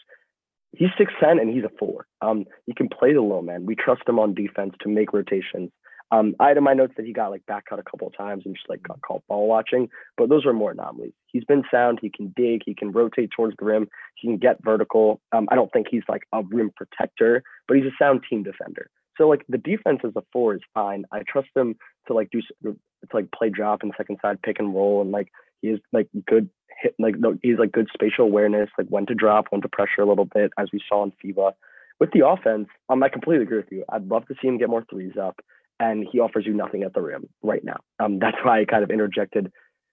He's 0.72 0.88
6'10 0.98 1.40
and 1.40 1.54
he's 1.54 1.64
a 1.64 1.70
four. 1.78 2.06
Um, 2.20 2.46
he 2.66 2.74
can 2.74 2.88
play 2.88 3.12
the 3.12 3.20
low 3.20 3.42
man. 3.42 3.66
We 3.66 3.76
trust 3.76 4.02
him 4.08 4.18
on 4.18 4.34
defense 4.34 4.74
to 4.80 4.88
make 4.88 5.12
rotations. 5.12 5.70
Um, 6.10 6.34
I 6.38 6.48
had 6.48 6.56
in 6.56 6.64
my 6.64 6.74
notes 6.74 6.94
that 6.96 7.06
he 7.06 7.12
got 7.12 7.30
like 7.30 7.44
back 7.46 7.64
cut 7.66 7.78
a 7.78 7.82
couple 7.82 8.06
of 8.06 8.16
times 8.16 8.42
and 8.44 8.54
just 8.54 8.68
like 8.68 8.82
got 8.82 9.00
caught 9.02 9.26
ball 9.26 9.48
watching, 9.48 9.88
but 10.16 10.28
those 10.28 10.46
are 10.46 10.52
more 10.52 10.70
anomalies. 10.70 11.12
He's 11.26 11.44
been 11.44 11.64
sound. 11.70 11.98
He 12.00 12.10
can 12.10 12.32
dig. 12.36 12.62
He 12.64 12.74
can 12.74 12.92
rotate 12.92 13.30
towards 13.34 13.56
the 13.58 13.64
rim. 13.64 13.88
He 14.16 14.28
can 14.28 14.36
get 14.36 14.62
vertical. 14.62 15.20
Um, 15.32 15.48
I 15.50 15.54
don't 15.54 15.72
think 15.72 15.88
he's 15.90 16.02
like 16.08 16.22
a 16.32 16.42
rim 16.42 16.70
protector, 16.76 17.42
but 17.66 17.76
he's 17.76 17.86
a 17.86 17.96
sound 17.98 18.22
team 18.28 18.42
defender. 18.42 18.88
So 19.16 19.28
like 19.28 19.44
the 19.48 19.58
defense 19.58 20.00
as 20.04 20.12
a 20.16 20.22
four 20.32 20.54
is 20.54 20.60
fine. 20.72 21.04
I 21.12 21.22
trust 21.26 21.48
him 21.54 21.76
to 22.06 22.14
like 22.14 22.30
do 22.30 22.40
to 22.62 22.76
like 23.12 23.30
play 23.32 23.50
drop 23.50 23.82
and 23.82 23.92
second 23.96 24.18
side 24.22 24.42
pick 24.42 24.58
and 24.58 24.74
roll 24.74 25.02
and 25.02 25.10
like 25.10 25.28
he 25.62 25.68
is 25.68 25.80
like 25.92 26.08
good 26.26 26.48
hit 26.82 26.94
like 26.98 27.16
no, 27.18 27.38
he's 27.42 27.58
like 27.58 27.72
good 27.72 27.88
spatial 27.92 28.24
awareness 28.24 28.68
like 28.76 28.88
when 28.88 29.06
to 29.06 29.14
drop 29.14 29.46
when 29.50 29.62
to 29.62 29.68
pressure 29.68 30.02
a 30.02 30.06
little 30.06 30.24
bit 30.24 30.52
as 30.58 30.68
we 30.72 30.80
saw 30.88 31.04
in 31.04 31.12
FIBA. 31.24 31.52
With 32.00 32.10
the 32.10 32.26
offense, 32.26 32.68
um, 32.88 33.02
I 33.02 33.08
completely 33.08 33.44
agree 33.44 33.58
with 33.58 33.70
you. 33.70 33.84
I'd 33.88 34.08
love 34.08 34.26
to 34.26 34.34
see 34.42 34.48
him 34.48 34.58
get 34.58 34.68
more 34.68 34.84
threes 34.90 35.16
up. 35.20 35.40
And 35.80 36.06
he 36.10 36.20
offers 36.20 36.46
you 36.46 36.54
nothing 36.54 36.82
at 36.82 36.94
the 36.94 37.02
rim 37.02 37.28
right 37.42 37.64
now. 37.64 37.80
Um, 37.98 38.18
that's 38.18 38.36
why 38.42 38.60
I 38.60 38.64
kind 38.64 38.84
of 38.84 38.90
interjected, 38.90 39.50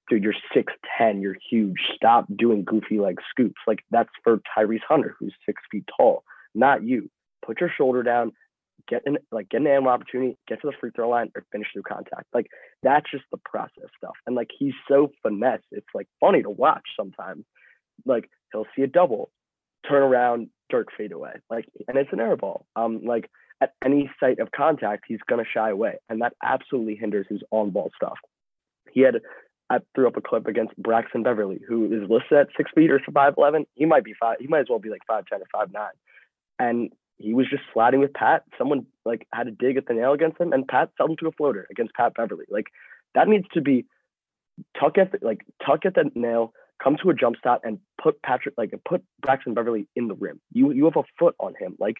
dude, 0.09 0.23
you're 0.23 0.36
6'10, 0.55 1.21
you're 1.21 1.38
huge. 1.49 1.77
Stop 1.95 2.25
doing 2.36 2.63
goofy 2.63 2.99
like 2.99 3.17
scoops. 3.29 3.59
Like 3.67 3.79
that's 3.89 4.09
for 4.23 4.41
Tyrese 4.57 4.79
Hunter, 4.88 5.15
who's 5.19 5.34
six 5.45 5.61
feet 5.71 5.86
tall, 5.95 6.23
not 6.53 6.84
you. 6.84 7.09
Put 7.45 7.59
your 7.59 7.71
shoulder 7.75 8.03
down, 8.03 8.34
get 8.88 9.01
in 9.05 9.17
like 9.32 9.49
get 9.49 9.61
an 9.61 9.67
animal 9.67 9.91
opportunity, 9.91 10.38
get 10.47 10.61
to 10.61 10.67
the 10.67 10.73
free 10.79 10.91
throw 10.95 11.09
line 11.09 11.32
or 11.36 11.43
finish 11.51 11.67
through 11.73 11.84
contact. 11.84 12.25
Like 12.34 12.47
that's 12.84 13.09
just 13.09 13.23
the 13.32 13.39
process 13.43 13.89
stuff. 13.97 14.15
And 14.27 14.36
like 14.36 14.49
he's 14.57 14.73
so 14.88 15.11
finesse. 15.23 15.61
It's 15.71 15.88
like 15.93 16.07
funny 16.19 16.43
to 16.43 16.49
watch 16.49 16.84
sometimes. 16.97 17.45
Like 18.05 18.29
he'll 18.51 18.67
see 18.75 18.84
a 18.84 18.88
double, 18.88 19.32
turn 19.88 20.03
around, 20.03 20.49
Dirk 20.69 20.89
fade 20.95 21.11
away. 21.11 21.34
Like 21.49 21.65
and 21.88 21.97
it's 21.97 22.13
an 22.13 22.19
air 22.19 22.36
ball. 22.36 22.65
Um 22.75 23.01
like 23.03 23.29
at 23.62 23.74
any 23.86 24.12
site 24.20 24.39
of 24.39 24.51
contact, 24.51 25.05
he's 25.07 25.20
gonna 25.30 25.43
shy 25.45 25.70
away. 25.70 25.97
And 26.09 26.22
that 26.22 26.34
absolutely 26.43 26.95
hinders 26.95 27.28
his 27.30 27.41
on 27.51 27.70
ball 27.70 27.91
stuff. 27.95 28.18
He 28.91 29.01
had 29.01 29.22
I 29.70 29.80
threw 29.95 30.05
up 30.05 30.18
a 30.18 30.22
clip 30.22 30.47
against 30.47 30.76
Braxton 30.76 31.24
Beverly, 31.24 31.62
who 31.66 31.86
is 31.86 32.09
listed 32.09 32.38
at 32.38 32.47
six 32.57 32.70
feet 32.76 32.91
or 32.91 32.99
five 33.14 33.36
eleven. 33.38 33.66
He 33.76 33.86
might 33.86 34.03
be 34.03 34.14
five. 34.20 34.38
He 34.39 34.47
might 34.47 34.59
as 34.59 34.66
well 34.70 34.80
be 34.80 34.89
like 34.89 35.05
five 35.07 35.26
ten 35.28 35.41
or 35.41 35.47
five 35.53 35.72
nine. 35.72 35.93
And 36.59 36.91
he 37.18 37.34
was 37.34 37.47
just 37.49 37.64
sliding 37.74 38.01
with 38.01 38.14
Pat. 38.14 38.43
Someone 38.57 38.86
like 39.05 39.28
had 39.34 39.47
a 39.47 39.51
dig 39.51 39.78
at 39.78 39.88
the 39.88 39.93
nail 39.93 40.12
against 40.12 40.41
him, 40.41 40.51
and 40.51 40.68
Pat 40.68 40.89
fell 40.97 41.07
into 41.07 41.28
a 41.28 41.32
floater 41.32 41.68
against 41.72 41.93
Pat 41.93 42.14
Beverly. 42.16 42.45
Like 42.49 42.68
that 43.16 43.30
needs 43.30 43.47
to 43.53 43.62
be 43.62 43.86
tuck 44.78 44.97
at 44.97 45.14
the, 45.14 45.20
like 45.22 45.45
tuck 45.66 45.86
at 45.86 45.95
the 45.95 46.12
nail, 46.16 46.53
come 46.84 46.97
to 47.01 47.09
a 47.09 47.14
jump 47.14 47.38
stop, 47.38 47.62
and 47.64 47.80
put 48.01 48.22
Patrick 48.24 48.55
like 48.57 48.74
put 48.84 49.03
Braxton 49.22 49.53
Beverly 49.53 49.88
in 49.95 50.09
the 50.09 50.16
rim. 50.16 50.41
You 50.51 50.72
you 50.72 50.84
have 50.86 50.97
a 50.97 51.03
foot 51.18 51.36
on 51.39 51.53
him. 51.57 51.78
Like 51.80 51.97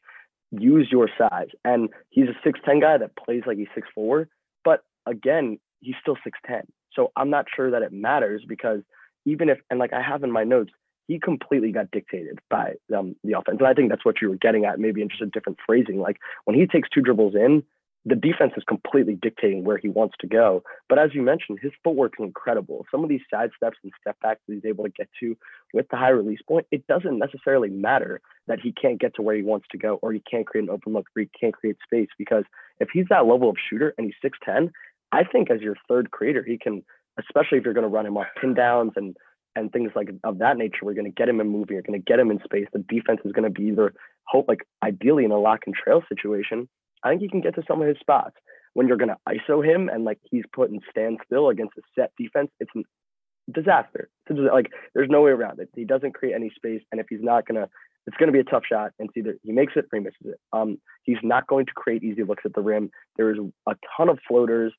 use 0.52 0.90
your 0.92 1.10
size. 1.18 1.50
And 1.64 1.90
he's 2.10 2.28
a 2.28 2.36
six 2.44 2.60
ten 2.66 2.80
guy 2.80 2.98
that 2.98 3.16
plays 3.16 3.44
like 3.46 3.58
he's 3.58 3.68
six 3.74 3.88
four, 3.94 4.28
but 4.64 4.84
again, 5.06 5.60
he's 5.80 5.96
still 6.02 6.18
six 6.24 6.38
ten. 6.46 6.64
So 6.94 7.12
I'm 7.16 7.30
not 7.30 7.46
sure 7.56 7.72
that 7.72 7.82
it 7.82 7.94
matters 7.94 8.44
because 8.48 8.82
even 9.26 9.50
if 9.50 9.60
and 9.70 9.80
like 9.80 9.94
I 9.94 10.02
have 10.02 10.24
in 10.24 10.32
my 10.32 10.44
notes, 10.44 10.72
he 11.08 11.20
completely 11.20 11.72
got 11.72 11.92
dictated 11.92 12.40
by 12.50 12.74
um, 12.96 13.16
the 13.24 13.38
offense. 13.38 13.58
And 13.60 13.68
I 13.68 13.74
think 13.74 13.90
that's 13.90 14.06
what 14.06 14.22
you 14.22 14.30
were 14.30 14.38
getting 14.38 14.66
at, 14.66 14.80
maybe 14.80 15.02
in 15.02 15.10
just 15.10 15.22
a 15.22 15.26
different 15.26 15.60
phrasing. 15.66 16.00
Like 16.00 16.18
when 16.46 16.58
he 16.58 16.66
takes 16.66 16.90
two 16.90 17.02
dribbles 17.02 17.36
in, 17.36 17.64
the 18.06 18.16
defense 18.16 18.54
is 18.58 18.64
completely 18.68 19.18
dictating 19.22 19.64
where 19.64 19.78
he 19.78 19.88
wants 19.88 20.16
to 20.22 20.28
go. 20.28 20.64
But 20.90 20.98
as 20.98 21.14
you 21.14 21.22
mentioned, 21.22 21.60
his 21.62 21.72
footwork 21.84 22.14
is 22.20 22.26
incredible. 22.26 22.86
Some 22.90 23.04
of 23.04 23.10
these 23.10 23.22
side 23.32 23.52
steps 23.56 23.78
and 23.84 23.92
step 24.02 24.18
backs 24.22 24.42
that 24.48 24.56
he's 24.56 24.66
able 24.66 24.86
to 24.86 24.90
get 24.90 25.08
to 25.20 25.38
with 25.74 25.88
the 25.90 25.98
high 25.98 26.10
release 26.10 26.40
point, 26.48 26.66
it 26.72 26.88
doesn't 26.88 27.20
necessarily 27.20 27.70
matter 27.70 28.22
that 28.48 28.60
he 28.60 28.72
can't 28.72 29.00
get 29.00 29.14
to 29.16 29.22
where 29.22 29.36
he 29.36 29.44
wants 29.44 29.68
to 29.72 29.78
go 29.78 30.00
or 30.02 30.12
he 30.12 30.22
can't 30.30 30.48
create 30.48 30.64
an 30.64 30.72
open 30.72 30.94
look 30.94 31.08
or 31.16 31.22
he 31.22 31.30
can't 31.40 31.54
create 31.54 31.78
space 31.84 32.10
because 32.18 32.44
if 32.80 32.90
he's 32.92 33.06
that 33.10 33.28
level 33.28 33.50
of 33.50 33.56
shooter 33.70 33.94
and 33.98 34.06
he's 34.08 34.32
6'10, 34.32 34.72
I 35.12 35.24
think 35.24 35.52
as 35.52 35.62
your 35.62 35.76
third 35.88 36.10
creator, 36.10 36.44
he 36.44 36.58
can, 36.58 36.84
especially 37.20 37.60
if 37.60 37.66
you're 37.66 37.74
going 37.74 37.84
to 37.84 37.90
run 37.90 38.06
him 38.06 38.18
off 38.18 38.28
pin 38.40 38.54
downs 38.54 38.94
and 38.96 39.16
and 39.56 39.72
things 39.72 39.92
like 39.96 40.10
of 40.24 40.38
that 40.38 40.58
nature. 40.58 40.80
We're 40.84 40.94
going 40.94 41.06
to 41.06 41.12
get 41.12 41.28
him 41.28 41.42
in 41.42 41.50
moving. 41.50 41.74
You're 41.76 41.84
going 41.84 42.00
to 42.00 42.06
get 42.06 42.20
him 42.20 42.32
in 42.32 42.40
space. 42.44 42.68
The 42.72 42.80
defense 42.80 43.20
is 43.26 43.34
going 43.34 43.44
to 43.44 43.50
be 43.50 43.68
either 43.68 43.94
hope 44.24 44.48
like 44.48 44.66
ideally 44.82 45.26
in 45.26 45.32
a 45.32 45.38
lock 45.38 45.62
and 45.66 45.76
trail 45.76 46.02
situation. 46.08 46.70
I 47.04 47.10
think 47.10 47.22
he 47.22 47.30
can 47.30 47.42
get 47.42 47.56
to 47.56 47.64
some 47.68 47.82
of 47.82 47.88
his 47.88 47.98
spots 48.00 48.36
when 48.74 48.88
you're 48.88 48.98
going 48.98 49.10
to 49.10 49.18
ISO 49.28 49.66
him 49.66 49.90
and 49.90 50.06
like 50.06 50.20
he's 50.30 50.44
put 50.54 50.70
in 50.70 50.80
standstill 50.90 51.50
against 51.50 51.78
a 51.78 51.82
set 51.96 52.12
defense. 52.18 52.50
It's 52.60 52.72
a 52.76 53.52
disaster. 53.52 54.10
It's 54.28 54.40
a, 54.40 54.44
like 54.44 54.68
there's 54.94 55.10
no 55.10 55.22
way 55.22 55.32
around 55.32 55.60
it. 55.60 55.70
He 55.76 55.86
doesn't 55.86 56.14
create 56.14 56.36
any 56.36 56.52
space, 56.56 56.82
and 56.92 57.02
if 57.02 57.08
he's 57.10 57.22
not 57.22 57.48
going 57.48 57.62
to, 57.62 57.70
it's 58.08 58.18
going 58.18 58.28
to 58.28 58.34
be 58.34 58.40
a 58.40 58.44
tough 58.44 58.64
shot. 58.70 58.92
And 59.00 59.10
it's 59.10 59.18
either 59.18 59.38
he 59.44 59.52
makes 59.52 59.74
it 59.76 59.86
or 59.92 60.00
he 60.00 60.04
misses 60.04 60.26
it. 60.26 60.40
Um, 60.54 60.80
he's 61.04 61.18
not 61.24 61.48
going 61.48 61.66
to 61.66 61.74
create 61.76 62.04
easy 62.04 62.24
looks 62.24 62.44
at 62.46 62.54
the 62.54 62.62
rim. 62.62 62.90
There 63.18 63.32
is 63.32 63.38
a 63.68 63.76
ton 63.98 64.10
of 64.10 64.20
floaters 64.28 64.74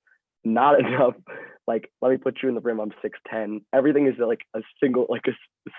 not 0.44 0.78
enough. 0.84 1.14
Like, 1.66 1.90
let 2.00 2.10
me 2.10 2.16
put 2.16 2.38
you 2.42 2.48
in 2.48 2.54
the 2.54 2.60
rim. 2.60 2.80
I'm 2.80 2.92
6'10. 3.04 3.62
Everything 3.72 4.06
is 4.06 4.14
like 4.18 4.40
a 4.54 4.60
single, 4.82 5.06
like 5.08 5.22
a, 5.28 5.32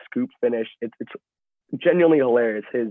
scoop 0.06 0.30
finish. 0.41 0.68
It's, 0.82 0.94
it's 1.00 1.12
genuinely 1.78 2.20
hilarious. 2.20 2.66
His 2.72 2.88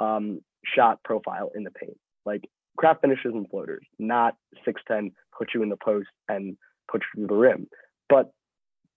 um, 0.00 0.40
shot 0.64 1.02
profile 1.02 1.50
in 1.54 1.64
the 1.64 1.70
paint, 1.70 1.96
like 2.26 2.42
crap 2.76 3.00
finishes 3.00 3.32
and 3.34 3.48
floaters, 3.48 3.84
not 3.98 4.36
6'10, 4.66 5.12
put 5.36 5.48
you 5.54 5.62
in 5.62 5.68
the 5.68 5.76
post 5.76 6.08
and 6.28 6.56
put 6.90 7.02
you 7.02 7.20
through 7.20 7.28
the 7.28 7.40
rim. 7.40 7.68
But 8.08 8.32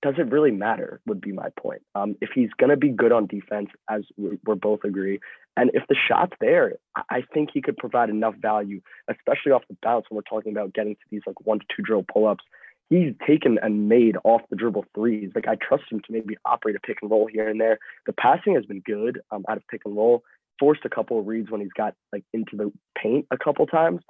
does 0.04 0.16
it 0.18 0.32
really 0.32 0.52
matter? 0.52 1.00
Would 1.08 1.22
be 1.22 1.32
my 1.32 1.48
point. 1.58 1.82
Um, 1.96 2.16
if 2.20 2.30
he's 2.36 2.50
going 2.60 2.70
to 2.70 2.78
be 2.78 2.90
good 2.90 3.14
on 3.14 3.26
defense, 3.26 3.70
as 3.90 4.02
we're 4.18 4.56
both 4.56 4.84
agree, 4.84 5.20
and 5.56 5.72
if 5.74 5.84
the 5.88 5.96
shot's 5.96 6.34
there, 6.42 6.74
I 7.10 7.24
think 7.34 7.50
he 7.54 7.62
could 7.62 7.78
provide 7.78 8.10
enough 8.10 8.36
value, 8.36 8.82
especially 9.10 9.54
off 9.54 9.64
the 9.70 9.78
bounce 9.82 10.06
when 10.10 10.18
we're 10.18 10.38
talking 10.38 10.52
about 10.52 10.74
getting 10.74 10.96
to 10.96 11.02
these 11.10 11.22
like 11.26 11.40
one 11.46 11.60
to 11.60 11.66
two 11.76 11.84
drill 11.84 12.04
pull 12.12 12.28
ups. 12.28 12.44
He's 12.90 13.14
taken 13.26 13.58
and 13.62 13.88
made 13.88 14.18
off 14.26 14.42
the 14.50 14.58
dribble 14.58 14.86
threes. 14.94 15.32
Like 15.34 15.48
I 15.48 15.56
trust 15.56 15.86
him 15.90 16.02
to 16.02 16.12
maybe 16.12 16.36
operate 16.46 16.76
a 16.76 16.80
pick 16.80 16.98
and 17.02 17.10
roll 17.10 17.28
here 17.32 17.48
and 17.48 17.60
there. 17.62 17.80
The 18.06 18.14
passing 18.14 18.56
has 18.56 18.66
been 18.66 18.82
good 18.82 19.22
um, 19.32 19.46
out 19.48 19.58
of 19.58 19.68
pick 19.68 19.82
and 19.86 19.96
roll. 19.96 20.24
Forced 20.60 20.86
a 20.86 20.90
couple 20.90 21.20
of 21.20 21.28
reads 21.28 21.50
when 21.50 21.62
he's 21.62 21.74
got 21.76 21.94
like 22.12 22.24
into 22.34 22.56
the 22.56 22.72
paint 23.02 23.26
a 23.32 23.38
couple 23.38 23.66
times, 23.66 24.02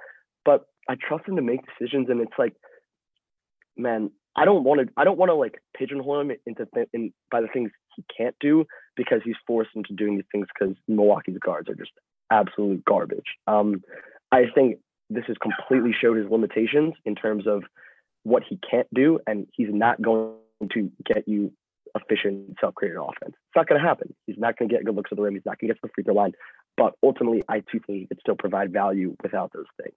but 0.44 0.66
I 0.88 0.96
trust 0.96 1.28
him 1.28 1.36
to 1.36 1.42
make 1.42 1.60
decisions. 1.78 2.08
And 2.10 2.20
it's 2.20 2.32
like, 2.38 2.54
man, 3.76 4.10
I 4.36 4.44
don't 4.44 4.64
want 4.64 4.80
to. 4.80 4.92
I 4.96 5.04
don't 5.04 5.18
want 5.18 5.30
to 5.30 5.34
like 5.34 5.60
pigeonhole 5.76 6.20
him 6.20 6.32
into 6.46 6.66
th- 6.74 6.88
in, 6.92 7.12
by 7.30 7.40
the 7.40 7.48
things 7.48 7.70
he 7.96 8.04
can't 8.16 8.34
do 8.40 8.64
because 8.96 9.20
he's 9.24 9.36
forced 9.46 9.70
into 9.74 9.94
doing 9.94 10.16
these 10.16 10.26
things 10.32 10.46
because 10.52 10.76
Milwaukee's 10.88 11.38
guards 11.38 11.68
are 11.68 11.74
just 11.74 11.92
absolute 12.30 12.84
garbage. 12.84 13.36
Um, 13.46 13.82
I 14.32 14.44
think 14.54 14.78
this 15.10 15.24
has 15.28 15.36
completely 15.40 15.94
showed 15.98 16.16
his 16.16 16.26
limitations 16.30 16.94
in 17.04 17.14
terms 17.14 17.46
of 17.46 17.62
what 18.24 18.42
he 18.48 18.58
can't 18.68 18.88
do, 18.92 19.20
and 19.26 19.46
he's 19.52 19.68
not 19.70 20.02
going 20.02 20.34
to 20.72 20.90
get 21.04 21.28
you 21.28 21.52
efficient 21.94 22.56
self-created 22.60 22.96
offense. 22.96 23.34
It's 23.34 23.56
not 23.56 23.68
going 23.68 23.80
to 23.80 23.86
happen. 23.86 24.14
He's 24.26 24.38
not 24.38 24.58
going 24.58 24.68
to 24.68 24.74
get 24.74 24.84
good 24.84 24.94
looks 24.94 25.10
at 25.12 25.16
the 25.16 25.22
rim. 25.22 25.34
He's 25.34 25.46
not 25.46 25.58
going 25.58 25.68
to 25.68 25.74
get 25.74 25.80
to 25.80 25.88
the 25.88 25.92
free 25.94 26.04
throw 26.04 26.14
line. 26.14 26.32
But 26.76 26.94
ultimately, 27.02 27.42
I 27.48 27.60
too 27.60 27.80
think 27.86 28.00
he 28.00 28.06
could 28.06 28.20
still 28.20 28.34
provide 28.36 28.72
value 28.72 29.16
without 29.22 29.52
those 29.52 29.66
things. 29.80 29.94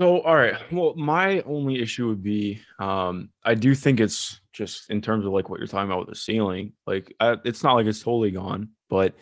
So, 0.00 0.20
all 0.22 0.34
right. 0.34 0.56
Well, 0.72 0.94
my 0.96 1.42
only 1.42 1.80
issue 1.80 2.08
would 2.08 2.22
be 2.22 2.60
um, 2.80 3.30
I 3.44 3.54
do 3.54 3.74
think 3.74 4.00
it's 4.00 4.40
just 4.52 4.90
in 4.90 5.00
terms 5.00 5.24
of 5.24 5.32
like 5.32 5.48
what 5.48 5.60
you're 5.60 5.68
talking 5.68 5.90
about 5.90 6.00
with 6.00 6.08
the 6.08 6.16
ceiling. 6.16 6.72
Like, 6.86 7.14
I, 7.20 7.36
it's 7.44 7.62
not 7.62 7.74
like 7.74 7.86
it's 7.86 8.02
totally 8.02 8.32
gone, 8.32 8.70
but 8.90 9.14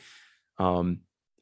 um, 0.58 1.00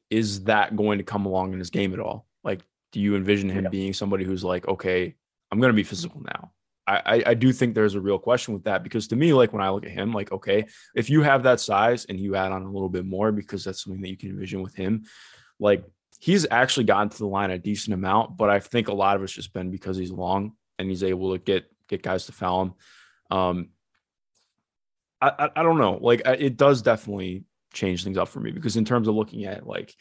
is 0.09 0.43
that 0.45 0.75
going 0.75 0.97
to 0.97 1.03
come 1.05 1.25
along 1.25 1.53
in 1.53 1.59
his 1.59 1.69
game 1.69 1.93
at 1.93 1.99
all? 1.99 2.25
Like, 2.43 2.61
do 2.91 2.99
you 2.99 3.15
envision 3.15 3.49
him 3.49 3.65
yeah. 3.65 3.69
being 3.69 3.93
somebody 3.93 4.25
who's 4.25 4.43
like, 4.43 4.67
okay, 4.67 5.15
I'm 5.51 5.59
going 5.59 5.71
to 5.71 5.75
be 5.75 5.83
physical 5.83 6.21
now? 6.21 6.51
I, 6.89 7.23
I, 7.27 7.33
do 7.33 7.51
think 7.51 7.75
there's 7.75 7.95
a 7.95 8.01
real 8.01 8.17
question 8.17 8.53
with 8.53 8.63
that 8.63 8.83
because 8.83 9.07
to 9.09 9.15
me, 9.15 9.33
like 9.33 9.53
when 9.53 9.61
I 9.61 9.69
look 9.69 9.85
at 9.85 9.91
him, 9.91 10.11
like, 10.11 10.31
okay, 10.31 10.65
if 10.95 11.09
you 11.09 11.21
have 11.21 11.43
that 11.43 11.59
size 11.59 12.05
and 12.05 12.19
you 12.19 12.35
add 12.35 12.51
on 12.51 12.63
a 12.63 12.71
little 12.71 12.89
bit 12.89 13.05
more 13.05 13.31
because 13.31 13.63
that's 13.63 13.83
something 13.83 14.01
that 14.01 14.09
you 14.09 14.17
can 14.17 14.29
envision 14.29 14.61
with 14.61 14.75
him, 14.75 15.03
like 15.59 15.83
he's 16.19 16.47
actually 16.49 16.85
gotten 16.85 17.09
to 17.09 17.17
the 17.17 17.27
line 17.27 17.51
a 17.51 17.57
decent 17.57 17.93
amount, 17.93 18.37
but 18.37 18.49
I 18.49 18.59
think 18.59 18.87
a 18.87 18.93
lot 18.93 19.15
of 19.15 19.23
it's 19.23 19.33
just 19.33 19.53
been 19.53 19.71
because 19.71 19.97
he's 19.97 20.11
long 20.11 20.53
and 20.77 20.89
he's 20.89 21.03
able 21.03 21.33
to 21.33 21.39
get 21.39 21.65
get 21.87 22.03
guys 22.03 22.25
to 22.25 22.31
foul 22.31 22.61
him. 22.61 22.73
Um, 23.29 23.69
I, 25.21 25.31
I, 25.37 25.49
I 25.57 25.63
don't 25.63 25.77
know, 25.77 25.99
like 26.01 26.21
it 26.25 26.57
does 26.57 26.81
definitely 26.81 27.45
change 27.73 28.03
things 28.03 28.17
up 28.17 28.29
for 28.29 28.39
me 28.39 28.51
because 28.51 28.77
in 28.77 28.85
terms 28.85 29.07
of 29.07 29.15
looking 29.15 29.45
at 29.45 29.65
like 29.65 29.95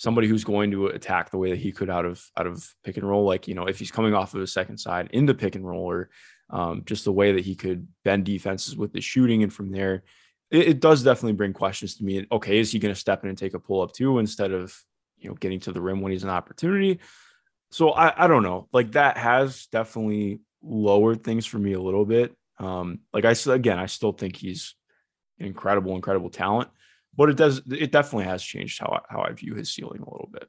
somebody 0.00 0.26
who's 0.26 0.44
going 0.44 0.70
to 0.70 0.86
attack 0.86 1.30
the 1.30 1.36
way 1.36 1.50
that 1.50 1.58
he 1.58 1.72
could 1.72 1.90
out 1.90 2.06
of 2.06 2.24
out 2.38 2.46
of 2.46 2.66
pick 2.84 2.96
and 2.96 3.06
roll, 3.06 3.24
like 3.24 3.46
you 3.46 3.54
know 3.54 3.66
if 3.66 3.78
he's 3.78 3.90
coming 3.90 4.14
off 4.14 4.34
of 4.34 4.40
a 4.40 4.46
second 4.46 4.78
side 4.78 5.10
in 5.12 5.26
the 5.26 5.34
pick 5.34 5.54
and 5.56 5.66
roll 5.66 5.82
or 5.82 6.08
um, 6.48 6.82
just 6.86 7.04
the 7.04 7.12
way 7.12 7.32
that 7.32 7.44
he 7.44 7.54
could 7.54 7.86
bend 8.04 8.24
defenses 8.24 8.76
with 8.76 8.92
the 8.92 9.00
shooting 9.00 9.42
and 9.42 9.52
from 9.52 9.70
there. 9.70 10.04
It, 10.50 10.68
it 10.68 10.80
does 10.80 11.02
definitely 11.02 11.34
bring 11.34 11.52
questions 11.52 11.96
to 11.96 12.04
me. 12.04 12.26
Okay, 12.32 12.58
is 12.58 12.72
he 12.72 12.78
going 12.78 12.94
to 12.94 13.00
step 13.00 13.22
in 13.22 13.28
and 13.28 13.38
take 13.38 13.54
a 13.54 13.60
pull 13.60 13.82
up 13.82 13.92
too 13.92 14.18
instead 14.18 14.52
of 14.52 14.74
you 15.20 15.28
know, 15.28 15.36
getting 15.36 15.60
to 15.60 15.72
the 15.72 15.80
rim 15.80 16.00
when 16.00 16.12
he's 16.12 16.24
an 16.24 16.30
opportunity. 16.30 16.98
So 17.70 17.90
I, 17.90 18.24
I 18.24 18.26
don't 18.26 18.42
know. 18.42 18.68
Like 18.72 18.92
that 18.92 19.16
has 19.16 19.66
definitely 19.66 20.40
lowered 20.62 21.22
things 21.22 21.46
for 21.46 21.58
me 21.58 21.74
a 21.74 21.80
little 21.80 22.04
bit. 22.04 22.34
Um, 22.58 23.00
like 23.12 23.24
I 23.24 23.34
said 23.34 23.54
again, 23.54 23.78
I 23.78 23.86
still 23.86 24.12
think 24.12 24.36
he's 24.36 24.74
an 25.38 25.46
incredible, 25.46 25.94
incredible 25.94 26.30
talent, 26.30 26.70
but 27.20 27.28
it 27.28 27.36
does 27.36 27.60
it 27.70 27.92
definitely 27.92 28.24
has 28.24 28.42
changed 28.42 28.80
how 28.80 28.86
I, 28.86 29.12
how 29.12 29.20
I 29.20 29.32
view 29.32 29.54
his 29.54 29.70
ceiling 29.70 30.00
a 30.00 30.10
little 30.10 30.30
bit. 30.32 30.48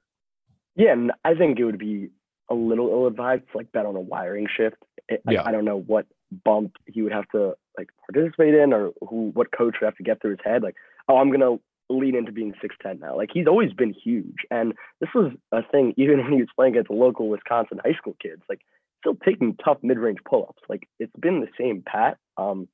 Yeah, 0.78 0.94
and 0.94 1.12
I 1.26 1.34
think 1.34 1.60
it 1.60 1.66
would 1.66 1.78
be 1.78 2.12
a 2.50 2.54
little 2.54 2.88
ill 2.88 3.08
advised 3.08 3.44
to 3.52 3.58
like 3.58 3.74
bet 3.74 3.86
on 3.86 3.98
a 3.98 4.00
wiring 4.00 4.48
shift. 4.56 4.78
It, 5.10 5.22
yeah. 5.30 5.42
I, 5.42 5.50
I 5.50 5.52
don't 5.52 5.66
know 5.66 5.82
what 5.82 6.06
bump 6.46 6.78
he 6.86 7.02
would 7.02 7.12
have 7.12 7.28
to 7.34 7.56
like 7.78 7.90
participate 8.10 8.54
in 8.54 8.72
or 8.72 8.92
who 9.02 9.32
what 9.34 9.52
coach 9.52 9.76
would 9.82 9.86
have 9.86 9.98
to 9.98 10.04
get 10.04 10.22
through 10.22 10.32
his 10.32 10.40
head. 10.46 10.64
Like, 10.64 10.76
oh, 11.10 11.18
I'm 11.18 11.30
gonna 11.30 11.58
lean 11.90 12.16
into 12.16 12.32
being 12.32 12.54
6'10 12.64 13.02
now. 13.02 13.18
Like 13.18 13.32
he's 13.34 13.48
always 13.48 13.74
been 13.74 13.94
huge. 13.94 14.46
And 14.50 14.72
this 15.02 15.10
was 15.14 15.34
a 15.52 15.64
thing, 15.74 15.94
even 15.98 16.20
when 16.24 16.32
he 16.32 16.40
was 16.40 16.48
playing 16.56 16.76
against 16.76 16.90
local 16.90 17.28
Wisconsin 17.28 17.82
high 17.84 17.98
school 17.98 18.16
kids, 18.22 18.44
like 18.48 18.62
still 19.02 19.18
taking 19.26 19.58
tough 19.62 19.80
mid 19.84 20.00
range 20.00 20.20
pull 20.24 20.46
ups. 20.48 20.64
Like 20.70 20.88
it's 21.00 21.12
been 21.20 21.42
the 21.42 21.50
same 21.60 21.84
pat. 21.86 22.18
Um, 22.38 22.70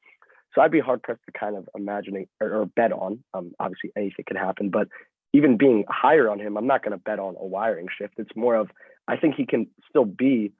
so 0.54 0.62
I'd 0.62 0.72
be 0.72 0.80
hard 0.80 1.04
pressed 1.04 1.22
to 1.26 1.32
kind 1.38 1.56
of 1.56 1.68
imagining 1.76 2.28
or, 2.42 2.62
or 2.62 2.66
bet 2.66 2.92
on. 2.92 3.24
Um, 3.34 3.52
obviously 3.60 3.92
anything 3.96 4.26
could 4.28 4.38
happen, 4.38 4.70
but 4.70 4.88
even 5.34 5.58
being 5.58 5.86
higher 5.90 6.30
on 6.30 6.40
him, 6.40 6.58
I'm 6.58 6.68
not 6.68 6.84
going 6.84 6.98
to 6.98 7.04
bet 7.04 7.20
on 7.20 7.36
a 7.40 7.46
wiring 7.46 7.88
shift. 7.98 8.16
It's 8.18 8.36
more 8.36 8.56
of 8.56 8.70
I 9.08 9.18
think 9.18 9.36
he 9.36 9.46
can 9.46 9.68
still 9.90 10.06
be, 10.06 10.52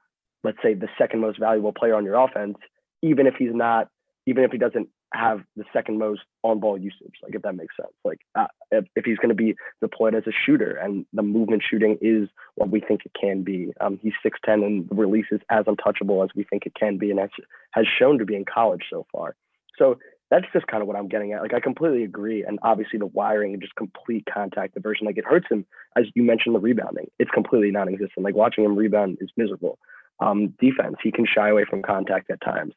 let's 0.44 0.58
say, 0.62 0.74
the 0.74 0.88
second 0.96 1.20
most 1.20 1.38
valuable 1.38 1.72
player 1.72 1.94
on 1.94 2.04
your 2.04 2.16
offense, 2.16 2.56
even 3.02 3.26
if 3.26 3.34
he's 3.38 3.52
not, 3.52 3.88
even 4.26 4.44
if 4.44 4.52
he 4.52 4.58
doesn't 4.58 4.88
have 5.14 5.40
the 5.56 5.64
second 5.72 5.98
most 5.98 6.20
on 6.42 6.60
ball 6.60 6.76
usage. 6.76 7.14
Like 7.22 7.34
if 7.34 7.42
that 7.42 7.56
makes 7.56 7.74
sense. 7.76 7.92
Like 8.04 8.20
uh, 8.34 8.46
if, 8.70 8.84
if 8.94 9.04
he's 9.04 9.16
going 9.18 9.30
to 9.30 9.34
be 9.34 9.54
deployed 9.80 10.14
as 10.14 10.24
a 10.26 10.32
shooter 10.46 10.76
and 10.76 11.06
the 11.12 11.22
movement 11.22 11.62
shooting 11.68 11.98
is 12.00 12.28
what 12.56 12.70
we 12.70 12.80
think 12.80 13.02
it 13.04 13.12
can 13.18 13.42
be. 13.42 13.72
Um, 13.80 13.98
he's 14.02 14.12
6'10 14.24 14.64
and 14.64 14.88
the 14.88 14.94
release 14.94 15.26
is 15.32 15.40
as 15.50 15.64
untouchable 15.66 16.22
as 16.22 16.30
we 16.34 16.44
think 16.44 16.66
it 16.66 16.74
can 16.74 16.98
be 16.98 17.10
and 17.10 17.20
has, 17.20 17.30
has 17.72 17.86
shown 17.98 18.18
to 18.18 18.26
be 18.26 18.36
in 18.36 18.44
college 18.44 18.82
so 18.90 19.06
far. 19.10 19.34
So 19.78 19.98
that's 20.30 20.46
just 20.52 20.66
kind 20.66 20.82
of 20.82 20.88
what 20.88 20.96
I'm 20.96 21.08
getting 21.08 21.32
at. 21.32 21.42
Like 21.42 21.54
I 21.54 21.60
completely 21.60 22.04
agree. 22.04 22.44
And 22.44 22.58
obviously 22.62 22.98
the 22.98 23.06
wiring 23.06 23.52
and 23.54 23.62
just 23.62 23.74
complete 23.76 24.24
contact 24.32 24.74
diversion, 24.74 25.06
like 25.06 25.16
it 25.16 25.24
hurts 25.24 25.46
him. 25.50 25.64
As 25.96 26.04
you 26.14 26.22
mentioned, 26.22 26.54
the 26.54 26.60
rebounding, 26.60 27.10
it's 27.18 27.30
completely 27.30 27.70
non-existent. 27.70 28.24
Like 28.24 28.34
watching 28.34 28.64
him 28.64 28.76
rebound 28.76 29.18
is 29.20 29.30
miserable. 29.36 29.78
Um, 30.20 30.54
defense, 30.60 30.96
he 31.02 31.12
can 31.12 31.26
shy 31.26 31.48
away 31.48 31.64
from 31.68 31.82
contact 31.82 32.30
at 32.30 32.40
times. 32.40 32.74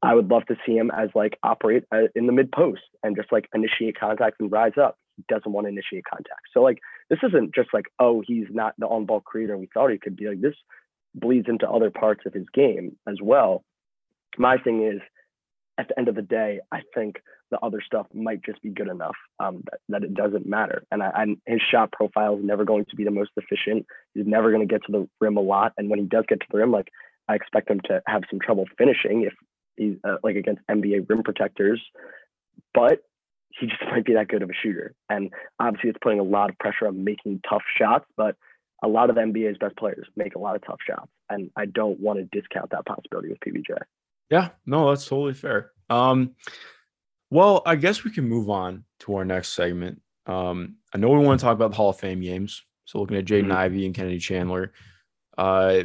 I 0.00 0.14
would 0.14 0.28
love 0.28 0.46
to 0.46 0.56
see 0.64 0.76
him 0.76 0.90
as 0.96 1.10
like 1.14 1.38
operate 1.42 1.84
uh, 1.92 2.06
in 2.14 2.26
the 2.26 2.32
mid 2.32 2.52
post 2.52 2.82
and 3.02 3.16
just 3.16 3.32
like 3.32 3.48
initiate 3.52 3.98
contact 3.98 4.36
and 4.40 4.50
rise 4.50 4.78
up. 4.80 4.96
He 5.16 5.24
doesn't 5.28 5.50
want 5.50 5.66
to 5.66 5.70
initiate 5.70 6.04
contact. 6.04 6.42
So 6.54 6.62
like 6.62 6.78
this 7.10 7.18
isn't 7.26 7.54
just 7.54 7.70
like 7.74 7.86
oh 7.98 8.22
he's 8.24 8.46
not 8.50 8.74
the 8.78 8.86
on 8.86 9.06
ball 9.06 9.20
creator 9.20 9.58
we 9.58 9.68
thought 9.74 9.90
he 9.90 9.98
could 9.98 10.16
be. 10.16 10.28
Like 10.28 10.40
this 10.40 10.54
bleeds 11.14 11.48
into 11.48 11.68
other 11.68 11.90
parts 11.90 12.22
of 12.26 12.32
his 12.32 12.46
game 12.54 12.96
as 13.08 13.16
well. 13.20 13.64
My 14.38 14.56
thing 14.58 14.86
is 14.86 15.00
at 15.78 15.88
the 15.88 15.98
end 15.98 16.08
of 16.08 16.16
the 16.16 16.22
day, 16.22 16.60
I 16.72 16.80
think 16.94 17.16
the 17.50 17.58
other 17.60 17.80
stuff 17.84 18.06
might 18.12 18.44
just 18.44 18.60
be 18.62 18.70
good 18.70 18.88
enough 18.88 19.16
um, 19.38 19.62
that, 19.70 19.80
that, 19.88 20.04
it 20.04 20.14
doesn't 20.14 20.46
matter. 20.46 20.82
And, 20.90 21.02
I, 21.02 21.24
his 21.46 21.60
shot 21.70 21.92
profile 21.92 22.36
is 22.36 22.44
never 22.44 22.64
going 22.64 22.84
to 22.90 22.96
be 22.96 23.04
the 23.04 23.10
most 23.10 23.30
efficient. 23.36 23.86
He's 24.14 24.26
never 24.26 24.50
going 24.50 24.66
to 24.66 24.72
get 24.72 24.84
to 24.86 24.92
the 24.92 25.08
rim 25.20 25.36
a 25.36 25.40
lot. 25.40 25.72
And 25.78 25.88
when 25.88 26.00
he 26.00 26.04
does 26.04 26.24
get 26.28 26.40
to 26.40 26.46
the 26.50 26.58
rim, 26.58 26.72
like 26.72 26.88
I 27.28 27.34
expect 27.34 27.70
him 27.70 27.80
to 27.86 28.02
have 28.06 28.22
some 28.28 28.40
trouble 28.40 28.66
finishing 28.76 29.22
if 29.22 29.32
he's 29.76 29.96
uh, 30.04 30.16
like 30.22 30.36
against 30.36 30.62
NBA 30.70 31.08
rim 31.08 31.22
protectors, 31.22 31.80
but 32.74 33.00
he 33.58 33.66
just 33.66 33.82
might 33.90 34.04
be 34.04 34.14
that 34.14 34.28
good 34.28 34.42
of 34.42 34.50
a 34.50 34.54
shooter. 34.62 34.94
And 35.08 35.30
obviously, 35.58 35.90
it's 35.90 35.98
putting 36.02 36.20
a 36.20 36.24
lot 36.24 36.50
of 36.50 36.58
pressure 36.58 36.86
on 36.86 37.04
making 37.04 37.40
tough 37.48 37.62
shots, 37.78 38.04
but 38.16 38.36
a 38.82 38.88
lot 38.88 39.10
of 39.10 39.16
the 39.16 39.22
NBA's 39.22 39.58
best 39.58 39.76
players 39.76 40.06
make 40.16 40.34
a 40.34 40.38
lot 40.38 40.56
of 40.56 40.64
tough 40.64 40.78
shots. 40.86 41.10
And 41.30 41.50
I 41.56 41.66
don't 41.66 41.98
want 41.98 42.18
to 42.18 42.40
discount 42.40 42.70
that 42.70 42.86
possibility 42.86 43.28
with 43.28 43.40
PBJ. 43.40 43.78
Yeah, 44.30 44.50
no, 44.66 44.90
that's 44.90 45.06
totally 45.06 45.34
fair. 45.34 45.72
Um, 45.88 46.34
well, 47.30 47.62
I 47.66 47.76
guess 47.76 48.04
we 48.04 48.10
can 48.10 48.28
move 48.28 48.50
on 48.50 48.84
to 49.00 49.16
our 49.16 49.24
next 49.24 49.48
segment. 49.54 50.00
Um, 50.26 50.76
I 50.94 50.98
know 50.98 51.08
we 51.08 51.18
want 51.18 51.40
to 51.40 51.44
talk 51.44 51.54
about 51.54 51.70
the 51.70 51.76
Hall 51.76 51.90
of 51.90 51.98
Fame 51.98 52.20
games. 52.20 52.62
So 52.84 53.00
looking 53.00 53.16
at 53.16 53.24
Jaden 53.24 53.44
mm-hmm. 53.44 53.52
Ivey 53.52 53.86
and 53.86 53.94
Kennedy 53.94 54.18
Chandler. 54.18 54.72
Uh, 55.36 55.84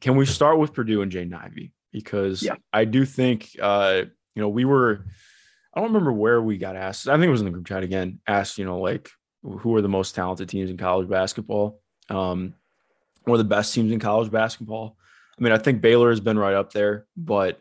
can 0.00 0.16
we 0.16 0.26
start 0.26 0.58
with 0.58 0.74
Purdue 0.74 1.02
and 1.02 1.10
Jaden 1.10 1.34
Ivey? 1.34 1.72
because 1.94 2.42
yeah. 2.42 2.56
I 2.72 2.84
do 2.84 3.06
think 3.06 3.56
uh, 3.62 4.02
you 4.34 4.42
know 4.42 4.50
we 4.50 4.66
were 4.66 5.06
I 5.72 5.80
don't 5.80 5.88
remember 5.88 6.12
where 6.12 6.42
we 6.42 6.58
got 6.58 6.76
asked. 6.76 7.08
I 7.08 7.14
think 7.14 7.24
it 7.24 7.30
was 7.30 7.40
in 7.40 7.46
the 7.46 7.52
group 7.52 7.66
chat 7.66 7.84
again. 7.84 8.20
Asked 8.26 8.58
you 8.58 8.66
know 8.66 8.80
like 8.80 9.08
who 9.42 9.74
are 9.76 9.80
the 9.80 9.88
most 9.88 10.14
talented 10.14 10.48
teams 10.50 10.68
in 10.68 10.76
college 10.76 11.08
basketball, 11.08 11.80
um, 12.10 12.54
or 13.26 13.38
the 13.38 13.44
best 13.44 13.72
teams 13.72 13.92
in 13.92 14.00
college 14.00 14.30
basketball. 14.30 14.98
I 15.38 15.42
mean, 15.42 15.52
I 15.52 15.58
think 15.58 15.80
Baylor 15.80 16.10
has 16.10 16.20
been 16.20 16.38
right 16.38 16.54
up 16.54 16.72
there, 16.72 17.06
but 17.16 17.60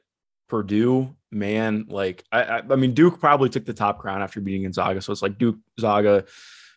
Purdue, 0.54 1.16
man, 1.32 1.88
like 1.90 2.24
I, 2.32 2.44
I, 2.44 2.58
I 2.70 2.76
mean, 2.76 2.94
Duke 2.94 3.20
probably 3.20 3.50
took 3.50 3.66
the 3.66 3.74
top 3.74 3.98
crown 3.98 4.22
after 4.22 4.40
beating 4.40 4.62
Gonzaga, 4.62 5.02
so 5.02 5.12
it's 5.12 5.24
like 5.24 5.40
Duke, 5.40 5.58
Zaga, 5.80 6.26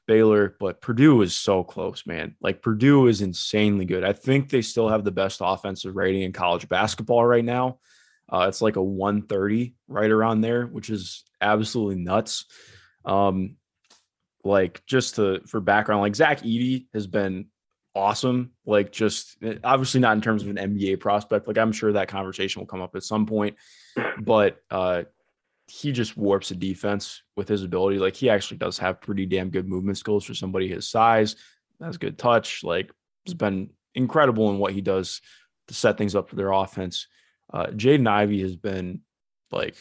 Baylor, 0.07 0.57
but 0.59 0.81
Purdue 0.81 1.21
is 1.21 1.37
so 1.37 1.63
close, 1.63 2.07
man. 2.07 2.37
Like 2.41 2.63
Purdue 2.63 3.07
is 3.07 3.21
insanely 3.21 3.85
good. 3.85 4.03
I 4.03 4.15
think 4.15 4.49
they 4.49 4.63
still 4.63 4.89
have 4.89 5.05
the 5.05 5.11
best 5.11 5.43
offensive 5.45 5.95
rating 5.95 6.23
in 6.23 6.33
college 6.33 6.71
basketball 6.71 7.23
right 7.23 7.45
now. 7.45 7.79
Uh, 8.33 8.47
it's 8.49 8.63
like 8.63 8.77
a 8.77 8.83
130 8.83 9.75
right 9.89 10.11
around 10.11 10.41
there, 10.41 10.65
which 10.65 10.89
is 10.89 11.25
absolutely 11.43 11.97
nuts. 11.97 12.47
Um, 13.05 13.57
like 14.43 14.87
just 14.87 15.17
to 15.17 15.43
for 15.47 15.61
background, 15.61 16.01
like 16.01 16.17
Zach 16.17 16.41
Edey 16.41 16.87
has 16.95 17.07
been 17.07 17.49
awesome. 17.97 18.53
Like 18.67 18.93
just 18.93 19.37
eh, 19.43 19.57
obviously 19.65 20.01
not 20.01 20.17
in 20.17 20.21
terms 20.21 20.43
of 20.43 20.49
an 20.49 20.57
NBA 20.57 21.01
prospect. 21.01 21.49
Like 21.49 21.59
I'm 21.59 21.73
sure 21.73 21.93
that 21.93 22.09
conversation 22.09 22.61
will 22.61 22.67
come 22.67 22.83
up 22.83 22.95
at 22.95 23.03
some 23.03 23.27
point, 23.27 23.57
but 24.21 24.59
uh, 24.71 25.05
he 25.67 25.93
just 25.93 26.17
warps 26.17 26.51
the 26.51 26.55
defense 26.55 27.23
with 27.37 27.49
his 27.49 27.65
ability. 27.65 27.99
Like 27.99 28.15
he 28.15 28.29
actually 28.29 28.59
does 28.59 28.79
have 28.79 29.01
pretty 29.01 29.27
damn 29.27 29.51
good 29.51 29.67
movement 29.67 29.99
skills 29.99 30.25
for 30.25 30.35
somebody 30.35 30.69
his 30.69 30.89
size. 30.89 31.37
Has 31.81 31.97
good 31.97 32.19
touch. 32.19 32.63
Like 32.63 32.91
has 33.27 33.35
been 33.35 33.71
incredible 33.95 34.51
in 34.51 34.59
what 34.59 34.73
he 34.73 34.83
does 34.83 35.21
to 35.69 35.75
set 35.75 35.99
things 35.99 36.15
up 36.15 36.29
for 36.29 36.37
their 36.37 36.53
offense. 36.53 37.09
Uh, 37.53 37.67
Jaden 37.67 38.09
Ivey 38.09 38.43
has 38.43 38.57
been 38.57 39.01
like 39.51 39.77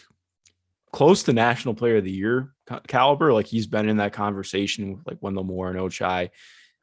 close 0.92 1.24
to 1.24 1.34
national 1.34 1.74
player 1.74 1.98
of 1.98 2.06
the 2.06 2.12
year 2.12 2.54
caliber. 2.88 3.34
Like 3.34 3.48
he's 3.48 3.68
been 3.68 3.90
in 3.90 3.98
that 3.98 4.14
conversation 4.14 4.94
with 4.94 5.06
like 5.06 5.18
Wendell 5.22 5.44
Moore 5.44 5.70
and 5.70 5.80
Ochai. 5.80 6.30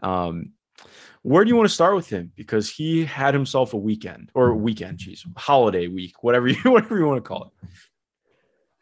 Um, 0.02 0.52
where 1.22 1.44
do 1.44 1.48
you 1.48 1.56
want 1.56 1.68
to 1.68 1.74
start 1.74 1.94
with 1.94 2.08
him? 2.08 2.32
Because 2.36 2.68
he 2.68 3.04
had 3.04 3.34
himself 3.34 3.74
a 3.74 3.76
weekend 3.76 4.30
or 4.34 4.54
weekend, 4.54 4.98
geez, 4.98 5.24
holiday 5.36 5.86
week, 5.86 6.22
whatever 6.22 6.48
you 6.48 6.56
whatever 6.70 6.98
you 6.98 7.06
want 7.06 7.22
to 7.22 7.28
call 7.28 7.44
it. 7.44 7.68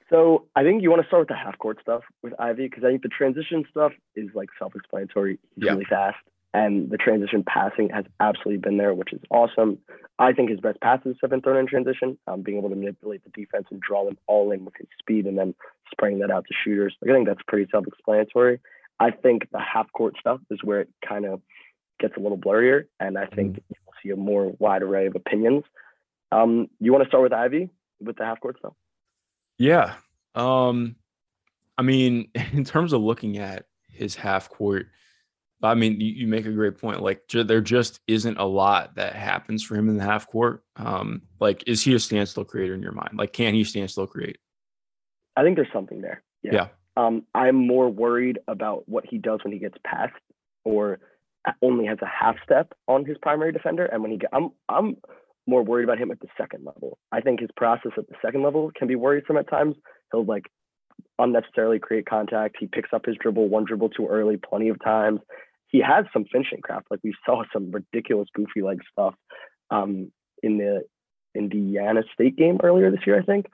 So 0.08 0.46
I 0.56 0.64
think 0.64 0.82
you 0.82 0.90
want 0.90 1.02
to 1.02 1.06
start 1.06 1.20
with 1.20 1.28
the 1.28 1.36
half 1.36 1.56
court 1.58 1.78
stuff 1.80 2.02
with 2.22 2.32
Ivey 2.40 2.68
because 2.68 2.82
I 2.82 2.88
think 2.88 3.02
the 3.02 3.08
transition 3.08 3.64
stuff 3.70 3.92
is 4.16 4.28
like 4.34 4.48
self-explanatory. 4.58 5.38
He's 5.54 5.64
yeah. 5.64 5.72
really 5.72 5.84
fast, 5.84 6.18
and 6.52 6.90
the 6.90 6.96
transition 6.96 7.44
passing 7.44 7.90
has 7.90 8.04
absolutely 8.18 8.58
been 8.58 8.76
there, 8.76 8.92
which 8.92 9.12
is 9.12 9.20
awesome. 9.30 9.78
I 10.18 10.32
think 10.32 10.50
his 10.50 10.58
best 10.58 10.80
passes 10.80 11.16
have 11.20 11.30
been 11.30 11.40
thrown 11.40 11.58
in 11.58 11.66
transition, 11.66 12.18
um, 12.26 12.42
being 12.42 12.58
able 12.58 12.70
to 12.70 12.74
manipulate 12.74 13.22
the 13.22 13.30
defense 13.30 13.66
and 13.70 13.80
draw 13.80 14.04
them 14.04 14.18
all 14.26 14.50
in 14.50 14.64
with 14.64 14.74
his 14.76 14.88
speed, 14.98 15.26
and 15.26 15.38
then 15.38 15.54
spraying 15.92 16.18
that 16.18 16.30
out 16.30 16.44
to 16.48 16.54
shooters. 16.64 16.94
Like, 17.00 17.12
I 17.12 17.14
think 17.14 17.28
that's 17.28 17.40
pretty 17.46 17.70
self-explanatory. 17.70 18.58
I 18.98 19.12
think 19.12 19.48
the 19.52 19.60
half 19.60 19.90
court 19.92 20.14
stuff 20.18 20.40
is 20.50 20.58
where 20.62 20.80
it 20.80 20.88
kind 21.08 21.24
of 21.24 21.40
gets 22.00 22.16
a 22.16 22.20
little 22.20 22.38
blurrier, 22.38 22.86
and 22.98 23.16
I 23.16 23.26
think 23.26 23.56
mm. 23.56 23.62
you'll 23.68 23.94
see 24.02 24.10
a 24.10 24.16
more 24.16 24.52
wide 24.58 24.82
array 24.82 25.06
of 25.06 25.14
opinions. 25.14 25.64
Um, 26.32 26.68
you 26.80 26.92
want 26.92 27.04
to 27.04 27.08
start 27.08 27.22
with 27.22 27.32
Ivey 27.32 27.70
with 28.00 28.16
the 28.16 28.24
half 28.24 28.40
court 28.40 28.56
stuff? 28.58 28.74
Yeah. 29.58 29.94
Um, 30.34 30.96
I 31.76 31.82
mean, 31.82 32.28
in 32.52 32.64
terms 32.64 32.92
of 32.92 33.02
looking 33.02 33.38
at 33.38 33.66
his 33.88 34.14
half 34.14 34.48
court, 34.48 34.86
I 35.62 35.74
mean, 35.74 36.00
you, 36.00 36.08
you, 36.08 36.26
make 36.26 36.46
a 36.46 36.52
great 36.52 36.78
point. 36.78 37.02
Like, 37.02 37.28
there 37.28 37.60
just 37.60 38.00
isn't 38.06 38.38
a 38.38 38.44
lot 38.44 38.94
that 38.94 39.14
happens 39.14 39.62
for 39.62 39.76
him 39.76 39.90
in 39.90 39.98
the 39.98 40.04
half 40.04 40.26
court. 40.26 40.64
Um, 40.76 41.20
like, 41.38 41.62
is 41.66 41.82
he 41.82 41.94
a 41.94 41.98
standstill 41.98 42.46
creator 42.46 42.72
in 42.72 42.82
your 42.82 42.92
mind? 42.92 43.18
Like, 43.18 43.34
can 43.34 43.52
he 43.52 43.64
standstill 43.64 44.06
create? 44.06 44.38
I 45.36 45.42
think 45.42 45.56
there's 45.56 45.68
something 45.70 46.00
there. 46.00 46.22
Yeah. 46.42 46.52
yeah. 46.54 46.68
Um, 46.96 47.24
I'm 47.34 47.56
more 47.56 47.90
worried 47.90 48.38
about 48.48 48.88
what 48.88 49.04
he 49.06 49.18
does 49.18 49.40
when 49.42 49.52
he 49.52 49.58
gets 49.58 49.76
past 49.84 50.14
or 50.64 50.98
only 51.62 51.86
has 51.86 51.98
a 52.02 52.06
half 52.06 52.36
step 52.44 52.72
on 52.86 53.04
his 53.04 53.16
primary 53.18 53.52
defender, 53.52 53.86
and 53.86 54.02
when 54.02 54.12
he 54.12 54.18
get, 54.18 54.30
I'm 54.32 54.50
I'm 54.68 54.96
more 55.46 55.62
worried 55.62 55.84
about 55.84 55.98
him 55.98 56.10
at 56.10 56.20
the 56.20 56.28
second 56.38 56.64
level. 56.64 56.98
I 57.10 57.20
think 57.20 57.40
his 57.40 57.50
process 57.56 57.92
at 57.96 58.08
the 58.08 58.14
second 58.24 58.42
level 58.42 58.70
can 58.76 58.88
be 58.88 58.94
worrisome 58.94 59.36
at 59.36 59.48
times. 59.48 59.74
He'll 60.12 60.24
like 60.24 60.44
unnecessarily 61.18 61.78
create 61.78 62.06
contact. 62.06 62.56
He 62.58 62.66
picks 62.66 62.90
up 62.92 63.06
his 63.06 63.16
dribble 63.20 63.48
one 63.48 63.64
dribble 63.64 63.90
too 63.90 64.06
early 64.06 64.36
plenty 64.36 64.68
of 64.68 64.82
times. 64.82 65.20
He 65.68 65.80
has 65.80 66.04
some 66.12 66.24
finishing 66.30 66.60
craft. 66.60 66.86
Like 66.90 67.00
we 67.02 67.14
saw 67.24 67.44
some 67.52 67.70
ridiculous 67.70 68.28
goofy 68.34 68.62
leg 68.62 68.80
stuff 68.92 69.14
um, 69.70 70.10
in 70.42 70.58
the 70.58 70.82
Indiana 71.34 72.02
State 72.12 72.36
game 72.36 72.58
earlier 72.62 72.90
this 72.90 73.06
year, 73.06 73.18
I 73.20 73.24
think. 73.24 73.46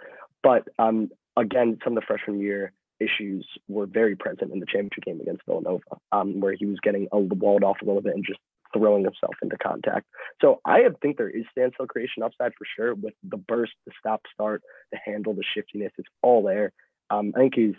But 0.42 0.68
um, 0.78 1.10
again, 1.36 1.78
some 1.84 1.96
of 1.96 2.02
the 2.02 2.06
freshman 2.06 2.40
year 2.40 2.72
issues 3.00 3.46
were 3.68 3.86
very 3.86 4.16
present 4.16 4.52
in 4.52 4.60
the 4.60 4.66
championship 4.66 5.04
game 5.04 5.20
against 5.20 5.42
Villanova, 5.46 5.82
um, 6.12 6.40
where 6.40 6.54
he 6.54 6.66
was 6.66 6.78
getting 6.82 7.08
walled 7.12 7.64
off 7.64 7.78
a 7.82 7.84
little 7.84 8.02
bit 8.02 8.14
and 8.14 8.24
just 8.26 8.40
throwing 8.72 9.04
himself 9.04 9.34
into 9.42 9.56
contact. 9.58 10.06
So 10.40 10.60
I 10.64 10.80
think 11.00 11.16
there 11.16 11.30
is 11.30 11.44
standstill 11.52 11.86
creation 11.86 12.22
upside 12.22 12.52
for 12.54 12.66
sure 12.76 12.94
with 12.94 13.14
the 13.22 13.36
burst, 13.36 13.72
the 13.86 13.92
stop 13.98 14.22
start, 14.32 14.62
the 14.92 14.98
handle, 15.04 15.34
the 15.34 15.44
shiftiness. 15.54 15.92
It's 15.98 16.08
all 16.22 16.42
there. 16.42 16.72
Um, 17.10 17.32
I 17.36 17.40
think 17.40 17.54
he's 17.54 17.74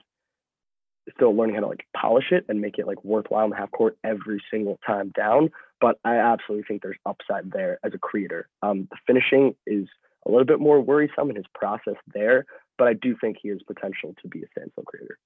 still 1.16 1.36
learning 1.36 1.56
how 1.56 1.62
to 1.62 1.68
like 1.68 1.86
polish 1.96 2.32
it 2.32 2.46
and 2.50 2.62
make 2.62 2.78
it 2.78 2.88
like 2.88 3.04
worthwhile 3.04 3.46
in 3.46 3.52
the 3.52 3.56
half 3.56 3.72
court 3.72 3.98
every 4.04 4.42
single 4.52 4.80
time 4.86 5.12
down. 5.16 5.50
But 5.80 6.00
I 6.04 6.16
absolutely 6.16 6.66
think 6.68 6.82
there's 6.82 6.98
upside 7.06 7.52
there 7.52 7.80
as 7.84 7.94
a 7.94 8.00
creator. 8.00 8.50
Um, 8.62 8.88
the 8.90 8.98
finishing 9.06 9.56
is 9.66 9.88
a 10.26 10.32
little 10.32 10.46
bit 10.46 10.60
more 10.60 10.82
worrisome 10.82 11.30
in 11.30 11.36
his 11.36 11.46
process 11.54 11.96
there, 12.14 12.46
but 12.78 12.88
I 12.88 12.94
do 12.94 13.16
think 13.20 13.38
he 13.42 13.50
has 13.50 13.62
potential 13.64 14.16
to 14.22 14.28
be 14.28 14.42
a 14.44 14.48
standstill 14.52 14.84
creator. 14.84 15.18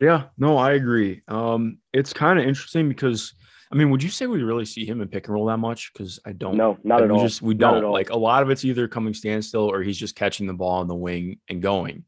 Yeah, 0.00 0.24
no, 0.36 0.56
I 0.56 0.72
agree. 0.72 1.22
Um, 1.28 1.78
it's 1.92 2.12
kind 2.12 2.38
of 2.38 2.44
interesting 2.44 2.88
because 2.88 3.34
I 3.72 3.76
mean, 3.76 3.90
would 3.90 4.02
you 4.02 4.08
say 4.08 4.26
we 4.26 4.42
really 4.42 4.66
see 4.66 4.84
him 4.84 5.00
in 5.00 5.08
pick 5.08 5.26
and 5.26 5.34
roll 5.34 5.46
that 5.46 5.58
much? 5.58 5.92
Because 5.92 6.20
I 6.24 6.32
don't. 6.32 6.56
No, 6.56 6.78
not 6.84 7.02
at 7.02 7.10
all. 7.10 7.22
Just 7.22 7.42
we 7.42 7.54
don't 7.54 7.90
like 7.90 8.10
a 8.10 8.16
lot 8.16 8.42
of 8.42 8.50
it's 8.50 8.64
either 8.64 8.86
coming 8.86 9.14
standstill 9.14 9.62
or 9.62 9.82
he's 9.82 9.98
just 9.98 10.14
catching 10.14 10.46
the 10.46 10.54
ball 10.54 10.80
on 10.80 10.88
the 10.88 10.94
wing 10.94 11.40
and 11.48 11.60
going. 11.60 12.04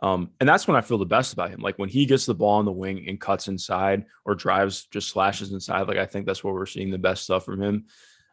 Um, 0.00 0.30
and 0.40 0.48
that's 0.48 0.66
when 0.66 0.76
I 0.76 0.80
feel 0.80 0.98
the 0.98 1.04
best 1.06 1.32
about 1.32 1.50
him. 1.50 1.60
Like 1.60 1.78
when 1.78 1.88
he 1.88 2.06
gets 2.06 2.26
the 2.26 2.34
ball 2.34 2.58
on 2.58 2.64
the 2.64 2.72
wing 2.72 3.04
and 3.08 3.20
cuts 3.20 3.46
inside 3.46 4.06
or 4.24 4.34
drives, 4.34 4.86
just 4.86 5.10
slashes 5.10 5.52
inside. 5.52 5.86
Like 5.86 5.98
I 5.98 6.06
think 6.06 6.26
that's 6.26 6.42
where 6.42 6.54
we're 6.54 6.66
seeing 6.66 6.90
the 6.90 6.98
best 6.98 7.24
stuff 7.24 7.44
from 7.44 7.62
him. 7.62 7.84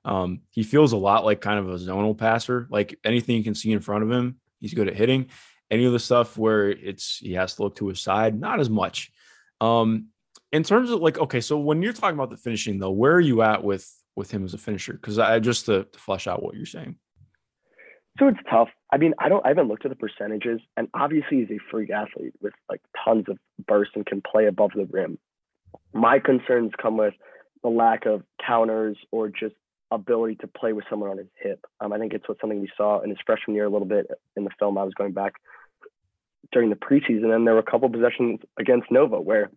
Um, 0.05 0.41
he 0.49 0.63
feels 0.63 0.93
a 0.93 0.97
lot 0.97 1.25
like 1.25 1.41
kind 1.41 1.59
of 1.59 1.69
a 1.69 1.77
zonal 1.77 2.17
passer. 2.17 2.67
Like 2.71 2.97
anything 3.03 3.35
you 3.35 3.43
can 3.43 3.55
see 3.55 3.71
in 3.71 3.81
front 3.81 4.03
of 4.03 4.11
him, 4.11 4.39
he's 4.59 4.73
good 4.73 4.87
at 4.87 4.95
hitting. 4.95 5.27
Any 5.71 5.85
of 5.85 5.93
the 5.93 5.99
stuff 5.99 6.37
where 6.37 6.69
it's 6.69 7.17
he 7.17 7.33
has 7.33 7.55
to 7.55 7.63
look 7.63 7.75
to 7.75 7.87
his 7.87 7.99
side, 7.99 8.39
not 8.39 8.59
as 8.59 8.69
much. 8.69 9.11
Um, 9.61 10.07
in 10.51 10.63
terms 10.63 10.89
of 10.89 10.99
like, 10.99 11.19
okay, 11.19 11.41
so 11.41 11.59
when 11.59 11.81
you're 11.81 11.93
talking 11.93 12.15
about 12.15 12.31
the 12.31 12.37
finishing 12.37 12.79
though, 12.79 12.91
where 12.91 13.13
are 13.13 13.19
you 13.19 13.41
at 13.41 13.63
with 13.63 13.87
with 14.15 14.31
him 14.31 14.43
as 14.43 14.53
a 14.53 14.57
finisher? 14.57 14.93
Because 14.93 15.19
I 15.19 15.39
just 15.39 15.67
to, 15.67 15.83
to 15.83 15.99
flesh 15.99 16.27
out 16.27 16.41
what 16.41 16.55
you're 16.55 16.65
saying. 16.65 16.95
So 18.17 18.27
it's 18.27 18.39
tough. 18.49 18.69
I 18.91 18.97
mean, 18.97 19.13
I 19.19 19.29
don't. 19.29 19.45
I 19.45 19.49
haven't 19.49 19.67
looked 19.67 19.85
at 19.85 19.89
the 19.89 19.95
percentages, 19.95 20.59
and 20.75 20.89
obviously 20.93 21.39
he's 21.39 21.51
a 21.51 21.59
freak 21.71 21.89
athlete 21.89 22.33
with 22.41 22.53
like 22.69 22.81
tons 23.05 23.25
of 23.29 23.37
burst 23.65 23.91
and 23.95 24.05
can 24.05 24.21
play 24.21 24.47
above 24.47 24.71
the 24.75 24.85
rim. 24.85 25.19
My 25.93 26.19
concerns 26.19 26.71
come 26.81 26.97
with 26.97 27.13
the 27.63 27.69
lack 27.69 28.05
of 28.05 28.23
counters 28.45 28.97
or 29.11 29.29
just 29.29 29.55
ability 29.91 30.35
to 30.35 30.47
play 30.47 30.73
with 30.73 30.85
someone 30.89 31.09
on 31.09 31.17
his 31.17 31.27
hip. 31.41 31.65
Um, 31.79 31.93
I 31.93 31.99
think 31.99 32.13
it's 32.13 32.27
what 32.27 32.39
something 32.41 32.59
we 32.59 32.69
saw 32.75 32.99
in 33.01 33.09
his 33.09 33.19
freshman 33.25 33.55
year 33.55 33.65
a 33.65 33.69
little 33.69 33.87
bit 33.87 34.07
in 34.35 34.43
the 34.43 34.51
film. 34.59 34.77
I 34.77 34.83
was 34.83 34.93
going 34.93 35.13
back 35.13 35.33
during 36.51 36.69
the 36.69 36.75
preseason, 36.75 37.33
and 37.33 37.45
there 37.45 37.53
were 37.53 37.59
a 37.59 37.71
couple 37.71 37.89
possessions 37.89 38.39
against 38.59 38.91
Nova 38.91 39.19
where 39.19 39.49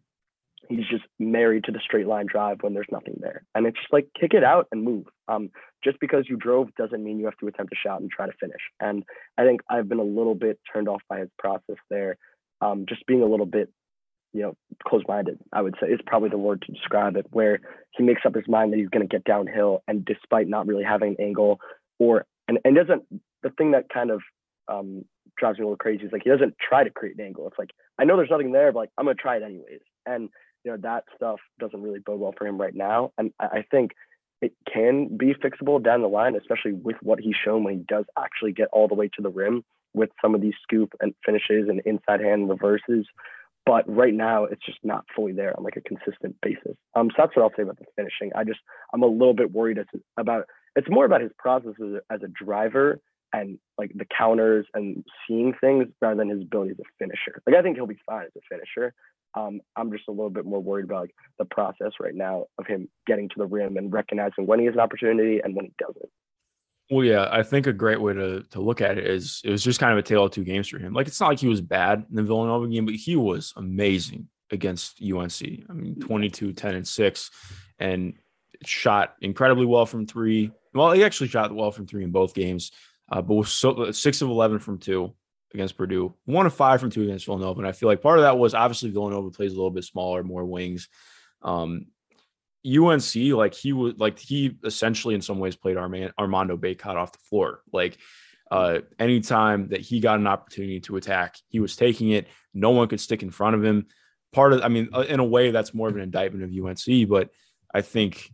he's 0.68 0.86
just 0.90 1.04
married 1.18 1.64
to 1.64 1.72
the 1.72 1.80
straight 1.84 2.06
line 2.06 2.26
drive 2.26 2.58
when 2.60 2.74
there's 2.74 2.86
nothing 2.90 3.16
there. 3.20 3.44
And 3.54 3.66
it's 3.66 3.78
just 3.78 3.92
like 3.92 4.08
kick 4.18 4.32
it 4.34 4.44
out 4.44 4.68
and 4.72 4.82
move. 4.82 5.06
Um, 5.28 5.50
just 5.82 5.98
because 6.00 6.26
you 6.28 6.36
drove 6.36 6.74
doesn't 6.76 7.02
mean 7.02 7.18
you 7.18 7.24
have 7.24 7.36
to 7.38 7.48
attempt 7.48 7.72
a 7.72 7.76
shot 7.76 8.00
and 8.00 8.10
try 8.10 8.26
to 8.26 8.32
finish. 8.40 8.60
And 8.80 9.04
I 9.36 9.44
think 9.44 9.60
I've 9.68 9.88
been 9.88 9.98
a 9.98 10.04
little 10.04 10.34
bit 10.34 10.60
turned 10.72 10.88
off 10.88 11.02
by 11.08 11.18
his 11.20 11.30
process 11.38 11.76
there. 11.90 12.16
Um, 12.60 12.86
just 12.88 13.04
being 13.06 13.22
a 13.22 13.26
little 13.26 13.46
bit, 13.46 13.70
you 14.32 14.42
know, 14.42 14.54
close 14.86 15.02
minded, 15.08 15.38
I 15.52 15.62
would 15.62 15.74
say 15.80 15.88
is 15.88 16.00
probably 16.06 16.30
the 16.30 16.38
word 16.38 16.62
to 16.62 16.72
describe 16.72 17.16
it, 17.16 17.26
where 17.30 17.58
he 17.90 18.04
makes 18.04 18.22
up 18.24 18.34
his 18.34 18.48
mind 18.48 18.72
that 18.72 18.78
he's 18.78 18.88
going 18.88 19.06
to 19.06 19.12
get 19.12 19.24
downhill. 19.24 19.82
And 19.88 20.04
despite 20.04 20.48
not 20.48 20.66
really 20.66 20.84
having 20.84 21.16
an 21.18 21.24
angle 21.24 21.58
or, 21.98 22.24
and, 22.46 22.58
and 22.64 22.76
doesn't, 22.76 23.02
the 23.42 23.50
thing 23.50 23.72
that 23.72 23.88
kind 23.92 24.10
of 24.10 24.22
um, 24.68 25.04
drives 25.38 25.58
me 25.58 25.64
a 25.64 25.66
little 25.66 25.76
crazy 25.76 26.04
is 26.04 26.12
like 26.12 26.22
he 26.24 26.30
doesn't 26.30 26.54
try 26.58 26.84
to 26.84 26.90
create 26.90 27.18
an 27.18 27.24
angle. 27.24 27.46
It's 27.46 27.58
like, 27.58 27.70
I 27.98 28.04
know 28.04 28.16
there's 28.16 28.30
nothing 28.30 28.52
there, 28.52 28.72
but 28.72 28.80
like 28.80 28.90
I'm 28.98 29.06
to 29.06 29.14
try 29.14 29.36
it 29.36 29.42
anyways. 29.42 29.80
And 30.06 30.28
you 30.64 30.70
know 30.70 30.76
that 30.82 31.04
stuff 31.16 31.40
doesn't 31.58 31.82
really 31.82 31.98
bode 31.98 32.20
well 32.20 32.34
for 32.36 32.46
him 32.46 32.60
right 32.60 32.74
now. 32.74 33.12
And 33.18 33.32
I 33.40 33.64
think 33.70 33.92
it 34.40 34.52
can 34.70 35.16
be 35.16 35.34
fixable 35.34 35.82
down 35.82 36.02
the 36.02 36.08
line, 36.08 36.36
especially 36.36 36.72
with 36.72 36.96
what 37.00 37.20
he's 37.20 37.36
shown 37.42 37.64
when 37.64 37.78
he 37.78 37.84
does 37.88 38.04
actually 38.18 38.52
get 38.52 38.68
all 38.72 38.88
the 38.88 38.94
way 38.94 39.08
to 39.14 39.22
the 39.22 39.30
rim 39.30 39.64
with 39.94 40.10
some 40.20 40.34
of 40.34 40.40
these 40.40 40.54
scoop 40.62 40.92
and 41.00 41.14
finishes 41.24 41.68
and 41.68 41.80
inside 41.84 42.20
hand 42.20 42.48
reverses. 42.48 43.06
But 43.64 43.84
right 43.88 44.14
now, 44.14 44.44
it's 44.44 44.64
just 44.66 44.78
not 44.82 45.04
fully 45.14 45.32
there 45.32 45.56
on 45.56 45.62
like 45.62 45.76
a 45.76 45.80
consistent 45.80 46.34
basis. 46.42 46.76
Um, 46.96 47.10
so 47.10 47.14
that's 47.18 47.36
what 47.36 47.44
I'll 47.44 47.52
say 47.56 47.62
about 47.62 47.78
the 47.78 47.84
finishing. 47.94 48.32
I 48.34 48.42
just 48.42 48.58
I'm 48.92 49.02
a 49.02 49.06
little 49.06 49.34
bit 49.34 49.52
worried 49.52 49.78
about. 50.16 50.46
It's 50.74 50.88
more 50.90 51.04
about 51.04 51.20
his 51.20 51.30
process 51.38 51.74
as 51.80 51.92
a, 51.92 52.00
as 52.12 52.22
a 52.22 52.44
driver 52.44 52.98
and 53.32 53.58
like 53.78 53.92
the 53.94 54.04
counters 54.04 54.66
and 54.74 55.04
seeing 55.26 55.54
things 55.60 55.86
rather 56.00 56.16
than 56.16 56.28
his 56.28 56.42
ability 56.42 56.72
as 56.72 56.78
a 56.78 56.84
finisher. 56.98 57.42
Like 57.46 57.56
I 57.56 57.62
think 57.62 57.76
he'll 57.76 57.86
be 57.86 57.98
fine 58.06 58.24
as 58.24 58.32
a 58.36 58.40
finisher. 58.48 58.94
Um, 59.34 59.60
I'm 59.76 59.90
just 59.90 60.04
a 60.08 60.10
little 60.10 60.30
bit 60.30 60.44
more 60.44 60.60
worried 60.60 60.84
about 60.84 61.02
like 61.02 61.14
the 61.38 61.46
process 61.46 61.92
right 61.98 62.14
now 62.14 62.46
of 62.58 62.66
him 62.66 62.88
getting 63.06 63.28
to 63.30 63.34
the 63.38 63.46
rim 63.46 63.76
and 63.76 63.92
recognizing 63.92 64.46
when 64.46 64.58
he 64.58 64.66
has 64.66 64.74
an 64.74 64.80
opportunity 64.80 65.40
and 65.42 65.56
when 65.56 65.66
he 65.66 65.72
doesn't. 65.78 66.10
Well, 66.90 67.04
yeah, 67.04 67.28
I 67.30 67.42
think 67.42 67.66
a 67.66 67.72
great 67.72 68.00
way 68.00 68.12
to 68.12 68.42
to 68.50 68.60
look 68.60 68.82
at 68.82 68.98
it 68.98 69.06
is 69.06 69.40
it 69.44 69.50
was 69.50 69.64
just 69.64 69.80
kind 69.80 69.92
of 69.92 69.98
a 69.98 70.02
tale 70.02 70.24
of 70.24 70.32
two 70.32 70.44
games 70.44 70.68
for 70.68 70.78
him. 70.78 70.92
Like 70.92 71.06
it's 71.06 71.20
not 71.20 71.28
like 71.28 71.38
he 71.38 71.48
was 71.48 71.62
bad 71.62 72.04
in 72.10 72.16
the 72.16 72.22
Villanova 72.22 72.68
game, 72.68 72.84
but 72.84 72.94
he 72.94 73.16
was 73.16 73.54
amazing 73.56 74.28
against 74.50 75.00
UNC. 75.02 75.64
I 75.70 75.72
mean, 75.72 75.96
22, 76.00 76.52
10, 76.52 76.74
and 76.74 76.86
6, 76.86 77.30
and 77.78 78.12
shot 78.64 79.14
incredibly 79.22 79.64
well 79.64 79.86
from 79.86 80.06
three. 80.06 80.52
Well, 80.74 80.92
he 80.92 81.04
actually 81.04 81.28
shot 81.28 81.54
well 81.54 81.70
from 81.70 81.86
three 81.86 82.04
in 82.04 82.10
both 82.10 82.34
games, 82.34 82.72
uh, 83.12 83.20
but 83.20 83.34
was 83.34 83.52
so 83.52 83.90
six 83.90 84.22
of 84.22 84.30
11 84.30 84.58
from 84.58 84.78
two 84.78 85.14
against 85.52 85.76
Purdue, 85.76 86.14
one 86.24 86.46
of 86.46 86.54
five 86.54 86.80
from 86.80 86.90
two 86.90 87.02
against 87.02 87.26
Villanova. 87.26 87.60
And 87.60 87.68
I 87.68 87.72
feel 87.72 87.88
like 87.88 88.00
part 88.00 88.18
of 88.18 88.22
that 88.22 88.38
was 88.38 88.54
obviously 88.54 88.90
Villanova 88.90 89.30
plays 89.30 89.52
a 89.52 89.54
little 89.54 89.70
bit 89.70 89.84
smaller, 89.84 90.24
more 90.24 90.46
wings. 90.46 90.88
Um, 91.42 91.88
UNC, 92.66 93.14
like 93.34 93.52
he 93.52 93.74
was 93.74 93.94
like 93.98 94.18
he 94.18 94.56
essentially 94.64 95.14
in 95.14 95.20
some 95.20 95.38
ways 95.38 95.56
played 95.56 95.76
Armando 95.76 96.56
Bacot 96.56 96.94
off 96.94 97.12
the 97.12 97.18
floor. 97.18 97.60
Like 97.70 97.98
uh, 98.50 98.78
anytime 98.98 99.68
that 99.68 99.80
he 99.80 100.00
got 100.00 100.18
an 100.18 100.26
opportunity 100.26 100.80
to 100.80 100.96
attack, 100.96 101.36
he 101.48 101.60
was 101.60 101.76
taking 101.76 102.10
it. 102.10 102.28
No 102.54 102.70
one 102.70 102.88
could 102.88 103.00
stick 103.00 103.22
in 103.22 103.30
front 103.30 103.56
of 103.56 103.64
him. 103.64 103.88
Part 104.32 104.54
of, 104.54 104.62
I 104.62 104.68
mean, 104.68 104.88
uh, 104.94 105.00
in 105.00 105.20
a 105.20 105.24
way, 105.24 105.50
that's 105.50 105.74
more 105.74 105.88
of 105.88 105.96
an 105.96 106.02
indictment 106.02 106.44
of 106.44 106.66
UNC. 106.66 107.08
But 107.08 107.28
I 107.74 107.82
think 107.82 108.30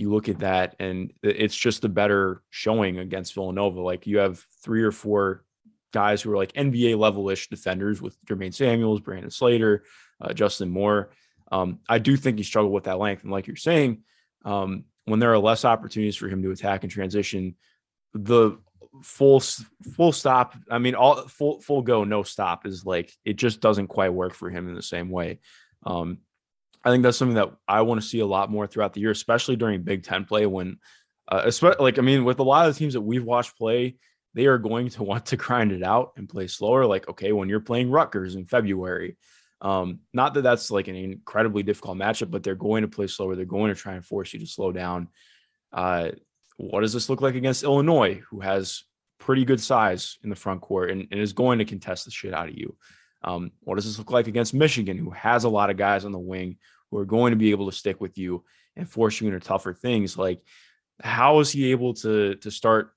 you 0.00 0.10
look 0.10 0.28
at 0.28 0.38
that 0.38 0.76
and 0.80 1.12
it's 1.22 1.54
just 1.54 1.84
a 1.84 1.88
better 1.88 2.42
showing 2.48 2.98
against 2.98 3.34
Villanova. 3.34 3.80
Like 3.80 4.06
you 4.06 4.18
have 4.18 4.44
three 4.64 4.82
or 4.82 4.92
four 4.92 5.44
guys 5.92 6.22
who 6.22 6.32
are 6.32 6.36
like 6.36 6.52
NBA 6.54 6.98
level 6.98 7.28
ish 7.28 7.48
defenders 7.48 8.00
with 8.00 8.16
Jermaine 8.24 8.54
Samuels, 8.54 9.00
Brandon 9.00 9.30
Slater, 9.30 9.84
uh, 10.20 10.32
Justin 10.32 10.70
Moore. 10.70 11.10
Um, 11.52 11.80
I 11.88 11.98
do 11.98 12.16
think 12.16 12.38
he 12.38 12.44
struggled 12.44 12.72
with 12.72 12.84
that 12.84 12.98
length. 12.98 13.24
And 13.24 13.32
like 13.32 13.46
you're 13.46 13.56
saying, 13.56 14.02
um, 14.44 14.84
when 15.04 15.20
there 15.20 15.32
are 15.32 15.38
less 15.38 15.64
opportunities 15.64 16.16
for 16.16 16.28
him 16.28 16.42
to 16.42 16.50
attack 16.50 16.82
and 16.82 16.90
transition, 16.90 17.56
the 18.14 18.58
full 19.02 19.40
full 19.40 20.12
stop. 20.12 20.54
I 20.70 20.78
mean, 20.78 20.94
all 20.94 21.26
full 21.28 21.60
full 21.60 21.82
go, 21.82 22.04
no 22.04 22.22
stop 22.22 22.66
is 22.66 22.86
like 22.86 23.12
it 23.24 23.34
just 23.34 23.60
doesn't 23.60 23.88
quite 23.88 24.14
work 24.14 24.34
for 24.34 24.50
him 24.50 24.68
in 24.68 24.74
the 24.74 24.82
same 24.82 25.10
way. 25.10 25.40
Um, 25.84 26.18
I 26.84 26.90
think 26.90 27.02
that's 27.02 27.18
something 27.18 27.36
that 27.36 27.52
I 27.68 27.82
want 27.82 28.00
to 28.00 28.06
see 28.06 28.20
a 28.20 28.26
lot 28.26 28.50
more 28.50 28.66
throughout 28.66 28.94
the 28.94 29.00
year, 29.00 29.10
especially 29.10 29.56
during 29.56 29.82
Big 29.82 30.02
Ten 30.02 30.24
play. 30.24 30.46
When, 30.46 30.78
uh, 31.28 31.42
especially 31.44 31.82
like 31.82 31.98
I 31.98 32.02
mean, 32.02 32.24
with 32.24 32.38
a 32.38 32.44
lot 32.44 32.66
of 32.66 32.74
the 32.74 32.78
teams 32.78 32.94
that 32.94 33.00
we've 33.00 33.24
watched 33.24 33.56
play, 33.56 33.96
they 34.34 34.46
are 34.46 34.58
going 34.58 34.88
to 34.90 35.02
want 35.04 35.26
to 35.26 35.36
grind 35.36 35.72
it 35.72 35.82
out 35.82 36.12
and 36.16 36.28
play 36.28 36.46
slower. 36.46 36.86
Like, 36.86 37.08
okay, 37.08 37.32
when 37.32 37.48
you're 37.48 37.60
playing 37.60 37.90
Rutgers 37.90 38.34
in 38.34 38.46
February, 38.46 39.16
um, 39.60 40.00
not 40.14 40.34
that 40.34 40.42
that's 40.42 40.70
like 40.70 40.88
an 40.88 40.96
incredibly 40.96 41.62
difficult 41.62 41.98
matchup, 41.98 42.30
but 42.30 42.42
they're 42.42 42.54
going 42.54 42.82
to 42.82 42.88
play 42.88 43.06
slower. 43.06 43.36
They're 43.36 43.44
going 43.44 43.74
to 43.74 43.80
try 43.80 43.94
and 43.94 44.04
force 44.04 44.32
you 44.32 44.40
to 44.40 44.46
slow 44.46 44.72
down. 44.72 45.08
Uh, 45.72 46.10
what 46.56 46.80
does 46.80 46.92
this 46.92 47.08
look 47.08 47.20
like 47.20 47.34
against 47.34 47.62
Illinois, 47.62 48.22
who 48.30 48.40
has 48.40 48.84
pretty 49.18 49.44
good 49.44 49.60
size 49.60 50.18
in 50.22 50.30
the 50.30 50.36
front 50.36 50.62
court 50.62 50.90
and, 50.90 51.06
and 51.10 51.20
is 51.20 51.32
going 51.32 51.58
to 51.58 51.64
contest 51.64 52.06
the 52.06 52.10
shit 52.10 52.32
out 52.32 52.48
of 52.48 52.56
you? 52.56 52.76
Um, 53.22 53.52
what 53.60 53.76
does 53.76 53.84
this 53.84 53.98
look 53.98 54.10
like 54.10 54.28
against 54.28 54.54
Michigan, 54.54 54.96
who 54.96 55.10
has 55.10 55.44
a 55.44 55.48
lot 55.48 55.70
of 55.70 55.76
guys 55.76 56.04
on 56.04 56.12
the 56.12 56.18
wing 56.18 56.56
who 56.90 56.98
are 56.98 57.04
going 57.04 57.30
to 57.32 57.36
be 57.36 57.50
able 57.50 57.70
to 57.70 57.76
stick 57.76 58.00
with 58.00 58.16
you 58.18 58.44
and 58.76 58.88
force 58.88 59.20
you 59.20 59.28
into 59.28 59.40
tougher 59.40 59.74
things? 59.74 60.16
Like, 60.16 60.42
how 61.02 61.40
is 61.40 61.50
he 61.50 61.70
able 61.70 61.94
to 61.94 62.34
to 62.36 62.50
start 62.50 62.92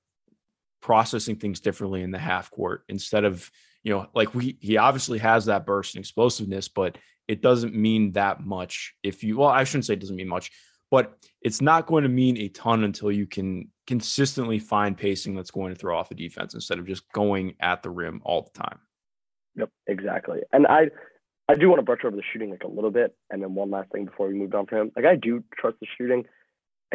processing 0.80 1.36
things 1.36 1.60
differently 1.60 2.02
in 2.02 2.10
the 2.10 2.18
half 2.18 2.50
court 2.50 2.84
instead 2.88 3.24
of 3.24 3.50
you 3.82 3.92
know 3.92 4.06
like 4.14 4.34
we 4.34 4.58
he 4.60 4.76
obviously 4.76 5.18
has 5.18 5.46
that 5.46 5.64
burst 5.64 5.94
and 5.94 6.02
explosiveness 6.02 6.68
but 6.68 6.98
it 7.26 7.40
doesn't 7.40 7.74
mean 7.74 8.12
that 8.12 8.44
much 8.44 8.94
if 9.02 9.24
you 9.24 9.38
well 9.38 9.48
i 9.48 9.64
shouldn't 9.64 9.86
say 9.86 9.94
it 9.94 10.00
doesn't 10.00 10.16
mean 10.16 10.28
much 10.28 10.50
but 10.90 11.14
it's 11.40 11.62
not 11.62 11.86
going 11.86 12.02
to 12.02 12.08
mean 12.10 12.36
a 12.36 12.48
ton 12.48 12.84
until 12.84 13.10
you 13.10 13.26
can 13.26 13.70
consistently 13.86 14.58
find 14.58 14.98
pacing 14.98 15.34
that's 15.34 15.50
going 15.50 15.72
to 15.72 15.78
throw 15.78 15.98
off 15.98 16.10
the 16.10 16.14
defense 16.14 16.52
instead 16.52 16.78
of 16.78 16.86
just 16.86 17.10
going 17.12 17.54
at 17.60 17.82
the 17.82 17.90
rim 17.90 18.20
all 18.22 18.42
the 18.42 18.58
time 18.58 18.78
yep 19.56 19.70
exactly 19.86 20.40
and 20.52 20.66
i 20.66 20.84
i 21.48 21.54
do 21.54 21.68
want 21.68 21.78
to 21.78 21.84
brush 21.84 22.00
over 22.04 22.16
the 22.16 22.22
shooting 22.32 22.50
like 22.50 22.64
a 22.64 22.68
little 22.68 22.90
bit 22.90 23.16
and 23.30 23.42
then 23.42 23.54
one 23.54 23.70
last 23.70 23.90
thing 23.92 24.04
before 24.04 24.28
we 24.28 24.34
move 24.34 24.54
on 24.54 24.66
for 24.66 24.78
him 24.78 24.90
like 24.96 25.04
i 25.04 25.16
do 25.16 25.42
trust 25.58 25.76
the 25.80 25.86
shooting 25.98 26.24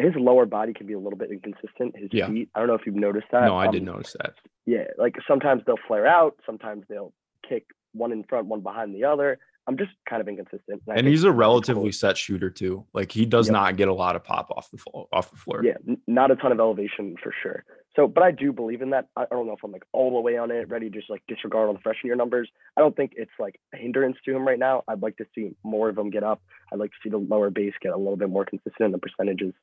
his 0.00 0.12
lower 0.16 0.46
body 0.46 0.72
can 0.72 0.86
be 0.86 0.94
a 0.94 0.98
little 0.98 1.18
bit 1.18 1.30
inconsistent. 1.30 1.96
His 1.96 2.08
yeah. 2.12 2.28
feet. 2.28 2.48
I 2.54 2.60
don't 2.60 2.68
know 2.68 2.74
if 2.74 2.82
you've 2.86 2.94
noticed 2.94 3.26
that. 3.32 3.44
No, 3.44 3.56
I 3.56 3.66
um, 3.66 3.72
did 3.72 3.82
notice 3.82 4.16
that. 4.20 4.34
Yeah, 4.66 4.84
like 4.98 5.16
sometimes 5.26 5.62
they'll 5.66 5.76
flare 5.86 6.06
out. 6.06 6.36
Sometimes 6.46 6.84
they'll 6.88 7.12
kick 7.48 7.66
one 7.92 8.12
in 8.12 8.24
front, 8.24 8.46
one 8.46 8.60
behind 8.60 8.94
the 8.94 9.04
other. 9.04 9.38
I'm 9.66 9.76
just 9.76 9.90
kind 10.08 10.20
of 10.20 10.28
inconsistent. 10.28 10.82
And, 10.86 10.98
and 10.98 11.06
he's 11.06 11.24
a 11.24 11.30
relatively 11.30 11.84
cool. 11.84 11.92
set 11.92 12.16
shooter 12.16 12.50
too. 12.50 12.86
Like 12.92 13.12
he 13.12 13.26
does 13.26 13.48
yep. 13.48 13.52
not 13.52 13.76
get 13.76 13.88
a 13.88 13.94
lot 13.94 14.16
of 14.16 14.24
pop 14.24 14.50
off 14.50 14.70
the 14.70 14.78
floor, 14.78 15.06
off 15.12 15.30
the 15.30 15.36
floor. 15.36 15.62
Yeah, 15.64 15.74
n- 15.86 16.00
not 16.06 16.30
a 16.30 16.36
ton 16.36 16.52
of 16.52 16.58
elevation 16.58 17.16
for 17.22 17.32
sure. 17.42 17.64
So, 17.96 18.06
but 18.06 18.22
I 18.22 18.30
do 18.30 18.52
believe 18.52 18.82
in 18.82 18.90
that. 18.90 19.08
I 19.16 19.24
don't 19.30 19.46
know 19.46 19.54
if 19.54 19.64
I'm 19.64 19.72
like 19.72 19.84
all 19.92 20.14
the 20.14 20.20
way 20.20 20.36
on 20.36 20.50
it, 20.50 20.68
ready 20.68 20.88
to 20.88 20.96
just 20.96 21.10
like 21.10 21.22
disregard 21.26 21.66
all 21.66 21.74
the 21.74 21.80
freshman 21.80 22.08
year 22.08 22.16
numbers. 22.16 22.48
I 22.76 22.80
don't 22.80 22.94
think 22.94 23.12
it's 23.16 23.32
like 23.38 23.58
a 23.74 23.78
hindrance 23.78 24.16
to 24.24 24.34
him 24.34 24.46
right 24.46 24.58
now. 24.58 24.84
I'd 24.86 25.02
like 25.02 25.16
to 25.16 25.26
see 25.34 25.50
more 25.64 25.88
of 25.88 25.96
them 25.96 26.10
get 26.10 26.22
up. 26.22 26.40
I'd 26.72 26.78
like 26.78 26.90
to 26.90 26.96
see 27.02 27.10
the 27.10 27.18
lower 27.18 27.50
base 27.50 27.74
get 27.80 27.92
a 27.92 27.96
little 27.96 28.16
bit 28.16 28.30
more 28.30 28.44
consistent 28.44 28.80
and 28.80 28.94
the 28.94 28.98
percentages 28.98 29.54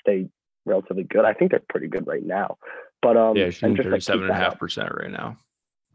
stay 0.00 0.28
relatively 0.64 1.04
good. 1.04 1.24
I 1.24 1.32
think 1.32 1.52
they're 1.52 1.62
pretty 1.68 1.86
good 1.86 2.08
right 2.08 2.24
now. 2.24 2.58
But 3.02 3.16
um, 3.16 3.36
yeah, 3.36 3.50
shooting 3.50 3.76
thirty-seven 3.76 4.22
and 4.24 4.32
a 4.32 4.34
half 4.34 4.58
percent 4.58 4.92
right 4.92 5.10
now. 5.10 5.38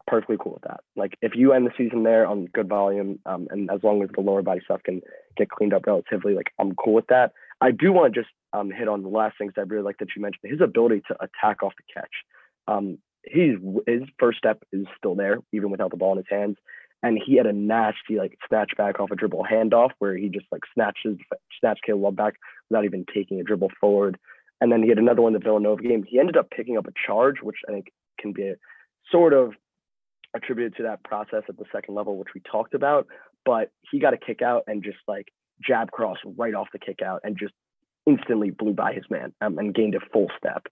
Perfectly 0.06 0.36
cool 0.40 0.54
with 0.54 0.62
that. 0.62 0.80
Like 0.96 1.18
if 1.20 1.32
you 1.34 1.52
end 1.52 1.66
the 1.66 1.72
season 1.76 2.04
there 2.04 2.26
on 2.26 2.46
good 2.46 2.68
volume, 2.68 3.18
um, 3.26 3.48
and 3.50 3.70
as 3.70 3.82
long 3.82 4.02
as 4.02 4.08
the 4.14 4.22
lower 4.22 4.42
body 4.42 4.62
stuff 4.64 4.82
can 4.82 5.02
get 5.36 5.50
cleaned 5.50 5.74
up 5.74 5.86
relatively, 5.86 6.34
like 6.34 6.52
I'm 6.58 6.74
cool 6.74 6.94
with 6.94 7.08
that. 7.08 7.32
I 7.60 7.70
do 7.70 7.92
want 7.92 8.12
to 8.12 8.20
just 8.20 8.32
um, 8.52 8.70
hit 8.70 8.88
on 8.88 9.02
the 9.02 9.08
last 9.08 9.36
things 9.38 9.52
I 9.56 9.62
really 9.62 9.82
like 9.82 9.98
that 9.98 10.08
you 10.14 10.22
mentioned. 10.22 10.50
His 10.50 10.60
ability 10.60 11.02
to 11.08 11.14
attack 11.22 11.62
off 11.62 11.72
the 11.76 11.92
catch. 11.92 12.10
Um, 12.68 12.98
he's 13.24 13.56
his 13.86 14.02
first 14.18 14.38
step 14.38 14.62
is 14.72 14.86
still 14.96 15.14
there, 15.14 15.38
even 15.52 15.70
without 15.70 15.90
the 15.90 15.96
ball 15.96 16.12
in 16.12 16.18
his 16.18 16.26
hands. 16.30 16.56
and 17.02 17.20
he 17.24 17.36
had 17.36 17.46
a 17.46 17.52
nasty 17.52 18.16
like 18.16 18.38
snatch 18.48 18.72
back 18.76 19.00
off 19.00 19.10
a 19.10 19.16
dribble 19.16 19.44
handoff 19.50 19.90
where 19.98 20.16
he 20.16 20.28
just 20.28 20.46
like 20.52 20.62
snatches 20.72 21.18
snatched 21.58 21.82
Caleb 21.84 22.02
Love 22.02 22.16
back 22.16 22.34
without 22.70 22.84
even 22.84 23.04
taking 23.12 23.40
a 23.40 23.44
dribble 23.44 23.70
forward. 23.80 24.18
And 24.60 24.70
then 24.70 24.82
he 24.82 24.88
had 24.88 24.98
another 24.98 25.22
one 25.22 25.34
in 25.34 25.40
the 25.40 25.44
Villanova 25.44 25.82
game. 25.82 26.04
He 26.08 26.20
ended 26.20 26.36
up 26.36 26.50
picking 26.50 26.78
up 26.78 26.86
a 26.86 26.92
charge, 27.06 27.36
which 27.42 27.56
I 27.68 27.72
think 27.72 27.86
can 28.20 28.32
be 28.32 28.48
a, 28.48 28.54
sort 29.10 29.32
of 29.32 29.54
attributed 30.34 30.76
to 30.76 30.84
that 30.84 31.02
process 31.02 31.42
at 31.48 31.56
the 31.58 31.64
second 31.72 31.94
level, 31.94 32.16
which 32.16 32.28
we 32.34 32.40
talked 32.40 32.74
about. 32.74 33.08
But 33.44 33.72
he 33.90 33.98
got 33.98 34.14
a 34.14 34.18
kick 34.18 34.40
out 34.40 34.62
and 34.68 34.84
just 34.84 34.98
like 35.08 35.28
jab 35.60 35.90
cross 35.90 36.18
right 36.36 36.54
off 36.54 36.68
the 36.72 36.78
kick 36.78 37.00
out 37.04 37.20
and 37.24 37.36
just 37.36 37.52
instantly 38.06 38.50
blew 38.50 38.72
by 38.72 38.92
his 38.92 39.04
man 39.10 39.32
um, 39.40 39.58
and 39.58 39.74
gained 39.74 39.94
a 39.94 40.00
full 40.12 40.28
step. 40.36 40.66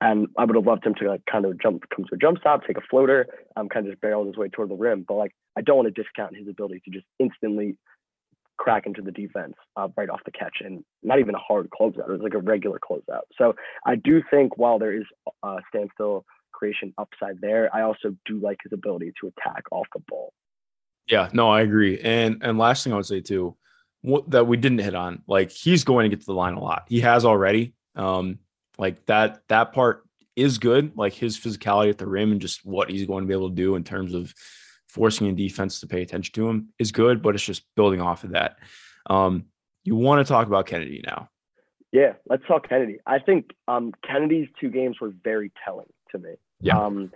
And 0.00 0.26
I 0.36 0.44
would 0.44 0.56
have 0.56 0.66
loved 0.66 0.84
him 0.84 0.94
to 0.96 1.08
like 1.08 1.22
kind 1.30 1.44
of 1.44 1.60
jump, 1.60 1.84
come 1.94 2.04
to 2.06 2.14
a 2.14 2.18
jump 2.18 2.38
stop, 2.38 2.66
take 2.66 2.76
a 2.76 2.82
floater, 2.90 3.26
um, 3.56 3.68
kind 3.68 3.86
of 3.86 3.92
just 3.92 4.00
barrel 4.00 4.26
his 4.26 4.36
way 4.36 4.48
toward 4.48 4.70
the 4.70 4.74
rim. 4.74 5.04
But 5.06 5.14
like, 5.14 5.32
I 5.56 5.60
don't 5.60 5.76
want 5.76 5.94
to 5.94 6.02
discount 6.02 6.36
his 6.36 6.48
ability 6.48 6.82
to 6.84 6.90
just 6.90 7.06
instantly 7.20 7.76
crack 8.58 8.86
into 8.86 9.02
the 9.02 9.12
defense 9.12 9.54
uh, 9.76 9.88
right 9.96 10.10
off 10.10 10.20
the 10.24 10.32
catch 10.32 10.56
and 10.60 10.84
not 11.02 11.18
even 11.20 11.34
a 11.34 11.38
hard 11.38 11.68
closeout. 11.70 12.08
It 12.08 12.12
was 12.12 12.20
like 12.20 12.34
a 12.34 12.38
regular 12.38 12.78
closeout. 12.78 13.22
So 13.38 13.54
I 13.86 13.96
do 13.96 14.22
think 14.30 14.56
while 14.58 14.78
there 14.78 14.96
is 14.96 15.04
a 15.42 15.58
standstill 15.68 16.24
creation 16.52 16.92
upside 16.98 17.40
there, 17.40 17.74
I 17.74 17.82
also 17.82 18.16
do 18.26 18.40
like 18.40 18.58
his 18.62 18.72
ability 18.72 19.12
to 19.20 19.28
attack 19.28 19.64
off 19.70 19.86
the 19.94 20.02
ball. 20.08 20.32
Yeah, 21.08 21.28
no, 21.32 21.48
I 21.48 21.62
agree. 21.62 21.98
And 22.00 22.38
and 22.42 22.58
last 22.58 22.84
thing 22.84 22.92
I 22.92 22.96
would 22.96 23.06
say 23.06 23.20
too, 23.20 23.56
that 24.28 24.46
we 24.46 24.56
didn't 24.56 24.78
hit 24.78 24.94
on, 24.94 25.22
like 25.26 25.50
he's 25.50 25.84
going 25.84 26.04
to 26.04 26.14
get 26.14 26.20
to 26.20 26.26
the 26.26 26.34
line 26.34 26.54
a 26.54 26.62
lot. 26.62 26.84
He 26.88 27.00
has 27.00 27.24
already. 27.24 27.74
Um, 27.94 28.38
like 28.78 29.04
that 29.06 29.42
that 29.48 29.72
part 29.72 30.04
is 30.34 30.58
good. 30.58 30.96
Like 30.96 31.12
his 31.12 31.38
physicality 31.38 31.90
at 31.90 31.98
the 31.98 32.06
rim 32.06 32.32
and 32.32 32.40
just 32.40 32.64
what 32.64 32.90
he's 32.90 33.06
going 33.06 33.24
to 33.24 33.28
be 33.28 33.34
able 33.34 33.50
to 33.50 33.54
do 33.54 33.76
in 33.76 33.84
terms 33.84 34.14
of 34.14 34.34
forcing 34.88 35.28
a 35.28 35.32
defense 35.32 35.80
to 35.80 35.86
pay 35.86 36.02
attention 36.02 36.32
to 36.34 36.48
him 36.48 36.68
is 36.78 36.92
good, 36.92 37.22
but 37.22 37.34
it's 37.34 37.44
just 37.44 37.64
building 37.76 38.00
off 38.00 38.24
of 38.24 38.30
that. 38.30 38.56
Um, 39.08 39.46
you 39.84 39.96
want 39.96 40.24
to 40.24 40.30
talk 40.30 40.46
about 40.46 40.66
Kennedy 40.66 41.02
now? 41.04 41.28
Yeah, 41.92 42.14
let's 42.28 42.46
talk 42.46 42.68
Kennedy. 42.68 42.98
I 43.06 43.18
think 43.18 43.50
um, 43.68 43.92
Kennedy's 44.06 44.48
two 44.60 44.70
games 44.70 45.00
were 45.00 45.12
very 45.22 45.52
telling 45.64 45.88
to 46.10 46.18
me. 46.18 46.34
Yeah. 46.60 46.78
Um, 46.78 47.12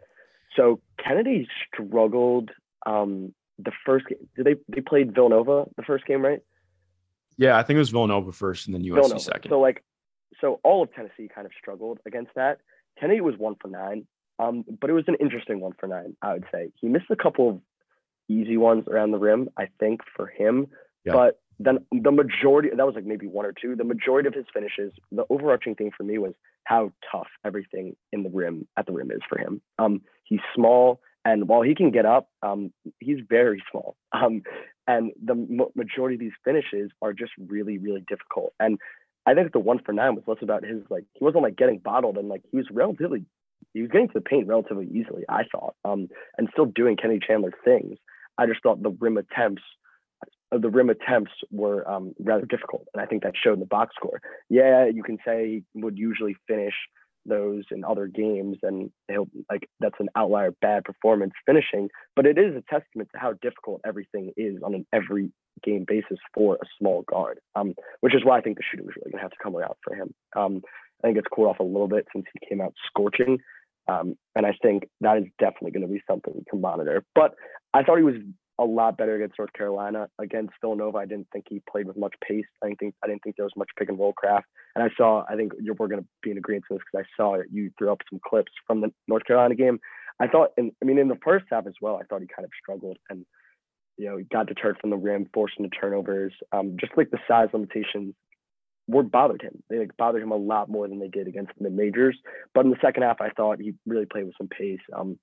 so 0.55 0.81
Kennedy 1.03 1.49
struggled 1.67 2.51
um, 2.85 3.35
the 3.59 3.73
first 3.85 4.07
game. 4.07 4.29
Did 4.37 4.47
they 4.47 4.55
they 4.69 4.81
played 4.81 5.15
Villanova 5.15 5.67
the 5.77 5.83
first 5.83 6.07
game, 6.07 6.23
right? 6.23 6.41
Yeah, 7.39 7.59
I 7.59 7.63
think 7.63 7.77
it 7.77 7.81
was 7.81 7.91
Villanova 7.91 8.33
first 8.33 8.67
and 8.67 8.75
then 8.75 8.83
USC 8.83 8.95
Villanova. 8.95 9.21
second. 9.21 9.51
So 9.51 9.61
like 9.61 9.85
so 10.41 10.61
all 10.65 10.83
of 10.83 10.93
Tennessee 10.93 11.29
kind 11.33 11.47
of 11.47 11.53
struggled 11.59 11.99
against 12.07 12.33
that. 12.35 12.59
Kennedy 12.99 13.21
was 13.21 13.35
one 13.37 13.57
for 13.61 13.69
nine, 13.69 14.07
um, 14.39 14.65
but 14.81 14.91
it 14.91 14.95
was 14.95 15.05
an 15.07 15.17
interesting 15.21 15.61
one 15.61 15.73
for 15.79 15.87
nine, 15.87 16.17
I 16.23 16.35
would 16.35 16.45
say. 16.53 16.73
He 16.81 16.89
missed 16.89 17.07
a 17.11 17.17
couple 17.17 17.49
of 17.49 17.61
easy 18.29 18.57
ones 18.57 18.85
around 18.89 19.13
the 19.13 19.19
rim, 19.19 19.49
I 19.57 19.69
think, 19.79 20.01
for 20.15 20.27
him. 20.27 20.69
Yeah. 21.05 21.13
But 21.13 21.41
then 21.59 21.79
the 21.91 22.11
majority, 22.11 22.71
that 22.75 22.87
was 22.87 22.95
like 22.95 23.05
maybe 23.05 23.27
one 23.27 23.47
or 23.47 23.53
two, 23.53 23.77
the 23.77 23.85
majority 23.85 24.29
of 24.29 24.35
his 24.35 24.45
finishes, 24.53 24.93
the 25.13 25.25
overarching 25.31 25.75
thing 25.75 25.91
for 25.97 26.03
me 26.03 26.19
was 26.19 26.35
how 26.65 26.93
tough 27.11 27.29
everything 27.45 27.97
in 28.13 28.23
the 28.23 28.31
rim, 28.31 28.67
at 28.77 28.87
the 28.87 28.93
rim 28.93 29.11
is 29.11 29.21
for 29.29 29.39
him. 29.39 29.63
Um, 29.79 30.03
he's 30.25 30.41
small, 30.55 31.01
and 31.27 31.49
while 31.49 31.63
he 31.63 31.75
can 31.75 31.91
get 31.91 32.07
up, 32.07 32.29
um, 32.45 32.73
he's 33.01 33.19
very 33.29 33.61
small. 33.71 33.97
Um, 34.13 34.43
and 34.87 35.11
the 35.23 35.35
majority 35.75 36.15
of 36.15 36.21
these 36.21 36.39
finishes 36.45 36.93
are 37.03 37.13
just 37.13 37.33
really, 37.37 37.79
really 37.79 38.05
difficult. 38.09 38.55
And 38.61 38.79
I 39.27 39.35
think 39.35 39.53
the 39.53 39.59
one 39.59 39.81
for 39.85 39.93
nine 39.93 40.15
was 40.15 40.23
less 40.29 40.39
about 40.41 40.65
his 40.65 40.83
like 40.89 41.05
he 41.15 41.25
wasn't 41.25 41.43
like 41.43 41.57
getting 41.57 41.79
bottled 41.79 42.17
and 42.17 42.29
like 42.29 42.43
he 42.53 42.57
was 42.57 42.67
relatively 42.71 43.25
he 43.75 43.83
was 43.83 43.91
getting 43.91 44.07
to 44.07 44.15
the 44.15 44.21
paint 44.21 44.47
relatively 44.47 44.87
easily, 44.87 45.25
I 45.29 45.43
thought, 45.51 45.75
um, 45.85 46.09
and 46.39 46.49
still 46.53 46.67
doing 46.67 46.97
Kenny 46.97 47.19
Chandler 47.19 47.53
things. 47.65 47.99
I 48.39 48.47
just 48.47 48.63
thought 48.63 48.81
the 48.81 48.97
rim 49.01 49.17
attempts, 49.17 49.63
uh, 50.53 50.59
the 50.59 50.71
rim 50.71 50.91
attempts 50.91 51.33
were 51.51 51.89
um, 51.91 52.15
rather 52.21 52.47
difficult, 52.47 52.87
and 52.95 53.03
I 53.03 53.07
think 53.07 53.25
that 53.25 53.35
showed 53.43 53.55
in 53.55 53.61
the 53.61 53.67
box 53.67 53.97
score. 53.97 54.21
Yeah, 54.49 54.87
you 54.87 55.03
can 55.03 55.19
say 55.27 55.65
he 55.75 55.83
would 55.83 55.99
usually 55.99 56.37
finish 56.47 56.75
those 57.29 57.65
in 57.71 57.85
other 57.85 58.07
games 58.07 58.57
and 58.63 58.91
he'll 59.09 59.29
like 59.51 59.69
that's 59.81 59.99
an 59.99 60.09
outlier 60.17 60.53
bad 60.61 60.85
performance 60.85 61.33
finishing 61.45 61.89
but 62.15 62.27
it 62.27 62.39
is 62.39 62.55
a 62.55 62.63
testament 62.71 63.09
to 63.13 63.19
how 63.19 63.33
difficult 63.43 63.81
everything 63.87 64.33
is 64.37 64.57
on 64.63 64.75
an 64.75 64.87
every 64.93 65.31
game 65.65 65.85
basis 65.87 66.19
for 66.35 66.57
a 66.57 66.67
small 66.79 67.03
guard 67.03 67.39
um, 67.55 67.75
which 68.01 68.15
is 68.15 68.25
why 68.25 68.39
i 68.39 68.41
think 68.41 68.57
the 68.57 68.63
shooting 68.71 68.87
was 68.87 68.95
really 68.97 69.11
going 69.11 69.19
to 69.19 69.23
have 69.23 69.31
to 69.31 69.43
come 69.43 69.57
out 69.57 69.79
for 69.83 69.95
him. 69.95 70.15
Um, 70.37 70.63
i 71.03 71.09
think 71.09 71.19
it's 71.19 71.29
cooled 71.33 71.49
off 71.49 71.61
a 71.61 71.65
little 71.65 71.89
bit 71.89 72.07
since 72.13 72.27
he 72.33 72.47
came 72.49 72.61
out 72.61 72.75
scorching 72.87 73.39
um, 73.89 74.17
and 74.35 74.47
i 74.47 74.53
think 74.63 74.89
that 75.01 75.19
is 75.19 75.25
definitely 75.39 75.73
going 75.73 75.87
to 75.87 75.93
be 75.93 76.03
something 76.09 76.33
we 76.35 76.45
can 76.49 76.61
monitor 76.61 77.05
but 77.15 77.35
i 77.75 77.83
thought 77.83 77.99
he 77.99 78.05
was 78.05 78.17
a 78.59 78.65
lot 78.65 78.97
better 78.97 79.15
against 79.17 79.39
North 79.39 79.53
Carolina. 79.53 80.09
Against 80.19 80.55
Villanova, 80.61 80.99
I 80.99 81.07
didn't 81.07 81.29
think 81.33 81.47
he 81.49 81.63
played 81.71 81.87
with 81.87 81.97
much 81.97 82.15
pace. 82.27 82.47
I 82.63 82.69
didn't 82.69 82.79
think 82.79 82.95
I 83.03 83.07
didn't 83.07 83.23
think 83.23 83.37
there 83.37 83.45
was 83.45 83.57
much 83.57 83.69
pick 83.79 83.89
and 83.89 83.99
roll 83.99 84.13
craft. 84.13 84.47
And 84.75 84.85
I 84.85 84.89
saw, 84.97 85.25
I 85.29 85.37
think 85.37 85.53
you're, 85.61 85.75
we're 85.79 85.89
going 85.89 86.03
to 86.03 86.09
be 86.23 86.31
in 86.31 86.39
agreement 86.39 86.65
with 86.71 86.79
this 86.79 86.85
because 86.91 87.07
I 87.07 87.23
saw 87.23 87.37
you 87.51 87.71
threw 87.79 87.91
up 87.91 87.99
some 88.11 88.21
clips 88.27 88.53
from 88.67 88.81
the 88.81 88.93
North 89.09 89.25
Carolina 89.25 89.55
game. 89.55 89.79
I 90.21 90.29
thought, 90.29 90.51
and 90.57 90.73
I 90.83 90.87
mean, 90.87 90.99
in 90.99 91.09
the 91.09 91.19
first 91.23 91.47
half 91.51 91.67
as 91.67 91.75
well, 91.81 91.97
I 91.97 92.05
thought 92.05 92.23
he 92.23 92.29
kind 92.35 92.45
of 92.45 92.51
struggled 92.61 92.99
and 93.11 93.27
you 93.99 94.07
know 94.07 94.17
he 94.17 94.25
got 94.25 94.47
deterred 94.47 94.79
from 94.81 94.91
the 94.91 94.97
rim, 94.97 95.29
forced 95.35 95.55
into 95.59 95.71
turnovers. 95.71 96.33
Um, 96.53 96.77
just 96.81 96.93
like 96.97 97.11
the 97.11 97.19
size 97.29 97.49
limitations 97.53 98.15
were 98.89 99.03
bothered 99.03 99.43
him. 99.43 99.63
They 99.69 99.79
like, 99.79 99.97
bothered 99.97 100.23
him 100.23 100.31
a 100.31 100.37
lot 100.37 100.69
more 100.69 100.89
than 100.89 101.01
they 101.01 101.09
did 101.09 101.27
against 101.27 101.53
the 101.61 101.71
majors. 101.71 102.17
But 102.55 102.65
in 102.65 102.71
the 102.71 102.79
second 102.81 103.03
half, 103.03 103.21
I 103.21 103.31
thought 103.31 103.61
he 103.61 103.75
really 103.85 104.07
played 104.07 104.25
with 104.25 104.35
some 104.39 104.49
pace. 104.49 104.81
Um, 104.95 105.19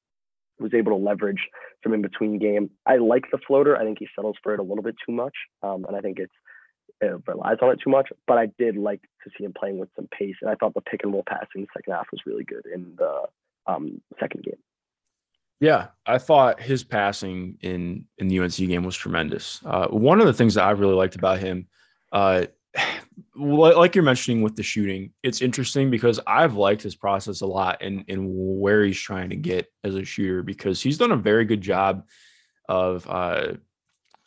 was 0.59 0.73
able 0.73 0.97
to 0.97 1.03
leverage 1.03 1.49
from 1.81 1.93
in 1.93 2.01
between 2.01 2.39
game. 2.39 2.69
I 2.85 2.97
like 2.97 3.25
the 3.31 3.39
floater. 3.45 3.77
I 3.77 3.83
think 3.83 3.99
he 3.99 4.07
settles 4.15 4.37
for 4.41 4.53
it 4.53 4.59
a 4.59 4.63
little 4.63 4.83
bit 4.83 4.95
too 5.05 5.13
much, 5.13 5.33
um, 5.61 5.85
and 5.87 5.95
I 5.95 6.01
think 6.01 6.19
it's 6.19 6.33
it 7.01 7.21
relies 7.27 7.57
on 7.61 7.71
it 7.71 7.79
too 7.83 7.89
much. 7.89 8.09
But 8.27 8.37
I 8.37 8.47
did 8.57 8.77
like 8.77 9.01
to 9.23 9.31
see 9.37 9.43
him 9.43 9.53
playing 9.57 9.79
with 9.79 9.89
some 9.95 10.07
pace, 10.17 10.35
and 10.41 10.49
I 10.49 10.55
thought 10.55 10.73
the 10.73 10.81
pick 10.81 11.01
and 11.03 11.13
roll 11.13 11.23
passing 11.27 11.47
in 11.55 11.61
the 11.61 11.67
second 11.75 11.93
half 11.93 12.07
was 12.11 12.21
really 12.25 12.43
good 12.43 12.65
in 12.73 12.95
the 12.97 13.23
um, 13.67 14.01
second 14.19 14.43
game. 14.43 14.59
Yeah, 15.59 15.87
I 16.05 16.17
thought 16.17 16.61
his 16.61 16.83
passing 16.83 17.57
in 17.61 18.05
in 18.17 18.27
the 18.27 18.39
UNC 18.39 18.55
game 18.55 18.83
was 18.83 18.95
tremendous. 18.95 19.61
Uh, 19.65 19.87
one 19.87 20.19
of 20.19 20.27
the 20.27 20.33
things 20.33 20.55
that 20.55 20.63
I 20.63 20.71
really 20.71 20.95
liked 20.95 21.15
about 21.15 21.39
him, 21.39 21.67
uh, 22.11 22.45
like 23.35 23.95
you're 23.95 24.03
mentioning 24.03 24.41
with 24.41 24.55
the 24.55 24.63
shooting, 24.63 25.11
it's 25.23 25.41
interesting 25.41 25.89
because 25.89 26.19
I've 26.25 26.55
liked 26.55 26.81
his 26.81 26.95
process 26.95 27.41
a 27.41 27.45
lot 27.45 27.81
and 27.81 28.05
and 28.07 28.27
where 28.29 28.83
he's 28.83 28.99
trying 28.99 29.29
to 29.31 29.35
get 29.35 29.71
as 29.83 29.95
a 29.95 30.03
shooter 30.03 30.43
because 30.43 30.81
he's 30.81 30.97
done 30.97 31.11
a 31.11 31.17
very 31.17 31.45
good 31.45 31.61
job 31.61 32.07
of. 32.67 33.07
Uh, 33.09 33.53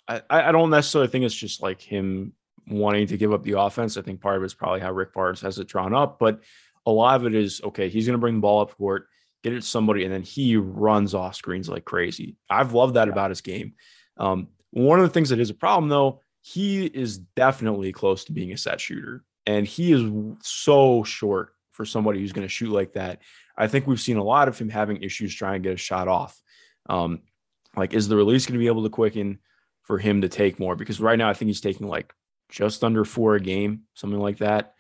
I, 0.09 0.23
I 0.31 0.53
don't 0.53 0.71
necessarily 0.71 1.09
think 1.09 1.25
it's 1.25 1.35
just 1.35 1.61
like 1.61 1.81
him 1.81 2.33
wanting 2.69 3.09
to 3.09 3.17
give 3.17 3.33
up 3.33 3.43
the 3.43 3.59
offense. 3.59 3.97
I 3.97 4.03
think 4.03 4.21
part 4.21 4.37
of 4.37 4.45
it's 4.45 4.55
probably 4.55 4.81
how 4.81 4.93
Rick 4.93 5.13
Barnes 5.13 5.41
has 5.41 5.59
it 5.59 5.67
drawn 5.67 5.95
up, 5.95 6.21
but 6.21 6.43
a 6.85 6.93
lot 6.93 7.17
of 7.17 7.27
it 7.27 7.35
is 7.35 7.61
okay. 7.65 7.89
He's 7.89 8.07
going 8.07 8.15
to 8.15 8.21
bring 8.21 8.37
the 8.37 8.41
ball 8.41 8.61
up 8.61 8.77
court, 8.77 9.09
get 9.43 9.53
it 9.53 9.57
to 9.57 9.67
somebody, 9.67 10.05
and 10.05 10.13
then 10.13 10.23
he 10.23 10.57
runs 10.57 11.15
off 11.15 11.35
screens 11.35 11.69
like 11.69 11.85
crazy. 11.85 12.37
I've 12.49 12.73
loved 12.73 12.95
that 12.95 13.09
about 13.09 13.31
his 13.31 13.41
game. 13.41 13.75
Um, 14.17 14.49
one 14.71 15.01
of 15.01 15.05
the 15.05 15.13
things 15.13 15.31
that 15.31 15.41
is 15.41 15.51
a 15.51 15.55
problem 15.55 15.89
though 15.89 16.23
he 16.47 16.87
is 16.87 17.19
definitely 17.19 17.91
close 17.91 18.23
to 18.23 18.33
being 18.33 18.53
a 18.53 18.57
set 18.57 18.81
shooter. 18.81 19.25
And 19.47 19.67
he 19.67 19.93
is 19.93 20.09
so 20.43 21.03
short 21.03 21.53
for 21.73 21.85
somebody 21.85 22.21
who's 22.21 22.33
going 22.33 22.47
to 22.47 22.53
shoot 22.53 22.71
like 22.71 22.93
that. 22.93 23.21
I 23.59 23.67
think 23.67 23.89
we've 23.89 24.01
seen 24.01 24.17
a 24.17 24.23
lot 24.23 24.47
of 24.47 24.57
him 24.57 24.69
having 24.69 25.03
issues 25.03 25.35
trying 25.35 25.61
to 25.61 25.69
get 25.69 25.75
a 25.75 25.77
shot 25.77 26.07
off. 26.07 26.41
Um, 26.89 27.23
like, 27.77 27.95
is 27.95 28.07
the 28.07 28.15
release 28.15 28.47
going 28.47 28.53
to 28.55 28.63
be 28.63 28.69
able 28.69 28.85
to 28.85 28.91
quicken 28.91 29.41
for 29.83 29.99
him 29.99 30.21
to 30.21 30.29
take 30.29 30.61
more? 30.61 30.77
Because 30.77 31.01
right 31.01 31.19
now, 31.19 31.29
I 31.29 31.35
think 31.35 31.49
he's 31.49 31.61
taking 31.61 31.89
like 31.89 32.15
just 32.49 32.85
under 32.85 33.05
four 33.05 33.35
a 33.35 33.41
game, 33.41 33.83
something 33.95 34.21
like 34.21 34.39
that. 34.39 34.75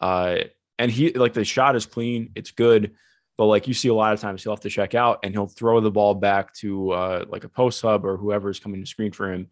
Uh, 0.00 0.38
and 0.78 0.90
he, 0.90 1.12
like, 1.12 1.34
the 1.34 1.44
shot 1.44 1.76
is 1.76 1.84
clean, 1.84 2.30
it's 2.34 2.52
good. 2.52 2.92
But 3.36 3.44
like 3.44 3.68
you 3.68 3.74
see 3.74 3.88
a 3.88 3.94
lot 3.94 4.14
of 4.14 4.20
times, 4.20 4.42
he'll 4.42 4.54
have 4.54 4.60
to 4.60 4.70
check 4.70 4.94
out 4.94 5.18
and 5.22 5.34
he'll 5.34 5.48
throw 5.48 5.80
the 5.80 5.90
ball 5.90 6.14
back 6.14 6.54
to 6.54 6.92
uh, 6.92 7.24
like 7.28 7.44
a 7.44 7.50
post 7.50 7.82
hub 7.82 8.06
or 8.06 8.16
whoever 8.16 8.48
is 8.48 8.58
coming 8.58 8.80
to 8.80 8.86
screen 8.86 9.12
for 9.12 9.30
him 9.30 9.50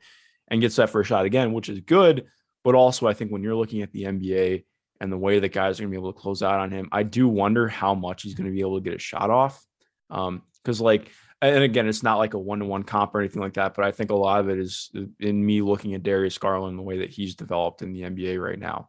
and 0.49 0.61
gets 0.61 0.77
that 0.77 0.91
first 0.91 1.09
shot 1.09 1.25
again, 1.25 1.53
which 1.53 1.69
is 1.69 1.81
good. 1.81 2.27
But 2.65 2.75
also, 2.75 3.07
I 3.07 3.15
think 3.15 3.31
when 3.31 3.43
you're 3.43 3.55
looking 3.55 3.83
at 3.83 3.93
the 3.93 4.05
NBA 4.05 4.65
and 5.01 5.12
the 5.12 5.19
way 5.19 5.39
that 5.39 5.53
guys 5.53 5.79
are 5.79 5.85
going 5.85 5.93
to 5.93 5.97
be 5.97 6.01
able 6.01 6.12
to 6.12 6.19
close 6.19 6.43
out 6.43 6.61
on 6.61 6.70
him, 6.70 6.89
I 6.91 7.03
do 7.03 7.29
wonder 7.29 7.69
how 7.69 7.95
much 7.95 8.23
he's 8.23 8.35
going 8.35 8.47
to 8.47 8.53
be 8.53 8.61
able 8.61 8.79
to 8.79 8.85
get 8.85 8.95
a 8.95 8.99
shot 8.99 9.31
off. 9.31 9.65
Because, 10.09 10.81
um, 10.81 10.85
like, 10.85 11.11
and 11.41 11.62
again, 11.62 11.87
it's 11.87 12.03
not 12.03 12.19
like 12.19 12.35
a 12.35 12.39
one 12.39 12.59
to 12.59 12.65
one 12.65 12.83
comp 12.83 13.15
or 13.15 13.20
anything 13.20 13.43
like 13.43 13.55
that, 13.55 13.75
but 13.75 13.85
I 13.85 13.93
think 13.93 14.11
a 14.11 14.16
lot 14.16 14.41
of 14.41 14.49
it 14.49 14.59
is 14.59 14.91
in 15.20 15.45
me 15.45 15.62
looking 15.62 15.95
at 15.95 16.03
Darius 16.03 16.39
Garland, 16.39 16.79
the 16.79 16.83
way 16.83 16.99
that 16.99 17.11
he's 17.11 17.37
developed 17.37 17.83
in 17.83 17.93
the 17.93 18.03
NBA 18.03 18.43
right 18.43 18.59
now. 18.59 18.89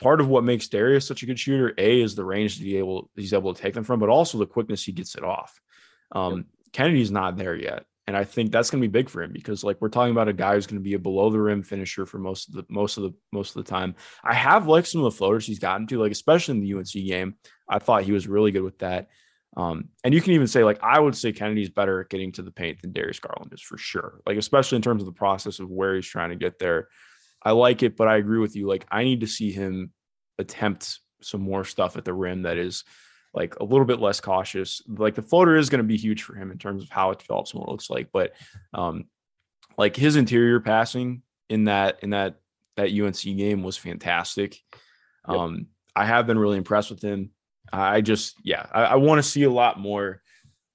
Part 0.00 0.20
of 0.20 0.28
what 0.28 0.44
makes 0.44 0.68
Darius 0.68 1.06
such 1.06 1.22
a 1.22 1.26
good 1.26 1.38
shooter, 1.38 1.74
A, 1.78 2.00
is 2.00 2.14
the 2.14 2.24
range 2.24 2.58
that 2.58 2.64
he 2.64 2.76
able 2.76 3.10
he's 3.16 3.32
able 3.32 3.54
to 3.54 3.60
take 3.60 3.74
them 3.74 3.84
from, 3.84 3.98
but 3.98 4.08
also 4.08 4.38
the 4.38 4.46
quickness 4.46 4.84
he 4.84 4.92
gets 4.92 5.16
it 5.16 5.24
off. 5.24 5.60
Um, 6.12 6.36
yep. 6.36 6.44
Kennedy's 6.72 7.10
not 7.10 7.36
there 7.36 7.56
yet. 7.56 7.84
And 8.06 8.16
I 8.16 8.24
think 8.24 8.52
that's 8.52 8.70
going 8.70 8.82
to 8.82 8.88
be 8.88 8.92
big 8.92 9.08
for 9.08 9.22
him 9.22 9.32
because 9.32 9.64
like 9.64 9.80
we're 9.80 9.88
talking 9.88 10.12
about 10.12 10.28
a 10.28 10.34
guy 10.34 10.54
who's 10.54 10.66
going 10.66 10.78
to 10.78 10.84
be 10.84 10.94
a 10.94 10.98
below 10.98 11.30
the 11.30 11.40
rim 11.40 11.62
finisher 11.62 12.04
for 12.04 12.18
most 12.18 12.48
of 12.48 12.54
the 12.54 12.64
most 12.68 12.98
of 12.98 13.04
the 13.04 13.14
most 13.32 13.56
of 13.56 13.64
the 13.64 13.70
time. 13.70 13.94
I 14.22 14.34
have 14.34 14.66
liked 14.66 14.88
some 14.88 15.02
of 15.02 15.10
the 15.10 15.16
floaters 15.16 15.46
he's 15.46 15.58
gotten 15.58 15.86
to, 15.86 16.00
like 16.00 16.12
especially 16.12 16.58
in 16.58 16.60
the 16.60 16.74
UNC 16.74 16.92
game. 16.92 17.36
I 17.68 17.78
thought 17.78 18.02
he 18.02 18.12
was 18.12 18.28
really 18.28 18.50
good 18.50 18.62
with 18.62 18.78
that. 18.80 19.08
Um, 19.56 19.90
and 20.02 20.12
you 20.12 20.20
can 20.20 20.32
even 20.32 20.48
say, 20.48 20.64
like, 20.64 20.82
I 20.82 20.98
would 20.98 21.16
say 21.16 21.32
Kennedy's 21.32 21.70
better 21.70 22.00
at 22.00 22.08
getting 22.08 22.32
to 22.32 22.42
the 22.42 22.50
paint 22.50 22.82
than 22.82 22.92
Darius 22.92 23.20
Garland 23.20 23.52
is 23.52 23.62
for 23.62 23.78
sure. 23.78 24.20
Like, 24.26 24.36
especially 24.36 24.76
in 24.76 24.82
terms 24.82 25.02
of 25.02 25.06
the 25.06 25.12
process 25.12 25.60
of 25.60 25.70
where 25.70 25.94
he's 25.94 26.06
trying 26.06 26.30
to 26.30 26.36
get 26.36 26.58
there. 26.58 26.88
I 27.42 27.52
like 27.52 27.82
it, 27.82 27.96
but 27.96 28.08
I 28.08 28.16
agree 28.16 28.40
with 28.40 28.56
you. 28.56 28.66
Like, 28.66 28.86
I 28.90 29.04
need 29.04 29.20
to 29.20 29.26
see 29.26 29.52
him 29.52 29.92
attempt 30.38 30.98
some 31.22 31.40
more 31.40 31.64
stuff 31.64 31.96
at 31.96 32.04
the 32.04 32.12
rim 32.12 32.42
that 32.42 32.58
is 32.58 32.84
like 33.34 33.56
a 33.56 33.64
little 33.64 33.84
bit 33.84 34.00
less 34.00 34.20
cautious. 34.20 34.82
Like 34.86 35.14
the 35.14 35.22
floater 35.22 35.56
is 35.56 35.68
going 35.68 35.80
to 35.80 35.86
be 35.86 35.96
huge 35.96 36.22
for 36.22 36.34
him 36.34 36.50
in 36.50 36.58
terms 36.58 36.82
of 36.82 36.90
how 36.90 37.10
it 37.10 37.18
develops 37.18 37.52
and 37.52 37.60
what 37.60 37.68
it 37.68 37.72
looks 37.72 37.90
like. 37.90 38.08
But 38.12 38.32
um, 38.72 39.06
like 39.76 39.96
his 39.96 40.16
interior 40.16 40.60
passing 40.60 41.22
in 41.48 41.64
that 41.64 41.98
in 42.02 42.10
that 42.10 42.36
that 42.76 42.90
UNC 42.90 43.22
game 43.22 43.62
was 43.62 43.76
fantastic. 43.76 44.60
Yep. 45.28 45.36
Um, 45.36 45.66
I 45.96 46.04
have 46.06 46.26
been 46.26 46.38
really 46.38 46.58
impressed 46.58 46.90
with 46.90 47.02
him. 47.02 47.30
I 47.72 48.00
just 48.00 48.36
yeah, 48.44 48.66
I, 48.72 48.84
I 48.84 48.94
want 48.96 49.18
to 49.18 49.28
see 49.28 49.42
a 49.42 49.50
lot 49.50 49.80
more 49.80 50.22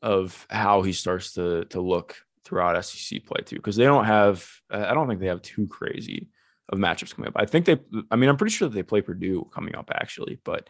of 0.02 0.46
how 0.50 0.82
he 0.82 0.92
starts 0.92 1.34
to 1.34 1.66
to 1.66 1.82
look 1.82 2.18
throughout 2.44 2.84
SEC 2.84 3.26
play 3.26 3.42
too, 3.46 3.56
because 3.56 3.78
they 3.78 3.86
don't 3.86 4.06
have 4.06 4.46
I 4.70 4.94
don't 4.94 5.08
think 5.08 5.22
they 5.22 5.28
have 5.28 5.42
too 5.42 5.68
crazy 5.68 6.30
of 6.68 6.78
matchups 6.78 7.16
coming 7.16 7.30
up. 7.30 7.36
I 7.38 7.46
think 7.46 7.66
they 7.66 7.80
I 8.12 8.18
mean 8.18 8.30
I'm 8.30 8.38
pretty 8.38 8.54
sure 8.54 8.68
that 8.68 8.76
they 8.76 8.84
play 8.84 9.02
Purdue 9.02 9.50
coming 9.54 9.76
up 9.76 9.92
actually, 9.94 10.40
but 10.44 10.70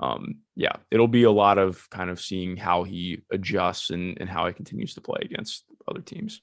um, 0.00 0.36
yeah, 0.56 0.72
it'll 0.90 1.08
be 1.08 1.22
a 1.22 1.30
lot 1.30 1.58
of 1.58 1.88
kind 1.90 2.10
of 2.10 2.20
seeing 2.20 2.56
how 2.56 2.84
he 2.84 3.22
adjusts 3.30 3.90
and, 3.90 4.16
and 4.20 4.28
how 4.28 4.46
he 4.46 4.52
continues 4.52 4.94
to 4.94 5.00
play 5.00 5.20
against 5.22 5.64
other 5.88 6.00
teams. 6.00 6.40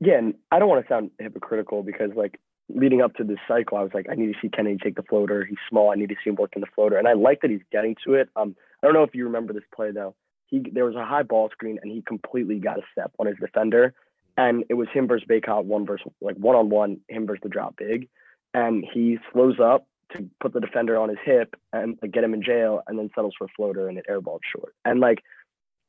Yeah, 0.00 0.18
and 0.18 0.34
I 0.50 0.58
don't 0.58 0.68
want 0.68 0.84
to 0.84 0.92
sound 0.92 1.10
hypocritical 1.18 1.82
because 1.82 2.10
like 2.16 2.40
leading 2.68 3.00
up 3.00 3.14
to 3.14 3.24
this 3.24 3.38
cycle, 3.46 3.78
I 3.78 3.82
was 3.82 3.92
like, 3.94 4.06
I 4.10 4.14
need 4.14 4.32
to 4.32 4.38
see 4.42 4.48
Kennedy 4.48 4.78
take 4.82 4.96
the 4.96 5.02
floater. 5.02 5.44
He's 5.44 5.58
small. 5.68 5.90
I 5.90 5.94
need 5.94 6.08
to 6.08 6.16
see 6.22 6.30
him 6.30 6.36
work 6.36 6.52
in 6.54 6.60
the 6.60 6.68
floater, 6.74 6.96
and 6.96 7.06
I 7.06 7.12
like 7.12 7.42
that 7.42 7.50
he's 7.50 7.60
getting 7.70 7.94
to 8.06 8.14
it. 8.14 8.28
Um, 8.34 8.56
I 8.82 8.86
don't 8.86 8.94
know 8.94 9.04
if 9.04 9.14
you 9.14 9.24
remember 9.24 9.52
this 9.52 9.62
play 9.74 9.92
though. 9.92 10.14
He 10.46 10.64
there 10.72 10.84
was 10.84 10.96
a 10.96 11.04
high 11.04 11.22
ball 11.22 11.48
screen, 11.52 11.78
and 11.82 11.92
he 11.92 12.02
completely 12.02 12.58
got 12.58 12.78
a 12.78 12.82
step 12.90 13.12
on 13.20 13.26
his 13.26 13.36
defender, 13.38 13.94
and 14.36 14.64
it 14.68 14.74
was 14.74 14.88
him 14.92 15.06
versus 15.06 15.28
Bacot, 15.30 15.64
one 15.64 15.86
versus 15.86 16.10
like 16.20 16.36
one 16.36 16.56
on 16.56 16.70
one, 16.70 17.00
him 17.08 17.26
versus 17.26 17.42
the 17.44 17.48
drop 17.48 17.76
big, 17.76 18.08
and 18.52 18.84
he 18.92 19.18
slows 19.32 19.60
up 19.62 19.86
to 20.16 20.28
put 20.40 20.52
the 20.52 20.60
defender 20.60 20.98
on 20.98 21.08
his 21.08 21.18
hip 21.24 21.54
and 21.72 21.98
like, 22.02 22.12
get 22.12 22.24
him 22.24 22.34
in 22.34 22.42
jail, 22.42 22.82
and 22.86 22.98
then 22.98 23.10
settles 23.14 23.34
for 23.38 23.44
a 23.44 23.54
floater 23.56 23.88
and 23.88 23.98
it 23.98 24.06
airballed 24.10 24.40
short. 24.54 24.74
And 24.84 25.00
like, 25.00 25.22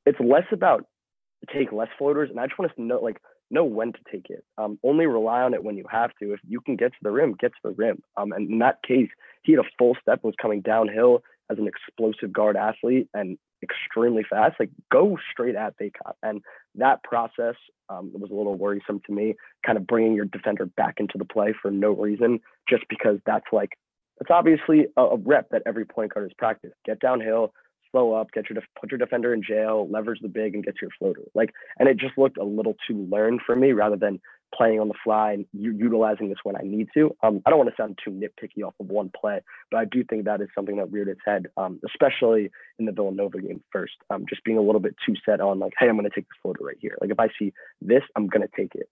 it's 0.05 0.19
less 0.19 0.45
about 0.51 0.85
take 1.53 1.71
less 1.71 1.89
floaters, 1.97 2.29
and 2.29 2.39
I 2.39 2.45
just 2.47 2.57
want 2.59 2.71
us 2.71 2.75
to 2.75 2.83
know 2.83 2.99
like 3.01 3.21
know 3.49 3.65
when 3.65 3.91
to 3.91 3.99
take 4.11 4.27
it. 4.29 4.43
Um, 4.57 4.79
only 4.83 5.05
rely 5.05 5.41
on 5.41 5.53
it 5.53 5.63
when 5.63 5.75
you 5.75 5.85
have 5.91 6.11
to. 6.21 6.33
If 6.33 6.39
you 6.47 6.61
can 6.61 6.75
get 6.77 6.93
to 6.93 6.97
the 7.01 7.11
rim, 7.11 7.35
get 7.39 7.51
to 7.51 7.69
the 7.69 7.71
rim. 7.71 8.01
Um, 8.15 8.31
and 8.31 8.49
in 8.49 8.59
that 8.59 8.81
case, 8.83 9.09
he 9.43 9.51
had 9.51 9.59
a 9.59 9.69
full 9.77 9.97
step, 10.01 10.23
was 10.23 10.35
coming 10.41 10.61
downhill 10.61 11.23
as 11.49 11.57
an 11.57 11.67
explosive 11.67 12.31
guard 12.31 12.55
athlete 12.55 13.09
and 13.13 13.37
extremely 13.61 14.23
fast. 14.27 14.55
Like 14.59 14.69
go 14.91 15.17
straight 15.31 15.55
at 15.55 15.77
Bacot. 15.77 16.13
And 16.23 16.41
that 16.75 17.03
process 17.03 17.55
um, 17.89 18.11
was 18.13 18.31
a 18.31 18.33
little 18.33 18.55
worrisome 18.55 19.01
to 19.05 19.11
me, 19.13 19.35
kind 19.65 19.77
of 19.77 19.85
bringing 19.85 20.13
your 20.13 20.25
defender 20.25 20.65
back 20.65 20.95
into 20.99 21.17
the 21.17 21.25
play 21.25 21.53
for 21.61 21.69
no 21.69 21.91
reason, 21.91 22.39
just 22.69 22.83
because 22.89 23.17
that's 23.25 23.47
like 23.51 23.71
it's 24.21 24.31
obviously 24.31 24.85
a, 24.95 25.01
a 25.01 25.17
rep 25.17 25.49
that 25.49 25.63
every 25.65 25.85
point 25.85 26.13
guard 26.13 26.25
has 26.25 26.33
practiced. 26.37 26.75
Get 26.85 26.99
downhill, 26.99 27.53
slow 27.91 28.13
up, 28.13 28.31
get 28.31 28.49
your 28.49 28.55
def- 28.55 28.69
put 28.79 28.91
your 28.91 28.97
defender 28.99 29.33
in 29.33 29.43
jail, 29.43 29.87
leverage 29.89 30.19
the 30.21 30.29
big, 30.29 30.55
and 30.55 30.63
get 30.63 30.75
your 30.81 30.91
floater. 30.97 31.23
Like, 31.35 31.53
and 31.79 31.89
it 31.89 31.97
just 31.97 32.17
looked 32.17 32.37
a 32.37 32.43
little 32.43 32.75
too 32.87 33.07
learned 33.11 33.41
for 33.45 33.55
me 33.55 33.73
rather 33.73 33.97
than 33.97 34.19
playing 34.53 34.79
on 34.79 34.89
the 34.89 34.93
fly 35.03 35.31
and 35.33 35.45
u- 35.53 35.75
utilizing 35.75 36.29
this 36.29 36.37
when 36.43 36.55
I 36.55 36.61
need 36.63 36.89
to. 36.93 37.15
Um, 37.23 37.41
I 37.45 37.49
don't 37.49 37.59
want 37.59 37.69
to 37.69 37.75
sound 37.81 37.97
too 38.03 38.11
nitpicky 38.11 38.63
off 38.63 38.73
of 38.79 38.87
one 38.87 39.09
play, 39.19 39.39
but 39.71 39.77
I 39.77 39.85
do 39.85 40.03
think 40.03 40.25
that 40.25 40.41
is 40.41 40.49
something 40.53 40.77
that 40.77 40.91
reared 40.91 41.07
its 41.07 41.21
head, 41.25 41.47
um, 41.57 41.79
especially 41.85 42.51
in 42.77 42.85
the 42.85 42.91
Villanova 42.91 43.39
game 43.41 43.63
first. 43.71 43.93
Um, 44.09 44.25
just 44.29 44.43
being 44.43 44.57
a 44.57 44.61
little 44.61 44.81
bit 44.81 44.95
too 45.05 45.13
set 45.25 45.39
on 45.39 45.59
like, 45.59 45.73
hey, 45.79 45.87
I'm 45.87 45.97
going 45.97 46.09
to 46.09 46.13
take 46.13 46.25
this 46.27 46.37
floater 46.41 46.63
right 46.63 46.77
here. 46.79 46.97
Like 47.01 47.11
if 47.11 47.19
I 47.19 47.29
see 47.39 47.53
this, 47.81 48.03
I'm 48.15 48.27
going 48.27 48.41
to 48.41 48.53
take 48.55 48.75
it. 48.75 48.89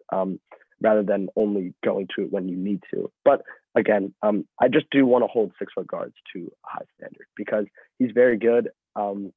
Rather 0.82 1.04
than 1.04 1.30
only 1.36 1.74
going 1.84 2.08
to 2.16 2.24
it 2.24 2.32
when 2.32 2.48
you 2.48 2.56
need 2.56 2.82
to. 2.94 3.12
But 3.26 3.42
again, 3.76 4.14
um, 4.22 4.46
I 4.62 4.68
just 4.68 4.86
do 4.92 5.06
want 5.06 5.24
to 5.24 5.28
hold 5.28 5.52
six 5.60 5.74
foot 5.74 5.88
guards 5.88 6.16
to 6.34 6.52
a 6.66 6.70
high 6.70 6.86
standard 6.98 7.28
because 7.36 7.66
he's 7.98 8.12
very 8.14 8.38
good. 8.38 8.70
Um, 8.96 9.34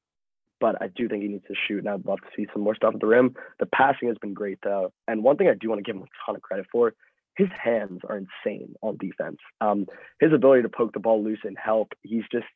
but 0.61 0.81
I 0.81 0.87
do 0.87 1.09
think 1.09 1.23
he 1.23 1.29
needs 1.29 1.47
to 1.49 1.55
shoot, 1.67 1.81
and 1.81 1.89
I'd 1.89 2.07
love 2.07 2.21
to 2.21 2.29
see 2.37 2.47
some 2.53 2.63
more 2.63 2.77
stuff 2.77 2.95
at 2.95 3.01
the 3.01 3.07
rim. 3.09 3.35
The 3.59 3.67
passing 3.67 4.07
has 4.07 4.17
been 4.19 4.33
great, 4.33 4.61
though. 4.63 4.93
And 5.09 5.25
one 5.25 5.37
thing 5.37 5.49
I 5.49 5.55
do 5.55 5.69
want 5.69 5.81
to 5.81 5.83
give 5.83 5.97
him 5.97 6.03
a 6.03 6.25
ton 6.25 6.37
of 6.37 6.43
credit 6.43 6.67
for 6.71 6.95
his 7.37 7.49
hands 7.63 8.01
are 8.09 8.17
insane 8.19 8.75
on 8.83 8.97
defense. 8.99 9.39
Um, 9.61 9.87
his 10.21 10.33
ability 10.33 10.63
to 10.63 10.69
poke 10.69 10.93
the 10.93 11.01
ball 11.01 11.23
loose 11.23 11.41
and 11.45 11.57
help, 11.59 11.93
he's 12.03 12.25
just, 12.31 12.47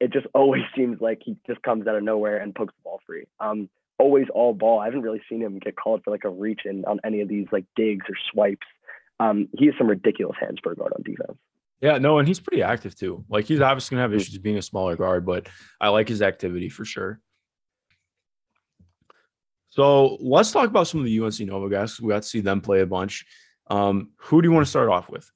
it 0.00 0.12
just 0.12 0.26
always 0.34 0.62
seems 0.76 1.00
like 1.00 1.22
he 1.24 1.36
just 1.46 1.62
comes 1.62 1.86
out 1.86 1.96
of 1.96 2.02
nowhere 2.02 2.36
and 2.38 2.54
pokes 2.54 2.74
the 2.76 2.82
ball 2.84 3.00
free. 3.06 3.26
Um, 3.38 3.68
always 4.00 4.26
all 4.34 4.54
ball. 4.54 4.80
I 4.80 4.86
haven't 4.86 5.02
really 5.02 5.22
seen 5.28 5.42
him 5.42 5.58
get 5.58 5.76
called 5.76 6.02
for 6.02 6.10
like 6.10 6.24
a 6.24 6.30
reach 6.30 6.62
in 6.64 6.84
on 6.86 6.98
any 7.04 7.20
of 7.20 7.28
these 7.28 7.46
like 7.52 7.64
digs 7.76 8.06
or 8.08 8.14
swipes 8.32 8.66
um, 9.20 9.48
he 9.56 9.66
has 9.66 9.74
some 9.78 9.86
ridiculous 9.86 10.36
hands 10.40 10.58
for 10.62 10.72
a 10.72 10.74
guard 10.74 10.92
on 10.96 11.02
defense. 11.02 11.38
Yeah, 11.80 11.98
no, 11.98 12.18
and 12.18 12.26
he's 12.26 12.40
pretty 12.40 12.62
active 12.62 12.96
too. 12.96 13.24
Like 13.28 13.44
he's 13.44 13.60
obviously 13.60 13.94
gonna 13.94 14.02
have 14.02 14.14
issues 14.14 14.38
being 14.38 14.56
a 14.56 14.62
smaller 14.62 14.96
guard, 14.96 15.24
but 15.24 15.48
I 15.80 15.88
like 15.88 16.08
his 16.08 16.22
activity 16.22 16.68
for 16.68 16.84
sure. 16.84 17.20
So 19.68 20.16
let's 20.20 20.50
talk 20.50 20.68
about 20.68 20.88
some 20.88 21.00
of 21.00 21.06
the 21.06 21.20
UNC 21.20 21.38
Nova 21.40 21.70
guys. 21.70 22.00
We 22.00 22.08
got 22.08 22.22
to 22.22 22.28
see 22.28 22.40
them 22.40 22.60
play 22.60 22.80
a 22.80 22.86
bunch. 22.86 23.24
Um, 23.68 24.10
who 24.16 24.42
do 24.42 24.48
you 24.48 24.52
want 24.52 24.66
to 24.66 24.70
start 24.70 24.88
off 24.88 25.08
with? 25.08 25.30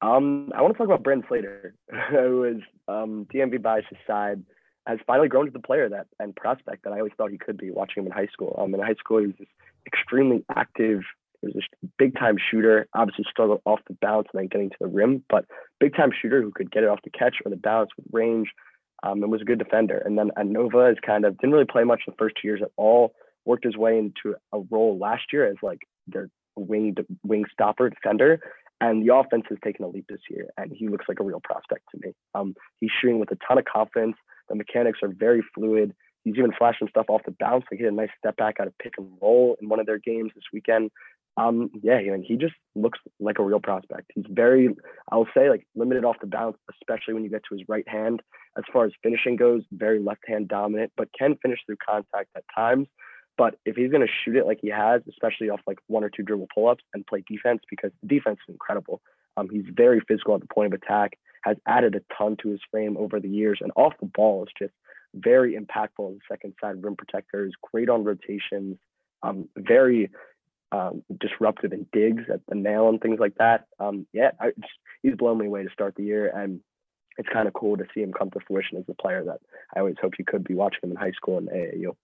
Um, 0.00 0.50
I 0.54 0.62
want 0.62 0.72
to 0.72 0.78
talk 0.78 0.86
about 0.86 1.02
Brent 1.02 1.26
Slater, 1.28 1.74
who 2.10 2.44
is 2.44 2.62
um, 2.88 3.26
DMV 3.32 3.60
Bias's 3.60 3.98
side, 4.06 4.42
has 4.86 4.98
finally 5.06 5.28
grown 5.28 5.46
to 5.46 5.52
the 5.52 5.60
player 5.60 5.88
that 5.88 6.06
and 6.18 6.34
prospect 6.34 6.84
that 6.84 6.92
I 6.92 6.98
always 6.98 7.12
thought 7.16 7.30
he 7.30 7.38
could 7.38 7.56
be 7.56 7.70
watching 7.70 8.02
him 8.02 8.06
in 8.06 8.12
high 8.12 8.28
school. 8.32 8.56
Um, 8.60 8.74
in 8.74 8.80
high 8.80 8.94
school, 8.94 9.18
he 9.18 9.26
was 9.26 9.36
just 9.36 9.50
extremely 9.86 10.44
active, 10.54 11.02
he 11.40 11.48
was 11.48 11.56
a 11.56 11.86
big 11.98 12.16
time 12.16 12.36
shooter, 12.50 12.86
obviously 12.94 13.24
struggled 13.28 13.62
off 13.64 13.80
the 13.88 13.96
bounce 14.00 14.28
and 14.32 14.40
then 14.40 14.48
getting 14.48 14.70
to 14.70 14.76
the 14.80 14.86
rim, 14.86 15.24
but 15.28 15.44
big 15.80 15.94
time 15.94 16.10
shooter 16.20 16.40
who 16.40 16.52
could 16.52 16.70
get 16.70 16.84
it 16.84 16.88
off 16.88 17.00
the 17.04 17.10
catch 17.10 17.36
or 17.44 17.50
the 17.50 17.56
bounce 17.56 17.90
with 17.96 18.06
range 18.12 18.48
um, 19.02 19.22
and 19.22 19.30
was 19.30 19.42
a 19.42 19.44
good 19.44 19.58
defender. 19.58 19.98
And 19.98 20.16
then 20.16 20.30
Nova 20.44 20.86
is 20.86 20.98
kind 21.04 21.24
of 21.24 21.36
didn't 21.38 21.52
really 21.52 21.64
play 21.64 21.84
much 21.84 22.02
the 22.06 22.14
first 22.18 22.36
two 22.40 22.48
years 22.48 22.60
at 22.62 22.70
all, 22.76 23.14
worked 23.44 23.64
his 23.64 23.76
way 23.76 23.98
into 23.98 24.36
a 24.52 24.60
role 24.70 24.98
last 24.98 25.24
year 25.32 25.46
as 25.46 25.56
like 25.62 25.80
their 26.06 26.28
wing 26.56 26.94
wing 27.24 27.44
stopper 27.52 27.90
defender. 27.90 28.40
And 28.80 29.08
the 29.08 29.14
offense 29.14 29.44
has 29.48 29.58
taken 29.62 29.84
a 29.84 29.88
leap 29.88 30.06
this 30.08 30.22
year, 30.28 30.48
and 30.56 30.72
he 30.74 30.88
looks 30.88 31.04
like 31.08 31.20
a 31.20 31.24
real 31.24 31.40
prospect 31.40 31.84
to 31.92 32.00
me. 32.04 32.14
Um, 32.34 32.56
he's 32.80 32.90
shooting 33.00 33.20
with 33.20 33.30
a 33.30 33.38
ton 33.46 33.58
of 33.58 33.64
confidence. 33.64 34.16
The 34.48 34.54
mechanics 34.54 35.00
are 35.02 35.08
very 35.08 35.42
fluid. 35.54 35.94
He's 36.24 36.36
even 36.36 36.52
flashing 36.56 36.88
stuff 36.88 37.06
off 37.08 37.22
the 37.24 37.34
bounce. 37.38 37.64
Like 37.70 37.78
he 37.78 37.84
had 37.84 37.92
a 37.92 37.96
nice 37.96 38.10
step 38.18 38.36
back 38.36 38.56
out 38.60 38.68
of 38.68 38.78
pick 38.78 38.94
and 38.98 39.08
roll 39.20 39.56
in 39.60 39.68
one 39.68 39.80
of 39.80 39.86
their 39.86 39.98
games 39.98 40.30
this 40.34 40.44
weekend 40.52 40.90
um, 41.36 41.70
yeah, 41.82 41.98
he, 41.98 42.10
he 42.26 42.36
just 42.36 42.54
looks 42.74 42.98
like 43.18 43.38
a 43.38 43.42
real 43.42 43.60
prospect. 43.60 44.10
He's 44.14 44.26
very, 44.28 44.68
I'll 45.10 45.28
say, 45.34 45.48
like 45.48 45.66
limited 45.74 46.04
off 46.04 46.16
the 46.20 46.26
bounce, 46.26 46.58
especially 46.70 47.14
when 47.14 47.24
you 47.24 47.30
get 47.30 47.42
to 47.48 47.56
his 47.56 47.66
right 47.68 47.88
hand. 47.88 48.22
As 48.56 48.64
far 48.72 48.84
as 48.84 48.92
finishing 49.02 49.36
goes, 49.36 49.62
very 49.72 49.98
left 49.98 50.22
hand 50.26 50.48
dominant, 50.48 50.92
but 50.96 51.08
can 51.18 51.36
finish 51.40 51.60
through 51.64 51.76
contact 51.86 52.28
at 52.36 52.44
times. 52.54 52.86
But 53.38 53.54
if 53.64 53.76
he's 53.76 53.90
going 53.90 54.06
to 54.06 54.12
shoot 54.24 54.36
it 54.36 54.44
like 54.44 54.58
he 54.60 54.68
has, 54.68 55.00
especially 55.08 55.48
off 55.48 55.60
like 55.66 55.78
one 55.86 56.04
or 56.04 56.10
two 56.10 56.22
dribble 56.22 56.48
pull 56.54 56.68
ups 56.68 56.84
and 56.92 57.06
play 57.06 57.24
defense, 57.26 57.62
because 57.70 57.92
the 58.02 58.08
defense 58.08 58.38
is 58.46 58.52
incredible. 58.52 59.00
Um, 59.38 59.48
he's 59.50 59.64
very 59.74 60.02
physical 60.06 60.34
at 60.34 60.42
the 60.42 60.54
point 60.54 60.74
of 60.74 60.78
attack, 60.78 61.12
has 61.42 61.56
added 61.66 61.94
a 61.94 62.14
ton 62.16 62.36
to 62.42 62.50
his 62.50 62.60
frame 62.70 62.96
over 62.96 63.20
the 63.20 63.28
years, 63.28 63.58
and 63.60 63.72
off 63.76 63.94
the 64.00 64.06
ball 64.06 64.44
is 64.44 64.52
just 64.58 64.72
very 65.14 65.54
impactful 65.54 66.10
as 66.10 66.16
a 66.16 66.32
second 66.32 66.54
side 66.60 66.82
rim 66.82 66.96
protector. 66.96 67.46
Is 67.46 67.52
great 67.72 67.88
on 67.88 68.04
rotations. 68.04 68.78
Um, 69.22 69.48
very 69.56 70.10
um, 70.72 71.02
disruptive 71.20 71.72
in 71.72 71.86
digs 71.92 72.24
at 72.32 72.40
the 72.48 72.54
nail 72.54 72.88
and 72.88 73.00
things 73.00 73.20
like 73.20 73.34
that. 73.36 73.66
Um, 73.78 74.06
yeah, 74.12 74.30
I, 74.40 74.52
he's 75.02 75.14
blown 75.14 75.38
me 75.38 75.46
away 75.46 75.62
to 75.62 75.70
start 75.70 75.94
the 75.96 76.02
year, 76.02 76.28
and 76.34 76.60
it's 77.18 77.28
kind 77.28 77.46
of 77.46 77.54
cool 77.54 77.76
to 77.76 77.84
see 77.94 78.00
him 78.00 78.12
come 78.12 78.30
to 78.30 78.40
fruition 78.46 78.78
as 78.78 78.84
a 78.88 78.94
player 78.94 79.22
that 79.24 79.40
I 79.76 79.80
always 79.80 79.96
hoped 80.00 80.18
you 80.18 80.24
could 80.24 80.44
be 80.44 80.54
watching 80.54 80.80
him 80.82 80.90
in 80.90 80.96
high 80.96 81.12
school 81.12 81.38
and 81.38 81.48
AAU. 81.48 81.94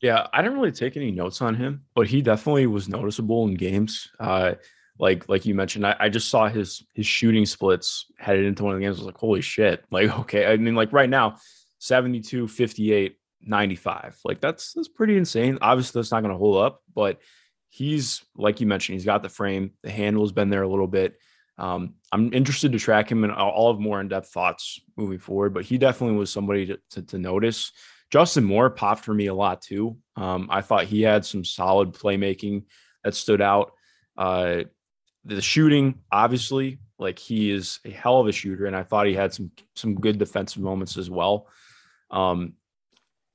Yeah, 0.00 0.26
I 0.32 0.42
didn't 0.42 0.58
really 0.58 0.72
take 0.72 0.96
any 0.96 1.10
notes 1.10 1.40
on 1.40 1.54
him, 1.54 1.84
but 1.94 2.08
he 2.08 2.20
definitely 2.20 2.66
was 2.66 2.88
noticeable 2.88 3.46
in 3.46 3.54
games. 3.54 4.10
Uh, 4.20 4.54
like 4.98 5.28
like 5.28 5.44
you 5.44 5.54
mentioned, 5.54 5.86
I, 5.86 5.96
I, 5.98 6.08
just 6.08 6.28
saw 6.28 6.48
his 6.48 6.84
his 6.94 7.06
shooting 7.06 7.46
splits 7.46 8.06
headed 8.18 8.44
into 8.44 8.62
one 8.62 8.74
of 8.74 8.80
the 8.80 8.86
games. 8.86 8.98
I 8.98 9.00
was 9.00 9.06
like, 9.06 9.18
holy 9.18 9.40
shit. 9.40 9.84
Like, 9.90 10.16
okay. 10.20 10.46
I 10.46 10.56
mean, 10.56 10.74
like 10.74 10.92
right 10.92 11.10
now, 11.10 11.36
72, 11.78 12.48
58, 12.48 13.16
95. 13.42 14.18
Like 14.24 14.40
that's 14.40 14.72
that's 14.72 14.88
pretty 14.88 15.16
insane. 15.16 15.58
Obviously, 15.60 16.00
that's 16.00 16.12
not 16.12 16.22
gonna 16.22 16.36
hold 16.36 16.64
up, 16.64 16.82
but 16.94 17.18
he's 17.68 18.24
like 18.36 18.60
you 18.60 18.66
mentioned, 18.66 18.94
he's 18.94 19.04
got 19.04 19.22
the 19.22 19.28
frame. 19.28 19.72
The 19.82 19.90
handle 19.90 20.22
has 20.22 20.32
been 20.32 20.50
there 20.50 20.62
a 20.62 20.68
little 20.68 20.86
bit. 20.86 21.16
Um, 21.58 21.94
I'm 22.10 22.32
interested 22.32 22.72
to 22.72 22.78
track 22.78 23.10
him 23.10 23.22
and 23.22 23.32
I'll 23.32 23.72
have 23.72 23.80
more 23.80 24.00
in-depth 24.00 24.28
thoughts 24.28 24.80
moving 24.96 25.18
forward, 25.18 25.54
but 25.54 25.64
he 25.64 25.78
definitely 25.78 26.16
was 26.16 26.32
somebody 26.32 26.66
to, 26.66 26.80
to, 26.90 27.02
to 27.02 27.18
notice. 27.18 27.70
Justin 28.10 28.44
Moore 28.44 28.70
popped 28.70 29.04
for 29.04 29.14
me 29.14 29.26
a 29.26 29.34
lot 29.34 29.62
too. 29.62 29.96
Um, 30.16 30.48
I 30.50 30.62
thought 30.62 30.84
he 30.84 31.02
had 31.02 31.24
some 31.24 31.44
solid 31.44 31.92
playmaking 31.92 32.64
that 33.04 33.14
stood 33.14 33.40
out. 33.40 33.72
Uh, 34.16 34.64
the 35.24 35.40
shooting, 35.40 36.00
obviously, 36.12 36.78
like 36.98 37.18
he 37.18 37.50
is 37.50 37.80
a 37.84 37.90
hell 37.90 38.20
of 38.20 38.28
a 38.28 38.32
shooter, 38.32 38.66
and 38.66 38.76
I 38.76 38.82
thought 38.82 39.06
he 39.06 39.14
had 39.14 39.32
some 39.32 39.50
some 39.74 39.94
good 39.94 40.18
defensive 40.18 40.62
moments 40.62 40.96
as 40.96 41.10
well. 41.10 41.48
Um, 42.10 42.54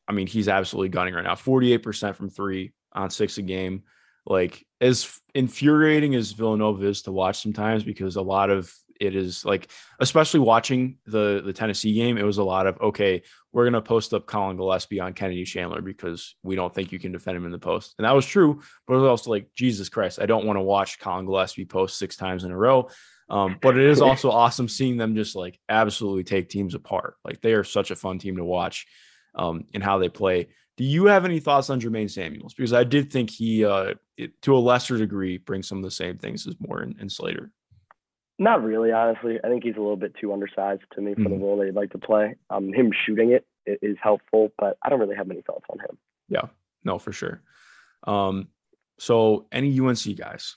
I 0.07 0.11
mean, 0.11 0.27
he's 0.27 0.47
absolutely 0.47 0.89
gunning 0.89 1.13
right 1.13 1.23
now. 1.23 1.35
48% 1.35 2.15
from 2.15 2.29
three 2.29 2.73
on 2.93 3.09
six 3.11 3.37
a 3.37 3.41
game. 3.43 3.83
Like 4.25 4.65
as 4.81 5.19
infuriating 5.35 6.15
as 6.15 6.31
Villanova 6.31 6.85
is 6.85 7.03
to 7.03 7.11
watch 7.11 7.41
sometimes 7.41 7.83
because 7.83 8.15
a 8.15 8.21
lot 8.21 8.49
of 8.49 8.73
it 8.99 9.15
is 9.15 9.45
like, 9.45 9.71
especially 9.99 10.41
watching 10.41 10.97
the 11.05 11.41
the 11.43 11.53
Tennessee 11.53 11.93
game, 11.93 12.17
it 12.17 12.23
was 12.23 12.37
a 12.37 12.43
lot 12.43 12.67
of 12.67 12.79
okay, 12.79 13.23
we're 13.51 13.65
gonna 13.65 13.81
post 13.81 14.13
up 14.13 14.25
Colin 14.25 14.57
Gillespie 14.57 14.99
on 14.99 15.13
Kennedy 15.13 15.43
Chandler 15.43 15.81
because 15.81 16.35
we 16.43 16.55
don't 16.55 16.73
think 16.73 16.91
you 16.91 16.99
can 16.99 17.11
defend 17.11 17.37
him 17.37 17.45
in 17.45 17.51
the 17.51 17.59
post, 17.59 17.95
and 17.97 18.05
that 18.05 18.15
was 18.15 18.25
true. 18.25 18.61
But 18.87 18.95
it 18.95 18.97
was 18.97 19.09
also 19.09 19.31
like 19.31 19.49
Jesus 19.55 19.89
Christ, 19.89 20.19
I 20.21 20.25
don't 20.25 20.45
want 20.45 20.57
to 20.57 20.61
watch 20.61 20.99
Colin 20.99 21.25
Gillespie 21.25 21.65
post 21.65 21.97
six 21.97 22.15
times 22.15 22.43
in 22.43 22.51
a 22.51 22.57
row. 22.57 22.89
Um, 23.29 23.57
but 23.61 23.77
it 23.77 23.85
is 23.85 24.01
also 24.01 24.31
awesome 24.31 24.67
seeing 24.67 24.97
them 24.97 25.15
just 25.15 25.35
like 25.35 25.59
absolutely 25.69 26.23
take 26.23 26.49
teams 26.49 26.73
apart. 26.73 27.15
Like 27.23 27.41
they 27.41 27.53
are 27.53 27.63
such 27.63 27.91
a 27.91 27.95
fun 27.95 28.17
team 28.17 28.37
to 28.37 28.43
watch 28.43 28.87
um, 29.35 29.65
in 29.73 29.81
how 29.81 29.99
they 29.99 30.09
play. 30.09 30.47
Do 30.77 30.83
you 30.83 31.05
have 31.05 31.25
any 31.25 31.39
thoughts 31.39 31.69
on 31.69 31.79
Jermaine 31.79 32.09
Samuels? 32.09 32.53
Because 32.53 32.73
I 32.73 32.83
did 32.83 33.11
think 33.11 33.29
he, 33.29 33.65
uh, 33.65 33.93
it, 34.17 34.41
to 34.43 34.55
a 34.55 34.57
lesser 34.57 34.97
degree, 34.97 35.37
brings 35.37 35.67
some 35.67 35.77
of 35.77 35.83
the 35.83 35.91
same 35.91 36.17
things 36.17 36.47
as 36.47 36.55
Moore 36.59 36.79
and, 36.79 36.95
and 36.99 37.11
Slater. 37.11 37.51
Not 38.39 38.63
really, 38.63 38.93
honestly. 38.93 39.37
I 39.43 39.49
think 39.49 39.63
he's 39.63 39.75
a 39.75 39.81
little 39.81 39.97
bit 39.97 40.15
too 40.19 40.31
undersized 40.31 40.83
to 40.93 41.01
me 41.01 41.13
for 41.13 41.21
mm-hmm. 41.21 41.33
the 41.33 41.37
role 41.37 41.57
they'd 41.57 41.75
like 41.75 41.91
to 41.91 41.97
play. 41.97 42.35
Um, 42.49 42.71
him 42.73 42.91
shooting 43.05 43.31
it 43.31 43.45
is 43.65 43.97
helpful, 44.01 44.53
but 44.57 44.77
I 44.81 44.89
don't 44.89 44.99
really 44.99 45.17
have 45.17 45.27
many 45.27 45.41
thoughts 45.41 45.65
on 45.69 45.77
him. 45.79 45.97
Yeah, 46.29 46.45
no, 46.85 46.97
for 46.99 47.11
sure. 47.11 47.41
Um, 48.07 48.47
so 48.97 49.47
any 49.51 49.77
UNC 49.77 50.15
guys? 50.17 50.55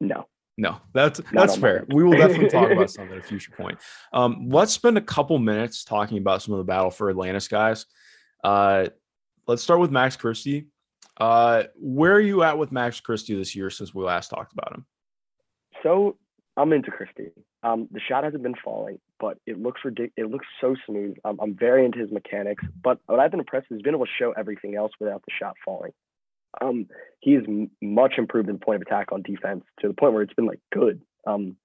No. 0.00 0.28
No, 0.56 0.76
that's 0.92 1.20
that's 1.32 1.56
fair. 1.56 1.86
We 1.88 2.04
will 2.04 2.16
definitely 2.16 2.50
talk 2.50 2.70
about 2.72 2.90
some 2.90 3.10
at 3.10 3.18
a 3.18 3.22
future 3.22 3.52
point. 3.56 3.78
Um, 4.12 4.48
let's 4.50 4.72
spend 4.72 4.98
a 4.98 5.00
couple 5.00 5.38
minutes 5.38 5.84
talking 5.84 6.18
about 6.18 6.42
some 6.42 6.52
of 6.52 6.58
the 6.58 6.64
battle 6.64 6.90
for 6.90 7.08
Atlantis 7.08 7.48
guys. 7.48 7.86
Uh, 8.44 8.88
let's 9.46 9.62
start 9.62 9.80
with 9.80 9.90
Max 9.90 10.16
Christie. 10.16 10.68
Uh, 11.16 11.64
where 11.76 12.12
are 12.12 12.20
you 12.20 12.42
at 12.42 12.58
with 12.58 12.72
Max 12.72 13.00
Christie 13.00 13.34
this 13.34 13.56
year 13.56 13.70
since 13.70 13.94
we 13.94 14.04
last 14.04 14.28
talked 14.28 14.52
about 14.52 14.74
him? 14.74 14.86
So 15.82 16.18
I'm 16.60 16.72
into 16.72 16.90
Christie. 16.90 17.30
Um, 17.62 17.88
the 17.90 18.00
shot 18.00 18.24
hasn't 18.24 18.42
been 18.42 18.54
falling, 18.62 18.98
but 19.18 19.38
it 19.46 19.60
looks 19.60 19.80
ridiculous. 19.84 20.12
It 20.16 20.30
looks 20.30 20.46
so 20.60 20.76
smooth. 20.86 21.16
Um, 21.24 21.38
I'm 21.42 21.54
very 21.54 21.84
into 21.84 21.98
his 21.98 22.10
mechanics, 22.10 22.64
but 22.82 22.98
what 23.06 23.20
I've 23.20 23.30
been 23.30 23.40
impressed 23.40 23.66
is 23.70 23.76
he's 23.76 23.82
been 23.82 23.94
able 23.94 24.06
to 24.06 24.12
show 24.18 24.32
everything 24.32 24.74
else 24.76 24.92
without 25.00 25.22
the 25.26 25.32
shot 25.38 25.56
falling. 25.64 25.92
Um, 26.60 26.86
he's 27.20 27.42
m- 27.46 27.70
much 27.80 28.14
improved 28.18 28.48
in 28.48 28.58
point 28.58 28.76
of 28.76 28.82
attack 28.82 29.12
on 29.12 29.22
defense 29.22 29.64
to 29.80 29.88
the 29.88 29.94
point 29.94 30.12
where 30.12 30.22
it's 30.22 30.34
been 30.34 30.46
like 30.46 30.60
good. 30.72 31.00
Um, 31.26 31.56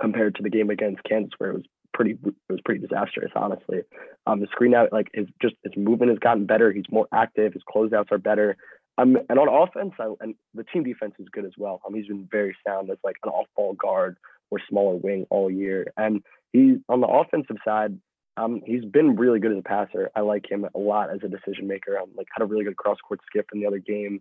compared 0.00 0.36
to 0.36 0.42
the 0.42 0.50
game 0.50 0.70
against 0.70 1.02
Kansas 1.04 1.32
where 1.38 1.50
it 1.50 1.54
was 1.54 1.64
pretty 1.92 2.12
it 2.12 2.34
was 2.48 2.60
pretty 2.64 2.80
disastrous, 2.80 3.32
honestly. 3.34 3.80
Um, 4.26 4.40
the 4.40 4.46
screen 4.50 4.74
out 4.74 4.92
like 4.92 5.08
his 5.12 5.26
just 5.42 5.54
his 5.64 5.76
movement 5.76 6.10
has 6.10 6.18
gotten 6.18 6.46
better. 6.46 6.72
He's 6.72 6.84
more 6.90 7.08
active. 7.12 7.52
His 7.54 7.62
closeouts 7.68 8.12
are 8.12 8.18
better. 8.18 8.56
And 8.98 9.16
on 9.30 9.48
offense, 9.48 9.92
I, 9.98 10.12
and 10.20 10.34
the 10.54 10.64
team 10.64 10.82
defense 10.82 11.14
is 11.18 11.28
good 11.30 11.44
as 11.44 11.52
well. 11.56 11.80
Um, 11.86 11.94
he's 11.94 12.08
been 12.08 12.28
very 12.30 12.56
sound 12.66 12.90
as 12.90 12.98
like 13.04 13.16
an 13.24 13.30
off-ball 13.30 13.74
guard 13.74 14.16
or 14.50 14.58
smaller 14.68 14.96
wing 14.96 15.26
all 15.30 15.50
year. 15.50 15.92
And 15.96 16.22
he 16.52 16.78
on 16.88 17.00
the 17.00 17.06
offensive 17.06 17.56
side, 17.64 17.96
um, 18.36 18.60
he's 18.66 18.84
been 18.84 19.16
really 19.16 19.38
good 19.38 19.52
as 19.52 19.58
a 19.58 19.62
passer. 19.62 20.10
I 20.16 20.20
like 20.20 20.50
him 20.50 20.66
a 20.74 20.78
lot 20.78 21.10
as 21.10 21.20
a 21.22 21.28
decision 21.28 21.68
maker. 21.68 21.96
Um, 21.98 22.10
like 22.16 22.26
had 22.32 22.42
a 22.42 22.46
really 22.46 22.64
good 22.64 22.76
cross-court 22.76 23.20
skip 23.26 23.46
in 23.54 23.60
the 23.60 23.66
other 23.66 23.78
game. 23.78 24.20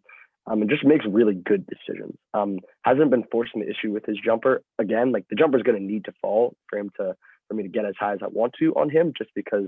Um, 0.49 0.61
and 0.61 0.69
just 0.69 0.85
makes 0.85 1.05
really 1.05 1.33
good 1.33 1.67
decisions. 1.67 2.15
Um, 2.33 2.59
hasn't 2.83 3.11
been 3.11 3.25
forcing 3.29 3.59
the 3.61 3.69
issue 3.69 3.91
with 3.91 4.05
his 4.05 4.17
jumper. 4.23 4.61
Again, 4.79 5.11
like 5.11 5.25
the 5.29 5.35
jumper 5.35 5.57
is 5.57 5.63
going 5.63 5.77
to 5.77 5.83
need 5.83 6.05
to 6.05 6.13
fall 6.21 6.55
for 6.69 6.79
him 6.79 6.89
to 6.97 7.15
for 7.47 7.53
me 7.53 7.63
to 7.63 7.69
get 7.69 7.85
as 7.85 7.95
high 7.99 8.13
as 8.13 8.19
I 8.21 8.27
want 8.27 8.53
to 8.59 8.73
on 8.75 8.89
him, 8.89 9.11
just 9.17 9.31
because 9.35 9.67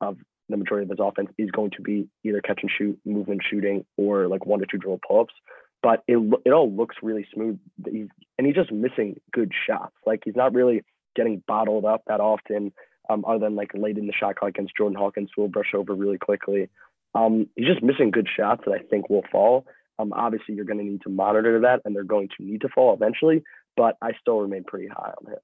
of 0.00 0.18
the 0.48 0.56
majority 0.56 0.84
of 0.84 0.90
his 0.90 1.04
offense 1.04 1.30
is 1.38 1.50
going 1.50 1.70
to 1.72 1.82
be 1.82 2.08
either 2.24 2.40
catch 2.40 2.60
and 2.62 2.70
shoot, 2.76 2.98
movement 3.04 3.42
shooting, 3.48 3.84
or 3.96 4.28
like 4.28 4.46
one 4.46 4.60
to 4.60 4.66
two 4.70 4.78
dribble 4.78 5.00
pull 5.06 5.20
ups. 5.20 5.34
But 5.82 6.02
it 6.08 6.18
it 6.44 6.50
all 6.50 6.70
looks 6.70 6.96
really 7.02 7.26
smooth. 7.32 7.58
He's 7.84 8.08
and 8.38 8.46
he's 8.46 8.56
just 8.56 8.72
missing 8.72 9.20
good 9.32 9.52
shots. 9.66 9.94
Like 10.06 10.22
he's 10.24 10.36
not 10.36 10.54
really 10.54 10.82
getting 11.14 11.42
bottled 11.46 11.84
up 11.84 12.02
that 12.06 12.20
often, 12.20 12.72
um, 13.08 13.24
other 13.26 13.40
than 13.40 13.54
like 13.54 13.70
late 13.74 13.98
in 13.98 14.06
the 14.06 14.12
shot 14.12 14.36
clock 14.36 14.50
against 14.50 14.76
Jordan 14.76 14.98
Hawkins, 14.98 15.30
who 15.34 15.42
will 15.42 15.48
brush 15.48 15.74
over 15.74 15.94
really 15.94 16.18
quickly. 16.18 16.68
Um, 17.14 17.48
he's 17.54 17.68
just 17.68 17.82
missing 17.82 18.10
good 18.10 18.28
shots 18.34 18.62
that 18.66 18.72
I 18.72 18.78
think 18.78 19.08
will 19.08 19.24
fall. 19.30 19.66
Um, 19.98 20.12
obviously, 20.12 20.56
you're 20.56 20.64
going 20.64 20.78
to 20.78 20.84
need 20.84 21.02
to 21.02 21.08
monitor 21.08 21.60
that, 21.60 21.82
and 21.84 21.94
they're 21.94 22.02
going 22.02 22.28
to 22.36 22.44
need 22.44 22.62
to 22.62 22.68
fall 22.68 22.94
eventually. 22.94 23.44
But 23.76 23.96
I 24.02 24.12
still 24.20 24.40
remain 24.40 24.64
pretty 24.64 24.88
high 24.88 25.12
on 25.20 25.32
him. 25.32 25.38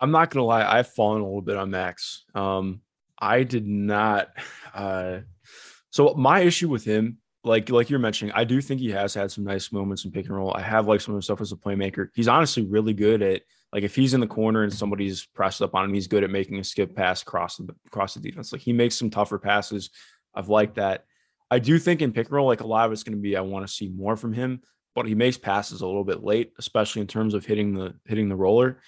I'm 0.00 0.10
not 0.10 0.30
gonna 0.30 0.44
lie, 0.44 0.64
I've 0.64 0.88
fallen 0.88 1.22
a 1.22 1.24
little 1.24 1.42
bit 1.42 1.56
on 1.56 1.70
Max. 1.70 2.24
Um, 2.34 2.82
I 3.18 3.42
did 3.42 3.66
not. 3.66 4.30
Uh, 4.74 5.20
so 5.90 6.14
my 6.14 6.40
issue 6.40 6.68
with 6.68 6.84
him, 6.84 7.18
like 7.44 7.70
like 7.70 7.88
you're 7.88 7.98
mentioning, 7.98 8.32
I 8.34 8.44
do 8.44 8.60
think 8.60 8.80
he 8.80 8.90
has 8.90 9.14
had 9.14 9.30
some 9.30 9.44
nice 9.44 9.72
moments 9.72 10.04
in 10.04 10.10
pick 10.10 10.26
and 10.26 10.36
roll. 10.36 10.52
I 10.54 10.60
have 10.60 10.86
like 10.88 11.00
some 11.00 11.14
of 11.14 11.18
the 11.18 11.22
stuff 11.22 11.40
as 11.40 11.52
a 11.52 11.56
playmaker. 11.56 12.08
He's 12.14 12.28
honestly 12.28 12.64
really 12.64 12.92
good 12.92 13.22
at 13.22 13.42
like 13.72 13.84
if 13.84 13.94
he's 13.94 14.14
in 14.14 14.20
the 14.20 14.26
corner 14.26 14.62
and 14.62 14.72
somebody's 14.72 15.26
pressed 15.26 15.62
up 15.62 15.74
on 15.74 15.84
him, 15.84 15.94
he's 15.94 16.08
good 16.08 16.24
at 16.24 16.30
making 16.30 16.58
a 16.58 16.64
skip 16.64 16.94
pass 16.94 17.22
across 17.22 17.56
the 17.56 17.74
across 17.86 18.14
the 18.14 18.20
defense. 18.20 18.52
Like 18.52 18.62
he 18.62 18.72
makes 18.72 18.96
some 18.96 19.10
tougher 19.10 19.38
passes. 19.38 19.90
I've 20.34 20.48
liked 20.48 20.74
that. 20.76 21.04
I 21.50 21.60
do 21.60 21.78
think 21.78 22.02
in 22.02 22.12
pick 22.12 22.26
and 22.26 22.34
roll, 22.34 22.46
like 22.46 22.60
a 22.60 22.66
lot 22.66 22.86
of 22.86 22.92
it's 22.92 23.04
going 23.04 23.16
to 23.16 23.22
be 23.22 23.36
I 23.36 23.40
want 23.40 23.66
to 23.66 23.72
see 23.72 23.88
more 23.88 24.16
from 24.16 24.32
him, 24.32 24.60
but 24.94 25.06
he 25.06 25.14
makes 25.14 25.38
passes 25.38 25.80
a 25.80 25.86
little 25.86 26.04
bit 26.04 26.24
late, 26.24 26.52
especially 26.58 27.02
in 27.02 27.08
terms 27.08 27.34
of 27.34 27.46
hitting 27.46 27.74
the 27.74 27.94
hitting 28.04 28.28
the 28.28 28.36
roller. 28.36 28.80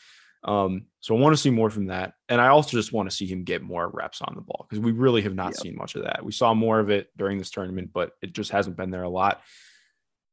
Um, 0.42 0.86
so 1.01 1.16
I 1.16 1.20
want 1.20 1.35
to 1.35 1.41
see 1.41 1.51
more 1.51 1.70
from 1.70 1.87
that. 1.87 2.15
And 2.29 2.41
I 2.41 2.49
also 2.49 2.77
just 2.77 2.93
want 2.93 3.09
to 3.09 3.15
see 3.15 3.27
him 3.27 3.45
get 3.45 3.62
more 3.62 3.89
reps 3.89 4.20
on 4.20 4.35
the 4.35 4.41
ball 4.41 4.66
because 4.69 4.83
we 4.83 4.93
really 4.93 5.23
have 5.23 5.35
not 5.35 5.53
yep. 5.53 5.61
seen 5.61 5.77
much 5.77 5.95
of 5.95 6.03
that. 6.03 6.25
We 6.25 6.33
saw 6.33 6.55
more 6.55 6.81
of 6.81 6.91
it 6.91 7.09
during 7.16 7.39
this 7.39 7.51
tournament, 7.51 7.91
but 7.93 8.12
it 8.20 8.33
just 8.33 8.51
hasn't 8.51 8.77
been 8.77 8.91
there 8.91 9.05
a 9.05 9.09
lot. 9.09 9.41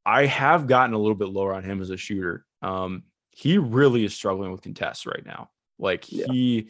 I 0.05 0.25
have 0.25 0.67
gotten 0.67 0.93
a 0.93 0.97
little 0.97 1.15
bit 1.15 1.29
lower 1.29 1.53
on 1.53 1.63
him 1.63 1.81
as 1.81 1.89
a 1.89 1.97
shooter. 1.97 2.45
Um, 2.61 3.03
he 3.31 3.57
really 3.57 4.05
is 4.05 4.15
struggling 4.15 4.51
with 4.51 4.61
contests 4.61 5.05
right 5.05 5.25
now. 5.25 5.49
Like 5.77 6.11
yeah. 6.11 6.25
he, 6.27 6.69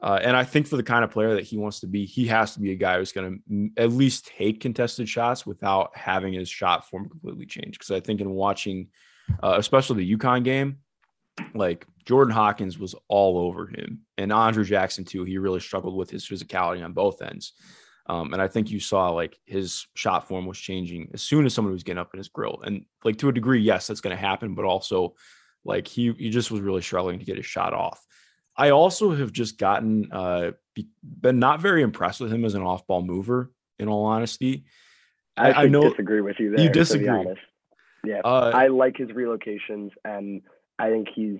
uh, 0.00 0.18
and 0.22 0.36
I 0.36 0.44
think 0.44 0.66
for 0.66 0.76
the 0.76 0.82
kind 0.82 1.04
of 1.04 1.10
player 1.10 1.34
that 1.34 1.44
he 1.44 1.58
wants 1.58 1.80
to 1.80 1.86
be, 1.86 2.04
he 2.06 2.26
has 2.26 2.54
to 2.54 2.60
be 2.60 2.72
a 2.72 2.76
guy 2.76 2.98
who's 2.98 3.12
going 3.12 3.42
to 3.48 3.82
at 3.82 3.92
least 3.92 4.26
take 4.26 4.60
contested 4.60 5.08
shots 5.08 5.44
without 5.44 5.96
having 5.96 6.32
his 6.32 6.48
shot 6.48 6.88
form 6.88 7.08
completely 7.08 7.46
change. 7.46 7.78
Because 7.78 7.90
I 7.90 8.00
think 8.00 8.20
in 8.20 8.30
watching, 8.30 8.88
uh, 9.42 9.54
especially 9.56 10.04
the 10.04 10.16
UConn 10.16 10.44
game, 10.44 10.78
like 11.54 11.86
Jordan 12.06 12.32
Hawkins 12.32 12.78
was 12.78 12.94
all 13.08 13.38
over 13.38 13.66
him, 13.66 14.02
and 14.16 14.32
Andre 14.32 14.64
Jackson 14.64 15.04
too. 15.04 15.24
He 15.24 15.38
really 15.38 15.60
struggled 15.60 15.96
with 15.96 16.08
his 16.08 16.26
physicality 16.26 16.84
on 16.84 16.92
both 16.92 17.20
ends. 17.20 17.52
Um, 18.08 18.32
and 18.32 18.40
I 18.40 18.46
think 18.46 18.70
you 18.70 18.78
saw 18.78 19.10
like 19.10 19.36
his 19.44 19.86
shot 19.94 20.28
form 20.28 20.46
was 20.46 20.58
changing 20.58 21.10
as 21.12 21.22
soon 21.22 21.44
as 21.44 21.52
someone 21.52 21.72
was 21.72 21.82
getting 21.82 21.98
up 21.98 22.14
in 22.14 22.18
his 22.18 22.28
grill. 22.28 22.60
And 22.64 22.84
like 23.04 23.18
to 23.18 23.28
a 23.28 23.32
degree, 23.32 23.60
yes, 23.60 23.88
that's 23.88 24.00
going 24.00 24.16
to 24.16 24.20
happen, 24.20 24.54
but 24.54 24.64
also 24.64 25.16
like 25.64 25.88
he 25.88 26.12
he 26.12 26.30
just 26.30 26.52
was 26.52 26.60
really 26.60 26.82
struggling 26.82 27.18
to 27.18 27.24
get 27.24 27.36
his 27.36 27.46
shot 27.46 27.74
off. 27.74 28.04
I 28.56 28.70
also 28.70 29.14
have 29.14 29.32
just 29.32 29.58
gotten 29.58 30.12
uh 30.12 30.52
be, 30.74 30.88
been 31.02 31.40
not 31.40 31.60
very 31.60 31.82
impressed 31.82 32.20
with 32.20 32.32
him 32.32 32.44
as 32.44 32.54
an 32.54 32.62
off 32.62 32.86
ball 32.86 33.02
mover. 33.02 33.50
In 33.78 33.88
all 33.88 34.06
honesty, 34.06 34.64
I, 35.36 35.50
I, 35.50 35.62
I 35.64 35.66
know 35.66 35.90
disagree 35.90 36.22
with 36.22 36.36
you 36.38 36.54
there. 36.56 36.64
You 36.64 36.70
disagree. 36.70 37.26
Yeah, 38.04 38.20
uh, 38.24 38.52
I 38.54 38.68
like 38.68 38.96
his 38.96 39.08
relocations 39.10 39.90
and 40.02 40.40
I 40.78 40.90
think 40.90 41.08
he's 41.14 41.38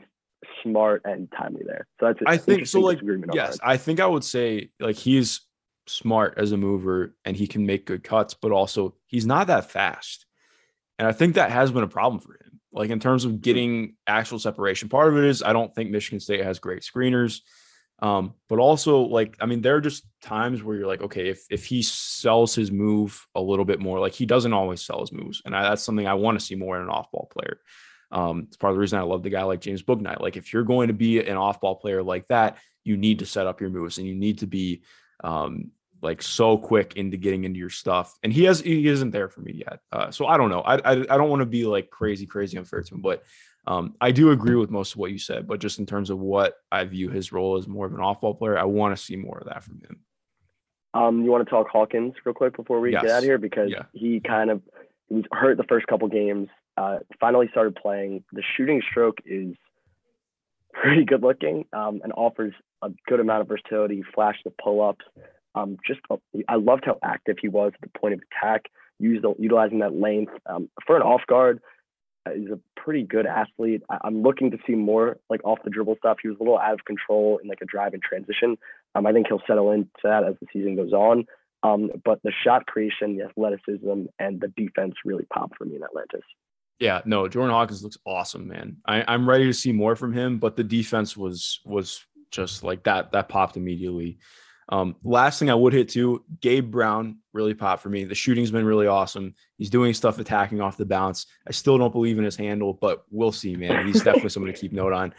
smart 0.62 1.02
and 1.04 1.30
timely 1.36 1.62
there. 1.66 1.86
So 2.00 2.06
that's 2.06 2.18
I 2.26 2.36
think 2.36 2.66
so. 2.66 2.80
Like 2.80 3.00
yes, 3.32 3.58
I 3.62 3.76
think 3.76 4.00
I 4.00 4.06
would 4.06 4.24
say 4.24 4.70
like 4.80 4.96
he's 4.96 5.40
smart 5.86 6.34
as 6.36 6.52
a 6.52 6.56
mover 6.56 7.14
and 7.24 7.36
he 7.36 7.46
can 7.46 7.66
make 7.66 7.86
good 7.86 8.02
cuts, 8.02 8.34
but 8.34 8.52
also 8.52 8.94
he's 9.06 9.26
not 9.26 9.46
that 9.48 9.70
fast. 9.70 10.26
And 10.98 11.06
I 11.06 11.12
think 11.12 11.34
that 11.34 11.50
has 11.50 11.70
been 11.70 11.82
a 11.82 11.88
problem 11.88 12.20
for 12.20 12.32
him. 12.32 12.60
Like 12.72 12.90
in 12.90 13.00
terms 13.00 13.24
of 13.24 13.32
hmm. 13.32 13.38
getting 13.38 13.96
actual 14.06 14.38
separation, 14.38 14.88
part 14.88 15.08
of 15.08 15.16
it 15.16 15.24
is 15.24 15.42
I 15.42 15.52
don't 15.52 15.74
think 15.74 15.90
Michigan 15.90 16.20
State 16.20 16.44
has 16.44 16.58
great 16.58 16.82
screeners. 16.82 17.40
Um, 18.00 18.34
but 18.50 18.58
also 18.58 19.00
like 19.00 19.36
I 19.40 19.46
mean, 19.46 19.62
there 19.62 19.76
are 19.76 19.80
just 19.80 20.04
times 20.20 20.62
where 20.62 20.76
you're 20.76 20.86
like, 20.86 21.00
okay, 21.00 21.28
if 21.28 21.46
if 21.50 21.64
he 21.64 21.82
sells 21.82 22.54
his 22.54 22.70
move 22.70 23.26
a 23.34 23.40
little 23.40 23.64
bit 23.64 23.80
more, 23.80 23.98
like 24.00 24.12
he 24.12 24.26
doesn't 24.26 24.52
always 24.52 24.82
sell 24.82 25.00
his 25.00 25.12
moves, 25.12 25.40
and 25.46 25.56
I, 25.56 25.62
that's 25.62 25.82
something 25.82 26.06
I 26.06 26.14
want 26.14 26.38
to 26.38 26.44
see 26.44 26.56
more 26.56 26.76
in 26.76 26.82
an 26.82 26.90
off-ball 26.90 27.30
player. 27.32 27.58
Um, 28.10 28.44
it's 28.46 28.56
part 28.56 28.70
of 28.70 28.76
the 28.76 28.80
reason 28.80 28.98
I 28.98 29.02
love 29.02 29.22
the 29.22 29.30
guy 29.30 29.42
like 29.42 29.60
James 29.60 29.82
Bouknight. 29.82 30.20
Like 30.20 30.36
if 30.36 30.52
you're 30.52 30.64
going 30.64 30.88
to 30.88 30.94
be 30.94 31.20
an 31.20 31.36
off-ball 31.36 31.76
player 31.76 32.02
like 32.02 32.28
that, 32.28 32.58
you 32.84 32.96
need 32.96 33.18
to 33.18 33.26
set 33.26 33.46
up 33.46 33.60
your 33.60 33.70
moves 33.70 33.98
and 33.98 34.06
you 34.06 34.14
need 34.14 34.38
to 34.38 34.46
be 34.46 34.82
um, 35.24 35.70
like 36.02 36.22
so 36.22 36.56
quick 36.56 36.96
into 36.96 37.16
getting 37.16 37.44
into 37.44 37.58
your 37.58 37.70
stuff. 37.70 38.16
And 38.22 38.32
he 38.32 38.44
has 38.44 38.60
he 38.60 38.86
isn't 38.86 39.10
there 39.10 39.28
for 39.28 39.40
me 39.40 39.64
yet. 39.66 39.80
Uh, 39.90 40.10
so 40.10 40.26
I 40.26 40.36
don't 40.36 40.50
know. 40.50 40.60
I 40.60 40.76
I, 40.76 40.92
I 40.92 41.16
don't 41.16 41.30
want 41.30 41.40
to 41.40 41.46
be 41.46 41.64
like 41.64 41.90
crazy 41.90 42.26
crazy 42.26 42.56
unfair 42.56 42.82
to 42.82 42.94
him, 42.94 43.02
but 43.02 43.24
um, 43.66 43.94
I 44.00 44.12
do 44.12 44.30
agree 44.30 44.54
with 44.54 44.70
most 44.70 44.92
of 44.92 44.98
what 44.98 45.10
you 45.10 45.18
said. 45.18 45.48
But 45.48 45.58
just 45.58 45.80
in 45.80 45.86
terms 45.86 46.10
of 46.10 46.20
what 46.20 46.54
I 46.70 46.84
view 46.84 47.10
his 47.10 47.32
role 47.32 47.56
as 47.56 47.66
more 47.66 47.86
of 47.86 47.94
an 47.94 48.00
off-ball 48.00 48.34
player, 48.34 48.56
I 48.56 48.64
want 48.64 48.96
to 48.96 49.02
see 49.02 49.16
more 49.16 49.38
of 49.38 49.48
that 49.48 49.64
from 49.64 49.80
him. 49.80 49.98
Um, 50.94 51.24
you 51.24 51.30
want 51.30 51.44
to 51.44 51.50
talk 51.50 51.68
Hawkins 51.68 52.14
real 52.24 52.34
quick 52.34 52.56
before 52.56 52.80
we 52.80 52.92
yes. 52.92 53.02
get 53.02 53.10
out 53.10 53.18
of 53.18 53.24
here 53.24 53.38
because 53.38 53.70
yeah. 53.70 53.82
he 53.92 54.20
kind 54.20 54.50
of 54.50 54.62
he 55.08 55.16
was 55.16 55.24
hurt 55.32 55.56
the 55.56 55.64
first 55.64 55.86
couple 55.88 56.08
games 56.08 56.48
uh, 56.76 56.98
finally 57.20 57.48
started 57.50 57.74
playing. 57.74 58.24
The 58.32 58.42
shooting 58.56 58.82
stroke 58.88 59.18
is 59.24 59.54
pretty 60.72 61.04
good 61.04 61.22
looking 61.22 61.64
um, 61.72 62.00
and 62.04 62.12
offers 62.12 62.52
a 62.82 62.90
good 63.06 63.20
amount 63.20 63.42
of 63.42 63.48
versatility. 63.48 64.02
Flash 64.14 64.36
the 64.44 64.52
pull 64.62 64.82
ups. 64.82 65.04
Um, 65.54 65.78
just 65.86 66.00
uh, 66.10 66.16
I 66.48 66.56
loved 66.56 66.84
how 66.84 66.98
active 67.02 67.36
he 67.40 67.48
was 67.48 67.72
at 67.74 67.80
the 67.80 67.98
point 67.98 68.14
of 68.14 68.20
attack, 68.30 68.66
used 68.98 69.24
utilizing 69.38 69.78
that 69.80 69.94
length 69.94 70.32
um, 70.46 70.68
for 70.86 70.96
an 70.96 71.02
off 71.02 71.22
guard. 71.26 71.60
Uh, 72.26 72.32
he's 72.32 72.50
a 72.50 72.58
pretty 72.76 73.04
good 73.04 73.26
athlete. 73.26 73.82
I, 73.88 73.98
am 74.04 74.22
looking 74.22 74.50
to 74.50 74.58
see 74.66 74.74
more 74.74 75.16
like 75.30 75.40
off 75.44 75.60
the 75.64 75.70
dribble 75.70 75.96
stuff. 75.98 76.18
He 76.20 76.28
was 76.28 76.36
a 76.38 76.42
little 76.42 76.58
out 76.58 76.74
of 76.74 76.84
control 76.84 77.38
in 77.42 77.48
like 77.48 77.60
a 77.62 77.66
drive 77.66 77.94
and 77.94 78.02
transition. 78.02 78.58
Um, 78.94 79.06
I 79.06 79.12
think 79.12 79.28
he'll 79.28 79.42
settle 79.46 79.72
into 79.72 79.88
that 80.04 80.24
as 80.24 80.34
the 80.40 80.46
season 80.52 80.76
goes 80.76 80.92
on. 80.92 81.24
Um, 81.62 81.90
but 82.04 82.20
the 82.22 82.32
shot 82.44 82.66
creation, 82.66 83.16
the 83.16 83.24
athleticism, 83.24 84.06
and 84.18 84.40
the 84.40 84.52
defense 84.56 84.94
really 85.04 85.24
popped 85.24 85.56
for 85.56 85.64
me 85.64 85.76
in 85.76 85.82
Atlantis. 85.82 86.22
Yeah, 86.78 87.00
no, 87.04 87.26
Jordan 87.26 87.54
Hawkins 87.54 87.82
looks 87.82 87.96
awesome, 88.04 88.48
man. 88.48 88.76
I, 88.86 89.02
I'm 89.08 89.28
ready 89.28 89.46
to 89.46 89.54
see 89.54 89.72
more 89.72 89.96
from 89.96 90.12
him, 90.12 90.38
but 90.38 90.56
the 90.56 90.64
defense 90.64 91.16
was 91.16 91.60
was 91.64 92.04
just 92.30 92.62
like 92.62 92.84
that. 92.84 93.12
That 93.12 93.28
popped 93.28 93.56
immediately. 93.56 94.18
Um, 94.68 94.96
last 95.04 95.38
thing 95.38 95.48
I 95.48 95.54
would 95.54 95.72
hit 95.72 95.88
too, 95.88 96.24
Gabe 96.40 96.70
Brown 96.70 97.18
really 97.32 97.54
popped 97.54 97.82
for 97.82 97.88
me. 97.88 98.04
The 98.04 98.16
shooting's 98.16 98.50
been 98.50 98.64
really 98.64 98.88
awesome. 98.88 99.34
He's 99.58 99.70
doing 99.70 99.94
stuff 99.94 100.18
attacking 100.18 100.60
off 100.60 100.76
the 100.76 100.84
bounce. 100.84 101.26
I 101.46 101.52
still 101.52 101.78
don't 101.78 101.92
believe 101.92 102.18
in 102.18 102.24
his 102.24 102.36
handle, 102.36 102.74
but 102.74 103.04
we'll 103.10 103.32
see, 103.32 103.54
man. 103.54 103.86
He's 103.86 104.02
definitely 104.02 104.30
someone 104.30 104.52
to 104.52 104.58
keep 104.58 104.72
note 104.72 104.92
on. 104.92 105.14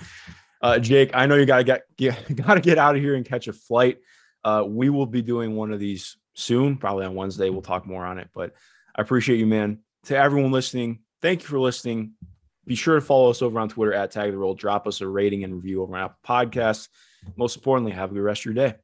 Uh, 0.61 0.79
Jake, 0.79 1.11
I 1.13 1.27
know 1.27 1.35
you 1.35 1.45
gotta 1.45 1.63
get, 1.63 1.83
get 1.95 2.35
gotta 2.45 2.61
get 2.61 2.77
out 2.77 2.95
of 2.95 3.01
here 3.01 3.15
and 3.15 3.25
catch 3.25 3.47
a 3.47 3.53
flight. 3.53 3.99
Uh, 4.43 4.63
we 4.67 4.89
will 4.89 5.05
be 5.05 5.21
doing 5.21 5.55
one 5.55 5.71
of 5.71 5.79
these 5.79 6.17
soon, 6.33 6.77
probably 6.77 7.05
on 7.05 7.15
Wednesday. 7.15 7.49
We'll 7.49 7.61
talk 7.61 7.85
more 7.85 8.05
on 8.05 8.19
it, 8.19 8.29
but 8.33 8.53
I 8.95 9.01
appreciate 9.01 9.39
you, 9.39 9.47
man. 9.47 9.79
To 10.05 10.17
everyone 10.17 10.51
listening, 10.51 10.99
thank 11.27 11.41
you 11.41 11.49
for 11.49 11.59
listening. 11.59 12.13
Be 12.65 12.75
sure 12.75 12.95
to 12.95 13.01
follow 13.01 13.29
us 13.29 13.41
over 13.41 13.59
on 13.59 13.67
Twitter 13.67 13.93
at 13.93 14.11
Tag 14.11 14.31
the 14.31 14.37
Roll. 14.37 14.53
Drop 14.53 14.87
us 14.87 15.01
a 15.01 15.07
rating 15.07 15.43
and 15.43 15.53
review 15.53 15.81
over 15.83 15.97
on 15.97 16.05
Apple 16.05 16.19
Podcasts. 16.25 16.87
Most 17.35 17.57
importantly, 17.57 17.91
have 17.91 18.11
a 18.11 18.13
good 18.13 18.21
rest 18.21 18.41
of 18.41 18.45
your 18.45 18.53
day. 18.53 18.75